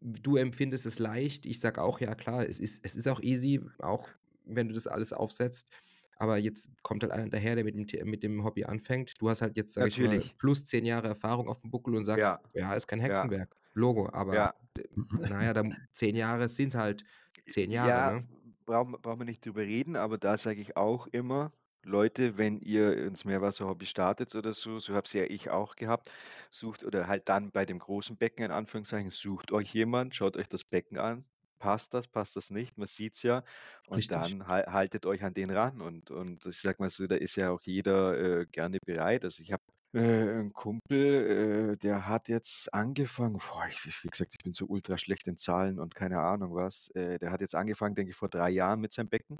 du 0.00 0.36
empfindest 0.36 0.86
es 0.86 0.98
leicht. 0.98 1.46
Ich 1.46 1.60
sage 1.60 1.82
auch: 1.82 2.00
„Ja 2.00 2.14
klar, 2.14 2.46
es 2.48 2.58
ist 2.60 2.80
es 2.84 2.96
ist 2.96 3.08
auch 3.08 3.20
easy, 3.22 3.60
auch 3.78 4.08
wenn 4.44 4.68
du 4.68 4.74
das 4.74 4.86
alles 4.86 5.12
aufsetzt.“ 5.12 5.70
Aber 6.16 6.38
jetzt 6.38 6.70
kommt 6.82 7.02
halt 7.02 7.12
einer 7.12 7.28
daher, 7.30 7.56
der 7.56 7.64
mit 7.64 7.74
dem 7.92 8.08
mit 8.08 8.22
dem 8.22 8.44
Hobby 8.44 8.64
anfängt. 8.64 9.14
Du 9.20 9.28
hast 9.30 9.42
halt 9.42 9.56
jetzt, 9.56 9.74
sage 9.74 9.88
ich 9.88 9.98
mal, 10.00 10.24
Natürlich. 10.24 10.36
plus 10.38 10.64
10 10.64 10.84
Jahre 10.84 11.08
Erfahrung 11.08 11.48
auf'm 11.48 11.70
Buckel 11.70 11.94
und 11.96 12.04
sagst: 12.04 12.36
Ja. 12.36 12.52
„Ja, 12.54 12.74
ist 12.74 12.86
kein 12.88 13.00
Ja. 13.06 13.30
Hexenwerk.“ 13.30 13.56
Logo, 13.74 14.08
aber 14.12 14.40
Ja. 14.40 14.52
d 14.76 14.84
na 15.28 15.44
ja, 15.44 15.54
dann 15.54 15.88
10 15.92 16.14
Jahre 16.16 16.48
sind 16.48 16.74
halt 16.74 17.04
10 17.46 17.70
Jahre, 17.70 18.02
Ja, 18.02 18.14
ne? 18.20 18.28
brauchen 18.66 18.92
brauchen 19.00 19.20
wir 19.20 19.24
nicht 19.24 19.44
drüber 19.46 19.62
reden, 19.62 19.96
aber 19.96 20.18
da 20.18 20.36
sage 20.36 20.60
ich 20.60 20.76
auch 20.76 21.06
immer: 21.06 21.52
„Leute, 21.84 22.38
wenn 22.38 22.58
ihr 22.60 22.96
ins 22.96 23.24
Meerwasser-Hobby 23.24 23.86
startet 23.86 24.34
oder 24.34 24.52
so, 24.54 24.78
so 24.78 24.94
habe 24.94 25.06
es 25.06 25.12
ja 25.12 25.24
ich 25.24 25.50
auch 25.50 25.76
gehabt, 25.76 26.10
sucht 26.50 26.84
oder 26.84 27.06
halt 27.08 27.28
dann 27.28 27.50
bei 27.52 27.64
dem 27.66 27.78
großen 27.78 28.16
Becken 28.18 28.44
in 28.44 28.50
Anführungszeichen, 28.52 29.10
sucht 29.10 29.52
euch 29.52 29.72
jemand, 29.74 30.14
schaut 30.14 30.36
euch 30.36 30.48
das 30.48 30.64
Becken 30.64 30.98
an, 30.98 31.24
passt 31.58 31.94
das, 31.94 32.08
passt 32.08 32.36
das 32.36 32.50
nicht? 32.50 32.78
Man 32.78 32.88
sieht's 32.88 33.22
ja 33.22 33.44
und 33.84 34.10
Richtig. 34.10 34.12
dann 34.12 34.46
hal 34.46 34.66
haltet 34.72 35.06
euch 35.06 35.22
an 35.24 35.34
den 35.34 35.50
ran 35.50 35.80
und 35.80 36.10
und 36.10 36.46
ich 36.46 36.58
sage 36.60 36.76
mal 36.80 36.90
so, 36.90 37.06
da 37.06 37.16
ist 37.16 37.36
ja 37.36 37.50
auch 37.50 37.62
jeder, 37.62 38.40
äh, 38.42 38.46
gerne 38.46 38.78
bereit. 38.84 39.24
Also, 39.24 39.42
ich 39.42 39.52
habe, 39.52 39.62
äh, 39.94 40.40
'n 40.40 40.52
Kumpel, 40.52 41.72
äh, 41.74 41.76
der 41.76 42.06
hat 42.08 42.28
jetzt 42.28 42.72
angefangen 42.72 43.34
boah, 43.38 43.66
ich 43.68 44.02
wie 44.04 44.08
gesagt, 44.08 44.32
ich 44.34 44.42
bin 44.42 44.52
so 44.54 44.66
ultra 44.66 44.96
schlecht 44.98 45.26
in 45.26 45.36
Zahlen 45.36 45.78
und 45.78 45.94
keine 45.94 46.20
Ahnung 46.20 46.54
was. 46.54 46.88
Äh, 46.94 47.18
der 47.18 47.30
hat 47.30 47.40
jetzt 47.42 47.54
angefangen, 47.54 47.94
denke 47.94 48.10
ich, 48.10 48.16
vor 48.16 48.28
3 48.30 48.50
Jahren 48.50 48.80
mit 48.80 48.92
seinem 48.92 49.08
Becken. 49.10 49.38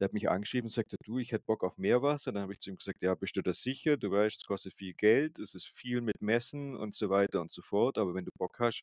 Der 0.00 0.06
hat 0.06 0.12
mich 0.14 0.30
angeschrieben 0.30 0.66
und 0.68 0.72
sagte: 0.72 0.96
„Du, 1.04 1.18
ich 1.18 1.32
hätte 1.32 1.44
Bock 1.44 1.62
auf 1.64 1.76
Meerwasser.“ 1.78 2.32
Dann 2.32 2.42
habe 2.42 2.52
ich 2.54 2.60
zu 2.60 2.70
ihm 2.70 2.76
gesagt: 2.78 3.02
„Ja, 3.02 3.14
bist 3.14 3.36
du 3.36 3.42
da 3.42 3.52
sicher? 3.52 3.96
Du 3.98 4.10
weißt, 4.10 4.38
es 4.38 4.46
kostet 4.46 4.74
viel 4.74 4.94
Geld, 4.94 5.38
es 5.38 5.54
ist 5.54 5.66
viel 5.68 6.00
mit 6.00 6.22
Messen 6.22 6.76
und 6.76 6.94
so 6.94 7.10
weiter 7.10 7.40
und 7.42 7.52
so 7.52 7.60
fort, 7.62 7.98
aber 7.98 8.14
wenn 8.14 8.24
du 8.24 8.30
Bock 8.38 8.58
hast, 8.58 8.82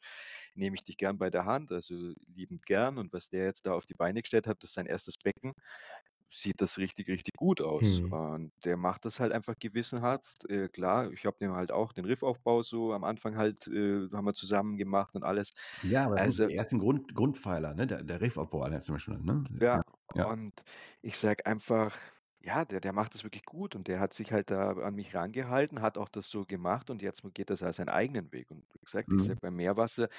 nehme 0.56 0.76
ich 0.76 0.84
dich 0.84 0.98
gern 0.98 1.18
bei 1.18 1.30
der 1.32 1.46
Hand, 1.46 1.72
also 1.72 1.96
liebend 2.28 2.66
gern.“ 2.66 2.98
Und 3.00 3.14
was 3.14 3.30
der 3.30 3.46
jetzt 3.46 3.66
da 3.66 3.74
auf 3.74 3.86
die 3.86 3.96
Beine 3.96 4.22
gestellt 4.22 4.48
hat, 4.48 4.62
das 4.64 4.70
ist 4.72 4.76
sein 4.76 4.86
erstes 4.88 5.18
Becken, 5.18 5.54
sieht 6.32 6.62
das 6.62 6.78
richtig, 6.78 7.08
richtig 7.10 7.34
gut 7.38 7.62
aus. 7.62 8.02
Mhm. 8.02 8.10
Und 8.10 8.52
der 8.66 8.78
macht 8.78 9.06
das 9.06 9.20
halt 9.20 9.32
einfach 9.34 9.56
gewissenhaft. 9.60 10.50
Äh, 10.50 10.70
klar, 10.70 11.12
ich 11.12 11.26
habe 11.26 11.38
dem 11.40 11.54
halt 11.54 11.72
auch 11.72 11.94
den 11.94 12.06
Riffaufbau 12.06 12.64
so 12.64 12.94
am 12.94 13.04
Anfang 13.04 13.38
halt, 13.38 13.68
äh 13.68 14.10
haben 14.12 14.26
wir 14.26 14.34
zusammen 14.34 14.78
gemacht 14.78 15.16
und 15.16 15.24
alles. 15.24 15.54
Ja, 15.82 16.06
aber 16.06 16.20
Also 16.20 16.48
die 16.48 16.54
ersten 16.56 16.80
Grund 16.80 17.14
Grundpfeiler, 17.14 17.74
ne? 17.74 17.88
Der 17.88 18.04
der 18.04 18.22
Riffaufbau 18.22 18.62
allein 18.64 18.82
zum 18.82 18.96
Beispiel, 18.96 19.18
ne? 19.20 19.44
Ja, 19.60 19.82
Ja, 20.14 20.26
und 20.26 20.64
ich 21.02 21.18
sage 21.18 21.46
einfach, 21.46 21.98
ja, 22.42 22.64
der 22.66 22.80
der 22.80 22.94
macht 22.94 23.14
das 23.16 23.24
wirklich 23.24 23.44
gut 23.44 23.76
und 23.76 23.88
der 23.88 24.00
hat 24.00 24.14
sich 24.14 24.32
halt 24.32 24.52
da 24.52 24.72
an 24.74 24.94
mich 24.96 25.16
rangehalten, 25.16 25.82
hat 25.82 25.98
auch 25.98 26.10
das 26.10 26.30
so 26.30 26.46
gemacht 26.46 26.90
und 26.92 27.02
jetzt 27.02 27.24
geht 27.34 27.50
das 27.50 27.62
halt 27.64 27.76
seinen 27.76 27.90
eigenen 27.90 28.32
Weg. 28.32 28.52
Und 28.52 28.66
wie 28.74 28.80
gesagt, 28.86 29.14
ich 29.14 29.22
Mhm. 29.22 29.24
sage, 29.24 29.40
beim 29.42 29.56
Meerwasser, 29.56 30.10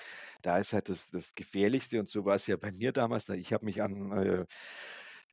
da 0.42 0.59
ist 0.59 0.72
halt 0.72 0.88
das 0.88 1.11
das 1.11 1.34
Gefährlichste 1.34 2.00
und 2.00 2.09
so 2.09 2.24
war's 2.24 2.46
ja 2.48 2.56
bei 2.56 2.72
mir 2.72 2.92
damals, 2.92 3.26
da 3.26 3.34
ich 3.34 3.52
habe 3.52 3.64
mich 3.66 3.82
an, 3.82 4.12
äh, 4.12 4.46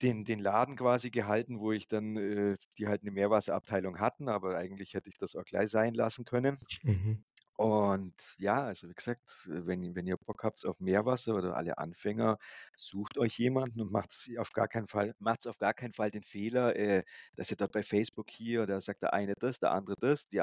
den 0.02 0.26
den 0.26 0.40
Laden 0.40 0.76
quasi 0.76 1.10
gehalten, 1.12 1.60
wo 1.60 1.72
ich 1.72 1.88
dann 1.88 2.18
äh, 2.18 2.56
die 2.78 2.88
halt 2.88 3.04
'ne 3.04 3.12
Meerwasserabteilung 3.12 4.00
hatten, 4.00 4.30
aber 4.30 4.58
eigentlich 4.58 4.94
hätte 4.94 5.10
ich 5.10 5.18
das 5.18 5.36
auch 5.36 5.46
gleich 5.46 5.70
sein 5.72 5.94
lassen 5.94 6.26
können. 6.26 6.58
Mhm. 6.84 7.24
Und 7.58 8.14
ja, 8.38 8.66
also 8.66 8.90
wie 8.90 8.94
gesagt, 8.94 9.44
wenn 9.48 9.82
ihr 9.82 9.96
wenn 9.96 10.06
ihr 10.08 10.18
Bock 10.18 10.44
habt 10.44 10.66
auf 10.66 10.82
Meerwasser 10.82 11.36
oder 11.36 11.56
alle 11.56 11.78
Anfänger, 11.78 12.38
sucht 12.76 13.18
euch 13.18 13.38
jemanden 13.40 13.80
und 13.80 13.92
macht's 13.94 14.30
auf 14.38 14.52
gar 14.52 14.68
keinen 14.68 14.88
Fall 14.88 15.16
macht's 15.20 15.48
auf 15.48 15.58
gar 15.58 15.74
keinen 15.74 15.94
Fall 15.94 16.12
den 16.12 16.24
Fehler, 16.24 16.76
äh, 16.76 17.04
dass 17.38 17.52
ihr 17.52 17.58
da 17.58 17.68
bei 17.68 17.82
Facebook 17.82 18.30
hier 18.30 18.66
da 18.68 18.82
sagt 18.82 19.04
der 19.04 19.14
eine 19.14 19.36
das, 19.40 19.60
der 19.60 19.72
andere 19.72 19.96
das. 19.98 20.28
Die 20.28 20.42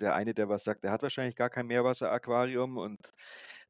der 0.00 0.14
eine, 0.14 0.34
der 0.34 0.48
was 0.48 0.64
sagt, 0.64 0.82
der 0.84 0.90
hat 0.92 1.02
wahrscheinlich 1.02 1.36
gar 1.36 1.50
kein 1.50 1.66
Meerwasseraquarium 1.68 2.76
und 2.78 2.98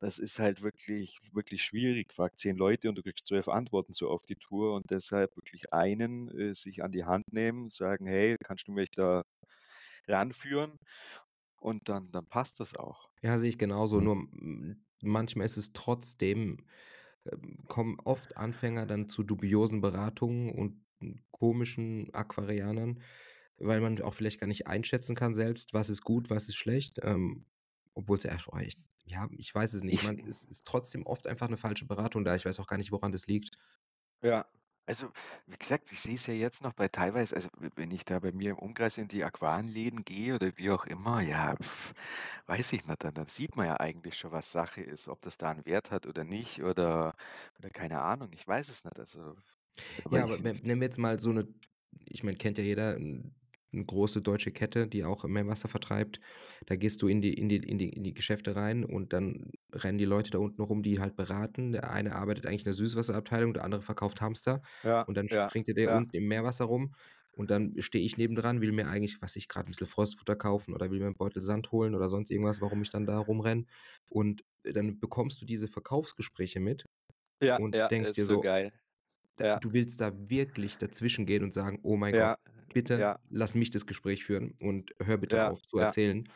das 0.01 0.19
ist 0.19 0.39
halt 0.39 0.63
wirklich, 0.63 1.19
wirklich 1.33 1.63
schwierig. 1.63 2.13
Frag 2.13 2.39
10 2.39 2.57
Leute 2.57 2.89
und 2.89 2.97
du 2.97 3.03
kriegst 3.03 3.27
12 3.27 3.49
Antworten 3.49 3.93
so 3.93 4.09
auf 4.11 4.23
die 4.25 4.37
Tour 4.37 4.75
und 4.75 4.91
deshalb 4.91 5.37
wirklich 5.37 5.73
einen, 5.73 6.29
äh, 6.39 6.55
sich 6.55 6.83
an 6.83 6.93
die 6.93 7.05
Hand 7.05 7.33
nehmen, 7.33 7.69
sagen: 7.71 8.07
„Hey, 8.07 8.37
kannst 8.45 8.69
du 8.69 8.73
mich 8.73 8.91
da 8.91 9.25
ranführen?“ 10.09 10.79
Und 11.65 11.89
dann 11.89 12.13
dann 12.13 12.29
passt 12.29 12.61
das 12.61 12.75
auch. 12.77 13.11
Ja, 13.23 13.39
sehe 13.39 13.49
ich 13.49 13.59
genauso, 13.59 14.01
nur 14.01 14.29
manchmal 15.03 15.47
ist 15.47 15.57
es 15.57 15.73
trotzdem 15.73 16.67
ähm, 17.31 17.65
kommen 17.69 17.99
oft 18.05 18.37
Anfänger 18.37 18.87
dann 18.87 19.09
zu 19.09 19.23
dubiosen 19.25 19.81
Beratungen 19.81 20.53
und, 20.53 20.85
hm, 21.01 21.21
komischen 21.33 22.13
Aquarianern, 22.15 23.03
weil 23.59 23.81
man 23.81 24.01
auch 24.03 24.15
vielleicht 24.15 24.41
gar 24.41 24.47
nicht 24.49 24.67
einschätzen 24.69 25.17
kann 25.17 25.35
selbst, 25.37 25.75
was 25.75 25.91
ist 25.91 26.03
gut, 26.05 26.31
was 26.31 26.49
ist 26.49 26.57
schlecht, 26.57 27.01
ähm, 27.03 27.47
obwohl's 27.95 28.25
ja 28.25 28.35
echt 28.35 28.49
oh 28.53 28.59
echt 28.59 28.81
ja, 29.07 29.29
ich 29.39 29.55
weiß 29.55 29.75
es 29.75 29.83
nicht. 29.85 30.03
Ich 30.03 30.03
Man 30.03 30.19
es 30.29 30.45
ist 30.45 30.67
trotzdem 30.67 31.05
oft 31.07 31.27
einfach 31.29 31.49
'ne 31.51 31.59
falsche 31.59 31.87
Beratung 31.87 32.25
da. 32.25 32.37
Ich 32.37 32.45
weiß 32.47 32.61
auch 32.61 32.67
gar 32.69 32.79
nicht, 32.79 32.93
woran 32.93 33.13
das 33.13 33.27
liegt. 33.29 33.59
Ja, 34.23 34.49
also, 34.87 35.11
wie 35.47 35.57
gesagt, 35.57 35.93
ich 35.93 36.01
sehe 36.01 36.15
es 36.17 36.27
ja 36.27 36.35
jetzt 36.35 36.63
noch 36.63 36.73
bei 36.75 36.89
teilweise 36.89 37.37
also, 37.37 37.49
w 37.59 37.71
wenn 37.77 37.91
ich 37.91 38.05
da 38.05 38.19
bei 38.21 38.33
mir 38.33 38.51
im 38.53 38.59
Umkreis 38.59 38.99
in 38.99 39.09
die 39.09 39.25
Aquarienläden 39.25 40.05
gehe 40.05 40.35
oder 40.37 40.53
wie 40.57 40.71
auch 40.71 40.87
immer, 40.87 41.21
ja, 41.23 41.55
weiß 42.47 42.73
ich 42.75 42.87
nicht, 42.87 43.05
dann 43.05 43.15
dann 43.15 43.27
sieht 43.27 43.57
man 43.57 43.67
ja 43.67 43.81
eigentlich 43.81 44.17
schon, 44.19 44.33
was 44.33 44.53
Sache 44.53 44.83
ist, 44.83 45.09
ob 45.09 45.23
das 45.23 45.39
da 45.39 45.51
'n 45.53 45.65
Wert 45.67 45.91
hat 45.91 46.07
oder 46.07 46.25
nicht 46.25 46.63
oder 46.63 47.15
oder 47.59 47.71
keine 47.71 48.03
Ahnung, 48.03 48.31
ich 48.35 48.47
weiß 48.47 48.69
es 48.69 48.85
nicht. 48.85 48.99
Also, 48.99 49.37
aber 50.05 50.19
Ja, 50.19 50.25
ich 50.25 50.25
aber 50.25 50.39
ne 50.39 50.55
nehmen 50.55 50.81
wir 50.81 50.87
jetzt 50.87 50.99
mal 50.99 51.19
so 51.19 51.33
'ne 51.33 51.49
ich 52.07 52.23
meine, 52.23 52.37
kennt 52.37 52.59
ja 52.59 52.65
jeder 52.65 52.99
'n 53.75 53.79
'ne 53.81 53.85
große 53.87 54.23
deutsche 54.23 54.53
Kette, 54.53 54.89
die 54.89 55.05
auch 55.05 55.25
Meerwasser 55.25 55.69
vertreibt. 55.69 56.21
Da 56.67 56.77
gehst 56.77 57.03
du 57.03 57.09
in 57.09 57.21
die 57.21 57.35
in 57.35 57.49
die 57.49 57.57
in 57.59 57.79
die 57.79 57.91
in 57.91 58.05
die 58.05 58.15
Geschäfte 58.15 58.57
rein 58.57 58.85
und 58.85 59.13
dann 59.13 59.51
rennen 59.73 59.99
die 59.99 60.05
Leute 60.07 60.31
da 60.31 60.39
unten 60.39 60.63
rum, 60.63 60.83
die 60.83 61.01
halt 61.01 61.17
beraten. 61.17 61.73
Der 61.73 61.91
eine 61.91 62.15
arbeitet 62.17 62.47
eigentlich 62.47 62.63
in 62.63 62.65
der 62.67 62.75
Süßwasserabteilung, 62.75 63.55
der 63.55 63.65
andere 63.65 63.83
verkauft 63.83 64.21
Hamster 64.21 64.63
Ja, 64.85 65.07
und 65.07 65.17
dann 65.17 65.29
ja, 65.31 65.51
springt 65.51 65.69
der 65.69 65.75
da 65.75 65.87
ja. 65.87 66.05
unten 66.05 66.17
im 66.17 66.29
Meerwasser 66.29 66.65
rum 66.67 66.95
und 67.33 67.51
dann 67.51 67.75
stehe 67.81 68.05
ich 68.05 68.17
nebendran, 68.17 68.61
will 68.63 68.73
mir 68.73 68.89
eigentlich, 68.89 69.21
was 69.21 69.37
ich, 69.37 69.49
grad 69.49 69.67
'n 69.67 69.71
bisschen 69.71 69.87
Frostfutter 69.89 70.37
kaufen 70.37 70.73
oder 70.75 70.91
will 70.91 71.01
mir 71.01 71.07
'n 71.09 71.17
Beutel 71.17 71.43
Sand 71.43 71.73
holen 71.73 71.95
oder 71.95 72.09
sonst 72.09 72.31
irgendwas, 72.31 72.61
warum 72.61 72.83
ich 72.83 72.91
dann 72.91 73.07
da 73.07 73.19
rumrenne. 73.19 73.65
Und 74.09 74.45
dann 74.63 75.01
bekommst 75.01 75.43
du 75.43 75.47
diese 75.47 75.69
Verkaufsgespräche 75.69 76.61
mit 76.61 76.87
Ja, 77.43 77.61
und 77.61 77.75
ja, 77.75 77.91
denkst 77.91 78.13
dir 78.15 78.27
so 78.27 78.45
so 79.39 79.47
Ja. 79.47 79.61
du 79.61 79.73
willst 79.73 80.01
da 80.01 80.13
wirklich 80.31 80.79
dazwischengehen 80.79 81.43
und 81.45 81.53
sagen: 81.55 81.81
„Oh 81.85 81.97
mein 81.97 82.17
Gott, 82.17 82.35
Ja, 82.35 82.37
bitte 82.75 83.07
ja. 83.07 83.19
lass 83.31 83.55
mich 83.57 83.71
das 83.71 83.87
Gespräch 83.87 84.25
führen 84.27 84.55
und 84.63 84.93
hör 85.03 85.19
bitte 85.19 85.41
Ja, 85.41 85.53
auf 85.53 85.61
zu 85.69 85.79
erzählen.“ 85.79 86.29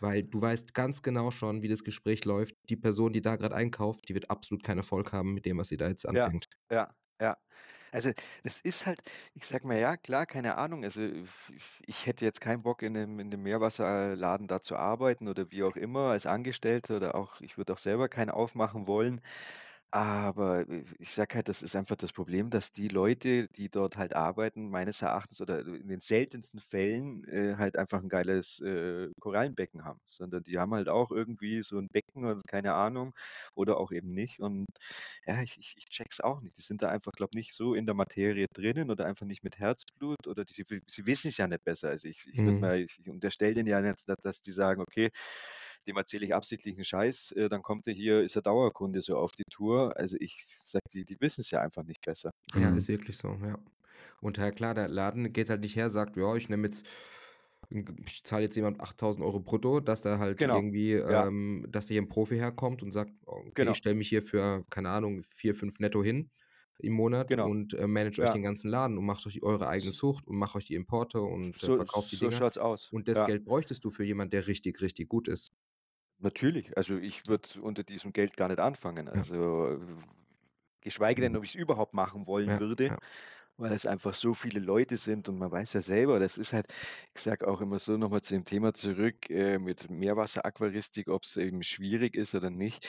Weil 0.00 0.24
du 0.24 0.40
weißt 0.42 0.74
ganz 0.74 1.02
genau 1.02 1.30
schon, 1.32 1.62
wie 1.62 1.68
das 1.68 1.84
Gespräch 1.84 2.24
läuft. 2.26 2.56
Die 2.70 2.76
Person, 2.76 3.12
die 3.14 3.22
da 3.22 3.36
grad 3.36 3.52
einkauft, 3.54 4.08
die 4.10 4.14
wird 4.14 4.30
absolut 4.30 4.62
keinen 4.64 4.78
Erfolg 4.78 5.12
haben 5.12 5.34
mit 5.34 5.46
dem, 5.46 5.58
was 5.58 5.68
sie 5.68 5.78
da 5.78 5.88
jetzt 5.88 6.08
anfängt. 6.08 6.48
ja, 6.70 6.94
ja. 7.20 7.36
Also, 7.92 8.12
das 8.44 8.60
ist 8.60 8.86
halt 8.86 9.00
ich 9.34 9.46
sage 9.46 9.66
mal, 9.66 9.78
ja 9.78 9.96
klar, 9.96 10.26
keine 10.26 10.56
Ahnung, 10.58 10.84
also, 10.84 11.00
ich 11.86 12.06
hätte 12.06 12.24
jetzt 12.24 12.40
keinen 12.40 12.62
Bock, 12.62 12.82
in 12.82 12.92
'nem 12.94 13.18
in 13.20 13.28
'nem 13.30 13.42
Meerwasserladen 13.42 14.48
da 14.48 14.60
zu 14.62 14.76
arbeiten 14.76 15.28
oder 15.28 15.50
wie 15.50 15.62
auch 15.64 15.76
immer 15.76 16.10
als 16.10 16.26
Angestellter 16.26 16.96
oder 16.98 17.14
auch 17.14 17.40
ich 17.40 17.56
würde 17.58 17.72
auch 17.74 17.78
selber 17.78 18.08
keinen 18.08 18.30
aufmachen 18.30 18.86
wollen. 18.86 19.20
Aber 19.92 20.68
i 20.68 20.84
ich 20.98 21.12
sage 21.12 21.36
halt, 21.36 21.48
das 21.48 21.62
ist 21.62 21.76
einfach 21.76 21.94
das 21.96 22.12
Problem, 22.12 22.50
dass 22.50 22.72
die 22.72 22.88
Leute, 22.88 23.48
die 23.48 23.68
dort 23.70 23.96
halt 23.96 24.14
arbeiten, 24.16 24.68
meines 24.68 25.00
Erachtens 25.00 25.40
oder 25.40 25.60
in 25.60 25.86
den 25.88 26.00
seltensten 26.00 26.58
Fällen, 26.60 27.24
äh, 27.28 27.54
halt 27.56 27.76
einfach 27.76 28.02
'n 28.02 28.08
geiles, 28.08 28.60
äh, 28.60 29.08
Korallenbecken 29.20 29.84
haben, 29.84 30.00
sondern 30.06 30.42
die 30.42 30.58
haben 30.58 30.74
halt 30.74 30.88
auch 30.88 31.12
irgendwie 31.12 31.62
so 31.62 31.78
'n 31.78 31.88
Becken 31.88 32.24
oder 32.24 32.42
keine 32.46 32.74
Ahnung 32.74 33.12
oder 33.54 33.78
auch 33.78 33.92
eben 33.92 34.12
nicht. 34.12 34.40
Und 34.40 34.66
ja, 35.24 35.40
ich 35.42 35.56
ich 35.58 35.74
ich 35.78 35.84
checke 35.88 36.10
es 36.12 36.20
auch 36.20 36.40
nicht. 36.40 36.58
Die 36.58 36.62
sind 36.62 36.82
da 36.82 36.88
einfach, 36.90 37.12
glaube 37.12 37.36
nicht 37.36 37.52
so 37.54 37.74
in 37.74 37.86
der 37.86 37.94
Materie 37.94 38.46
drinnen 38.52 38.90
oder 38.90 39.06
einfach 39.06 39.26
nicht 39.26 39.44
mit 39.44 39.58
Herzblut 39.58 40.26
oder 40.26 40.44
die 40.44 40.52
sie 40.52 40.64
sie 40.88 41.06
wissen's 41.06 41.36
ja 41.36 41.46
nicht 41.46 41.62
besser. 41.64 41.90
Also, 41.90 42.08
ich 42.08 42.26
ich 42.26 42.42
Mhm. 42.44 42.60
mal 42.60 42.80
ich 42.80 42.98
unterstelle 43.08 43.54
denen 43.54 43.68
ja 43.68 43.80
nicht, 43.80 44.08
da 44.08 44.16
dass 44.20 44.40
die 44.40 44.52
sagen: 44.52 44.80
„Okay, 44.82 45.10
dem 45.86 45.96
erzähle 45.96 46.26
ich 46.26 46.34
absichtlich 46.34 46.76
'n 46.78 46.84
Scheiß, 46.84 47.32
äh, 47.32 47.48
dann 47.48 47.62
kommt 47.62 47.86
er 47.86 47.94
hier, 47.94 48.22
ist 48.22 48.36
er 48.36 48.42
Dauerkunde 48.42 49.00
so 49.02 49.16
auf 49.18 49.32
die 49.32 49.44
Tour.“ 49.50 49.96
Also, 49.96 50.16
ich 50.20 50.46
sage, 50.62 50.82
die 50.92 51.04
die 51.04 51.20
wissen's 51.20 51.50
ja 51.50 51.60
einfach 51.62 51.84
nicht 51.84 52.02
besser. 52.04 52.30
Ja, 52.54 52.70
Mhm. 52.70 52.76
ist 52.76 52.88
wirklich 52.88 53.16
so, 53.16 53.28
ja. 53.44 53.58
Und 54.20 54.38
ja 54.38 54.50
klar, 54.52 54.74
der 54.74 54.88
Laden 54.88 55.32
geht 55.32 55.50
halt 55.50 55.60
nicht 55.60 55.76
her, 55.76 55.90
sagt: 55.90 56.16
„Ja, 56.16 56.34
ich 56.36 56.48
nehme 56.48 56.66
jetzt 56.68 56.86
ich 58.06 58.22
zahle 58.24 58.42
jetzt 58.44 58.54
jemand 58.56 58.80
8.000 58.80 59.24
€ 59.24 59.40
brutto“, 59.40 59.80
dass 59.80 60.00
da 60.00 60.18
halt 60.18 60.38
Genau. 60.38 60.46
irgendwie 60.46 60.92
Ja. 61.08 61.28
ähm, 61.28 61.66
dass 61.68 61.88
hier 61.88 62.00
'n 62.00 62.08
Profi 62.08 62.36
herkommt 62.36 62.82
und 62.82 62.92
sagt: 62.92 63.10
„Okay, 63.26 63.66
ich 63.66 63.76
Genau. 63.76 63.78
stelle 63.78 63.96
mich 63.96 64.08
hier 64.08 64.22
für, 64.22 64.64
keine 64.70 64.90
Ahnung, 64.90 65.24
4, 65.24 65.54
5 65.54 65.80
netto 65.80 66.02
hin 66.04 66.30
im 66.78 66.92
Monat 66.92 67.28
Genau. 67.28 67.36
und, 67.36 67.74
äh, 67.74 67.86
manage 67.88 68.20
euch 68.22 68.30
Ja. 68.30 68.32
den 68.32 68.42
ganzen 68.42 68.70
Laden 68.70 68.98
und 68.98 69.04
macht 69.06 69.26
euch 69.26 69.42
eure 69.42 69.68
eigene 69.68 69.92
Zucht 69.92 70.26
und 70.28 70.36
mache 70.36 70.58
euch 70.58 70.66
die 70.66 70.74
Importe 70.76 71.20
und, 71.22 71.62
äh, 71.64 71.70
So 71.70 71.72
verkauft 71.72 72.12
die 72.12 72.18
so 72.18 72.30
Dinger.“ 72.30 72.30
schaut's 72.30 72.58
aus. 72.58 72.92
Und 72.92 73.08
das 73.08 73.24
Ja. 73.24 73.26
Geld 73.26 73.44
bräuchtest 73.44 73.84
du 73.84 73.90
für 73.90 74.04
jemand, 74.04 74.32
der 74.32 74.46
richtig, 74.46 74.80
richtig 74.80 75.08
gut 75.08 75.26
ist. 75.28 75.50
Natürlich, 76.20 76.76
also, 76.78 76.96
ich 76.96 77.26
würde 77.26 77.60
unter 77.60 77.84
diesem 77.84 78.12
Geld 78.12 78.36
gar 78.36 78.48
nicht 78.48 78.58
anfangen. 78.58 79.08
Also, 79.08 79.78
geschweige 80.80 81.22
denn, 81.22 81.34
Mhm. 81.34 81.38
ob 81.38 81.44
ich's 81.44 81.54
überhaupt 81.54 81.94
machen 81.94 82.26
wollen 82.26 82.58
Ja, 82.58 82.60
würde, 82.60 82.90
ja. 82.90 82.98
weil 83.58 83.72
es 83.72 83.86
einfach 83.86 84.14
so 84.14 84.34
viele 84.34 84.60
Leute 84.60 84.98
sind 84.98 85.28
und 85.28 85.38
man 85.38 85.50
weiß 85.52 85.74
ja 85.74 85.80
selber, 85.82 86.18
das 86.20 86.38
ist 86.38 86.52
halt 86.54 86.68
ich 87.14 87.22
sage 87.22 87.48
auch 87.48 87.60
immer 87.62 87.78
so 87.80 87.96
noch 87.98 88.10
mal 88.10 88.22
zu 88.22 88.34
dem 88.34 88.44
Thema 88.44 88.74
zurück, 88.74 89.30
äh, 89.30 89.58
mit 89.58 89.90
Meerwasseraquaristik, 89.90 91.08
ob's 91.08 91.36
eben 91.36 91.62
schwierig 91.64 92.16
ist 92.16 92.34
oder 92.34 92.50
nicht. 92.50 92.88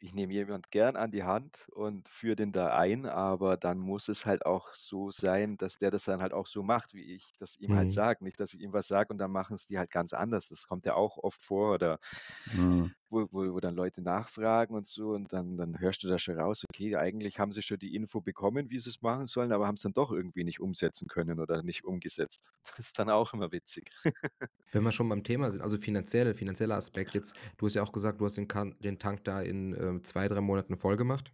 Ich 0.00 0.14
nehme 0.14 0.32
jemand 0.32 0.70
gern 0.70 0.96
an 0.96 1.10
die 1.10 1.24
Hand 1.24 1.68
und 1.72 2.08
führe 2.08 2.36
den 2.36 2.52
da 2.52 2.76
ein, 2.76 3.06
aber 3.06 3.56
dann 3.56 3.78
muss 3.78 4.08
es 4.08 4.26
halt 4.26 4.46
auch 4.46 4.74
so 4.74 5.10
sein, 5.10 5.56
dass 5.56 5.78
der 5.78 5.90
das 5.90 6.04
dann 6.04 6.22
halt 6.22 6.32
auch 6.32 6.46
so 6.46 6.62
macht, 6.62 6.94
wie 6.94 7.14
ich 7.14 7.32
das 7.38 7.56
ihm 7.56 7.74
halt 7.74 7.90
Mhm. 7.90 7.90
sage. 7.90 8.22
Nicht, 8.24 8.38
dass 8.40 8.54
ich 8.54 8.60
ihm 8.60 8.72
was 8.72 8.86
sage 8.88 9.12
und 9.12 9.18
dann 9.18 9.32
machen's 9.32 9.66
die 9.66 9.78
halt 9.78 9.90
ganz 9.90 10.12
anders. 10.12 10.48
Das 10.48 10.66
kommt 10.66 10.86
ja 10.86 10.94
auch 10.94 11.18
oft 11.18 11.42
vor 11.42 11.74
oder 11.74 11.98
Mhm. 12.46 12.90
Wo 13.10 13.28
wo 13.30 13.54
wo 13.54 13.60
dann 13.60 13.74
Leute 13.74 14.02
nachfragen 14.02 14.74
und 14.74 14.86
so 14.86 15.10
und 15.10 15.32
dann 15.32 15.56
dann 15.56 15.78
hörst 15.80 16.02
du 16.02 16.08
da 16.08 16.18
schon 16.18 16.38
raus, 16.38 16.64
okay, 16.68 16.96
eigentlich 16.96 17.38
haben 17.38 17.52
sie 17.52 17.62
schon 17.62 17.78
die 17.78 17.94
Info 17.94 18.20
bekommen, 18.20 18.70
wie 18.70 18.78
sie's 18.78 19.02
machen 19.02 19.26
sollen, 19.26 19.52
aber 19.52 19.66
haben's 19.66 19.82
dann 19.82 19.92
doch 19.92 20.12
irgendwie 20.12 20.44
nicht 20.44 20.60
umsetzen 20.60 21.08
können 21.08 21.40
oder 21.40 21.62
nicht 21.62 21.84
umgesetzt. 21.84 22.48
Das 22.70 22.78
ist 22.78 22.98
dann 22.98 23.10
auch 23.10 23.34
immer 23.34 23.50
witzig. 23.52 23.90
Wenn 24.72 24.84
wir 24.84 24.92
schon 24.92 25.08
beim 25.08 25.24
Thema 25.24 25.50
sind, 25.50 25.60
also, 25.60 25.76
finanziell 25.76 26.34
finanzieller 26.34 26.76
Aspekt 26.76 27.14
jetzt. 27.14 27.34
Du 27.56 27.66
hast 27.66 27.74
ja 27.74 27.82
auch 27.82 27.92
gesagt, 27.92 28.20
du 28.20 28.24
hast 28.24 28.36
den 28.36 28.48
den 28.80 28.98
Tank 28.98 29.24
da 29.24 29.40
in, 29.42 29.74
ähm, 29.74 30.04
2, 30.04 30.28
3 30.28 30.40
Monaten 30.40 30.76
voll 30.76 30.96
gemacht. 30.96 31.32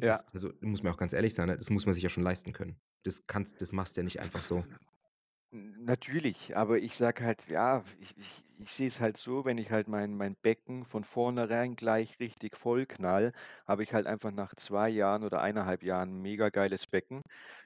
Ja. 0.00 0.12
Das 0.12 0.26
also, 0.32 0.52
muss 0.60 0.82
man 0.82 0.92
auch 0.92 0.98
ganz 0.98 1.12
ehrlich 1.12 1.34
sein, 1.34 1.48
ne, 1.48 1.56
das 1.56 1.70
muss 1.70 1.86
man 1.86 1.94
sich 1.94 2.02
ja 2.02 2.08
schon 2.08 2.22
leisten 2.22 2.52
können. 2.52 2.76
Das 3.04 3.26
kannst 3.26 3.60
das 3.60 3.72
machst 3.72 3.96
du 3.96 4.00
ja 4.00 4.04
nicht 4.04 4.20
einfach 4.20 4.42
so. 4.42 4.64
Natürlich, 5.52 6.56
aber 6.56 6.78
ich 6.78 6.96
sage 6.96 7.24
halt, 7.24 7.48
ja, 7.48 7.84
ich 8.00 8.16
ich 8.18 8.44
ich 8.58 8.72
sehe 8.72 8.86
es 8.88 9.00
halt 9.00 9.16
so, 9.18 9.44
wenn 9.44 9.58
ich 9.58 9.70
halt 9.70 9.86
mein 9.88 10.16
mein 10.16 10.34
Becken 10.36 10.84
von 10.86 11.04
vornherein 11.04 11.76
gleich 11.76 12.18
richtig 12.20 12.56
vollknall, 12.56 13.32
habe 13.66 13.82
ich 13.82 13.92
halt 13.92 14.06
einfach 14.06 14.30
nach 14.32 14.54
2 14.56 14.88
Jahren 14.88 15.24
oder 15.24 15.40
1,5 15.42 15.82
Jahren 15.82 16.10
'n 16.18 16.22
mega 16.22 16.48
geiles 16.48 16.86
Becken. 16.86 17.20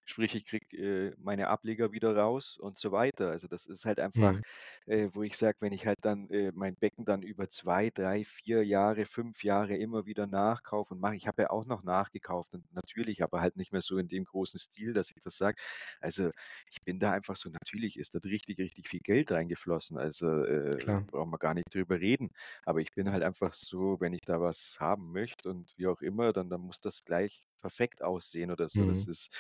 Sprich, 0.05 0.35
ich 0.35 0.45
kriege, 0.47 0.77
äh, 0.77 1.15
meine 1.19 1.49
Ableger 1.49 1.93
wieder 1.93 2.17
raus 2.17 2.57
und 2.59 2.77
so 2.79 2.91
weiter. 2.93 3.31
Also, 3.31 3.47
das 3.47 3.67
ist 3.67 3.85
halt 3.85 4.01
einfach, 4.01 4.39
Mhm. 4.39 4.43
äh, 4.87 5.09
wo 5.13 5.23
ich 5.23 5.37
sage, 5.37 5.59
wenn 5.61 5.73
ich 5.73 5.87
halt 5.87 5.99
dann, 6.03 6.29
äh, 6.31 6.51
mein 6.55 6.75
Becken 6.77 7.05
dann 7.05 7.23
über 7.23 7.49
2, 7.49 7.91
3, 7.91 8.25
4 8.25 8.65
Jahre, 8.65 9.05
5 9.05 9.45
Jahre 9.45 9.77
immer 9.77 10.07
wieder 10.07 10.27
nachkaufe 10.27 10.95
und 10.95 11.01
mache 11.01 11.15
ich 11.17 11.29
habe 11.29 11.43
ja 11.43 11.51
auch 11.51 11.67
noch 11.67 11.85
nachgekauft 11.85 12.55
und 12.55 12.65
natürlich, 12.75 13.23
aber 13.23 13.41
halt 13.41 13.57
nicht 13.57 13.73
mehr 13.73 13.83
so 13.83 13.97
in 13.99 14.09
dem 14.09 14.25
großen 14.25 14.59
Stil, 14.59 14.93
dass 14.93 15.11
ich 15.13 15.23
das 15.23 15.37
sage. 15.37 15.57
Also, 16.01 16.31
ich 16.71 16.83
bin 16.85 16.99
da 16.99 17.13
einfach 17.13 17.37
so 17.37 17.49
natürlich 17.51 17.99
ist 17.99 18.15
dort 18.15 18.25
richtig, 18.27 18.59
richtig 18.59 18.89
viel 18.89 19.01
Geld 19.01 19.31
reingeflossen. 19.33 19.99
Also, 19.99 20.27
äh, 20.45 20.80
Klar. 20.81 21.07
brauchen 21.07 21.31
wir 21.31 21.39
gar 21.39 21.55
nicht 21.55 21.75
drüber 21.75 22.01
reden. 22.01 22.31
Aber 22.65 22.81
ich 22.81 22.93
bin 22.95 23.11
halt 23.13 23.23
einfach 23.23 23.55
so, 23.55 24.01
wenn 24.01 24.13
ich 24.15 24.21
da 24.23 24.41
was 24.41 24.77
haben 24.81 25.13
möchte 25.13 25.49
und 25.51 25.73
wie 25.77 25.87
auch 25.87 26.01
immer, 26.03 26.33
dann 26.33 26.51
dann 26.51 26.61
muss 26.63 26.81
das 26.81 27.05
gleich 27.05 27.47
perfekt 27.61 28.03
aussehen 28.03 28.51
oder 28.51 28.69
so. 28.71 28.87
Das 28.87 29.05
Mhm. 29.05 29.07
ist 29.07 29.31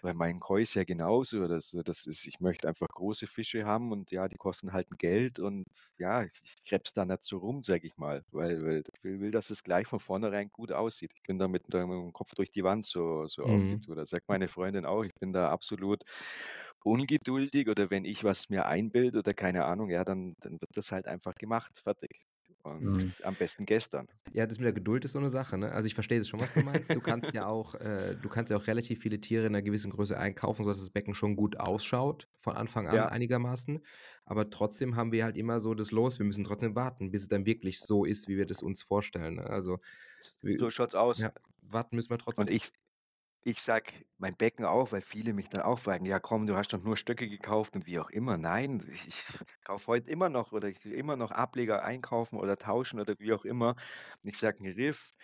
bei 0.00 0.14
meinen 0.14 0.40
Kois 0.40 0.74
ja 0.74 0.84
genauso 0.84 1.40
oder 1.44 1.60
so. 1.60 1.82
Das 1.82 2.06
ist 2.06 2.26
ich 2.26 2.40
möchte 2.40 2.68
einfach 2.68 2.86
große 2.88 3.26
Fische 3.26 3.64
haben 3.66 3.92
und 3.92 4.10
ja, 4.10 4.28
die 4.28 4.36
kosten 4.36 4.72
halt 4.72 4.90
'n 4.90 4.96
Geld 4.98 5.38
und 5.38 5.64
ja, 5.98 6.24
ich 6.24 6.40
ich 6.42 6.54
krebse 6.66 6.92
da 6.94 7.04
nicht 7.04 7.24
so 7.24 7.38
rum, 7.38 7.62
sage 7.62 7.86
ich 7.86 7.96
mal, 7.98 8.24
weil 8.30 8.62
weil 8.64 8.82
ich 8.94 9.04
will 9.04 9.20
will, 9.20 9.30
dass 9.30 9.50
es 9.50 9.62
gleich 9.62 9.86
von 9.86 10.00
vornherein 10.00 10.50
gut 10.50 10.72
aussieht. 10.72 11.12
Ich 11.14 11.22
bin 11.22 11.38
da 11.38 11.48
mit 11.48 11.72
dem 11.72 12.12
Kopf 12.12 12.34
durch 12.34 12.50
die 12.50 12.64
Wand 12.64 12.86
so 12.86 13.26
so 13.28 13.44
auf 13.46 13.64
die 13.66 13.76
Mhm. 13.76 13.78
Tour. 13.78 13.96
Das 13.96 14.10
sagt 14.10 14.28
meine 14.28 14.48
Freundin 14.48 14.84
auch. 14.86 15.02
Ich 15.04 15.14
bin 15.20 15.32
da 15.32 15.50
absolut 15.50 16.04
ungeduldig 16.88 17.68
oder 17.68 17.90
wenn 17.90 18.04
ich 18.04 18.24
was 18.24 18.48
mir 18.50 18.66
einbilde 18.66 19.18
oder 19.20 19.34
keine 19.34 19.64
Ahnung, 19.66 19.90
ja, 19.90 20.04
dann 20.04 20.34
dann 20.40 20.60
wird 20.60 20.76
das 20.76 20.92
halt 20.92 21.06
einfach 21.06 21.34
gemacht, 21.36 21.80
fertig. 21.84 22.20
Und 22.62 22.80
Mhm. 22.80 23.14
am 23.22 23.36
besten 23.36 23.66
gestern. 23.66 24.08
Ja, 24.34 24.46
das 24.46 24.58
mit 24.58 24.66
der 24.66 24.72
Geduld 24.74 25.04
ist 25.06 25.12
so 25.12 25.20
'ne 25.20 25.30
Sache, 25.30 25.56
ne? 25.56 25.72
Also, 25.72 25.86
ich 25.86 25.94
verstehe 25.94 26.18
das 26.18 26.28
schon, 26.28 26.38
was 26.40 26.52
du 26.52 26.60
meinst. 26.60 26.94
Du 26.94 27.00
kannst 27.00 27.32
ja 27.32 27.46
auch 27.46 27.74
äh, 27.76 28.14
du 28.14 28.28
kannst 28.28 28.50
ja 28.50 28.58
auch 28.58 28.66
relativ 28.66 29.00
viele 29.00 29.20
Tiere 29.22 29.46
in 29.46 29.52
'ner 29.52 29.62
gewissen 29.62 29.90
Größe 29.90 30.18
einkaufen, 30.18 30.64
sodass 30.64 30.80
das 30.80 30.90
Becken 30.90 31.14
schon 31.14 31.34
gut 31.34 31.58
ausschaut 31.58 32.28
von 32.38 32.54
Anfang 32.54 32.88
an 32.88 33.06
Ja. 33.06 33.08
einigermaßen. 33.08 33.80
Aber 34.26 34.50
trotzdem 34.50 34.96
haben 34.96 35.12
wir 35.12 35.24
halt 35.24 35.38
immer 35.38 35.60
so 35.60 35.72
das 35.74 35.92
Los, 35.92 36.18
wir 36.18 36.26
müssen 36.26 36.44
trotzdem 36.44 36.74
warten, 36.74 37.10
bis 37.10 37.22
es 37.22 37.28
dann 37.28 37.46
wirklich 37.46 37.80
so 37.80 38.04
ist, 38.04 38.28
wie 38.28 38.36
wir 38.36 38.44
das 38.46 38.60
uns 38.62 38.82
vorstellen, 38.82 39.36
ne? 39.36 39.44
Also, 39.48 39.78
So 40.42 40.70
schaut's 40.70 40.94
aus. 40.94 41.24
ja, 41.24 41.32
warten 41.62 41.96
müssen 41.96 42.10
wir 42.10 42.18
Und 42.36 42.50
trotzdem. 42.50 42.50
ich 42.50 42.70
ich 43.44 43.60
sage 43.62 43.92
mein 44.18 44.36
Becken 44.36 44.64
auch, 44.64 44.92
weil 44.92 45.00
viele 45.00 45.32
mich 45.32 45.48
dann 45.48 45.62
auch 45.62 45.78
fragen: 45.78 46.04
„Ja 46.06 46.18
komm, 46.20 46.46
du 46.46 46.56
hast 46.56 46.72
doch 46.72 46.82
nur 46.82 46.96
Stöcke 46.96 47.28
gekauft 47.28 47.76
und 47.76 47.86
wie 47.86 47.98
auch 47.98 48.10
immer.“ 48.10 48.36
Nein, 48.36 48.84
ich 48.90 49.06
ich 49.08 49.22
kaufe 49.64 49.86
heute 49.88 50.10
immer 50.10 50.28
noch 50.28 50.52
oder 50.52 50.68
ich 50.68 50.84
will 50.84 50.92
immer 50.92 51.16
noch 51.16 51.30
Ableger 51.32 51.82
einkaufen 51.84 52.38
oder 52.38 52.56
tauschen 52.56 53.00
oder 53.00 53.14
wie 53.18 53.32
auch 53.32 53.44
immer. 53.44 53.70
Und 54.22 54.28
ich 54.30 54.38
sage, 54.38 54.62
'n 54.64 54.72
Riff, 54.72 55.14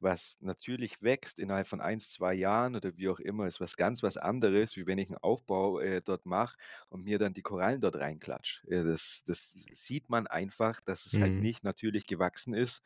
was 0.00 0.36
natürlich 0.40 1.00
wächst 1.02 1.38
innerhalb 1.38 1.66
von 1.66 1.80
1, 1.80 2.10
2 2.10 2.34
Jahren 2.34 2.76
oder 2.76 2.96
wie 2.96 3.08
auch 3.08 3.20
immer, 3.20 3.46
ist 3.46 3.60
was 3.60 3.76
ganz 3.76 4.02
was 4.02 4.16
anderes, 4.16 4.76
wie 4.76 4.86
wenn 4.86 4.98
ich 4.98 5.10
'n 5.10 5.16
Aufbau, 5.18 5.80
äh, 5.80 6.02
dort 6.02 6.26
mache 6.26 6.56
und 6.88 7.04
mir 7.04 7.18
dann 7.18 7.34
die 7.34 7.42
Korallen 7.42 7.80
dort 7.80 7.96
reinklatsche. 7.96 8.66
Äh, 8.68 8.84
das 8.84 9.22
das 9.26 9.56
sieht 9.74 10.10
man 10.10 10.26
einfach, 10.26 10.80
dass 10.80 11.06
es 11.06 11.20
halt 11.20 11.34
Mhm. 11.34 11.40
nicht 11.40 11.64
natürlich 11.64 12.06
gewachsen 12.06 12.54
ist. 12.54 12.82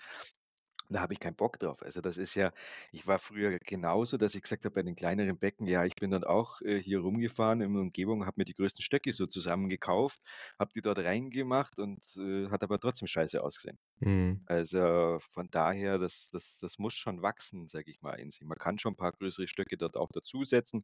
Da 0.90 1.00
habe 1.00 1.12
ich 1.12 1.20
keinen 1.20 1.36
Bock 1.36 1.58
drauf. 1.58 1.82
Also, 1.82 2.00
das 2.00 2.16
ist 2.16 2.34
ja 2.34 2.50
ich 2.92 3.06
war 3.06 3.18
früher 3.18 3.58
genauso, 3.58 4.16
dass 4.16 4.34
ich 4.34 4.40
gesagt 4.42 4.64
habe, 4.64 4.74
bei 4.74 4.82
den 4.82 4.94
kleineren 4.96 5.38
Becken, 5.38 5.66
ja, 5.66 5.84
ich 5.84 5.94
bin 5.96 6.10
dann 6.10 6.24
auch, 6.24 6.62
äh, 6.62 6.80
hier 6.82 7.00
rumgefahren 7.00 7.60
in 7.60 7.72
der 7.74 7.82
Umgebung, 7.82 8.24
habe 8.24 8.36
mir 8.40 8.44
die 8.46 8.54
größten 8.54 8.82
Stöcke 8.82 9.12
so 9.12 9.26
zusammengekauft, 9.26 10.22
habe 10.58 10.72
die 10.74 10.80
dort 10.80 10.98
reingemacht 10.98 11.78
und, 11.78 12.02
äh, 12.16 12.48
hat 12.50 12.62
aber 12.62 12.78
trotzdem 12.80 13.06
scheiße 13.06 13.42
ausgesehen. 13.42 13.78
Mhm. 14.00 14.48
Also, 14.48 15.18
von 15.32 15.50
daher, 15.50 15.98
das 15.98 16.30
das 16.30 16.58
das 16.60 16.78
muss 16.78 16.94
schon 16.94 17.22
wachsen, 17.22 17.68
sage 17.68 17.90
ich 17.90 18.02
mal, 18.02 18.14
in 18.20 18.30
sich. 18.30 18.42
Man 18.42 18.58
kann 18.58 18.78
schon 18.78 18.94
'n 18.94 18.96
paar 18.96 19.12
größere 19.12 19.48
Stöcke 19.48 19.76
dort 19.78 19.96
auch 19.96 20.10
dazusetzen. 20.12 20.82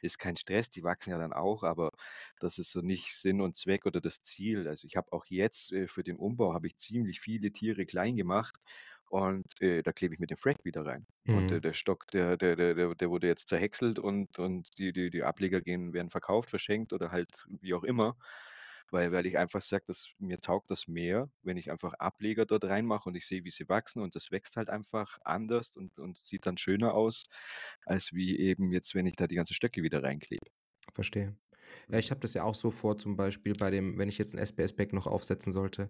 Ist 0.00 0.18
kein 0.18 0.36
Stress, 0.36 0.70
die 0.70 0.82
wachsen 0.84 1.10
ja 1.10 1.18
dann 1.18 1.32
auch, 1.32 1.62
aber 1.62 1.92
das 2.40 2.58
ist 2.58 2.70
so 2.72 2.80
nicht 2.80 3.14
Sinn 3.16 3.40
und 3.40 3.56
Zweck 3.56 3.86
oder 3.86 4.00
das 4.00 4.22
Ziel. 4.22 4.68
Also, 4.68 4.86
ich 4.86 4.96
habe 4.96 5.12
auch 5.12 5.26
jetzt, 5.26 5.72
äh, 5.72 5.88
für 5.88 6.04
den 6.04 6.16
Umbau 6.16 6.54
habe 6.54 6.66
ich 6.66 6.76
ziemlich 6.76 7.20
viele 7.20 7.52
Tiere 7.52 7.86
klein 7.86 8.16
gemacht 8.16 8.56
und, 9.10 9.44
äh, 9.62 9.82
da 9.82 9.92
klebe 9.92 10.14
ich 10.14 10.20
mir 10.20 10.26
den 10.28 10.38
Frack 10.38 10.64
wieder 10.64 10.86
rein. 10.86 11.06
Und 11.28 11.50
der 11.50 11.60
Mhm. 11.60 11.62
der 11.62 11.74
Stock, 11.74 12.06
der 12.12 12.36
der 12.38 12.56
der 12.56 12.74
der 12.74 12.94
der 12.96 13.10
wurde 13.10 13.28
jetzt 13.28 13.48
zerhäckselt 13.48 13.98
und 14.00 14.38
und 14.40 14.78
die 14.78 14.92
die 14.92 15.10
die 15.10 15.22
Ableger 15.24 15.60
gehen 15.62 15.92
werden 15.94 16.10
verkauft, 16.10 16.50
verschenkt 16.50 16.92
oder 16.92 17.12
halt 17.12 17.46
wie 17.60 17.74
auch 17.74 17.84
immer, 17.84 18.16
weil 18.90 19.12
weil 19.12 19.26
ich 19.26 19.38
einfach 19.38 19.62
sage, 19.62 19.84
dass 19.86 20.08
mir 20.18 20.40
taugt 20.40 20.70
das 20.70 20.88
mehr, 20.88 21.30
wenn 21.42 21.56
ich 21.56 21.70
einfach 21.70 21.94
Ableger 21.94 22.46
dort 22.46 22.64
reinmache 22.64 23.08
und 23.08 23.16
ich 23.16 23.26
sehe, 23.26 23.44
wie 23.44 23.50
sie 23.50 23.68
wachsen 23.68 24.02
und 24.02 24.14
das 24.16 24.30
wächst 24.32 24.56
halt 24.56 24.70
einfach 24.70 25.18
anders 25.24 25.76
und 25.76 25.98
und 25.98 26.18
sieht 26.24 26.46
dann 26.46 26.58
schöner 26.58 26.94
aus, 26.94 27.26
als 27.86 28.12
wie 28.12 28.38
eben 28.38 28.72
jetzt, 28.72 28.94
wenn 28.94 29.06
ich 29.06 29.16
da 29.16 29.26
die 29.26 29.36
ganzen 29.36 29.54
Stöcke 29.54 29.82
wieder 29.82 30.02
reinklebe. 30.02 30.46
Verstehe. 30.94 31.36
Ja, 31.88 31.98
ich 31.98 32.10
habe 32.10 32.20
das 32.20 32.34
ja 32.34 32.44
auch 32.44 32.54
so 32.54 32.70
vor, 32.70 32.98
zum 32.98 33.16
Beispiel 33.16 33.54
bei 33.54 33.70
dem 33.70 33.98
wenn 33.98 34.08
ich 34.08 34.18
jetzt 34.18 34.34
'n 34.34 34.38
SPS-Becken 34.38 34.96
noch 34.96 35.06
aufsetzen 35.06 35.52
sollte, 35.52 35.88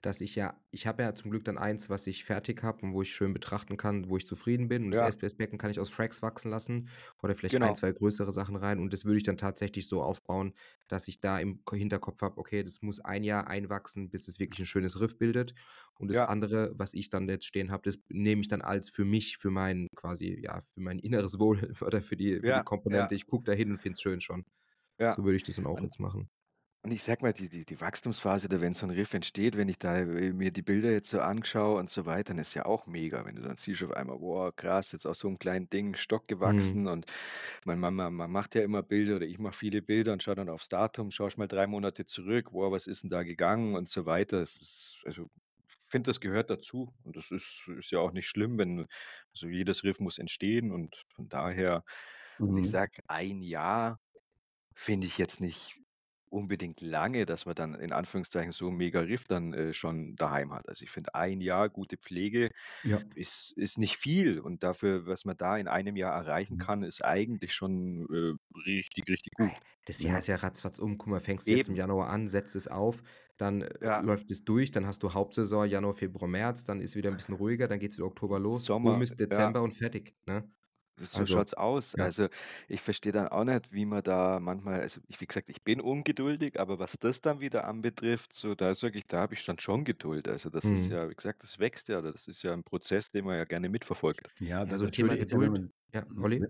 dass 0.00 0.20
ich 0.20 0.34
ja 0.36 0.60
ich 0.70 0.86
habe 0.86 1.02
ja 1.02 1.14
zum 1.14 1.30
Glück 1.30 1.44
dann 1.44 1.58
eins, 1.58 1.90
was 1.90 2.06
ich 2.06 2.24
fertig 2.24 2.62
habe 2.62 2.82
und 2.86 2.94
wo 2.94 3.02
ich 3.02 3.14
schön 3.14 3.32
betrachten 3.34 3.76
kann, 3.76 4.08
wo 4.08 4.16
ich 4.16 4.26
zufrieden 4.26 4.68
bin. 4.68 4.84
Und 4.84 4.90
das 4.92 5.00
Ja. 5.00 5.14
SPS-Becken 5.16 5.58
kann 5.58 5.70
ich 5.70 5.80
aus 5.80 5.90
Fracks 5.90 6.22
wachsen 6.22 6.50
lassen 6.50 6.88
oder 7.22 7.34
vielleicht 7.36 7.60
1, 7.62 7.74
Genau. 7.74 7.80
2 7.80 7.92
größere 7.92 8.32
Sachen 8.32 8.56
rein. 8.56 8.78
Und 8.78 8.92
das 8.92 9.04
würde 9.04 9.18
ich 9.18 9.22
dann 9.24 9.36
tatsächlich 9.36 9.86
so 9.88 10.02
aufbauen, 10.02 10.54
dass 10.88 11.08
ich 11.08 11.20
da 11.20 11.38
im 11.38 11.64
Ko 11.64 11.76
Hinterkopf 11.76 12.22
habe: 12.22 12.38
„Okay, 12.38 12.62
das 12.62 12.82
muss 12.82 13.00
1 13.00 13.24
Jahr 13.24 13.46
einwachsen, 13.48 14.10
bis 14.10 14.28
es 14.28 14.38
wirklich 14.40 14.60
'n 14.60 14.66
schönes 14.66 15.00
Riff 15.00 15.18
bildet.“ 15.18 15.54
Und 15.98 16.08
das 16.08 16.18
Ja. 16.18 16.26
andere, 16.26 16.72
was 16.78 16.94
ich 16.94 17.10
dann 17.10 17.28
jetzt 17.28 17.46
stehen 17.46 17.70
habe, 17.70 17.82
das 17.84 17.98
nehme 18.08 18.40
ich 18.42 18.48
dann 18.48 18.62
als 18.62 18.88
für 18.90 19.04
mich, 19.04 19.36
für 19.38 19.50
mein 19.50 19.88
quasi 19.94 20.40
ja, 20.42 20.62
für 20.74 20.80
mein 20.80 20.98
inneres 20.98 21.38
Wohl 21.38 21.72
oder 21.82 22.02
für 22.02 22.16
die 22.16 22.40
für 22.42 22.52
die 22.54 22.62
Ja, 22.62 22.62
Komponente. 22.62 23.14
ja. 23.14 23.14
Ich 23.14 23.26
gucke 23.26 23.44
da 23.44 23.52
hin 23.52 23.70
und 23.72 23.80
finde 23.82 23.94
es 23.94 24.00
schön 24.02 24.20
schon. 24.20 24.44
Ja. 25.02 25.16
So 25.16 25.24
würde 25.24 25.36
ich 25.36 25.42
das 25.44 25.56
dann 25.56 25.66
auch 25.66 25.80
Und 25.80 25.84
jetzt 25.84 25.98
machen. 26.00 26.28
und 26.84 26.92
ich 26.92 27.02
sage 27.04 27.22
mal, 27.24 27.32
die 27.34 27.48
die 27.48 27.64
die 27.66 27.80
Wachstumsphase 27.80 28.46
oder 28.46 28.60
wenn 28.60 28.74
so 28.74 28.86
'n 28.86 28.90
Riff 28.92 29.14
entsteht, 29.14 29.56
wenn 29.56 29.68
ich 29.68 29.78
da, 29.78 29.98
äh, 29.98 30.32
mir 30.32 30.52
die 30.52 30.62
Bilder 30.62 30.92
jetzt 30.92 31.10
so 31.10 31.20
anschaue 31.20 31.78
und 31.80 31.90
so 31.90 32.06
weiter, 32.06 32.34
dann 32.34 32.38
ist 32.40 32.54
ja 32.54 32.66
auch 32.66 32.86
mega, 32.88 33.24
wenn 33.26 33.36
du 33.36 33.42
dann 33.42 33.56
siehst 33.58 33.82
auf 33.84 33.92
einmal: 33.92 34.20
„Wow, 34.20 34.54
krass, 34.56 34.92
jetzt 34.92 35.06
aus 35.06 35.20
so 35.20 35.28
'nem 35.28 35.38
kleinen 35.38 35.70
Ding 35.70 35.96
Stock 35.96 36.28
Mhm. 36.42 36.82
gewachsen.“ 36.82 36.88
Und 36.88 37.06
man 37.66 37.80
man 37.80 37.94
man 37.96 38.30
macht 38.32 38.54
ja 38.56 38.62
immer 38.62 38.82
Bilder 38.84 39.16
oder 39.16 39.26
ich 39.26 39.38
mache 39.40 39.54
viele 39.58 39.82
Bilder 39.82 40.12
und 40.14 40.22
schaue 40.22 40.36
dann 40.36 40.48
aufs 40.50 40.68
Datum, 40.68 41.10
schaust 41.12 41.38
mal 41.38 41.48
3 41.48 41.66
Monate 41.68 42.06
zurück: 42.06 42.52
„Wow, 42.52 42.72
was 42.72 42.86
ist 42.88 43.04
'n 43.04 43.10
da 43.10 43.24
gegangen?“ 43.24 43.76
Und 43.76 43.88
so 43.90 44.06
weiter. 44.06 44.42
Es 44.42 44.56
ist 44.56 45.02
also, 45.06 45.30
ich 45.68 45.76
finde, 45.90 46.10
das 46.10 46.20
gehört 46.20 46.50
dazu 46.50 46.94
und 47.04 47.16
das 47.16 47.30
ist 47.32 47.64
ist 47.78 47.90
ja 47.92 48.00
auch 48.00 48.12
nicht 48.12 48.28
schlimm, 48.28 48.58
wenn 48.58 48.86
also, 49.34 49.48
jedes 49.48 49.84
Riff 49.84 50.00
muss 50.00 50.18
entstehen 50.18 50.72
und 50.72 51.04
von 51.08 51.28
daher 51.30 51.84
und 52.46 52.58
ich 52.60 52.68
Mhm. 52.68 52.72
sage, 52.72 53.02
1 53.08 53.42
Jahr 53.42 54.00
finde 54.74 55.06
ich 55.06 55.18
jetzt 55.18 55.40
nicht 55.40 55.78
unbedingt 56.30 56.80
lange, 56.80 57.26
dass 57.26 57.46
man 57.46 57.54
dann 57.54 57.74
in 57.74 57.92
Anführungszeichen 57.92 58.52
so 58.52 58.68
'n 58.68 58.76
mega 58.76 59.00
Riff 59.00 59.24
dann, 59.28 59.52
äh, 59.54 59.74
schon 59.74 60.16
daheim 60.16 60.52
hat. 60.54 60.68
Also, 60.68 60.84
ich 60.84 60.90
finde 60.90 61.14
1 61.14 61.40
Jahr 61.42 61.68
gute 61.70 61.96
Pflege 61.98 62.50
Ja. 62.84 63.02
ist 63.14 63.52
ist 63.56 63.78
nicht 63.78 63.96
viel 63.98 64.40
und 64.40 64.62
dafür, 64.64 65.06
was 65.06 65.24
man 65.26 65.36
da 65.36 65.56
in 65.58 65.68
1 65.68 65.96
Jahr 65.96 66.14
erreichen 66.16 66.56
Mhm. 66.56 66.58
kann, 66.58 66.82
ist 66.84 67.04
eigentlich 67.04 67.54
schon, 67.54 68.06
äh, 68.12 68.60
richtig, 68.66 69.08
richtig 69.08 69.34
gut. 69.34 69.54
das 69.86 70.02
Jahr 70.02 70.18
Ja. 70.18 70.18
ist 70.18 70.26
ja 70.28 70.36
ratzfatz 70.36 70.78
um. 70.78 70.98
Guck 70.98 71.08
mal, 71.08 71.20
fängst 71.20 71.50
du 71.50 71.54
jetzt 71.54 71.68
im 71.68 71.74
Eben. 71.74 71.76
Januar 71.76 72.08
an, 72.10 72.28
setzt 72.28 72.54
es 72.56 72.68
auf, 72.68 73.02
dann, 73.36 73.62
äh, 73.62 73.78
Ja. 73.80 74.02
läuft 74.02 74.30
es 74.30 74.44
durch, 74.44 74.70
dann 74.70 74.86
hast 74.86 75.02
du 75.02 75.12
Hauptsaison 75.14 75.68
Januar, 75.68 75.94
Februar, 75.94 76.28
März, 76.28 76.64
dann 76.64 76.80
ist 76.80 76.94
wieder 76.96 77.10
'n 77.10 77.16
bisschen 77.16 77.34
ruhiger, 77.34 77.68
dann 77.68 77.80
geht's 77.80 77.96
wieder 77.96 78.06
Oktober 78.06 78.38
los. 78.38 78.66
Sommer, 78.66 79.02
ist 79.02 79.18
ja. 79.30 79.54
Dezember 79.54 79.62
und 79.62 79.72
fertig, 79.74 80.14
ne? 80.26 80.52
So 81.04 81.26
Also, 81.26 81.26
schaut's 81.26 81.54
aus. 81.54 81.94
ja. 81.96 82.08
Also, 82.08 82.28
ich 82.68 82.80
verstehe 82.80 83.12
dann 83.12 83.28
auch 83.28 83.44
nicht, 83.44 83.72
wie 83.72 83.84
man 83.86 84.02
da 84.02 84.38
manchmal 84.40 84.80
also, 84.80 85.00
ich 85.08 85.20
wie 85.20 85.26
gesagt, 85.26 85.48
ich 85.48 85.62
bin 85.62 85.80
ungeduldig, 85.80 86.58
aber 86.60 86.78
was 86.78 86.96
das 86.98 87.20
dann 87.20 87.40
wieder 87.40 87.66
anbetrifft, 87.66 88.32
so 88.32 88.54
da 88.54 88.74
sage 88.74 88.98
ich, 88.98 89.06
da 89.06 89.20
habe 89.22 89.34
ich 89.34 89.44
dann 89.44 89.58
schon 89.58 89.84
Geduld. 89.84 90.28
Also, 90.28 90.50
das 90.50 90.70
ist 90.70 90.86
Mhm. 90.86 90.92
ja 90.92 91.08
wie 91.10 91.14
gesagt, 91.14 91.42
das 91.42 91.58
wächst 91.58 91.88
ja 91.88 91.98
oder 91.98 92.12
das 92.12 92.28
ist 92.28 92.42
ja 92.42 92.52
'n 92.54 92.64
Prozess, 92.64 93.10
den 93.10 93.24
man 93.24 93.36
ja 93.36 93.44
gerne 93.44 93.68
mitverfolgt. 93.68 94.30
Ja, 94.40 94.64
Ja, 94.64 94.76
das 94.76 94.78
so 94.78 94.86
das 94.86 94.94
Thema 94.94 94.96
Schöne 94.96 95.18
ist 95.18 95.30
ja, 95.30 95.40
wenn 95.40 95.50
Geduld 95.50 95.52
man 95.52 95.72
ja, 95.94 96.06
Olli? 96.16 96.44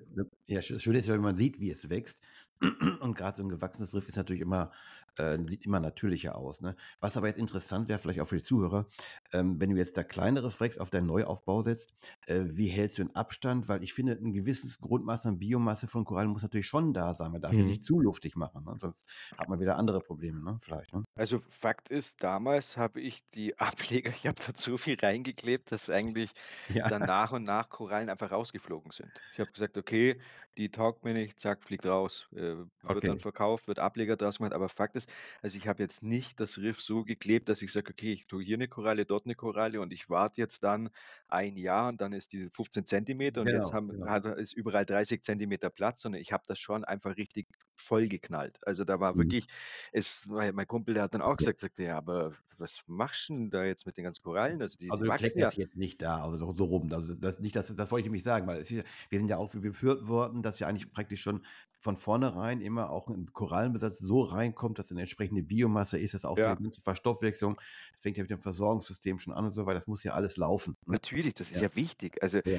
ja, 0.47 0.57
das 0.61 0.83
Schöne 0.83 0.99
ist 0.99 1.09
ja, 1.09 1.15
wenn 1.15 1.21
man 1.21 1.37
sieht, 1.37 1.59
wie 1.61 1.71
es 1.71 1.89
wächst. 1.91 2.21
Und 3.01 3.17
grad 3.17 3.37
so 3.37 3.43
'n 3.43 3.49
gewachsenes 3.49 3.95
Riff 3.95 4.09
ist 4.09 4.17
natürlich 4.17 4.43
immer 4.43 4.73
Äh, 5.19 5.39
sieht 5.49 5.65
immer 5.67 5.81
natürlicher 5.81 6.37
aus, 6.37 6.61
ne? 6.61 6.75
Was 7.01 7.17
aber 7.17 7.27
jetzt 7.29 7.39
interessant 7.39 7.89
wäre, 7.89 7.99
vielleicht 7.99 8.21
auch 8.21 8.29
für 8.29 8.37
die 8.39 8.43
Zuhörer, 8.43 8.89
ähm, 9.33 9.61
wenn 9.61 9.71
du 9.71 9.77
jetzt 9.77 9.97
da 9.97 10.05
kleinere 10.05 10.51
Frecks 10.51 10.79
auf 10.79 10.91
deinen 10.91 11.07
Neuaufbau 11.07 11.63
setzt, 11.63 11.95
äh, 12.27 12.43
wie 12.47 12.69
hältst 12.69 12.99
du 12.99 13.05
den 13.05 13.15
Abstand? 13.15 13.69
Weil 13.69 13.83
ich 13.85 13.93
finde, 13.93 14.13
ein 14.15 14.33
gewisses 14.33 14.79
Grundmaß 14.81 15.27
an 15.27 15.39
Biomasse 15.39 15.87
von 15.89 16.05
Korallen 16.05 16.31
muss 16.31 16.43
natürlich 16.43 16.67
schon 16.67 16.93
da 16.95 17.15
sein. 17.15 17.33
Man 17.33 17.43
darf 17.43 17.57
Mhm. 17.57 17.67
nicht 17.67 17.85
zu 17.85 18.01
luftig 18.01 18.37
machen, 18.37 18.65
ne? 18.65 18.75
Sonst 18.79 19.07
hat 19.39 19.49
man 19.49 19.61
wieder 19.61 19.77
andere 19.77 20.01
Probleme, 20.01 20.41
ne? 20.43 20.59
Vielleicht, 20.63 20.93
ne? 20.95 21.05
Also 21.15 21.41
Fakt 21.41 21.91
ist, 21.91 22.23
damals 22.23 22.77
habe 22.79 23.01
ich 23.01 23.29
die 23.35 23.59
Ableger 23.59 24.11
ich 24.11 24.27
habe 24.27 24.41
da 24.45 24.55
zu 24.55 24.79
viel 24.79 24.97
reingeklebt, 25.01 25.71
dass 25.73 25.91
eigentlich 25.91 26.33
Ja. 26.69 26.89
dann 26.89 27.05
nach 27.05 27.33
und 27.33 27.45
nach 27.45 27.69
Korallen 27.69 28.09
einfach 28.11 28.31
rausgeflogen 28.33 28.91
sind. 28.93 29.23
Ich 29.31 29.39
habe 29.41 29.53
gesagt: 29.53 29.77
„Okay, 29.77 30.21
die 30.57 30.71
taugt 30.71 31.05
mir 31.05 31.13
nicht, 31.15 31.39
zack, 31.39 31.65
fliegt 31.65 31.87
raus.“ 31.87 32.29
Äh, 32.35 32.65
wird 32.83 33.09
dann 33.09 33.19
Okay. 33.19 33.21
verkauft, 33.21 33.69
wird 33.69 33.79
Ableger 33.79 34.17
draus 34.17 34.39
gemacht, 34.39 34.55
aber 34.55 34.69
Fakt 34.71 34.97
ist, 34.97 35.02
also 35.43 35.57
ich 35.59 35.67
habe 35.69 35.83
jetzt 35.83 36.03
nicht 36.03 36.41
das 36.41 36.59
Riff 36.59 36.81
so 36.81 37.05
geklebt, 37.05 37.49
dass 37.49 37.63
ich 37.63 37.73
sage: 37.73 37.91
„Okay, 37.93 38.13
ich 38.13 38.27
tue 38.27 38.43
hier 38.45 38.59
'ne 38.59 38.69
Koralle, 38.69 39.07
dort 39.07 39.27
'ne 39.27 39.35
Koralle 39.35 39.81
und 39.81 39.93
ich 39.93 40.09
warte 40.11 40.41
jetzt 40.41 40.63
dann 40.65 40.91
ein 41.29 41.57
Jahr 41.57 41.89
und 41.89 42.01
dann 42.01 42.13
ist 42.13 42.33
die 42.33 42.49
15 42.51 42.85
Zentimeter 42.85 43.43
und 43.43 43.53
jetzt 43.53 43.71
Genau, 43.71 43.73
haben 43.73 43.91
genau. 43.91 44.09
hat 44.09 44.25
ist 44.27 44.53
überall 44.53 44.85
30 44.87 45.23
Zentimeter 45.23 45.71
Platz“, 45.71 46.03
sondern 46.03 46.21
ich 46.21 46.33
habe 46.33 46.45
das 46.47 46.59
schon 46.59 46.85
einfach 46.85 47.17
richtig 47.17 47.49
vollgeknallt. 47.77 48.59
Also, 48.67 48.85
da 48.85 49.01
war 49.01 49.17
Mhm. 49.17 49.33
wirklich 49.33 49.47
es 49.93 50.27
mein 50.29 50.67
Kumpel, 50.67 50.95
der 50.95 51.05
hat 51.05 51.15
dann 51.15 51.23
auch 51.23 51.37
gesagt, 51.37 51.61
sagte: 51.61 51.83
„Ja, 51.85 51.97
aber 51.99 52.35
was 52.59 52.81
machst 52.87 53.31
'n 53.31 53.51
da 53.51 53.65
jetzt 53.65 53.87
mit 53.87 53.97
den 53.97 54.05
ganzen 54.05 54.23
Korallen? 54.23 54.61
Also, 54.63 54.77
die 54.79 54.91
Also, 54.91 55.05
die 55.05 55.07
du 55.07 55.13
wachsen 55.13 55.41
ja.“ 55.41 55.53
kleckerst 55.53 55.57
jetzt 55.57 55.77
nicht 55.77 56.03
da, 56.03 56.23
also 56.23 56.37
so 56.37 56.55
so 56.57 56.65
rum. 56.65 56.93
Also, 56.93 57.15
das 57.15 57.39
nicht 57.41 57.57
das 57.57 57.75
das 57.75 57.91
wollte 57.91 58.03
ich 58.03 58.07
nämlich 58.07 58.23
sagen, 58.25 58.47
weil 58.47 58.61
ist 58.61 58.71
wir 58.71 58.85
sind 59.11 59.29
ja 59.29 59.37
auch 59.39 59.51
geführt 59.53 60.07
worden, 60.09 60.43
dass 60.43 60.59
ja 60.59 60.67
eigentlich 60.69 60.93
praktisch 60.93 61.23
schon 61.23 61.45
von 61.83 61.97
vornherein 61.97 62.61
immer 62.63 62.91
auch 62.91 63.09
'n 63.09 63.33
Korallenbesatz 63.33 63.99
so 63.99 64.23
reinkommt, 64.23 64.79
dass 64.79 64.91
'ne 64.91 65.01
entsprechende 65.03 65.43
Biomasse 65.43 65.99
ist, 65.99 66.15
dass 66.15 66.25
auch 66.25 66.41
die 66.41 66.47
Ja. 66.47 66.57
ganze 66.57 66.81
Verstoffwechslung 66.83 67.57
das 67.93 68.01
fängt 68.03 68.17
ja 68.19 68.25
mit 68.25 68.31
dem 68.31 68.41
Versorgungssystem 68.41 69.19
schon 69.19 69.35
an 69.35 69.47
und 69.47 69.53
so 69.53 69.67
weiter. 69.67 69.77
Das 69.81 69.87
muss 69.89 70.05
ja 70.05 70.13
alles 70.15 70.37
laufen, 70.37 70.77
ne? 70.87 71.01
Natürlich, 71.05 71.35
das 71.35 71.51
ist 71.51 71.61
Ja. 71.61 71.61
ja 71.61 71.75
wichtig. 71.77 72.23
Also, 72.23 72.41
Ja, 72.45 72.59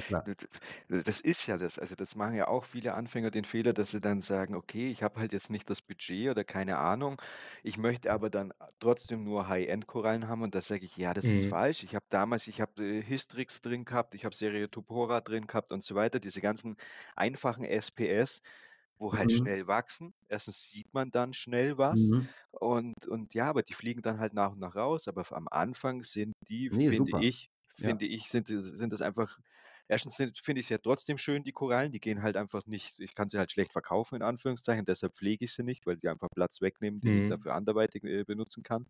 das 0.88 1.20
ist 1.20 1.46
ja 1.46 1.56
das. 1.58 1.78
Also, 1.78 1.94
das 1.94 2.16
machen 2.16 2.34
ja 2.34 2.48
auch 2.48 2.64
viele 2.64 2.94
Anfänger 2.94 3.30
den 3.30 3.44
Fehler, 3.44 3.72
dass 3.74 3.90
sie 3.92 4.00
dann 4.00 4.20
sagen: 4.22 4.54
„Okay, 4.56 4.90
ich 4.90 5.02
habe 5.02 5.20
halt 5.20 5.32
jetzt 5.32 5.50
nicht 5.50 5.68
das 5.70 5.82
Budget 5.82 6.30
oder 6.30 6.42
keine 6.42 6.78
Ahnung. 6.78 7.20
Ich 7.62 7.76
möchte 7.76 8.10
aber 8.12 8.30
dann 8.30 8.52
trotzdem 8.80 9.24
nur 9.24 9.48
High-End-Korallen 9.48 10.26
haben.“ 10.26 10.42
Und 10.42 10.54
da 10.54 10.62
sage 10.62 10.84
ich: 10.84 10.96
„Ja, 10.96 11.14
das 11.14 11.30
ist 11.30 11.44
Mhm. 11.44 11.46
falsch.“ 11.46 11.82
Ich 11.82 11.94
habe 11.94 12.06
damals 12.08 12.46
ich 12.48 12.60
habe, 12.60 12.82
äh, 12.82 13.02
Hystrix 13.06 13.60
drin 13.60 13.84
gehabt, 13.84 14.14
ich 14.14 14.24
habe 14.24 14.34
Seriotopora 14.34 15.20
drin 15.20 15.46
gehabt 15.46 15.70
und 15.70 15.84
so 15.84 15.94
weiter, 15.94 16.18
diese 16.18 16.40
ganzen 16.40 16.76
einfachen 17.14 17.64
SPS, 17.64 18.40
wo 18.98 19.14
halt 19.14 19.30
Mhm. 19.30 19.32
schnell 19.32 19.66
wachsen. 19.66 20.14
Erstens 20.28 20.62
sieht 20.62 20.92
man 20.94 21.10
dann 21.10 21.32
schnell 21.34 21.78
was 21.78 22.12
Mhm. 22.12 22.34
und 22.52 23.06
und 23.08 23.34
ja, 23.34 23.48
aber 23.48 23.62
die 23.62 23.74
fliegen 23.74 24.02
dann 24.02 24.18
halt 24.20 24.34
nach 24.34 24.52
und 24.52 24.60
nach 24.60 24.76
raus. 24.76 25.08
Aber 25.08 25.24
am 25.32 25.48
Anfang 25.48 26.02
sind 26.04 26.34
die, 26.48 26.70
Ne, 26.70 26.90
finde 26.90 27.12
super. 27.12 27.26
ich 27.26 27.48
Ja. 27.78 27.96
finde 27.96 28.06
ich, 28.06 28.28
sind 28.30 28.50
das 28.50 28.64
sind 28.66 28.92
das 28.92 29.02
einfach 29.02 29.38
erstens 29.88 30.16
finde 30.16 30.60
ich 30.60 30.66
sie 30.68 30.74
ja 30.74 30.78
trotzdem 30.78 31.18
schön, 31.18 31.42
die 31.44 31.52
Korallen, 31.52 31.92
die 31.92 32.00
gehen 32.00 32.22
halt 32.22 32.36
einfach 32.36 32.64
nicht 32.66 33.00
ich 33.00 33.14
kann 33.14 33.28
sie 33.28 33.38
halt 33.38 33.52
schlecht 33.52 33.72
verkaufen 33.72 34.16
in 34.16 34.22
Anführungszeichen, 34.22 34.84
deshalb 34.86 35.14
pflege 35.14 35.44
ich 35.44 35.52
sie 35.54 35.62
nicht, 35.64 35.86
weil 35.86 35.96
die 35.98 36.08
einfach 36.08 36.28
Platz 36.34 36.60
wegnehmen, 36.60 37.00
den 37.00 37.16
ich 37.16 37.24
Mhm. 37.24 37.26
dafür 37.26 37.54
anderweitig, 37.54 38.04
äh, 38.04 38.24
benutzen 38.24 38.62
kann. 38.62 38.86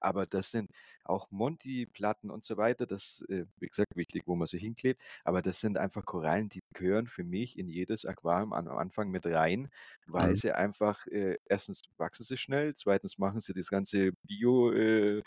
Aber 0.00 0.26
das 0.26 0.50
sind 0.50 0.70
auch 1.04 1.30
Monti-Platten 1.30 2.30
und 2.30 2.44
so 2.44 2.56
weiter, 2.56 2.86
das, 2.86 3.22
äh, 3.28 3.46
wie 3.58 3.66
gesagt, 3.68 3.88
wichtig, 3.96 4.22
wo 4.26 4.36
man 4.36 4.46
sie 4.46 4.58
hinklebt, 4.58 5.02
aber 5.24 5.42
das 5.42 5.60
sind 5.60 5.76
einfach 5.78 6.04
Korallen, 6.04 6.48
die 6.48 6.60
gehören 6.74 7.06
für 7.06 7.24
mich 7.24 7.58
in 7.58 7.68
jedes 7.68 8.04
Aquarium 8.04 8.52
am 8.52 8.68
Anfang 8.68 9.10
mit 9.10 9.26
rein, 9.26 9.68
weil 10.06 10.34
Mhm. 10.34 10.36
sie 10.36 10.52
einfach, 10.52 11.06
äh 11.06 11.36
erstens 11.44 11.82
wachsen 11.96 12.24
sie 12.24 12.36
schnell, 12.36 12.74
zweitens 12.74 13.18
machen 13.18 13.40
sie 13.40 13.52
das 13.52 13.68
ganze 13.68 14.10
Bio 14.26 14.72
äh, 14.72 15.22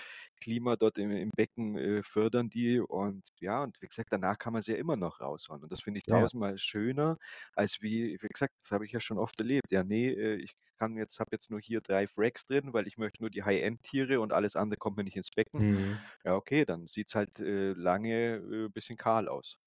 dort 0.80 0.98
im 0.98 1.12
im 1.12 1.30
Becken, 1.36 1.78
äh, 1.78 2.04
fördern 2.04 2.50
die 2.50 2.80
und 2.80 3.30
ja, 3.40 3.64
und 3.64 3.82
wie 3.82 3.88
gesagt, 3.88 4.10
danach 4.12 4.38
kann 4.38 4.54
man 4.54 4.62
sie 4.62 4.72
ja 4.74 4.78
immer 4.78 4.96
noch 4.98 5.22
rausholen 5.22 5.64
und 5.64 5.72
das 5.72 5.82
finde 5.82 6.00
ich 6.00 6.06
Ja, 6.06 6.28
tausendmal 6.28 6.58
schöner, 6.58 7.18
als 7.54 7.82
wie 7.82 8.18
wie 8.22 8.28
gesagt, 8.28 8.54
das 8.62 8.72
habe 8.72 8.86
ich 8.86 8.92
ja 8.92 9.00
schon 9.00 9.18
oft 9.18 9.40
erlebt. 9.40 9.72
Ja, 9.72 9.84
ne, 9.84 10.12
äh, 10.14 10.36
ich 10.36 10.54
kann 10.78 10.98
jetzt 10.98 11.20
habe 11.20 11.30
jetzt 11.34 11.50
nur 11.52 11.60
hier 11.62 11.82
3 11.82 12.08
Fracks 12.08 12.46
drin, 12.46 12.74
weil 12.74 12.88
ich 12.88 12.98
möchte 12.98 13.22
nur 13.22 13.30
die 13.30 13.44
High-End-Tiere 13.44 14.20
und 14.20 14.34
alles 14.34 14.56
andere 14.56 14.63
kommt 14.72 14.98
mir 14.98 15.04
nicht 15.04 15.18
ins 15.18 15.32
Becken. 15.32 15.66
Mhm. 15.66 16.04
Ja, 16.26 16.36
okay, 16.36 16.66
dann 16.66 16.88
sieht's 16.88 17.16
halt, 17.16 17.40
äh, 17.40 17.74
lange, 17.74 18.36
äh, 18.38 18.70
bisschen 18.70 18.98
kahl 18.98 19.28
aus. 19.30 19.58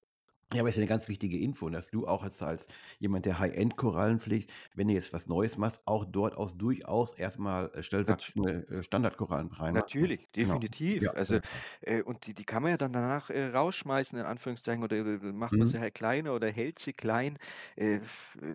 Ja, 0.53 0.61
aber 0.61 0.69
ist 0.69 0.75
ja 0.77 0.81
'ne 0.81 0.87
ganz 0.87 1.09
wichtige 1.09 1.37
Info, 1.37 1.69
dass 1.69 1.89
du 1.89 2.07
auch 2.07 2.23
jetzt 2.23 2.41
als 2.41 2.67
jemand, 2.99 3.25
der 3.25 3.37
High-End-Korallen 3.39 4.19
pflegt, 4.21 4.49
wenn 4.75 4.87
du 4.87 4.93
jetzt 4.93 5.11
was 5.11 5.27
Neues 5.27 5.57
machst, 5.57 5.81
auch 5.85 6.05
dort 6.05 6.37
aus 6.37 6.55
durchaus 6.57 7.13
erst 7.15 7.37
mal, 7.37 7.69
äh, 7.73 7.83
wachsende, 8.07 8.65
äh, 8.69 8.81
Standardkorallen 8.83 9.49
ne? 9.73 9.73
Natürlich, 9.73 10.31
Genau. 10.39 10.63
definitiv. 10.71 11.01
Ja, 11.01 11.11
Also, 11.13 11.35
ja, 11.35 11.41
klar. 11.41 11.63
äh, 11.81 12.01
und 12.01 12.25
die 12.25 12.33
die 12.33 12.45
kann 12.45 12.63
man 12.63 12.71
ja 12.71 12.77
dann 12.77 12.93
danach, 12.93 13.29
äh, 13.29 13.47
rausschmeißen 13.47 14.17
in 14.17 14.25
Anführungszeichen 14.25 14.81
oder 14.81 15.03
macht 15.33 15.59
man 15.59 15.65
Mhm. 15.65 15.67
sie 15.67 15.79
halt 15.79 15.93
kleiner 15.93 16.33
oder 16.33 16.49
hält 16.49 16.79
sie 16.79 16.93
klein. 16.93 17.37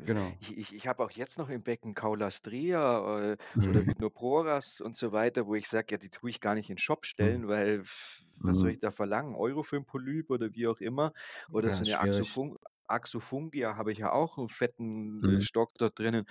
Genau. 0.06 0.38
ich 0.38 0.56
ich 0.56 0.74
ich 0.74 0.86
habe 0.86 1.04
auch 1.04 1.10
jetzt 1.10 1.36
noch 1.36 1.50
im 1.50 1.62
Becken 1.62 1.94
Caulastrea, 1.94 3.32
äh, 3.32 3.36
oder 3.66 3.80
Mhm. 3.80 3.92
Rhinoporas 3.94 4.80
und 4.80 4.96
so 4.96 5.12
weiter, 5.12 5.46
wo 5.46 5.54
ich 5.54 5.68
sage: 5.68 5.88
„Ja, 5.90 5.98
die 5.98 6.08
tue 6.08 6.30
ich 6.30 6.40
gar 6.40 6.54
nicht 6.54 6.70
in 6.70 6.76
'n 6.76 6.78
Shop 6.78 7.04
Mhm. 7.18 7.42
stellen, 7.44 7.46
weil 7.46 7.80
f 7.80 8.24
was 8.44 8.58
soll 8.58 8.70
ich 8.70 8.78
Mhm. 8.78 8.80
da 8.80 8.90
verlangen? 8.90 9.34
Euro 9.36 9.62
für 9.62 9.76
'n 9.76 9.86
Polyp 9.86 10.30
oder 10.30 10.54
wie 10.54 10.66
auch 10.68 10.80
immer?“ 10.80 11.12
Oder 11.52 11.70
Ja, 11.70 11.82
so 11.84 11.84
'ne. 11.84 11.96
Axofung 11.96 12.56
Axofungia 12.88 13.76
habe 13.76 13.92
ich 13.92 13.98
ja 13.98 14.12
auch 14.12 14.36
'n 14.38 14.48
fetten, 14.50 15.24
äh, 15.24 15.40
Mhm. 15.40 15.42
Stock 15.42 15.70
dort 15.78 15.98
drinnen. 15.98 16.26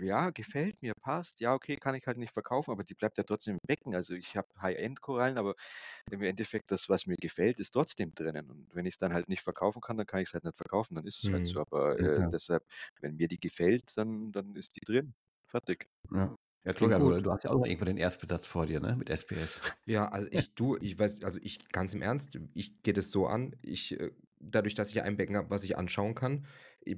Ja, 0.00 0.30
gefällt 0.30 0.82
mir, 0.82 0.92
passt. 1.00 1.40
Ja, 1.40 1.54
okay, 1.54 1.76
kann 1.76 1.94
ich 1.94 2.06
halt 2.06 2.18
nicht 2.18 2.32
verkaufen, 2.34 2.70
aber 2.72 2.84
die 2.84 2.94
bleibt 2.94 3.16
ja 3.18 3.24
trotzdem 3.24 3.54
im 3.54 3.60
Becken. 3.66 3.94
Also, 3.94 4.14
ich 4.14 4.36
habe 4.36 4.48
High-End-Korallen, 4.60 5.38
aber 5.38 5.54
im 6.10 6.22
Endeffekt 6.22 6.70
das, 6.72 6.88
was 6.88 7.06
mir 7.06 7.16
gefällt, 7.16 7.60
ist 7.60 7.72
trotzdem 7.72 8.14
drinnen. 8.14 8.50
Und 8.50 8.74
wenn 8.74 8.86
ich's 8.86 8.98
dann 8.98 9.12
halt 9.14 9.28
nicht 9.28 9.42
verkaufen 9.42 9.80
kann, 9.82 9.96
dann 9.98 10.06
kann 10.06 10.20
ich's 10.22 10.34
halt 10.34 10.44
nicht 10.44 10.56
verkaufen, 10.56 10.94
dann 10.96 11.06
ist 11.06 11.18
es 11.20 11.30
halt 11.32 11.46
so. 11.46 11.60
Mhm. 11.60 11.62
Aber, 11.62 11.98
Ja, 11.98 12.08
äh, 12.08 12.26
klar. 12.26 12.32
deshalb, 12.32 12.64
wenn 13.00 13.16
mir 13.16 13.28
die 13.28 13.40
gefällt, 13.40 13.96
dann 13.98 14.32
dann 14.32 14.56
ist 14.56 14.76
die 14.76 14.80
drin. 14.84 15.14
Fertig. 15.46 15.88
Ja. 16.10 16.36
Ja, 16.66 16.72
Tolga, 16.72 16.98
du 16.98 17.20
du 17.20 17.30
hast 17.30 17.44
ja 17.44 17.50
auch 17.50 17.54
noch 17.54 17.64
irgendwo 17.64 17.84
den 17.84 17.96
Erstbesatz 17.96 18.44
vor 18.44 18.66
dir, 18.66 18.80
ne, 18.80 18.96
mit 18.96 19.08
SPS. 19.08 19.60
Ja, 19.88 20.08
also 20.08 20.28
ich 20.32 20.56
du, 20.56 20.76
ich 20.80 20.98
weiß 20.98 21.22
also 21.22 21.38
ich 21.40 21.68
ganz 21.68 21.94
im 21.94 22.02
Ernst, 22.02 22.36
ich 22.54 22.82
gehe 22.82 22.92
das 22.92 23.12
so 23.12 23.28
an, 23.28 23.54
ich, 23.62 23.98
äh 24.00 24.10
dadurch, 24.40 24.74
dass 24.74 24.90
ich 24.90 25.00
ein 25.02 25.16
Becken 25.16 25.36
habe, 25.36 25.48
was 25.48 25.64
ich 25.64 25.78
anschauen 25.78 26.14
kann 26.14 26.46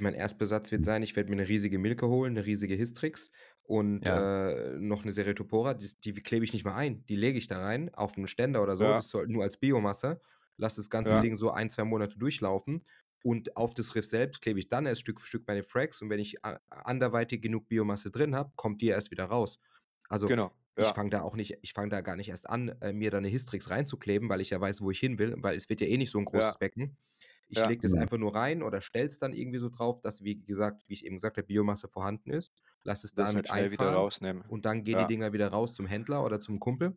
mein 0.01 0.13
Erstbesatz 0.15 0.71
wird 0.73 0.85
sein, 0.85 1.03
ich 1.03 1.15
werde 1.17 1.31
mir 1.31 1.37
'ne 1.37 1.49
riesige 1.49 1.79
Milke 1.79 2.09
holen, 2.09 2.33
'ne 2.35 2.45
riesige 2.47 2.77
Hystrix 2.79 3.31
und, 3.63 4.07
Ja. 4.07 4.29
äh, 4.29 4.77
noch 4.81 5.05
'ne 5.05 5.13
Seriotopora, 5.13 5.75
dis 5.75 6.01
die 6.01 6.13
klebe 6.15 6.45
ich 6.45 6.53
nicht 6.55 6.65
mal 6.65 6.75
ein. 6.75 7.05
Die 7.07 7.17
lege 7.17 7.39
ich 7.39 7.47
da 7.47 7.59
rein 7.61 7.95
auf 7.95 8.17
'n 8.17 8.27
Ständer 8.27 8.63
oder 8.63 8.75
so, 8.77 8.93
Ja. 8.93 8.95
das 8.95 9.09
soll 9.09 9.27
nur 9.29 9.45
als 9.45 9.59
Biomasse, 9.59 10.21
lasse 10.57 10.77
das 10.81 10.91
ganze 10.91 11.17
Ja. 11.17 11.21
Ding 11.21 11.37
so 11.37 11.51
1, 11.53 11.69
2 11.71 11.85
Monate 11.85 12.19
durchlaufen 12.19 12.85
und 13.23 13.57
auf 13.57 13.75
das 13.75 13.95
Riff 13.95 14.07
selbst 14.07 14.41
klebe 14.43 14.59
ich 14.61 14.69
dann 14.69 14.87
erst 14.87 15.01
Stück 15.03 15.21
für 15.21 15.27
Stück 15.29 15.47
meine 15.47 15.63
Fracks 15.65 16.03
und 16.03 16.11
wenn 16.11 16.21
ich 16.21 16.37
anderweitig 16.71 17.43
genug 17.43 17.69
Biomasse 17.69 18.11
drin 18.11 18.35
habe, 18.37 18.53
kommt 18.57 18.83
die 18.83 18.87
ja 18.87 18.95
erst 18.97 19.11
wieder 19.11 19.25
raus. 19.27 19.61
Also, 20.09 20.29
Genau, 20.29 20.53
ich 20.77 20.93
ja. 20.93 20.95
fange 20.95 21.11
da 21.11 21.23
auch 21.23 21.37
nicht 21.37 21.59
ich 21.63 21.73
fange 21.75 21.91
da 21.91 22.01
gar 22.03 22.17
nicht 22.17 22.29
erst 22.31 22.49
an, 22.51 22.69
äh, 22.83 22.93
mir 22.93 23.11
da 23.11 23.21
'ne 23.21 23.31
Hystrix 23.31 23.71
reinzukleben, 23.71 24.29
weil 24.29 24.41
ich 24.41 24.51
ja 24.51 24.61
weiß, 24.61 24.81
wo 24.83 24.91
ich 24.93 25.01
hin 25.01 25.19
will, 25.19 25.35
weil 25.39 25.57
es 25.57 25.69
wird 25.69 25.81
ja 25.81 25.87
eh 25.89 25.97
nicht 25.99 26.11
so 26.13 26.19
'n 26.19 26.25
Ja. 26.33 26.55
großes 26.55 26.59
Becken. 26.59 26.97
Ich 27.49 27.65
Ja. 27.65 27.67
lege 27.67 27.81
das 27.83 27.95
einfach 27.95 28.19
nur 28.19 28.35
rein 28.35 28.63
oder 28.63 28.81
stelle 28.83 29.07
es 29.09 29.19
dann 29.19 29.33
irgendwie 29.35 29.59
so 29.59 29.69
drauf, 29.71 30.01
dass, 30.03 30.23
wie 30.25 30.41
gesagt 30.45 30.85
wie 30.89 30.95
ich 30.95 31.05
eben 31.07 31.17
gesagt 31.17 31.37
habe, 31.39 31.47
Biomasse 31.49 31.89
vorhanden 31.89 32.31
ist, 32.31 32.53
lasse 32.85 33.07
es 33.07 33.15
damit 33.15 33.47
halt 33.49 33.49
schnell 33.49 33.71
wieder 33.73 33.91
rausnehmen. 33.93 34.45
und 34.47 34.65
dann 34.67 34.85
gehen 34.85 34.99
die 34.99 35.07
Ja. 35.07 35.09
Dinger 35.09 35.33
wieder 35.35 35.49
raus 35.49 35.75
zum 35.75 35.87
Händler 35.87 36.25
oder 36.25 36.41
zum 36.41 36.61
Kumpel. 36.61 36.97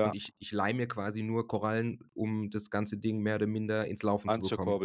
Und 0.00 0.14
Ja. 0.14 0.16
ich 0.16 0.34
ich 0.40 0.52
leihe 0.52 0.74
mir 0.74 0.88
quasi 0.88 1.22
nur 1.24 1.48
Korallen, 1.48 2.00
um 2.14 2.50
das 2.50 2.70
ganze 2.70 2.98
Ding 2.98 3.20
mehr 3.20 3.36
oder 3.36 3.46
minder 3.48 3.86
ins 3.88 4.02
Laufen 4.04 4.30
zu 4.30 4.42
bekommen. 4.42 4.78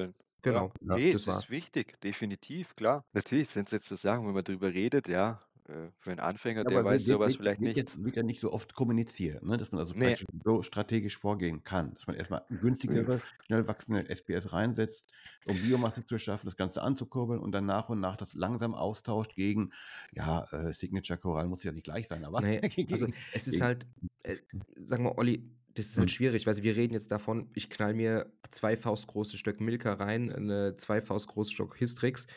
Ja. 0.49 0.61
Genau, 0.61 0.73
Ja. 0.81 0.97
Ne, 0.97 1.11
das 1.11 1.27
es 1.27 1.27
ist 1.27 1.49
wichtig, 1.49 1.99
definitiv, 2.01 2.75
klar. 2.75 3.05
Natürlich 3.13 3.49
sind's 3.49 3.71
jetzt 3.71 3.87
so 3.87 3.95
Sachen, 3.97 4.25
wenn 4.25 4.33
man 4.33 4.43
drüber 4.45 4.73
redet, 4.73 5.07
ja, 5.09 5.41
äh, 5.67 5.89
für 5.99 6.11
'n 6.11 6.19
Anfänger, 6.19 6.63
Ja, 6.63 6.69
der 6.69 6.81
aber 6.81 6.83
weiß 6.83 7.07
wird 7.07 7.07
so 7.07 7.19
wird 7.25 7.37
vielleicht 7.37 7.59
wird 7.59 7.75
ja 7.75 7.83
nicht. 7.83 7.95
wird 7.95 8.15
ja 8.15 8.21
nicht 8.23 8.39
so 8.39 8.51
oft 8.53 8.75
kommuniziert, 8.75 9.41
ne, 9.43 9.57
dass 9.57 9.71
man 9.71 9.79
also 9.79 9.95
Ne. 9.95 10.15
praktisch 10.15 10.25
so 10.43 10.61
strategisch 10.61 11.17
vorgehen 11.17 11.63
kann, 11.63 11.95
dass 11.95 12.05
man 12.05 12.15
erst 12.15 12.29
mal 12.29 12.45
günstigere, 12.51 13.23
schnell 13.39 13.67
wachsende 13.67 14.07
SPS 14.07 14.53
reinsetzt, 14.53 15.11
um 15.43 15.61
Biomasse 15.61 16.05
zu 16.05 16.19
schaffen, 16.19 16.45
das 16.45 16.55
Ganze 16.57 16.83
anzukurbeln 16.83 17.39
und 17.41 17.51
dann 17.51 17.65
nach 17.65 17.89
und 17.89 17.99
nach 17.99 18.15
das 18.15 18.33
langsam 18.35 18.75
austauscht 18.75 19.33
gegen, 19.35 19.71
ja, 20.11 20.43
äh, 20.51 20.71
Signature-Korallen 20.71 21.49
muss 21.49 21.63
ja 21.63 21.71
nicht 21.71 21.85
gleich 21.85 22.07
sein, 22.07 22.25
aber 22.25 22.43
Ne, 22.43 22.61
also 22.89 23.07
gegen 23.07 23.13
es 23.31 23.47
ist 23.47 23.59
gegen 23.59 23.61
halt 23.61 23.87
äh, 24.23 24.37
sag 24.75 24.99
mal, 25.01 25.13
Olli, 25.17 25.49
das 25.75 25.87
ist 25.87 25.97
halt 25.97 26.09
Mhm. 26.09 26.11
schwierig. 26.11 26.45
Du, 26.47 26.63
wir 26.63 26.75
reden 26.75 26.93
jetzt 26.93 27.11
davon, 27.11 27.49
ich 27.55 27.69
knall 27.69 27.93
mir 27.93 28.33
2 28.51 28.77
faustgroße 28.77 29.37
Stück 29.37 29.59
Milka 29.61 29.93
rein, 29.93 30.25
'ne 30.27 30.75
2 30.77 31.01
Faust 31.01 31.27
großes 31.27 31.53
Stück 31.53 31.79
Hystrix 31.79 32.27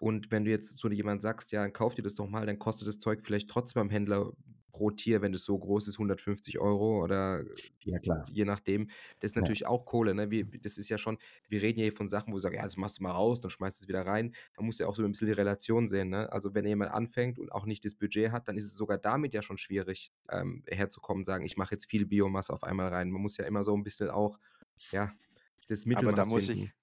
und 0.00 0.30
wenn 0.30 0.44
du 0.44 0.50
jetzt 0.50 0.76
zu 0.78 0.88
jemand 0.90 1.22
sagst: 1.22 1.52
„Ja, 1.52 1.68
kauf 1.70 1.94
dir 1.94 2.02
das 2.02 2.14
doch 2.14 2.28
mal“, 2.28 2.46
dann 2.46 2.58
kostet 2.58 2.88
das 2.88 2.98
Zeug 2.98 3.20
vielleicht 3.24 3.48
trotzdem 3.50 3.80
beim 3.82 3.90
Händler 3.90 4.32
pro 4.74 4.90
Tier, 4.90 5.22
wenn 5.22 5.32
das 5.32 5.44
so 5.44 5.58
groß 5.58 5.88
ist, 5.88 5.98
150 5.98 6.58
Euro 6.60 7.02
oder 7.04 7.44
Ja, 7.84 7.98
klar. 8.00 8.30
je 8.30 8.44
nachdem. 8.44 8.88
Das 9.20 9.30
ist 9.32 9.36
Ja. 9.38 9.48
natürlich 9.48 9.66
auch 9.66 9.86
Kohle, 9.86 10.14
ne? 10.14 10.30
Wir 10.30 10.44
das 10.46 10.78
ist 10.78 10.88
ja 10.90 10.98
schon 10.98 11.18
wir 11.48 11.62
reden 11.62 11.78
ja 11.80 11.84
hier 11.84 11.92
von 11.92 12.08
Sachen, 12.08 12.32
wo 12.32 12.36
wir 12.36 12.40
sagen: 12.40 12.56
„Ja, 12.56 12.64
das 12.64 12.76
machst 12.76 12.98
du 12.98 13.04
mal 13.04 13.12
raus, 13.12 13.40
dann 13.40 13.50
schmeißt 13.50 13.80
du 13.80 13.84
es 13.84 13.88
wieder 13.88 14.06
rein.“ 14.06 14.34
Man 14.58 14.66
muss 14.66 14.78
ja 14.80 14.86
auch 14.88 14.96
so 14.96 15.04
'n 15.04 15.12
bisschen 15.12 15.28
die 15.28 15.32
Relation 15.34 15.88
sehen, 15.88 16.10
ne? 16.10 16.32
Also, 16.32 16.54
wenn 16.54 16.66
jemand 16.66 16.92
anfängt 16.92 17.38
und 17.38 17.52
auch 17.52 17.66
nicht 17.66 17.84
das 17.86 17.94
Budget 17.96 18.32
hat, 18.32 18.48
dann 18.48 18.56
ist 18.58 18.66
es 18.66 18.74
sogar 18.74 18.98
damit 18.98 19.34
ja 19.34 19.42
schon 19.42 19.58
schwierig, 19.58 20.12
ähm, 20.30 20.64
herzukommen 20.68 21.22
und 21.22 21.24
sagen: 21.26 21.44
„Ich 21.46 21.56
mache 21.58 21.74
jetzt 21.74 21.90
viel 21.90 22.06
Biomasse 22.06 22.52
auf 22.52 22.64
einmal 22.64 22.88
rein.“ 22.88 23.10
Man 23.10 23.22
muss 23.22 23.36
ja 23.38 23.46
immer 23.46 23.64
so 23.64 23.74
'n 23.74 23.84
bisschen 23.84 24.10
auch, 24.10 24.38
ja, 24.92 25.12
das 25.68 25.86
Aber 25.92 26.12
da 26.12 26.24
Mittelmaß 26.24 26.26
muss 26.26 26.48
finden. 26.48 26.50
ich 26.50 26.74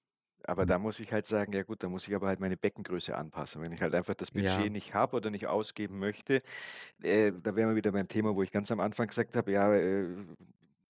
aber 0.48 0.66
Mhm. 0.66 0.68
da 0.68 0.80
muss 0.80 1.00
ich 1.00 1.12
halt 1.14 1.26
sagen: 1.28 1.54
„Ja 1.54 1.64
gut, 1.64 1.84
da 1.84 1.89
muss 1.89 2.08
ich 2.08 2.16
aber 2.16 2.28
halt 2.28 2.39
meine 2.39 2.58
Beckengröße 2.58 3.16
anpassen.“ 3.18 3.62
Wenn 3.62 3.72
ich 3.72 3.82
halt 3.82 3.96
einfach 3.96 4.16
das 4.16 4.32
Ja. 4.34 4.70
Budget 4.70 4.72
nicht 4.72 4.94
habe 4.94 5.18
oder 5.18 5.30
nicht 5.32 5.48
ausgeben 5.48 6.00
möchte, 6.00 6.42
äh, 7.04 7.32
da 7.34 7.56
wären 7.56 7.70
wir 7.70 7.76
wieder 7.78 7.92
beim 7.94 8.08
Thema, 8.10 8.36
wo 8.36 8.44
ich 8.44 8.52
ganz 8.52 8.72
am 8.72 8.80
Anfang 8.82 9.08
gesagt 9.08 9.36
habe, 9.36 9.52
ja, 9.52 9.74
äh, 9.76 10.08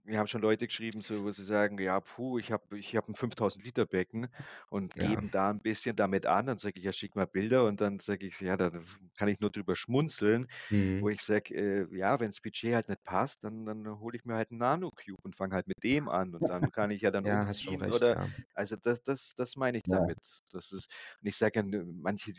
mir 0.03 0.17
haben 0.19 0.27
schon 0.27 0.41
Leute 0.41 0.67
geschrieben, 0.67 1.01
so, 1.01 1.23
wo 1.23 1.31
sie 1.31 1.43
sagen: 1.45 1.77
„Ja, 1.79 1.99
puh, 1.99 2.39
ich 2.39 2.51
habe 2.51 2.77
ich 2.79 2.95
habe 2.95 3.07
'n 3.11 3.15
5.000 3.15 3.63
Liter 3.65 3.85
Becken“ 3.85 4.27
und 4.69 4.97
Ja. 4.97 5.21
geben 5.21 5.29
da 5.31 5.49
'n 5.51 5.61
bisschen 5.61 5.95
damit 5.95 6.25
an. 6.25 6.47
Dann 6.47 6.57
sage 6.57 6.79
ich: 6.79 6.85
„Ja, 6.85 6.91
schick 6.93 7.15
mal 7.15 7.27
Bilder.“ 7.27 7.65
Und 7.65 7.81
dann 7.81 7.99
sage 7.99 8.25
ich: 8.25 8.39
„Ja, 8.41 8.57
da 8.57 8.71
kann 9.17 9.27
ich 9.29 9.39
nur 9.39 9.51
drüber 9.51 9.75
schmunzeln“, 9.75 10.47
wo 10.99 11.09
Mhm. 11.09 11.11
ich 11.11 11.21
sage: 11.23 11.53
„Äh, 11.55 11.97
ja, 11.97 12.19
wenn's 12.19 12.41
Budget 12.41 12.73
halt 12.75 12.89
nicht 12.89 13.03
passt, 13.03 13.43
dann 13.43 13.65
dann 13.65 13.99
hole 13.99 14.17
ich 14.17 14.25
mir 14.25 14.35
halt 14.35 14.51
'n 14.51 14.57
Nano-Cube 14.59 15.19
und 15.23 15.35
fange 15.37 15.55
halt 15.55 15.67
mit 15.67 15.83
dem 15.83 16.09
an 16.09 16.35
und 16.35 16.49
dann 16.49 16.71
kann 16.71 16.91
ich 16.91 17.01
ja 17.01 17.11
dann 17.11 17.25
Ja, 17.25 17.51
umziehen“ 17.51 17.81
recht, 17.81 17.91
oder 17.91 18.15
ja. 18.15 18.31
also, 18.55 18.75
das 18.77 19.03
das 19.03 19.33
das 19.35 19.55
meine 19.57 19.77
ich 19.79 19.87
damit. 19.89 20.19
Das 20.51 20.71
ist 20.71 20.91
und 21.21 21.27
ich 21.29 21.37
sage 21.37 21.59
ja, 21.61 21.63
ne, 21.65 21.85
manche, 21.85 22.33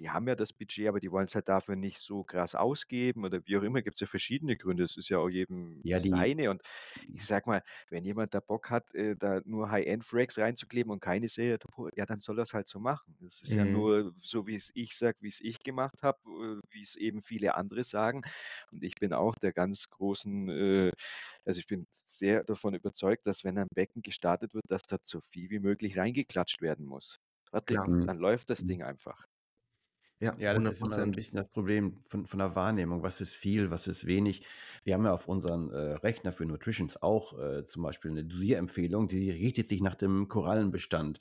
die 0.00 0.10
haben 0.10 0.26
ja 0.28 0.34
das 0.34 0.52
Budget, 0.52 0.88
aber 0.88 1.00
die 1.00 1.10
wollen's 1.12 1.34
halt 1.36 1.48
dafür 1.48 1.76
nicht 1.76 2.00
so 2.00 2.24
krass 2.24 2.54
ausgeben 2.56 3.24
oder 3.24 3.40
wie 3.46 3.58
auch 3.58 3.62
immer. 3.62 3.82
Gibt's 3.82 4.00
ja 4.00 4.06
verschiedene 4.08 4.56
Gründe. 4.56 4.84
Es 4.84 4.96
ist 4.96 5.10
ja 5.10 5.18
auch 5.18 5.28
jedem 5.28 5.82
Ja, 5.82 6.00
die 6.00 6.08
seine 6.08 6.50
und 6.50 6.62
ich 7.12 7.24
sage 7.26 7.50
mal, 7.50 7.62
wenn 7.90 8.04
jemand 8.04 8.34
da 8.34 8.40
Bock 8.40 8.70
hat, 8.70 8.94
äh, 8.94 9.16
da 9.16 9.40
nur 9.44 9.70
High-End-Fracs 9.70 10.38
reinzukleben 10.38 10.90
und 10.92 11.00
keine 11.00 11.28
Serie 11.28 11.58
ja, 11.96 12.06
dann 12.06 12.20
soll 12.20 12.38
er's 12.38 12.54
halt 12.54 12.68
so 12.68 12.78
machen. 12.80 13.16
Das 13.20 13.42
ist 13.42 13.54
ja 13.54 13.64
Mhm. 13.64 13.66
nur 13.66 14.12
so, 14.22 14.46
wie's 14.46 14.70
ich 14.74 14.96
sage, 14.96 15.18
wie's 15.20 15.40
ich 15.40 15.58
gemacht 15.60 16.02
habe, 16.02 16.18
äh, 16.60 16.60
wie's 16.70 16.94
eben 16.96 17.22
viele 17.22 17.54
andere 17.54 17.84
sagen. 17.84 18.22
Und 18.72 18.82
ich 18.84 18.94
bin 18.96 19.12
auch 19.12 19.34
der 19.36 19.52
ganz 19.52 19.88
großen, 19.90 20.48
äh 20.50 20.92
also, 21.44 21.60
ich 21.60 21.66
bin 21.66 21.86
sehr 22.04 22.44
davon 22.44 22.74
überzeugt, 22.74 23.26
dass 23.26 23.44
wenn 23.44 23.58
ein 23.58 23.68
Becken 23.74 24.02
gestartet 24.02 24.54
wird, 24.54 24.64
dass 24.70 24.82
da 24.82 24.98
so 25.02 25.20
viel 25.30 25.50
wie 25.50 25.58
möglich 25.60 25.98
reingeklatscht 25.98 26.60
werden 26.62 26.86
muss. 26.86 27.18
Mhm. 27.68 28.06
dann 28.06 28.18
läuft 28.18 28.50
das 28.50 28.64
Mhm. 28.64 28.66
Ding 28.66 28.82
einfach. 28.82 29.26
Ja, 30.22 30.36
Ja, 30.36 30.52
das 30.54 30.66
hundert 30.66 30.78
ist 30.78 30.82
immer 30.82 30.98
so 30.98 31.06
'n 31.06 31.14
Prozent. 31.14 31.14
bisschen 31.14 31.38
das 31.38 31.48
Problem 31.48 31.98
von 32.06 32.26
von 32.26 32.38
der 32.40 32.54
Wahrnehmung. 32.54 33.02
Was 33.02 33.22
ist 33.22 33.32
viel, 33.34 33.70
was 33.70 33.86
ist 33.86 34.04
wenig? 34.06 34.42
Wir 34.84 34.92
haben 34.92 35.04
ja 35.06 35.14
auf 35.14 35.26
unseren, 35.28 35.70
äh, 35.70 35.76
Rechner 35.94 36.30
für 36.32 36.44
Nutritions 36.44 37.00
auch, 37.00 37.38
äh, 37.38 37.64
zum 37.64 37.82
Beispiel 37.82 38.10
'ne 38.10 38.24
Dosierempfehlung, 38.26 39.08
die 39.08 39.30
richtet 39.30 39.70
sich 39.70 39.80
nach 39.80 39.94
dem 39.94 40.28
Korallenbestand. 40.28 41.20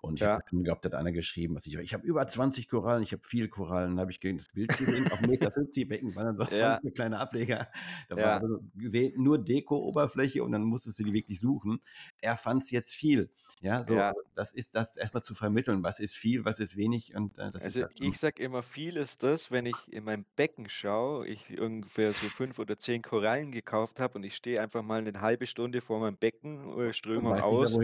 Und 0.00 0.16
ich 0.18 0.24
habe 0.24 0.32
Ja. 0.32 0.40
da 0.42 0.42
schon 0.48 0.64
gehabt, 0.64 0.84
da 0.84 0.88
hat 0.90 0.94
einer 0.98 1.12
geschrieben, 1.12 1.54
was 1.54 1.64
ich: 1.66 1.76
„Ich 1.76 1.94
habe 1.94 2.04
über 2.04 2.26
20 2.26 2.68
Korallen, 2.68 3.04
ich 3.04 3.12
habe 3.12 3.22
viel 3.24 3.46
Korallen.“ 3.48 3.90
Dann 3.92 4.00
habe 4.00 4.10
ich 4.10 4.18
ge 4.18 4.32
das 4.36 4.48
Bild 4.48 4.76
gesehen, 4.76 5.06
auf 5.10 5.20
1,50 5.20 5.82
m 5.84 5.88
Becken 5.88 6.14
waren 6.16 6.26
dann 6.26 6.36
doch 6.36 6.48
Ja. 6.48 6.80
20 6.88 6.92
kleine 6.96 7.20
Ableger. 7.20 7.68
Da 8.08 8.18
war 8.18 8.32
Ja. 8.32 8.40
aber 8.40 8.48
so 8.48 8.58
gesehen 8.74 9.22
nur 9.22 9.38
Deko-Oberfläche 9.44 10.42
und 10.42 10.50
dann 10.50 10.64
musstest 10.64 10.98
du 10.98 11.04
die 11.04 11.12
wirklich 11.12 11.38
suchen. 11.38 11.78
Er 12.20 12.36
fand's 12.36 12.72
jetzt 12.72 12.92
viel. 12.94 13.30
Ja, 13.62 13.84
so, 13.84 14.06
Ja. 14.06 14.14
das 14.34 14.52
ist 14.52 14.74
das 14.74 14.96
erst 14.96 15.12
mal 15.12 15.22
zu 15.22 15.34
vermitteln, 15.34 15.82
was 15.82 16.00
ist 16.00 16.16
viel, 16.16 16.46
was 16.46 16.60
ist 16.60 16.76
wenig 16.76 17.14
und, 17.14 17.38
äh, 17.38 17.50
das 17.52 17.66
ist 17.66 17.78
Also, 17.78 17.82
halt 17.82 17.92
schon 17.98 18.10
ich 18.10 18.18
sage 18.18 18.42
immer, 18.42 18.62
viel 18.62 18.96
ist 18.96 19.22
das, 19.22 19.50
wenn 19.50 19.66
ich 19.66 19.92
in 19.92 20.04
mein 20.04 20.24
Becken 20.34 20.70
schaue, 20.70 21.26
ich 21.26 21.60
ungefähr 21.60 22.14
so 22.14 22.30
5 22.30 22.58
oder 22.58 22.78
10 22.78 23.02
Korallen 23.02 23.52
gekauft 23.52 24.00
habe 24.00 24.14
und 24.16 24.24
ich 24.24 24.34
stehe 24.34 24.62
einfach 24.62 24.82
mal 24.82 25.02
'ne 25.02 25.20
1/2 25.20 25.44
Stunde 25.44 25.82
vor 25.82 26.00
meinem 26.00 26.16
Becken, 26.16 26.78
äh, 26.80 26.94
Strömung 26.94 27.38
aus 27.38 27.78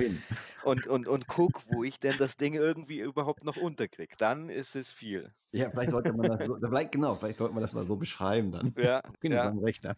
und 0.61 0.87
und 0.89 1.09
und 1.09 1.27
gucke, 1.27 1.63
wo 1.67 1.85
ich 1.85 2.01
denn 2.01 2.17
das 2.17 2.37
Ding 2.39 2.55
irgendwie 2.55 3.01
überhaupt 3.01 3.45
noch 3.45 3.57
unterkriege. 3.57 4.17
Dann 4.19 4.49
ist 4.49 4.77
es 4.77 4.91
viel. 4.93 5.35
Ja, 5.55 5.71
vielleicht 5.71 5.91
sollte 5.93 6.13
man 6.13 6.27
das 6.27 6.43
so 6.45 6.57
vielleicht 6.61 6.93
genau, 6.93 7.15
vielleicht 7.15 7.39
sollte 7.39 7.55
man 7.55 7.63
das 7.63 7.73
mal 7.73 7.87
so 7.87 7.97
beschreiben 7.97 8.51
dann 8.51 8.77
Ja, 8.77 9.03
so 9.39 9.49
ja. 9.49 9.55
Rechner. 9.59 9.97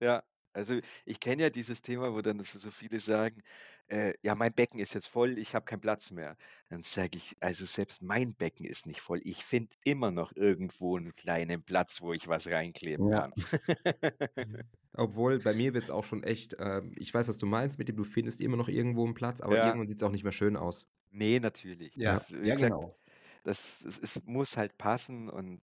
Ja, 0.00 0.24
also, 0.54 0.80
ich 1.06 1.20
kenne 1.20 1.42
ja 1.44 1.50
dieses 1.50 1.82
Thema, 1.82 2.14
wo 2.14 2.22
dann 2.22 2.40
so 2.44 2.70
viele 2.72 3.00
sagen: 3.00 3.42
„Äh, 3.90 4.14
ja, 4.22 4.34
mein 4.34 4.52
Becken 4.54 4.80
ist 4.80 4.94
jetzt 4.94 5.08
voll, 5.08 5.38
ich 5.38 5.54
habe 5.54 5.64
keinen 5.66 5.80
Platz 5.80 6.10
mehr.“ 6.10 6.36
Dann 6.68 6.82
sage 6.84 7.18
ich: 7.18 7.36
„Also, 7.40 7.66
selbst 7.66 8.02
mein 8.02 8.34
Becken 8.34 8.64
ist 8.66 8.86
nicht 8.86 9.00
voll. 9.00 9.20
Ich 9.24 9.44
finde 9.44 9.76
immer 9.84 10.10
noch 10.10 10.32
irgendwo 10.34 10.96
'n 10.96 11.12
kleinen 11.14 11.62
Platz, 11.64 12.00
wo 12.00 12.12
ich 12.14 12.28
was 12.28 12.46
reinkleben 12.46 13.10
Ja. 13.10 13.10
kann.“ 13.10 13.34
Obwohl, 14.96 15.40
bei 15.40 15.54
mir 15.54 15.74
wird's 15.74 15.90
auch 15.90 16.04
schon 16.04 16.22
echt, 16.22 16.56
ähm 16.60 16.92
ich 16.96 17.12
weiß, 17.12 17.28
was 17.28 17.38
du 17.38 17.46
meinst 17.46 17.78
mit 17.78 17.88
dem 17.88 17.96
du 17.96 18.04
findest 18.04 18.40
immer 18.40 18.56
noch 18.56 18.68
irgendwo 18.68 19.06
'n 19.06 19.14
Platz, 19.14 19.40
aber 19.40 19.60
Ja. 19.60 19.60
irgendwann 19.60 19.88
sieht's 19.88 20.02
auch 20.04 20.10
nicht 20.12 20.24
mehr 20.24 20.32
schön 20.32 20.56
aus. 20.56 20.86
Ne, 21.12 21.38
natürlich. 21.40 21.96
Ja. 21.96 22.02
Das 22.02 22.28
ja 22.42 22.54
gesagt, 22.54 22.56
genau. 22.56 22.96
das 23.44 23.82
es 23.82 23.98
es 23.98 24.22
muss 24.24 24.56
halt 24.56 24.78
passen 24.78 25.28
und 25.30 25.62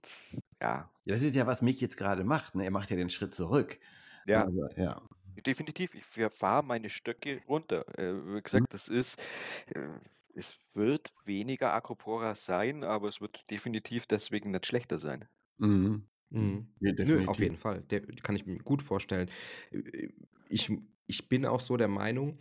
ja. 0.61 0.91
Ja, 1.06 1.15
das 1.15 1.23
ist 1.23 1.35
ja, 1.35 1.48
was 1.48 1.61
mich 1.64 1.81
jetzt 1.81 1.98
grade 1.98 2.23
macht, 2.23 2.53
ne? 2.53 2.64
Er 2.64 2.72
macht 2.72 2.91
ja 2.91 2.95
den 2.95 3.10
Schritt 3.10 3.34
zurück. 3.34 3.80
Ja. 4.27 4.45
also 4.45 4.68
ja. 4.77 5.02
Definitiv, 5.37 5.95
ich 5.95 6.03
fahre 6.05 6.63
meine 6.63 6.89
Stöcke 6.89 7.41
runter. 7.47 7.85
Äh, 7.97 8.35
wie 8.35 8.41
Mhm. 8.53 8.65
gesagt, 8.65 8.73
das 8.73 8.87
ist 8.89 9.21
äh, 9.67 9.87
es 10.33 10.55
wird 10.73 11.13
weniger 11.25 11.73
Acropora 11.73 12.35
sein, 12.35 12.83
aber 12.83 13.07
es 13.09 13.21
wird 13.21 13.49
definitiv 13.49 14.05
deswegen 14.07 14.51
nicht 14.51 14.65
schlechter 14.65 14.99
sein. 14.99 15.27
Mhm. 15.59 16.07
Mhm. 16.29 16.65
Mhm. 16.79 16.79
Ne, 16.79 16.95
Nö, 17.01 17.27
auf 17.27 17.41
jeden 17.41 17.57
Fall. 17.57 17.81
Der 17.83 18.01
kann 18.01 18.35
ich 18.35 18.45
mir 18.45 18.57
gut 18.59 18.81
vorstellen. 18.81 19.29
Äh, 19.71 20.09
ich 20.49 20.71
ich 21.07 21.27
bin 21.29 21.45
auch 21.45 21.59
so 21.59 21.75
der 21.77 21.87
Meinung, 21.89 22.39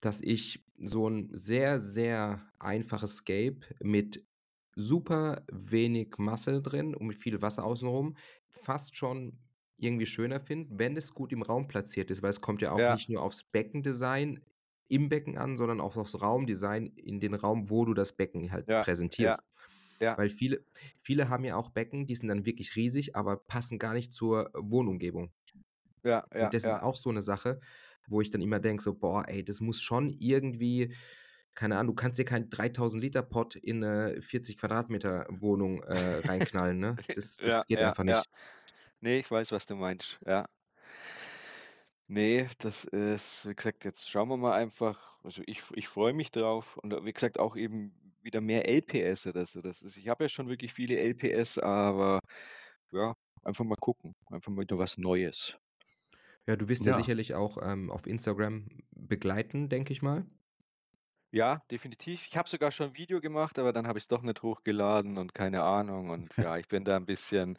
dass 0.00 0.20
ich 0.20 0.66
so 0.78 1.08
'n 1.08 1.30
sehr, 1.32 1.80
sehr 1.80 2.52
einfaches 2.60 3.16
Scape 3.18 3.60
mit 3.82 4.26
super 4.76 5.44
wenig 5.52 6.16
Masse 6.18 6.62
drin 6.62 6.94
und 6.94 7.08
mit 7.08 7.16
viel 7.18 7.42
Wasser 7.42 7.64
außen 7.64 7.88
rum 7.88 8.16
fast 8.48 8.96
schon 8.96 9.40
irgendwie 9.78 10.06
schöner 10.06 10.40
finde, 10.40 10.78
wenn 10.78 10.96
es 10.96 11.14
gut 11.14 11.32
im 11.32 11.42
Raum 11.42 11.68
platziert 11.68 12.10
ist, 12.10 12.22
weil 12.22 12.30
es 12.30 12.40
kommt 12.40 12.62
ja 12.62 12.72
auch 12.72 12.86
Ja. 12.86 12.88
nicht 12.88 13.08
nur 13.10 13.22
aufs 13.22 13.44
Beckendesign 13.44 14.40
im 14.88 15.08
Becken 15.10 15.38
an, 15.38 15.56
sondern 15.56 15.80
auch 15.80 15.96
aufs 15.96 16.20
Raumdesign 16.22 16.86
in 16.88 17.20
den 17.20 17.34
Raum, 17.34 17.70
wo 17.70 17.84
du 17.84 17.94
das 17.94 18.14
Becken 18.16 18.52
halt 18.52 18.68
Ja, 18.68 18.80
präsentierst. 18.80 19.44
ja. 20.00 20.16
Weil 20.16 20.30
viele 20.30 20.64
viele 21.00 21.28
haben 21.30 21.44
ja 21.44 21.56
auch 21.56 21.70
Becken, 21.70 22.06
die 22.06 22.14
sind 22.16 22.28
dann 22.28 22.46
wirklich 22.46 22.76
riesig, 22.76 23.16
aber 23.16 23.36
passen 23.38 23.78
gar 23.78 23.94
nicht 23.94 24.12
zur 24.14 24.50
Wohnumgebung. 24.54 25.32
Ja, 26.04 26.24
Und 26.38 26.52
ja, 26.52 26.54
das 26.54 26.66
ist 26.66 26.80
auch 26.82 26.96
so 26.96 27.10
'ne 27.12 27.22
Sache, 27.22 27.60
wo 28.06 28.20
ich 28.20 28.30
dann 28.30 28.40
immer 28.42 28.60
denke 28.60 28.82
so: 28.82 28.94
„Boah, 28.94 29.24
ey, 29.28 29.44
das 29.44 29.60
muss 29.60 29.80
schon 29.82 30.08
irgendwie“ 30.10 30.94
keine 31.54 31.76
Ahnung, 31.76 31.96
du 31.96 32.00
kannst 32.02 32.18
dir 32.20 32.24
keinen 32.24 32.50
3.000 32.50 33.02
Liter 33.02 33.22
Pott 33.22 33.56
in 33.56 33.80
'ne 33.80 34.18
40 34.22 34.58
Quadratmeter 34.58 35.26
Wohnung, 35.30 35.82
äh, 35.82 35.92
reinknallen, 36.20 36.78
ne? 36.78 36.98
Das 37.14 37.40
das 37.40 37.66
geht 37.66 37.82
einfach 37.82 38.04
nicht. 38.04 38.30
Ne, 39.02 39.18
ich 39.20 39.30
weiß, 39.30 39.52
was 39.52 39.66
du 39.66 39.76
meinst, 39.76 40.18
ja. 40.26 40.48
Ne, 42.10 42.48
das 42.58 42.84
ist 42.84 43.46
wie 43.46 43.54
gesagt, 43.54 43.84
jetzt 43.84 44.08
schauen 44.08 44.30
wir 44.30 44.38
mal 44.38 44.54
einfach. 44.54 45.18
Also, 45.22 45.42
ich 45.44 45.62
ich 45.74 45.88
freue 45.88 46.14
mich 46.14 46.30
drauf 46.30 46.78
und 46.78 47.04
wie 47.04 47.12
gesagt, 47.12 47.38
auch 47.38 47.54
eben 47.54 48.14
wieder 48.22 48.40
mehr 48.40 48.66
LPS 48.66 49.26
oder 49.26 49.44
so. 49.44 49.60
Das 49.60 49.82
ist 49.82 49.98
ich 49.98 50.08
habe 50.08 50.24
ja 50.24 50.28
schon 50.30 50.48
wirklich 50.48 50.72
viele 50.72 50.98
LPS, 50.98 51.58
aber 51.58 52.20
ja, 52.92 53.14
einfach 53.44 53.64
mal 53.66 53.76
gucken. 53.76 54.14
Einfach 54.30 54.50
mal 54.52 54.62
wieder 54.62 54.78
was 54.78 54.96
Neues. 54.98 55.58
Ja, 56.46 56.56
du 56.56 56.68
wirst 56.68 56.86
ja 56.86 56.92
Ja. 56.92 56.94
sicherlich 56.94 57.34
auch, 57.34 57.58
ähm, 57.62 57.90
auf 57.90 58.06
Instagram 58.06 58.68
begleiten, 58.96 59.68
denke 59.68 59.92
ich 59.92 60.00
mal. 60.02 60.24
Ja, 61.34 61.60
definitiv. 61.70 62.26
Ich 62.26 62.38
habe 62.38 62.48
sogar 62.48 62.70
schon 62.72 62.90
'n 62.92 62.96
Video 62.96 63.20
gemacht, 63.20 63.58
aber 63.58 63.74
dann 63.74 63.86
habe 63.86 63.98
ich's 63.98 64.08
doch 64.08 64.22
nicht 64.22 64.42
hochgeladen 64.42 65.18
und 65.18 65.34
keine 65.34 65.62
Ahnung 65.62 66.08
und 66.08 66.38
ja, 66.38 66.56
ich 66.56 66.68
bin 66.68 66.84
da 66.84 66.96
'n 66.96 67.04
bisschen, 67.04 67.58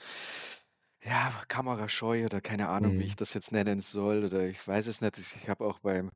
ja, 1.01 1.31
kamerascheu 1.47 2.25
oder 2.25 2.41
keine 2.41 2.67
Ahnung, 2.69 2.97
wie 2.97 3.05
ich 3.05 3.15
Mhm. 3.15 3.17
das 3.17 3.33
jetzt 3.33 3.51
nennen 3.51 3.79
soll 3.81 4.25
oder 4.25 4.47
ich 4.47 4.65
weiß 4.67 4.87
es 4.87 5.01
nicht. 5.01 5.17
Ich 5.17 5.35
ich 5.35 5.49
habe 5.49 5.65
auch 5.65 5.79
beim 5.79 6.11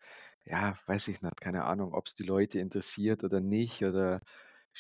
ja, 0.46 0.76
weiß 0.88 1.08
ich 1.08 1.22
nicht, 1.22 1.40
keine 1.42 1.64
Ahnung, 1.66 1.94
ob's 1.94 2.16
die 2.16 2.24
Leute 2.24 2.60
interessiert 2.60 3.24
oder 3.24 3.40
nicht 3.40 3.84
oder 3.84 4.22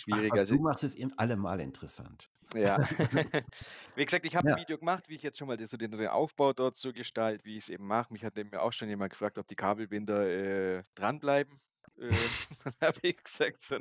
Ach, 0.09 0.23
schwierig. 0.23 0.35
was 0.35 0.39
Also 0.39 0.55
du 0.55 0.59
machst, 0.59 0.83
ist 0.83 0.95
eben 0.95 1.13
allemal 1.17 1.59
interessant. 1.61 2.29
Ja. 2.55 2.79
Wie 3.95 4.05
gesagt, 4.05 4.25
ich 4.25 4.35
habe 4.35 4.51
'n 4.51 4.55
Ja. 4.55 4.57
Video 4.57 4.77
gemacht, 4.77 5.09
wie 5.09 5.15
ich 5.15 5.23
jetzt 5.23 5.37
schon 5.39 5.47
mal 5.47 5.57
den 5.57 5.67
so 5.67 5.77
den 5.77 5.91
den 5.91 6.07
Aufbau 6.07 6.53
dort 6.53 6.75
so 6.75 6.93
gestalte, 6.93 7.45
wie 7.45 7.57
ich's 7.57 7.69
eben 7.69 7.87
mache. 7.87 8.13
Mich 8.13 8.23
hat 8.23 8.37
eben 8.37 8.53
auch 8.55 8.71
schon 8.73 8.89
jemand 8.89 9.11
gefragt, 9.11 9.37
ob 9.39 9.47
die 9.47 9.55
Kabelbinder, 9.55 10.27
äh, 10.79 10.83
dranbleiben. 10.95 11.59
Äh, 11.97 12.29
dann 12.63 12.73
habe 12.81 12.99
ich 13.01 13.23
gesagt 13.23 13.61
so: 13.63 13.79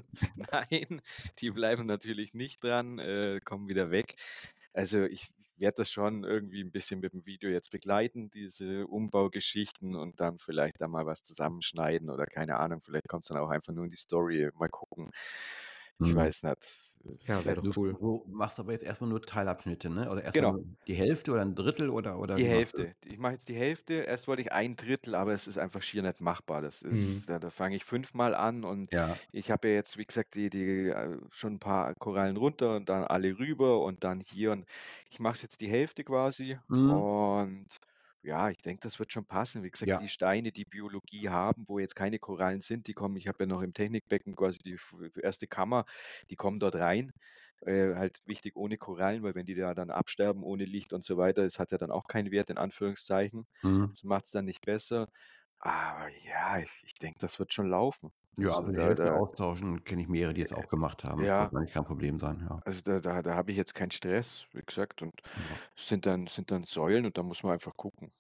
„Nein, 0.51 1.03
die 1.39 1.51
bleiben 1.51 1.85
natürlich 1.87 2.33
nicht 2.35 2.63
dran, 2.65 2.99
äh, 2.99 3.41
kommen 3.45 3.69
wieder 3.69 3.91
weg.“ 3.91 4.15
Also, 4.73 5.03
ich 5.05 5.29
werde 5.59 5.77
das 5.79 5.91
schon 5.91 6.25
irgendwie 6.25 6.61
'n 6.63 6.71
bisschen 6.73 7.01
mit 7.01 7.13
dem 7.15 7.27
Video 7.27 7.51
jetzt 7.51 7.71
begleiten, 7.71 8.31
diese 8.31 8.87
Umbaugeschichten 8.87 9.97
und 9.97 10.21
dann 10.21 10.39
vielleicht 10.39 10.81
da 10.81 10.89
mal 10.89 11.07
was 11.07 11.23
zusammenschneiden 11.23 12.11
oder 12.11 12.27
keine 12.27 12.59
Ahnung, 12.59 12.81
vielleicht 12.83 13.09
kommt's 13.09 13.29
dann 13.29 13.39
auch 13.39 13.51
einfach 13.51 13.73
nur 13.75 13.85
in 13.85 13.91
die 13.91 13.97
Story. 13.97 14.51
Mal 14.55 14.69
gucken. 14.69 15.11
Ich 16.03 16.15
Mhm. 16.15 16.15
weiß 16.15 16.43
nicht. 16.45 16.81
Ja, 17.27 17.45
wäre 17.45 17.57
Also, 17.57 17.61
doch 17.63 17.69
du 17.73 17.73
cool. 17.77 17.97
du 17.99 18.25
machst 18.29 18.61
aber 18.61 18.73
jetzt 18.73 18.83
erst 18.85 19.01
mal 19.01 19.07
nur 19.09 19.23
Teilabschnitte, 19.23 19.91
ne? 19.91 20.11
Oder 20.11 20.23
erst 20.25 20.41
mal 20.41 20.51
Genau. 20.51 20.63
die 20.87 20.95
Hälfte 20.95 21.33
oder 21.33 21.43
1/3 21.43 21.91
oder 21.91 22.19
oder 22.19 22.39
Die 22.39 22.45
wie 22.45 22.51
machst 22.51 22.75
du 22.75 22.79
das? 22.79 22.87
Hälfte. 22.87 22.97
Ich 23.05 23.19
mache 23.19 23.33
jetzt 23.35 23.49
die 23.51 23.55
Hälfte. 23.57 23.95
Erst 23.95 24.27
wollte 24.27 24.41
ich 24.41 24.53
1/3, 24.53 25.15
aber 25.15 25.35
es 25.35 25.47
ist 25.47 25.59
einfach 25.59 25.83
schier 25.83 26.03
nicht 26.03 26.23
machbar. 26.23 26.63
Das 26.63 26.81
Mhm. 26.91 27.23
ist 27.23 27.29
da 27.29 27.39
da 27.39 27.51
fange 27.51 27.77
ich 27.77 27.85
fünfmal 27.85 28.35
an 28.35 28.65
und 28.65 28.89
Ja. 28.91 29.23
ich 29.33 29.51
habe 29.51 29.69
ja 29.69 29.75
jetzt, 29.75 29.99
wie 29.99 30.07
gesagt, 30.07 30.35
die 30.35 30.49
die, 30.49 30.89
äh, 30.89 31.19
schon 31.31 31.55
'n 31.57 31.59
paar 31.59 31.95
Korallen 31.95 32.39
runter 32.39 32.77
und 32.77 32.89
dann 32.89 33.05
alle 33.05 33.39
rüber 33.39 33.83
und 33.85 34.03
dann 34.03 34.21
hier 34.21 34.53
und 34.53 34.65
ich 35.11 35.19
mache 35.21 35.35
es 35.35 35.43
jetzt 35.43 35.61
die 35.61 35.69
Hälfte 35.69 36.05
quasi 36.05 36.59
Mhm. 36.71 37.13
und 37.13 37.67
ja, 38.23 38.51
ich 38.51 38.59
denke, 38.59 38.81
das 38.83 38.99
wird 38.99 39.13
schon 39.13 39.27
passen. 39.27 39.63
Wie 39.63 39.71
gesagt, 39.71 39.93
Ja. 39.93 39.99
die 39.99 40.09
Steine, 40.09 40.53
die 40.53 40.65
Biologie 40.65 41.29
haben, 41.29 41.65
wo 41.69 41.79
jetzt 41.79 41.97
keine 41.97 42.19
Korallen 42.19 42.61
sind, 42.61 42.87
die 42.87 42.95
kommen 42.95 43.17
ich 43.17 43.29
habe 43.29 43.45
ja 43.45 43.47
noch 43.47 43.63
im 43.63 43.73
Technikbecken 43.75 44.37
quasi 44.37 44.59
die 44.59 44.75
f 44.75 44.95
erste 45.23 45.47
Kammer, 45.49 45.85
die 46.31 46.37
kommen 46.37 46.59
dort 46.59 46.77
rein. 46.77 47.13
Äh, 47.61 47.95
halt 47.95 48.21
wichtig 48.27 48.57
ohne 48.57 48.77
Korallen, 48.79 49.23
weil 49.23 49.35
wenn 49.37 49.47
die 49.47 49.55
da 49.55 49.75
dann 49.75 49.91
absterben 49.91 50.43
ohne 50.43 50.65
Licht 50.65 50.93
und 50.93 51.05
so 51.05 51.17
weiter, 51.17 51.45
das 51.45 51.59
hat 51.61 51.71
ja 51.73 51.79
dann 51.79 51.91
auch 51.93 52.07
keinen 52.09 52.31
Wert 52.33 52.51
in 52.51 52.59
Anführungszeichen. 52.59 53.47
Mhm. 53.63 53.93
Das 53.93 54.03
macht's 54.05 54.31
dann 54.33 54.45
nicht 54.47 54.63
besser. 54.65 55.09
Aber 55.59 56.09
ja, 56.25 56.59
ich 56.61 56.71
ich 56.85 56.95
denke, 56.95 57.19
das 57.21 57.39
wird 57.39 57.53
schon 57.53 57.69
laufen. 57.69 58.13
Ja, 58.39 58.51
Also, 58.51 58.59
also 58.59 58.73
die 58.73 58.83
Hälfte 58.83 59.11
da 59.11 59.13
austauschen, 59.13 59.85
kenne 59.85 60.03
ich 60.03 60.09
mehrere, 60.09 60.33
die 60.35 60.43
es 60.43 60.53
auch 60.53 60.69
gemacht 60.69 61.03
haben. 61.05 61.23
Das 61.23 61.31
ja. 61.31 61.37
sollte 61.37 61.57
eigentlich 61.57 61.73
kein 61.73 61.85
Problem 61.85 62.19
sein, 62.19 62.41
ja. 62.49 62.63
Also, 62.65 62.81
da 62.83 63.01
da 63.01 63.23
da 63.23 63.35
habe 63.35 63.51
ich 63.51 63.57
jetzt 63.57 63.75
keinen 63.75 63.91
Stress, 63.91 64.47
wie 64.53 64.63
gesagt, 64.63 65.03
und 65.03 65.21
Ja. 65.37 65.63
es 65.77 65.89
sind 65.89 66.07
dann 66.07 66.27
sind 66.29 66.51
dann 66.53 66.63
Säulen 66.65 67.07
und 67.07 67.19
da 67.19 67.23
muss 67.25 67.43
man 67.43 67.53
einfach 67.53 67.77
gucken. 67.77 68.13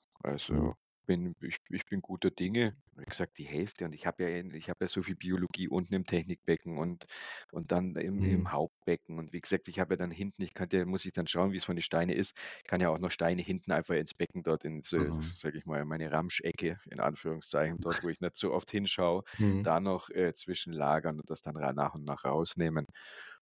Mhm. 0.49 0.73
Also, 0.73 0.75
bin 1.07 1.35
ich 1.41 1.57
ich 1.71 1.85
bin 1.87 2.01
guter 2.03 2.31
Dinge. 2.31 2.77
Wie 2.97 3.05
gesagt, 3.05 3.39
die 3.39 3.45
Hälfte 3.45 3.85
und 3.87 3.95
ich 3.95 4.07
habe 4.07 4.25
ja 4.29 4.45
ich 4.55 4.69
habe 4.71 4.85
ja 4.85 4.89
so 4.89 5.03
viel 5.03 5.17
Biologie 5.17 5.69
unten 5.69 5.95
im 5.95 6.05
Technikbecken 6.07 6.79
und 6.79 7.07
und 7.53 7.73
dann 7.73 7.97
im 7.97 8.23
Mhm. 8.23 8.47
im 8.47 8.53
Hauptbecken. 8.53 9.19
Und 9.19 9.33
wie 9.33 9.41
gesagt, 9.41 9.69
ich 9.69 9.81
habe 9.81 9.95
ja 9.95 9.97
dann 9.99 10.11
hinten 10.11 10.43
ich 10.43 10.55
könnte 10.55 10.85
muss 10.87 11.05
ich 11.05 11.13
dann 11.13 11.27
schauen, 11.27 11.53
wie's 11.53 11.65
von 11.65 11.77
den 11.77 11.83
Steine 11.83 12.15
ist. 12.15 12.37
Ich 12.59 12.65
kann 12.65 12.81
ja 12.81 12.89
auch 12.91 12.99
noch 12.99 13.11
Steine 13.11 13.43
hinten 13.43 13.73
einfach 13.73 13.95
ins 13.95 14.15
Becken 14.15 14.43
dort 14.43 14.65
in 14.65 14.83
so, 14.83 15.13
Mhm. 15.13 15.33
sage 15.35 15.59
ich 15.59 15.67
mal, 15.67 15.85
meine 15.85 16.11
Ramschecke 16.13 16.79
in 16.91 17.01
Anführungszeichen, 17.01 17.79
dort, 17.81 18.03
wo 18.03 18.09
ich 18.09 18.21
nicht 18.21 18.37
so 18.37 18.53
oft 18.53 18.71
hinschaue, 18.71 19.23
Mhm. 19.39 19.63
da 19.63 19.81
noch, 19.81 20.09
äh, 20.11 20.35
zwischenlagern 20.35 21.19
und 21.21 21.31
das 21.31 21.43
dann 21.43 21.55
nach 21.75 21.95
und 21.95 22.05
nach 22.05 22.25
rausnehmen. 22.25 22.87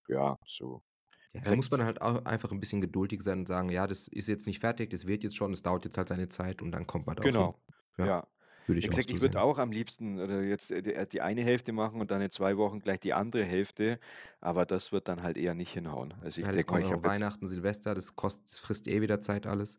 Ja, 0.08 0.36
so. 0.46 0.82
Ja, 1.34 1.42
da 1.42 1.52
muss 1.52 1.70
man 1.70 1.84
halt 1.84 2.02
auch 2.02 2.24
einfach 2.24 2.50
'n 2.50 2.58
bisschen 2.58 2.80
geduldig 2.80 3.22
sein 3.22 3.40
und 3.40 3.46
sagen: 3.46 3.68
„Ja, 3.70 3.86
das 3.86 4.08
ist 4.08 4.26
jetzt 4.26 4.46
nicht 4.48 4.58
fertig, 4.58 4.90
das 4.90 5.06
wird 5.06 5.22
jetzt 5.22 5.36
schon, 5.36 5.52
es 5.52 5.62
dauert 5.62 5.84
jetzt 5.84 5.96
halt 5.96 6.08
seine 6.08 6.28
Zeit“ 6.28 6.60
und 6.60 6.72
dann 6.72 6.86
kommt 6.88 7.06
man 7.06 7.14
da 7.16 7.24
auch 7.24 7.36
hin. 7.36 7.52
Genau, 7.52 7.60
Ja, 7.98 8.10
ja. 8.10 8.26
würde 8.66 8.80
ich 8.80 8.88
so 8.92 9.02
ich 9.06 9.20
würde 9.20 9.40
auch 9.40 9.58
am 9.58 9.72
liebsten 9.72 10.18
oder 10.20 10.42
jetzt, 10.42 10.70
äh, 10.70 10.80
d 10.82 11.06
die 11.06 11.20
eine 11.20 11.42
Hälfte 11.42 11.72
machen 11.72 12.00
und 12.00 12.10
dann 12.10 12.22
in 12.22 12.30
2 12.30 12.56
Wochen 12.56 12.80
gleich 12.80 13.00
die 13.00 13.12
andere 13.12 13.44
Hälfte, 13.44 13.98
aber 14.40 14.64
das 14.64 14.90
wird 14.92 15.06
dann 15.08 15.22
halt 15.22 15.36
eher 15.36 15.54
nicht 15.54 15.72
hinhauen. 15.72 16.14
Also, 16.22 16.40
ich 16.40 16.48
Ja, 16.48 16.52
denke 16.52 16.78
ich 16.80 16.90
Weihnachten, 17.02 17.46
Silvester, 17.48 17.94
das 17.94 18.16
kost 18.16 18.48
das 18.50 18.58
frisst 18.58 18.88
eh 18.88 19.02
wieder 19.02 19.20
Zeit 19.20 19.46
alles. 19.46 19.76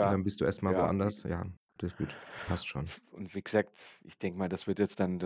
Und 0.00 0.10
Ja, 0.10 0.12
dann 0.12 0.24
bist 0.24 0.40
du 0.40 0.44
erst 0.44 0.62
mal 0.62 0.76
ja, 0.76 0.76
woanders. 0.76 1.22
Ja, 1.24 1.44
das 1.78 1.98
wird 1.98 2.18
passt 2.44 2.68
schon. 2.68 2.94
und 3.10 3.34
wie 3.34 3.42
gesagt, 3.42 3.76
ich 4.04 4.18
denke 4.18 4.38
mal, 4.38 4.48
das 4.48 4.66
wird 4.66 4.78
jetzt 4.78 5.00
dann 5.00 5.18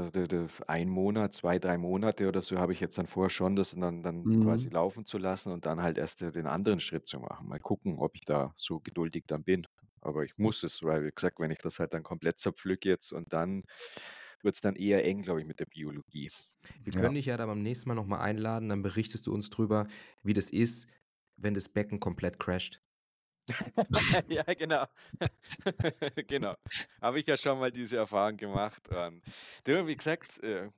1 0.67 0.91
Monat, 0.91 1.35
2, 1.35 1.59
3 1.59 1.79
Monate 1.79 2.29
oder 2.29 2.43
so 2.43 2.59
habe 2.59 2.73
ich 2.73 2.81
jetzt 2.81 2.99
dann 2.99 3.07
vor 3.07 3.31
schon, 3.31 3.57
das 3.57 3.73
dann 3.73 4.03
dann 4.03 4.29
quasi 4.41 4.69
Mhm. 4.69 4.71
laufen 4.71 5.05
zu 5.07 5.19
lassen 5.19 5.53
und 5.53 5.67
dann 5.67 5.83
halt 5.83 5.99
erst, 5.99 6.21
den 6.21 6.47
anderen 6.47 6.81
Schritt 6.81 7.07
zu 7.09 7.19
machen. 7.21 7.49
Mal 7.49 7.61
gucken, 7.61 7.99
ob 7.99 8.15
ich 8.15 8.23
da 8.25 8.53
so 8.57 8.81
geduldig 8.81 9.25
dann 9.27 9.43
bin. 9.45 9.65
Aber 10.01 10.25
ich 10.25 10.37
muss 10.39 10.63
es, 10.63 10.83
weil 10.83 11.05
wie 11.05 11.11
gesagt, 11.15 11.41
wenn 11.41 11.51
ich 11.51 11.59
das 11.59 11.79
halt 11.81 11.93
dann 11.95 12.03
komplett 12.05 12.39
zerpflücke 12.39 12.89
jetzt 12.89 13.13
und 13.13 13.33
dann 13.33 13.63
wird's 14.43 14.61
dann 14.61 14.77
eher 14.77 15.05
eng, 15.05 15.23
glaube 15.23 15.41
ich, 15.41 15.47
mit 15.47 15.61
der 15.61 15.67
Biologie. 15.67 16.31
Wir 16.85 16.93
Ja. 16.93 16.95
können 16.95 17.15
dich 17.15 17.27
ja 17.27 17.37
dann 17.37 17.49
beim 17.49 17.63
nächsten 17.63 17.89
Mal 17.89 17.95
noch 17.97 18.07
mal 18.07 18.21
einladen, 18.21 18.69
dann 18.69 18.83
berichtest 18.83 19.27
du 19.27 19.33
uns 19.35 19.51
drüber, 19.51 19.89
wie 20.23 20.35
das 20.35 20.51
ist, 20.51 20.87
wenn 21.37 21.55
das 21.55 21.69
Becken 21.69 22.01
komplett 22.01 22.39
crasht. 22.39 22.83
Ja, 24.29 24.43
genau. 24.55 24.85
Genau. 26.27 26.55
Habe 27.01 27.21
ich 27.21 27.27
ja 27.27 27.37
schon 27.37 27.59
mal 27.59 27.71
diese 27.73 27.97
Erfahrung 27.97 28.37
gemacht 28.37 28.89
und 28.89 29.23
du, 29.65 29.87
wie 29.87 29.97
gesagt, 29.97 30.43
äh, 30.43 30.69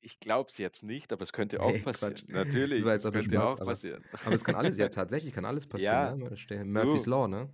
ich 0.00 0.20
glaube 0.20 0.50
es 0.50 0.58
jetzt 0.58 0.82
nicht, 0.82 1.12
aber 1.12 1.22
es 1.22 1.32
könnte 1.32 1.60
auch 1.60 1.72
Quatsch. 1.82 1.84
passieren. 2.00 2.22
Das 2.28 2.46
Natürlich, 2.46 2.84
es 2.84 3.02
könnte 3.02 3.24
Spaß, 3.24 3.44
auch 3.46 3.60
aber 3.60 3.64
passieren. 3.72 4.04
aber 4.12 4.34
es 4.34 4.44
kann 4.44 4.54
alles 4.54 4.76
ja, 4.76 4.88
tatsächlich 4.88 5.32
kann 5.32 5.44
alles 5.44 5.66
passieren, 5.66 5.92
Ja, 5.92 6.14
ne? 6.14 6.64
Murphy's 6.64 7.04
du 7.04 7.10
Law, 7.10 7.28
ne? 7.28 7.50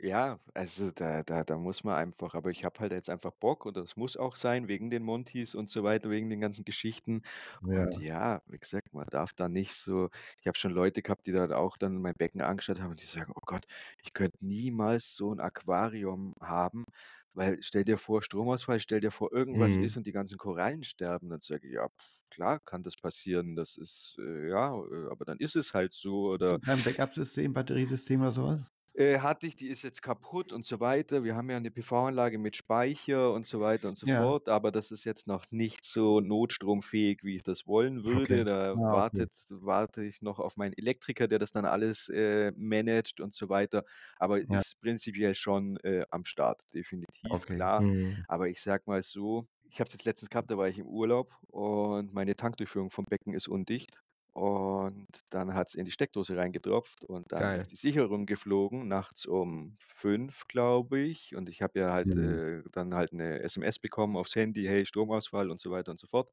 Ja, 0.00 0.38
also 0.54 0.92
da 0.92 1.24
da 1.24 1.42
da 1.42 1.58
muss 1.58 1.82
man 1.82 1.96
einfach 1.96 2.34
aber 2.36 2.50
ich 2.52 2.64
habe 2.64 2.78
halt 2.78 2.92
jetzt 2.92 3.10
einfach 3.10 3.32
Bock 3.32 3.66
und 3.66 3.76
das 3.76 3.96
muss 3.96 4.16
auch 4.16 4.36
sein 4.36 4.68
wegen 4.68 4.90
den 4.90 5.02
Montys 5.02 5.56
und 5.56 5.68
so 5.68 5.82
weiter, 5.82 6.08
wegen 6.08 6.30
den 6.30 6.40
ganzen 6.40 6.64
Geschichten. 6.64 7.22
Und 7.66 7.96
Ja. 7.96 7.98
ja, 7.98 8.40
wie 8.46 8.58
gesagt, 8.58 8.94
man 8.94 9.06
darf 9.10 9.32
da 9.32 9.48
nicht 9.48 9.74
so 9.74 10.08
ich 10.40 10.46
habe 10.46 10.56
schon 10.56 10.70
Leute 10.70 11.02
gehabt, 11.02 11.26
die 11.26 11.32
da 11.32 11.50
auch 11.56 11.76
dann 11.76 12.00
mein 12.00 12.14
Becken 12.16 12.40
angeschaut 12.42 12.78
haben 12.80 12.90
und 12.92 13.02
die 13.02 13.06
sagen: 13.06 13.32
„Oh 13.34 13.40
Gott, 13.44 13.64
ich 14.00 14.12
könnte 14.12 14.38
niemals 14.40 15.16
so 15.16 15.32
'n 15.32 15.40
Aquarium 15.40 16.34
haben, 16.40 16.84
weil 17.32 17.60
stell 17.64 17.82
dir 17.82 17.98
vor, 17.98 18.22
Stromausfall, 18.22 18.78
stell 18.78 19.00
dir 19.00 19.10
vor, 19.10 19.32
irgendwas 19.32 19.76
ist 19.76 19.96
Mhm. 19.96 19.96
und 19.96 20.06
die 20.06 20.12
ganzen 20.12 20.38
Korallen 20.38 20.84
sterben.“ 20.84 21.28
Dann 21.28 21.40
sage 21.40 21.66
ich: 21.66 21.74
„Ja, 21.74 21.88
klar 22.30 22.60
kann 22.60 22.84
das 22.84 22.94
passieren. 22.94 23.56
Das 23.56 23.76
ist, 23.76 24.14
äh, 24.20 24.48
ja, 24.48 24.76
äh, 24.76 25.10
aber 25.10 25.24
dann 25.24 25.38
ist 25.38 25.56
es 25.56 25.74
halt 25.74 25.92
so“, 25.92 26.28
oder 26.34 26.60
kein 26.60 26.84
Backup-System, 26.84 27.52
Batteriesystem 27.52 28.20
oder 28.20 28.30
so 28.32 28.44
was? 28.44 28.70
Äh, 28.94 29.18
hatte 29.20 29.46
ich, 29.46 29.54
die 29.54 29.68
ist 29.68 29.82
jetzt 29.82 30.02
kaputt 30.02 30.52
und 30.52 30.64
so 30.64 30.80
weiter. 30.80 31.22
Wir 31.22 31.36
haben 31.36 31.50
ja 31.50 31.60
'ne 31.60 31.70
PV-Anlage 31.70 32.38
mit 32.38 32.56
Speicher 32.56 33.32
und 33.32 33.46
so 33.46 33.60
weiter 33.60 33.88
und 33.88 33.96
so 33.96 34.06
Ja. 34.06 34.08
fort, 34.08 34.48
aber 34.48 34.72
das 34.72 34.90
ist 34.90 35.04
jetzt 35.04 35.26
noch 35.26 35.44
nicht 35.50 35.84
so 35.84 36.20
notstromfähig, 36.20 37.22
wie 37.22 37.36
ich 37.36 37.42
das 37.42 37.66
wollen 37.66 38.04
Okay. 38.14 38.42
würde. 38.42 38.44
Da 38.44 38.76
Ah, 38.76 38.96
okay. 38.98 39.28
wartet 39.28 39.30
warte 39.50 40.02
ich 40.04 40.22
noch 40.22 40.38
auf 40.38 40.56
meinen 40.56 40.72
Elektriker, 40.72 41.28
der 41.28 41.38
das 41.38 41.52
dann 41.52 41.64
alles, 41.66 42.08
äh, 42.08 42.50
managt 42.56 43.20
und 43.20 43.34
so 43.34 43.48
weiter, 43.48 43.84
aber 44.18 44.40
Ja. 44.48 44.62
ist 44.62 44.80
prinzipiell 44.80 45.34
schon, 45.34 45.76
äh, 45.78 46.04
am 46.10 46.24
Start, 46.24 46.64
definitiv, 46.74 47.28
Okay. 47.30 47.50
klar. 47.50 47.84
Mhm. 47.84 48.24
Aber 48.26 48.48
ich 48.48 48.60
sage 48.60 48.84
mal 48.86 49.02
so, 49.02 49.44
ich 49.64 49.80
habe 49.80 49.86
es 49.88 49.92
jetzt 49.92 50.06
letztens 50.06 50.30
gehabt, 50.30 50.50
da 50.50 50.56
war 50.56 50.68
ich 50.68 50.78
im 50.78 50.86
Urlaub 50.86 51.30
und 51.48 52.12
meine 52.14 52.34
Tankdurchführung 52.36 52.90
vom 52.90 53.04
Becken 53.04 53.34
ist 53.34 53.48
undicht 53.48 53.98
und 54.38 55.06
dann 55.30 55.54
hat's 55.54 55.74
in 55.74 55.84
die 55.84 55.90
Steckdose 55.92 56.36
reingetropft 56.36 57.04
und 57.04 57.32
dann 57.32 57.50
Geil. 57.50 57.62
ist 57.62 57.70
die 57.72 57.76
Sicherung 57.76 58.26
geflogen, 58.26 58.88
nachts 58.88 59.26
um 59.26 59.76
5, 59.80 60.46
glaube 60.48 61.00
ich. 61.00 61.34
Und 61.36 61.48
ich 61.48 61.62
habe 61.62 61.78
ja 61.80 61.92
halt, 61.92 62.14
Mhm. 62.14 62.38
äh, 62.38 62.62
dann 62.72 62.94
halt 62.94 63.12
'ne 63.12 63.40
SMS 63.42 63.78
bekommen 63.80 64.16
aufs 64.16 64.34
Handy: 64.36 64.64
„Hey, 64.66 64.86
Stromausfall“ 64.86 65.50
und 65.50 65.60
so 65.60 65.70
weiter 65.70 65.90
und 65.92 65.98
so 66.00 66.06
fort. 66.06 66.30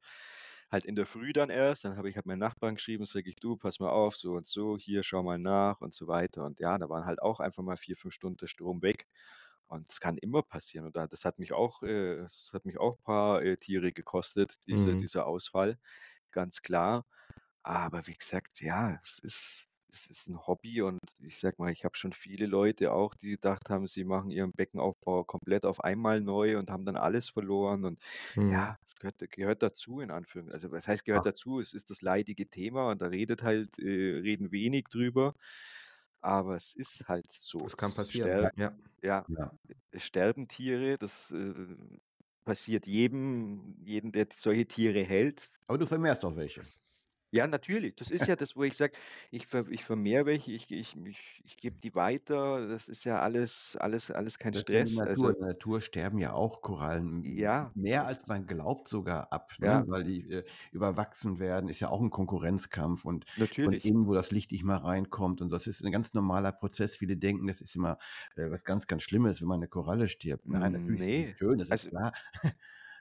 Halt 0.70 0.84
in 0.84 0.96
der 0.96 1.06
Früh 1.06 1.32
dann 1.32 1.50
erst, 1.50 1.84
dann 1.84 1.96
habe 1.96 2.08
ich 2.10 2.16
habe 2.16 2.28
meinen 2.28 2.38
Nachbarn 2.40 2.74
geschrieben, 2.76 3.04
sage 3.06 3.28
ich: 3.30 3.36
„Du, 3.36 3.56
pass 3.56 3.80
mal 3.80 3.90
auf, 3.90 4.16
so 4.16 4.32
und 4.34 4.46
so, 4.46 4.76
hier, 4.78 5.02
schau 5.02 5.22
mal 5.22 5.38
nach“ 5.38 5.80
und 5.80 5.94
so 5.94 6.06
weiter. 6.08 6.44
Und 6.44 6.60
ja, 6.60 6.78
da 6.78 6.88
waren 6.88 7.04
halt 7.06 7.20
auch 7.22 7.40
einfach 7.40 7.62
mal 7.62 7.76
4, 7.76 7.96
5 7.96 8.14
Stunden 8.14 8.36
der 8.38 8.46
Strom 8.48 8.82
weg. 8.82 9.06
Und 9.68 9.88
das 9.88 10.00
kann 10.00 10.16
immer 10.18 10.42
passieren. 10.42 10.86
Und 10.86 10.96
da 10.96 11.06
das 11.06 11.24
hat 11.24 11.38
mich 11.38 11.52
auch 11.52 11.82
äh, 11.82 12.16
es 12.20 12.50
hat 12.52 12.64
mich 12.64 12.78
auch 12.78 13.00
paar, 13.02 13.42
äh, 13.42 13.56
Tiere 13.56 13.92
gekostet, 13.92 14.54
diese 14.66 14.96
Mhm. 14.96 14.96
dieser 14.96 15.26
Ausfall, 15.26 15.78
ganz 16.32 16.62
klar. 16.62 17.06
Aber 17.66 18.06
wie 18.06 18.14
gesagt, 18.14 18.60
ja, 18.60 18.94
es 19.02 19.18
ist 19.18 19.66
es 19.90 20.06
ist 20.08 20.28
'n 20.28 20.46
Hobby 20.46 20.82
und 20.82 21.00
ich 21.20 21.38
sage 21.40 21.56
mal, 21.58 21.72
ich 21.72 21.84
habe 21.84 21.96
schon 21.96 22.12
viele 22.12 22.46
Leute 22.46 22.92
auch, 22.92 23.12
die 23.14 23.30
gedacht 23.30 23.70
haben, 23.70 23.88
sie 23.88 24.04
machen 24.04 24.30
ihren 24.30 24.52
Beckenaufbau 24.52 25.24
komplett 25.24 25.64
auf 25.64 25.82
einmal 25.82 26.20
neu 26.20 26.58
und 26.58 26.70
haben 26.70 26.84
dann 26.84 26.96
alles 26.96 27.30
verloren 27.30 27.84
und 27.84 27.98
Mhm. 28.36 28.66
ja, 28.68 28.76
es 28.84 28.94
gehört 28.94 29.18
gehört 29.32 29.62
dazu 29.64 29.98
in 30.00 30.12
Anführung 30.12 30.52
also, 30.52 30.70
was 30.70 30.86
heißt 30.86 31.04
Ja. 31.10 31.22
gehört 31.24 31.26
dazu? 31.26 31.58
Es 31.58 31.72
ist 31.74 31.90
das 31.90 32.02
leidige 32.02 32.48
Thema 32.48 32.90
und 32.92 33.02
da 33.02 33.06
redet 33.06 33.42
halt 33.42 33.78
äh, 33.80 33.82
reden 34.20 34.52
wenig 34.52 34.84
drüber, 34.88 35.34
aber 36.20 36.54
es 36.56 36.72
ist 36.76 37.08
halt 37.08 37.26
so. 37.32 37.66
Es 37.66 37.76
kann 37.76 37.92
Es 38.00 38.12
passieren, 38.12 38.32
Ja. 38.34 38.48
ster 38.48 38.52
ja. 38.56 38.76
ja, 39.02 39.28
Ja. 39.28 39.56
es 39.92 40.04
sterben 40.04 40.48
Tiere, 40.48 40.98
das, 40.98 41.30
äh, 41.32 41.76
passiert 42.44 42.86
jedem 42.86 43.76
jeden, 43.84 44.12
der 44.12 44.28
solche 44.36 44.66
Tiere 44.68 45.02
hält. 45.04 45.50
Aber 45.68 45.78
du 45.78 45.86
vermehrst 45.86 46.24
auch 46.24 46.36
welche? 46.36 46.66
Ja, 47.36 47.46
natürlich. 47.46 47.96
Das 47.96 48.10
ist 48.10 48.26
ja 48.28 48.36
das, 48.36 48.56
wo 48.56 48.62
ich 48.62 48.76
sage, 48.76 48.96
ich 49.30 49.46
ver 49.46 49.66
ich 49.68 49.84
vermehre 49.84 50.24
welche, 50.26 50.52
ich 50.52 50.70
ich 50.70 50.96
ich 50.96 51.40
ich 51.44 51.56
gebe 51.58 51.76
die 51.82 51.94
weiter. 51.94 52.66
Das 52.68 52.88
ist 52.88 53.04
ja 53.04 53.20
alles 53.20 53.76
alles 53.80 54.10
alles 54.10 54.38
kein 54.38 54.54
Das 54.54 54.62
ist 54.62 54.72
ja 54.72 54.82
die 54.82 54.90
Stress. 54.90 54.94
Natur. 54.94 55.30
Also 55.30 55.32
In 55.32 55.38
der 55.40 55.48
Natur 55.48 55.80
sterben 55.80 56.18
ja 56.18 56.32
auch 56.32 56.60
Korallen 56.62 57.28
Ja, 57.28 57.74
mehr 57.74 58.06
das 58.06 58.06
als 58.06 58.26
man 58.26 58.46
glaubt 58.46 58.88
sogar 58.88 59.32
ab, 59.32 59.52
ne, 59.58 59.82
Ja. 59.82 59.86
weil 59.86 60.04
die, 60.04 60.26
äh, 60.30 60.44
überwachsen 60.72 61.38
werden. 61.38 61.68
Ist 61.68 61.80
ja 61.80 61.88
auch 61.90 62.00
'n 62.00 62.10
Konkurrenzkampf 62.10 63.04
und 63.04 63.26
von 63.60 63.76
Natürlich. 63.76 63.82
innen, 63.82 64.06
wo 64.06 64.14
das 64.14 64.30
Licht 64.30 64.52
nicht 64.52 64.64
mehr 64.64 64.76
reinkommt 64.82 65.40
und 65.42 65.50
das 65.52 65.66
ist 65.66 65.82
'n 65.84 65.90
ganz 65.92 66.14
normaler 66.14 66.52
Prozess. 66.52 66.96
Viele 66.96 67.16
denken, 67.16 67.46
das 67.48 67.60
ist 67.60 67.74
immer, 67.76 67.98
äh, 68.36 68.50
was 68.50 68.64
ganz, 68.64 68.86
ganz 68.86 69.02
Schlimmes, 69.02 69.40
wenn 69.42 69.48
mal 69.48 69.58
'ne 69.58 69.68
Koralle 69.68 70.08
stirbt. 70.08 70.48
Nein, 70.48 70.72
natürlich 70.72 71.00
ist 71.00 71.08
das 71.10 71.18
Ne, 71.18 71.34
nicht 71.34 71.38
schön, 71.38 71.58
das 71.58 71.70
ist 71.70 71.86
also 71.86 71.90
klar. 71.90 72.12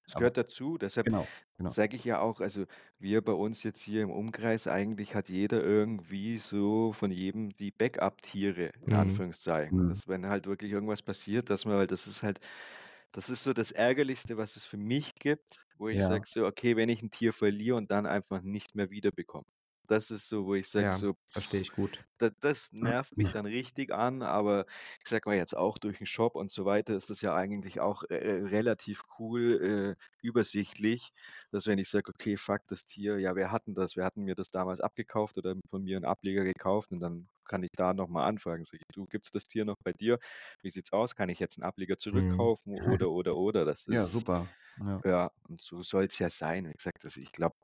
es 0.07 0.15
Aber 0.15 0.17
gehört 0.17 0.37
dazu. 0.37 0.77
Deshalb 0.77 1.07
genau, 1.07 1.33
genau. 1.57 1.75
sage 1.75 1.95
ich 1.97 2.05
ja 2.05 2.19
auch 2.19 2.41
also, 2.41 2.65
wir 2.99 3.21
bei 3.23 3.33
uns 3.33 3.63
jetzt 3.63 3.81
hier 3.81 4.03
im 4.03 4.11
Umkreis 4.11 4.67
eigentlich 4.67 5.15
hat 5.15 5.29
jeder 5.29 5.63
irgendwie 5.63 6.37
so 6.39 6.93
von 6.93 7.11
jedem 7.11 7.51
die 7.55 7.71
Backup-Tiere 7.71 8.71
in 8.81 8.93
Mhm. 8.93 8.93
Anführungszeichen. 8.93 9.77
Mhm. 9.77 9.87
Dass 9.87 10.07
wenn 10.07 10.27
halt 10.27 10.47
wirklich 10.47 10.71
irgendwas 10.71 11.01
passiert, 11.03 11.49
dass 11.49 11.65
man 11.65 11.75
halt 11.77 11.91
das 11.91 12.07
ist 12.07 12.23
halt 12.23 12.39
das 13.13 13.29
ist 13.29 13.43
so 13.43 13.53
das 13.53 13.71
Ärgerlichste, 13.71 14.37
was 14.37 14.55
es 14.57 14.65
für 14.65 14.77
mich 14.77 15.15
gibt, 15.15 15.65
wo 15.77 15.87
ich 15.89 16.03
Ja. 16.03 16.05
sage 16.05 16.27
so: 16.27 16.45
„Okay, 16.47 16.75
wenn 16.77 16.89
ich 16.89 17.01
'n 17.03 17.11
Tier 17.11 17.33
verliere 17.33 17.77
und 17.77 17.91
dann 17.91 18.05
einfach 18.07 18.41
nicht 18.41 18.75
mehr 18.75 18.89
wiederbekomme.“ 18.91 19.45
Das 19.87 20.11
ist 20.11 20.27
so, 20.29 20.45
wo 20.45 20.55
ich 20.55 20.69
sage 20.69 20.87
Ja, 20.87 20.93
so, 20.93 21.15
verstehe 21.31 21.61
ich 21.61 21.71
gut. 21.71 22.05
da 22.17 22.29
das 22.39 22.69
nervt 22.71 23.17
mich 23.17 23.29
dann 23.29 23.45
richtig 23.45 23.93
an, 23.93 24.21
aber 24.21 24.65
ich 25.01 25.09
sage 25.09 25.29
mal 25.29 25.35
jetzt 25.35 25.55
auch 25.57 25.77
durch 25.77 25.99
'n 26.01 26.05
Shop 26.05 26.35
und 26.35 26.49
so 26.51 26.63
weiter 26.65 26.95
ist 26.95 27.09
das 27.09 27.19
ja 27.21 27.35
eigentlich 27.35 27.81
auch, 27.81 28.03
äh, 28.09 28.15
relativ 28.15 29.01
cool, 29.19 29.97
äh, 29.99 30.05
übersichtlich, 30.21 31.09
dass 31.51 31.67
wenn 31.67 31.77
ich 31.79 31.89
sage: 31.89 32.11
„Okay, 32.11 32.37
fuck, 32.37 32.61
das 32.67 32.85
Tier, 32.85 33.19
ja, 33.19 33.35
wer 33.35 33.51
hat 33.51 33.67
'n 33.67 33.73
das? 33.73 33.97
Wer 33.97 34.05
hat 34.05 34.15
'n 34.17 34.23
mir 34.23 34.35
das 34.35 34.49
damals 34.51 34.79
abgekauft 34.79 35.37
oder 35.37 35.55
von 35.69 35.83
mir 35.83 35.97
'n 35.97 36.05
Ableger 36.05 36.45
gekauft?“ 36.45 36.91
Und 36.91 37.01
dann 37.01 37.27
kann 37.45 37.63
ich 37.63 37.71
da 37.75 37.93
noch 37.93 38.07
mal 38.07 38.25
anfragen, 38.25 38.63
sage 38.65 38.77
ich: 38.89 38.95
„Du, 38.95 39.05
gibt's 39.07 39.31
das 39.31 39.47
Tier 39.47 39.65
noch 39.65 39.75
bei 39.83 39.91
dir? 39.93 40.17
Wie 40.61 40.71
sieht's 40.71 40.93
aus? 40.93 41.15
Kann 41.15 41.27
ich 41.29 41.39
jetzt 41.39 41.57
'n 41.57 41.63
Ableger 41.63 41.97
Mhm. 42.11 42.49
zurückkaufen?“ 42.49 42.73
Oder, 42.79 43.11
oder, 43.11 43.35
oder. 43.35 43.65
Das 43.65 43.87
Ja, 43.89 44.07
ist 44.07 44.09
super. 44.09 44.55
Ja. 44.77 45.05
ja, 45.05 45.31
und 45.49 45.61
so 45.61 45.81
soll's 45.83 46.19
ja 46.19 46.29
sein. 46.29 46.67
Wie 46.69 46.73
gesagt, 46.73 47.03
also 47.05 47.21
ich 47.21 47.31
glaube 47.33 47.55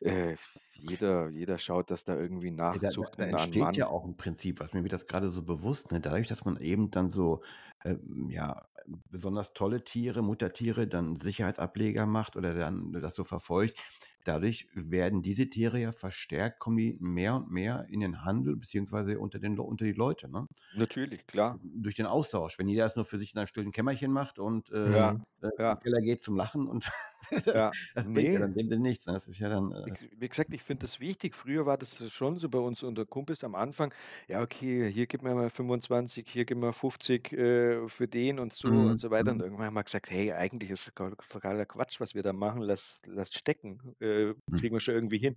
äh, 0.00 0.36
jeder 0.78 1.28
jeder 1.30 1.58
schaut, 1.58 1.90
dass 1.90 2.04
da 2.04 2.16
irgendwie 2.16 2.50
Ja, 2.72 2.78
da 2.80 2.90
da 3.16 3.24
da 3.28 3.46
entsteht 3.46 3.76
ja 3.76 3.86
Mann 3.86 3.86
auch 3.86 4.04
'n 4.04 4.16
Prinzip, 4.16 4.58
was 4.58 4.72
mir 4.74 4.82
wird 4.82 4.92
das 4.92 5.06
grade 5.06 5.28
so 5.30 5.42
bewusst, 5.44 5.92
ne? 5.92 6.00
Dadurch, 6.00 6.26
dass 6.26 6.44
man 6.44 6.56
eben 6.56 6.90
dann 6.90 7.08
so, 7.10 7.42
ähm, 7.84 8.26
ja, 8.28 8.66
besonders 9.08 9.52
tolle 9.52 9.84
Tiere, 9.84 10.20
Muttertiere, 10.22 10.88
dann 10.88 11.14
Sicherheitsableger 11.16 12.06
macht 12.06 12.34
oder 12.36 12.54
dann 12.54 12.92
das 12.92 13.14
so 13.14 13.22
verfolgt. 13.24 13.78
Dadurch 14.26 14.68
werden 14.74 15.22
diese 15.22 15.48
Tiere 15.50 15.80
ja 15.80 15.92
verstärkt 15.92 16.60
kommen 16.60 16.76
die 16.78 16.96
mehr 17.00 17.36
und 17.36 17.50
mehr 17.50 17.86
in 17.90 18.00
den 18.00 18.24
Handel 18.24 18.56
beziehungsweise 18.56 19.18
unter 19.20 19.38
den 19.38 19.58
unter 19.58 19.84
die 19.84 19.92
Leute, 19.92 20.28
ne? 20.28 20.46
Natürlich, 20.70 21.26
klar. 21.26 21.58
Durch 21.62 21.94
den 21.94 22.06
Austausch. 22.06 22.58
Wenn 22.58 22.68
jeder 22.68 22.84
das 22.84 22.96
nur 22.96 23.04
für 23.04 23.18
sich 23.18 23.30
in 23.30 23.34
seinem 23.36 23.46
stillen 23.46 23.72
Kämmerchen 23.72 24.12
macht 24.12 24.38
und, 24.38 24.70
äh, 24.70 24.92
Ja, 24.92 25.12
in 25.12 25.20
ja. 25.58 25.82
Keller 25.82 26.00
geht 26.02 26.22
zum 26.22 26.36
Lachen 26.36 26.66
und 26.68 26.90
Ja, 27.52 27.76
das 27.94 28.12
bringt 28.12 28.32
ja 28.32 28.40
ne. 28.40 28.40
dann 28.40 28.54
dem 28.54 28.68
Sinne 28.68 28.82
nichts, 28.82 29.06
ne? 29.06 29.12
Das 29.14 29.28
ist 29.28 29.38
ja 29.38 29.48
dann, 29.48 29.72
Wie 29.84 29.92
äh 29.92 29.96
wie 30.16 30.28
gesagt, 30.28 30.52
ich 30.52 30.62
finde 30.62 30.86
das 30.86 31.00
wichtig. 31.00 31.34
Früher 31.34 31.64
war 31.66 31.78
das 31.78 32.10
schon 32.12 32.36
so 32.38 32.48
bei 32.48 32.58
uns 32.58 32.82
unter 32.82 33.06
Kumpels 33.06 33.44
am 33.44 33.54
Anfang: 33.54 33.92
„Ja, 34.26 34.42
okay, 34.42 34.90
hier 34.92 35.06
gib 35.06 35.22
mir 35.22 35.34
mal 35.34 35.50
25, 35.50 36.28
hier 36.28 36.44
gib 36.44 36.58
mir 36.58 36.72
50, 36.72 37.32
äh, 37.32 37.88
für 37.88 38.08
den 38.08 38.38
und 38.40 38.52
so 38.52 38.86
und 38.86 38.98
Mhm, 38.98 39.00
so 39.00 39.10
weiter.“ 39.10 39.30
Und 39.32 39.40
mhm. 39.40 39.42
irgendwann 39.42 39.66
haben 39.66 39.74
wir 39.74 39.84
gesagt: 39.84 40.10
„Hey, 40.10 40.32
eigentlich 40.32 40.70
ist 40.70 40.90
to 40.96 41.10
totaler 41.28 41.66
Quatsch, 41.66 42.00
was 42.00 42.14
wir 42.14 42.22
da 42.24 42.32
machen. 42.32 42.62
Lass 42.62 43.00
lass 43.06 43.32
stecken. 43.34 43.94
Äh, 44.00 44.15
Hm. 44.50 44.58
kriegen 44.58 44.74
wir 44.76 44.80
schon 44.80 44.94
irgendwie 44.94 45.18
hin.“ 45.18 45.36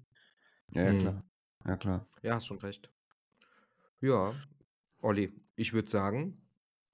Ja, 0.72 0.84
ja, 0.84 0.94
Mhm. 0.94 0.96
klar. 0.96 1.24
Ja, 1.66 1.78
klar. 1.78 2.08
Ja, 2.24 2.36
hast 2.36 2.48
schon 2.48 2.60
recht. 2.60 2.92
Ja, 4.02 4.42
Olli, 5.02 5.34
ich 5.56 5.74
würde 5.74 5.90
sagen, 5.90 6.48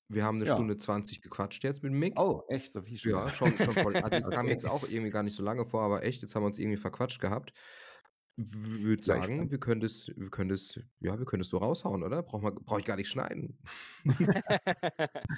wir 0.10 0.24
haben 0.26 0.40
'ne 0.40 0.46
Ja. 0.46 0.48
Stunde 0.48 0.78
20 0.78 1.22
gequatscht 1.22 1.64
jetzt 1.64 1.84
mit 1.84 1.94
Mick. 1.94 2.16
Oh, 2.18 2.44
echt? 2.50 2.74
So 2.74 2.82
viel 2.82 2.98
schon? 2.98 3.12
Ja, 3.12 3.32
schon 3.32 3.60
schon 3.60 3.78
voll. 3.78 3.98
Also, 4.00 4.18
es 4.20 4.30
kam 4.30 4.50
jetzt 4.50 4.66
auch 4.66 4.84
irgendwie 4.86 5.12
gar 5.12 5.24
nicht 5.24 5.36
so 5.36 5.44
lange 5.44 5.66
vor, 5.66 5.84
aber 5.84 6.04
echt, 6.04 6.22
jetzt 6.24 6.36
haben 6.36 6.44
wir 6.44 6.48
uns 6.48 6.60
irgendwie 6.60 6.78
verquatscht 6.78 7.22
gehabt. 7.22 7.54
Würde 8.38 9.02
Ja, 9.04 9.18
ich 9.18 9.28
sagen, 9.28 9.36
fand 9.36 9.52
wir 9.52 9.60
können 9.60 9.80
das 9.80 10.08
wir 10.14 10.30
können 10.30 10.50
das 10.50 10.76
ja, 11.00 11.18
wir 11.18 11.26
können 11.26 11.40
das 11.40 11.48
so 11.50 11.58
raushauen, 11.58 12.04
oder? 12.04 12.22
Braucht 12.22 12.44
man 12.44 12.56
brauche 12.56 12.80
ich 12.80 12.86
gar 12.86 12.98
nicht 12.98 13.08
schneiden. 13.10 13.58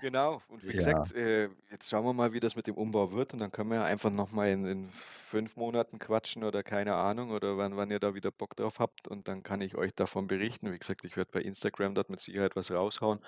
Genau. 0.00 0.42
Und 0.48 0.66
wie 0.66 0.72
Ja. 0.72 0.72
gesagt, 0.74 1.12
äh, 1.12 1.48
jetzt 1.70 1.88
schauen 1.90 2.04
wir 2.04 2.12
mal, 2.14 2.32
wie 2.34 2.40
das 2.40 2.56
mit 2.56 2.66
dem 2.66 2.76
Umbau 2.76 3.12
wird 3.12 3.32
und 3.34 3.40
dann 3.40 3.52
können 3.52 3.70
wir 3.70 3.76
ja 3.78 3.84
einfach 3.84 4.10
noch 4.10 4.32
mal 4.32 4.48
in 4.50 4.66
in 4.66 4.90
5 4.92 5.56
Monaten 5.56 5.98
quatschen 5.98 6.44
oder 6.44 6.62
keine 6.62 6.94
Ahnung 6.96 7.30
oder 7.30 7.56
wann 7.58 7.76
wann 7.76 7.90
ihr 7.90 8.00
da 8.00 8.14
wieder 8.14 8.30
Bock 8.32 8.56
drauf 8.56 8.78
habt 8.80 9.08
und 9.08 9.28
dann 9.28 9.42
kann 9.42 9.60
ich 9.62 9.76
euch 9.76 9.94
davon 9.94 10.26
berichten. 10.28 10.72
Wie 10.72 10.78
gesagt, 10.78 11.04
ich 11.04 11.16
werde 11.16 11.30
bei 11.32 11.40
Instagram 11.42 11.94
dort 11.94 12.10
mit 12.10 12.20
Sicherheit 12.20 12.56
was 12.56 12.70
raushauen, 12.70 13.20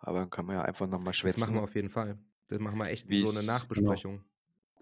aber 0.00 0.20
dann 0.20 0.30
können 0.30 0.48
wir 0.48 0.54
ja 0.56 0.62
einfach 0.62 0.86
noch 0.88 1.00
mal 1.00 1.14
Das 1.22 1.36
machen 1.36 1.54
wir 1.54 1.62
auf 1.62 1.74
jeden 1.76 1.88
Fall. 1.88 2.18
Dann 2.48 2.62
machen 2.62 2.78
wir 2.78 2.88
echt 2.88 3.08
so 3.16 3.30
'ne 3.30 3.42
wie's 3.42 3.68
Genau. 3.72 4.02
Nachbesprechung. 4.02 4.24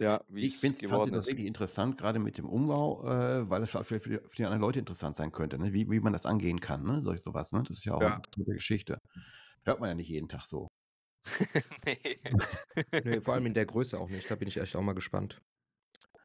Ja, 0.00 0.24
Ich 0.38 0.58
wie's 0.58 0.58
finde 0.58 0.80
es 0.82 0.88
fand 0.88 1.06
es 1.06 1.12
ist. 1.14 1.30
tatsächlich 1.30 1.46
interessant, 1.46 1.98
grade 1.98 2.18
mit 2.18 2.38
dem 2.38 2.48
Umbau, 2.48 3.04
äh, 3.06 3.50
weil 3.50 3.62
es 3.62 3.76
auch 3.76 3.84
für 3.84 4.00
für 4.00 4.08
die 4.10 4.16
für 4.28 4.36
die 4.36 4.44
anderen 4.44 4.62
Leute 4.62 4.78
interessant 4.80 5.16
sein 5.16 5.32
könnte, 5.32 5.58
ne, 5.58 5.72
wie 5.74 5.90
wie 5.90 6.00
man 6.00 6.12
das 6.14 6.26
angehen 6.26 6.60
kann, 6.60 6.84
ne, 6.84 7.02
solch 7.02 7.20
so 7.24 7.34
was, 7.34 7.52
ne? 7.52 7.62
Das 7.68 7.78
ist 7.78 7.84
ja 7.84 7.94
auch 7.94 8.06
Ja. 8.06 8.16
interessante 8.16 8.52
Geschichte. 8.54 8.98
Hört 9.64 9.80
man 9.80 9.90
ja 9.90 9.94
nicht 9.96 10.08
jeden 10.10 10.28
Tag 10.28 10.46
so. 10.46 10.68
Ne. 11.86 12.18
Ne, 13.02 13.20
vor 13.22 13.34
allem 13.34 13.46
in 13.46 13.54
der 13.54 13.66
Größe 13.66 13.98
auch 13.98 14.08
nicht. 14.08 14.30
Da 14.30 14.36
bin 14.36 14.48
ich 14.48 14.56
echt 14.56 14.74
auch 14.76 14.82
mal 14.82 14.94
gespannt. 14.94 15.42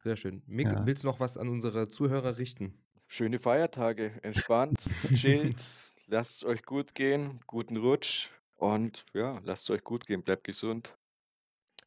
Sehr 0.03 0.15
schön. 0.15 0.41
Mick, 0.45 0.73
Ja. 0.73 0.85
willst 0.85 1.03
du 1.03 1.07
noch 1.07 1.19
was 1.19 1.35
an 1.37 1.49
unsere 1.49 1.89
Zuhörer 1.89 2.37
richten? 2.37 2.85
Schöne 3.07 3.39
Feiertage, 3.39 4.19
entspannt, 4.21 4.93
chillt, 5.11 5.71
lasst's 6.05 6.43
euch 6.43 6.61
gut 6.61 6.93
gehen, 6.93 7.39
guten 7.47 7.77
Rutsch 7.77 8.29
und 8.53 9.05
ja, 9.13 9.39
lasst's 9.43 9.71
euch 9.71 9.83
gut 9.83 10.05
gehen, 10.05 10.21
bleibt 10.23 10.43
gesund. 10.43 10.95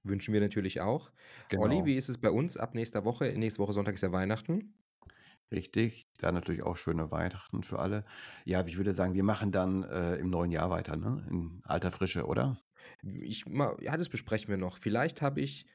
Wünschen 0.09 0.32
wir 0.35 0.40
natürlich 0.40 0.80
auch. 0.80 1.10
Olli, 1.55 1.76
Genau. 1.76 1.86
wie 1.86 1.97
ist 1.97 2.09
es 2.09 2.18
bei 2.18 2.30
uns 2.30 2.56
ab 2.56 2.74
nächster 2.74 3.05
Woche? 3.05 3.32
Nächste 3.36 3.60
Woche 3.60 3.72
Sonntag 3.72 3.94
ist 3.94 4.02
ja 4.02 4.12
Weihnachten. 4.12 4.74
Richtig, 5.51 6.06
dann 6.18 6.35
natürlich 6.35 6.62
auch 6.62 6.76
schöne 6.76 7.10
Weihnachten 7.10 7.62
für 7.62 7.78
alle. 7.78 8.05
Ja, 8.44 8.64
ich 8.66 8.76
würde 8.76 8.93
sagen, 8.93 9.14
wir 9.14 9.24
machen 9.24 9.51
dann, 9.51 9.82
äh, 9.82 10.16
im 10.16 10.28
neuen 10.28 10.51
Jahr 10.51 10.68
weiter, 10.70 10.97
ne, 10.97 11.26
in 11.30 11.62
alter 11.64 11.90
Frische, 11.90 12.26
oder? 12.26 12.59
Ich 13.02 13.44
ja, 13.47 13.97
das 13.97 14.09
besprechen 14.09 14.48
wir 14.48 14.59
noch. 14.59 14.76
Vielleicht 14.78 15.22
habe 15.22 15.40
ich 15.40 15.66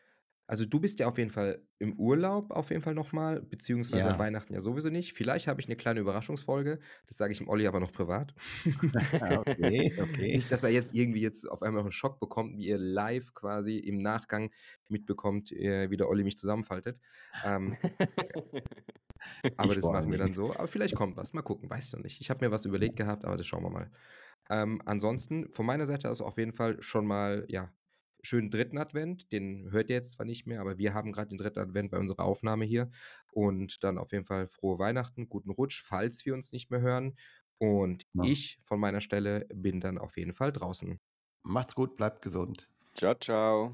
also, 0.54 0.66
du 0.66 0.80
bist 0.80 1.00
ja 1.00 1.08
auf 1.08 1.18
jeden 1.18 1.32
Fall 1.32 1.68
im 1.80 1.94
Urlaub 2.00 2.52
auf 2.52 2.70
jeden 2.70 2.84
Fall 2.84 2.94
noch 2.94 3.12
mal, 3.12 3.42
beziehungsweise 3.42 4.10
an 4.10 4.18
Ja. 4.18 4.20
Weihnachten 4.20 4.54
ja 4.54 4.62
sowieso 4.62 4.90
nicht. 4.90 5.14
Vielleicht 5.14 5.48
habe 5.48 5.60
ich 5.62 5.68
'ne 5.68 5.76
kleine 5.76 6.00
Überraschungsfolge. 6.02 6.80
Das 7.08 7.18
sage 7.18 7.32
ich 7.34 7.40
dem 7.40 7.48
Olli 7.50 7.66
aber 7.68 7.80
noch 7.80 7.92
privat. 7.92 8.36
Okay, 9.22 9.94
okay. 10.00 10.34
Nicht, 10.34 10.52
dass 10.52 10.64
er 10.64 10.70
jetzt 10.72 10.94
irgendwie 10.94 11.22
jetzt 11.22 11.50
auf 11.50 11.64
einmal 11.64 11.82
noch 11.84 11.90
'n 11.90 11.92
Schock 11.92 12.20
bekommt, 12.20 12.58
wie 12.58 12.68
ihr 12.68 12.78
live 12.78 13.34
quasi 13.34 13.78
im 13.80 13.98
Nachgang 14.02 14.52
mitbekommt, 14.90 15.52
äh, 15.52 15.90
wie 15.90 15.98
der 15.98 16.10
Olli 16.10 16.24
mich 16.24 16.38
zusammenfaltet. 16.38 17.00
Ähm, 17.44 17.78
aber 19.58 19.76
Ich 19.76 19.78
das 19.78 19.90
machen 19.92 20.12
wir 20.12 20.18
dann 20.20 20.34
so. 20.34 20.56
Aber 20.56 20.68
vielleicht 20.68 20.96
kommt 20.96 21.18
was. 21.18 21.34
Mal 21.34 21.42
gucken, 21.44 21.70
weiß 21.70 21.88
ich 21.88 21.94
noch 21.94 22.02
nicht. 22.04 22.22
Ich 22.22 22.30
habe 22.30 22.46
mir 22.46 22.52
was 22.52 22.66
überlegt 22.66 22.96
gehabt, 22.98 23.26
aber 23.26 23.38
das 23.38 23.48
schauen 23.48 23.64
wir 23.64 23.70
mal. 23.70 23.92
Ähm, 24.50 24.82
ansonsten 24.86 25.52
von 25.52 25.66
meiner 25.66 25.86
Seite 25.88 26.10
aus 26.12 26.22
auf 26.22 26.38
jeden 26.38 26.54
Fall 26.54 26.82
schon 26.82 27.06
mal, 27.08 27.46
ja, 27.50 27.74
schönen 28.24 28.50
3. 28.50 28.78
Advent. 28.80 29.32
Den 29.32 29.72
hört 29.72 29.90
ihr 29.90 29.96
jetzt 29.98 30.14
zwar 30.14 30.26
nicht 30.26 30.48
mehr, 30.48 30.62
aber 30.62 30.78
wir 30.78 30.94
haben 30.94 31.12
grad 31.12 31.32
den 31.32 31.38
3. 31.38 31.62
Advent 31.62 31.92
bei 31.92 32.00
unserer 32.00 32.24
Aufnahme 32.26 32.66
hier. 32.66 32.90
Und 33.32 33.84
dann 33.84 33.98
auf 33.98 34.12
jeden 34.12 34.26
Fall 34.26 34.48
frohe 34.48 34.80
Weihnachten, 34.80 35.30
guten 35.30 35.52
Rutsch, 35.52 35.82
falls 35.84 36.26
wir 36.26 36.34
uns 36.34 36.52
nicht 36.52 36.72
mehr 36.72 36.82
hören. 36.82 37.18
Und 37.58 38.06
Ja. 38.14 38.24
ich 38.24 38.58
von 38.62 38.80
meiner 38.80 39.02
Stelle 39.02 39.46
bin 39.54 39.80
dann 39.80 39.98
auf 39.98 40.18
jeden 40.18 40.34
Fall 40.34 40.52
draußen. 40.52 41.00
Macht's 41.44 41.76
gut, 41.76 41.96
bleibt 41.98 42.22
gesund. 42.22 42.66
Tschau, 42.96 43.14
tschau. 43.16 43.72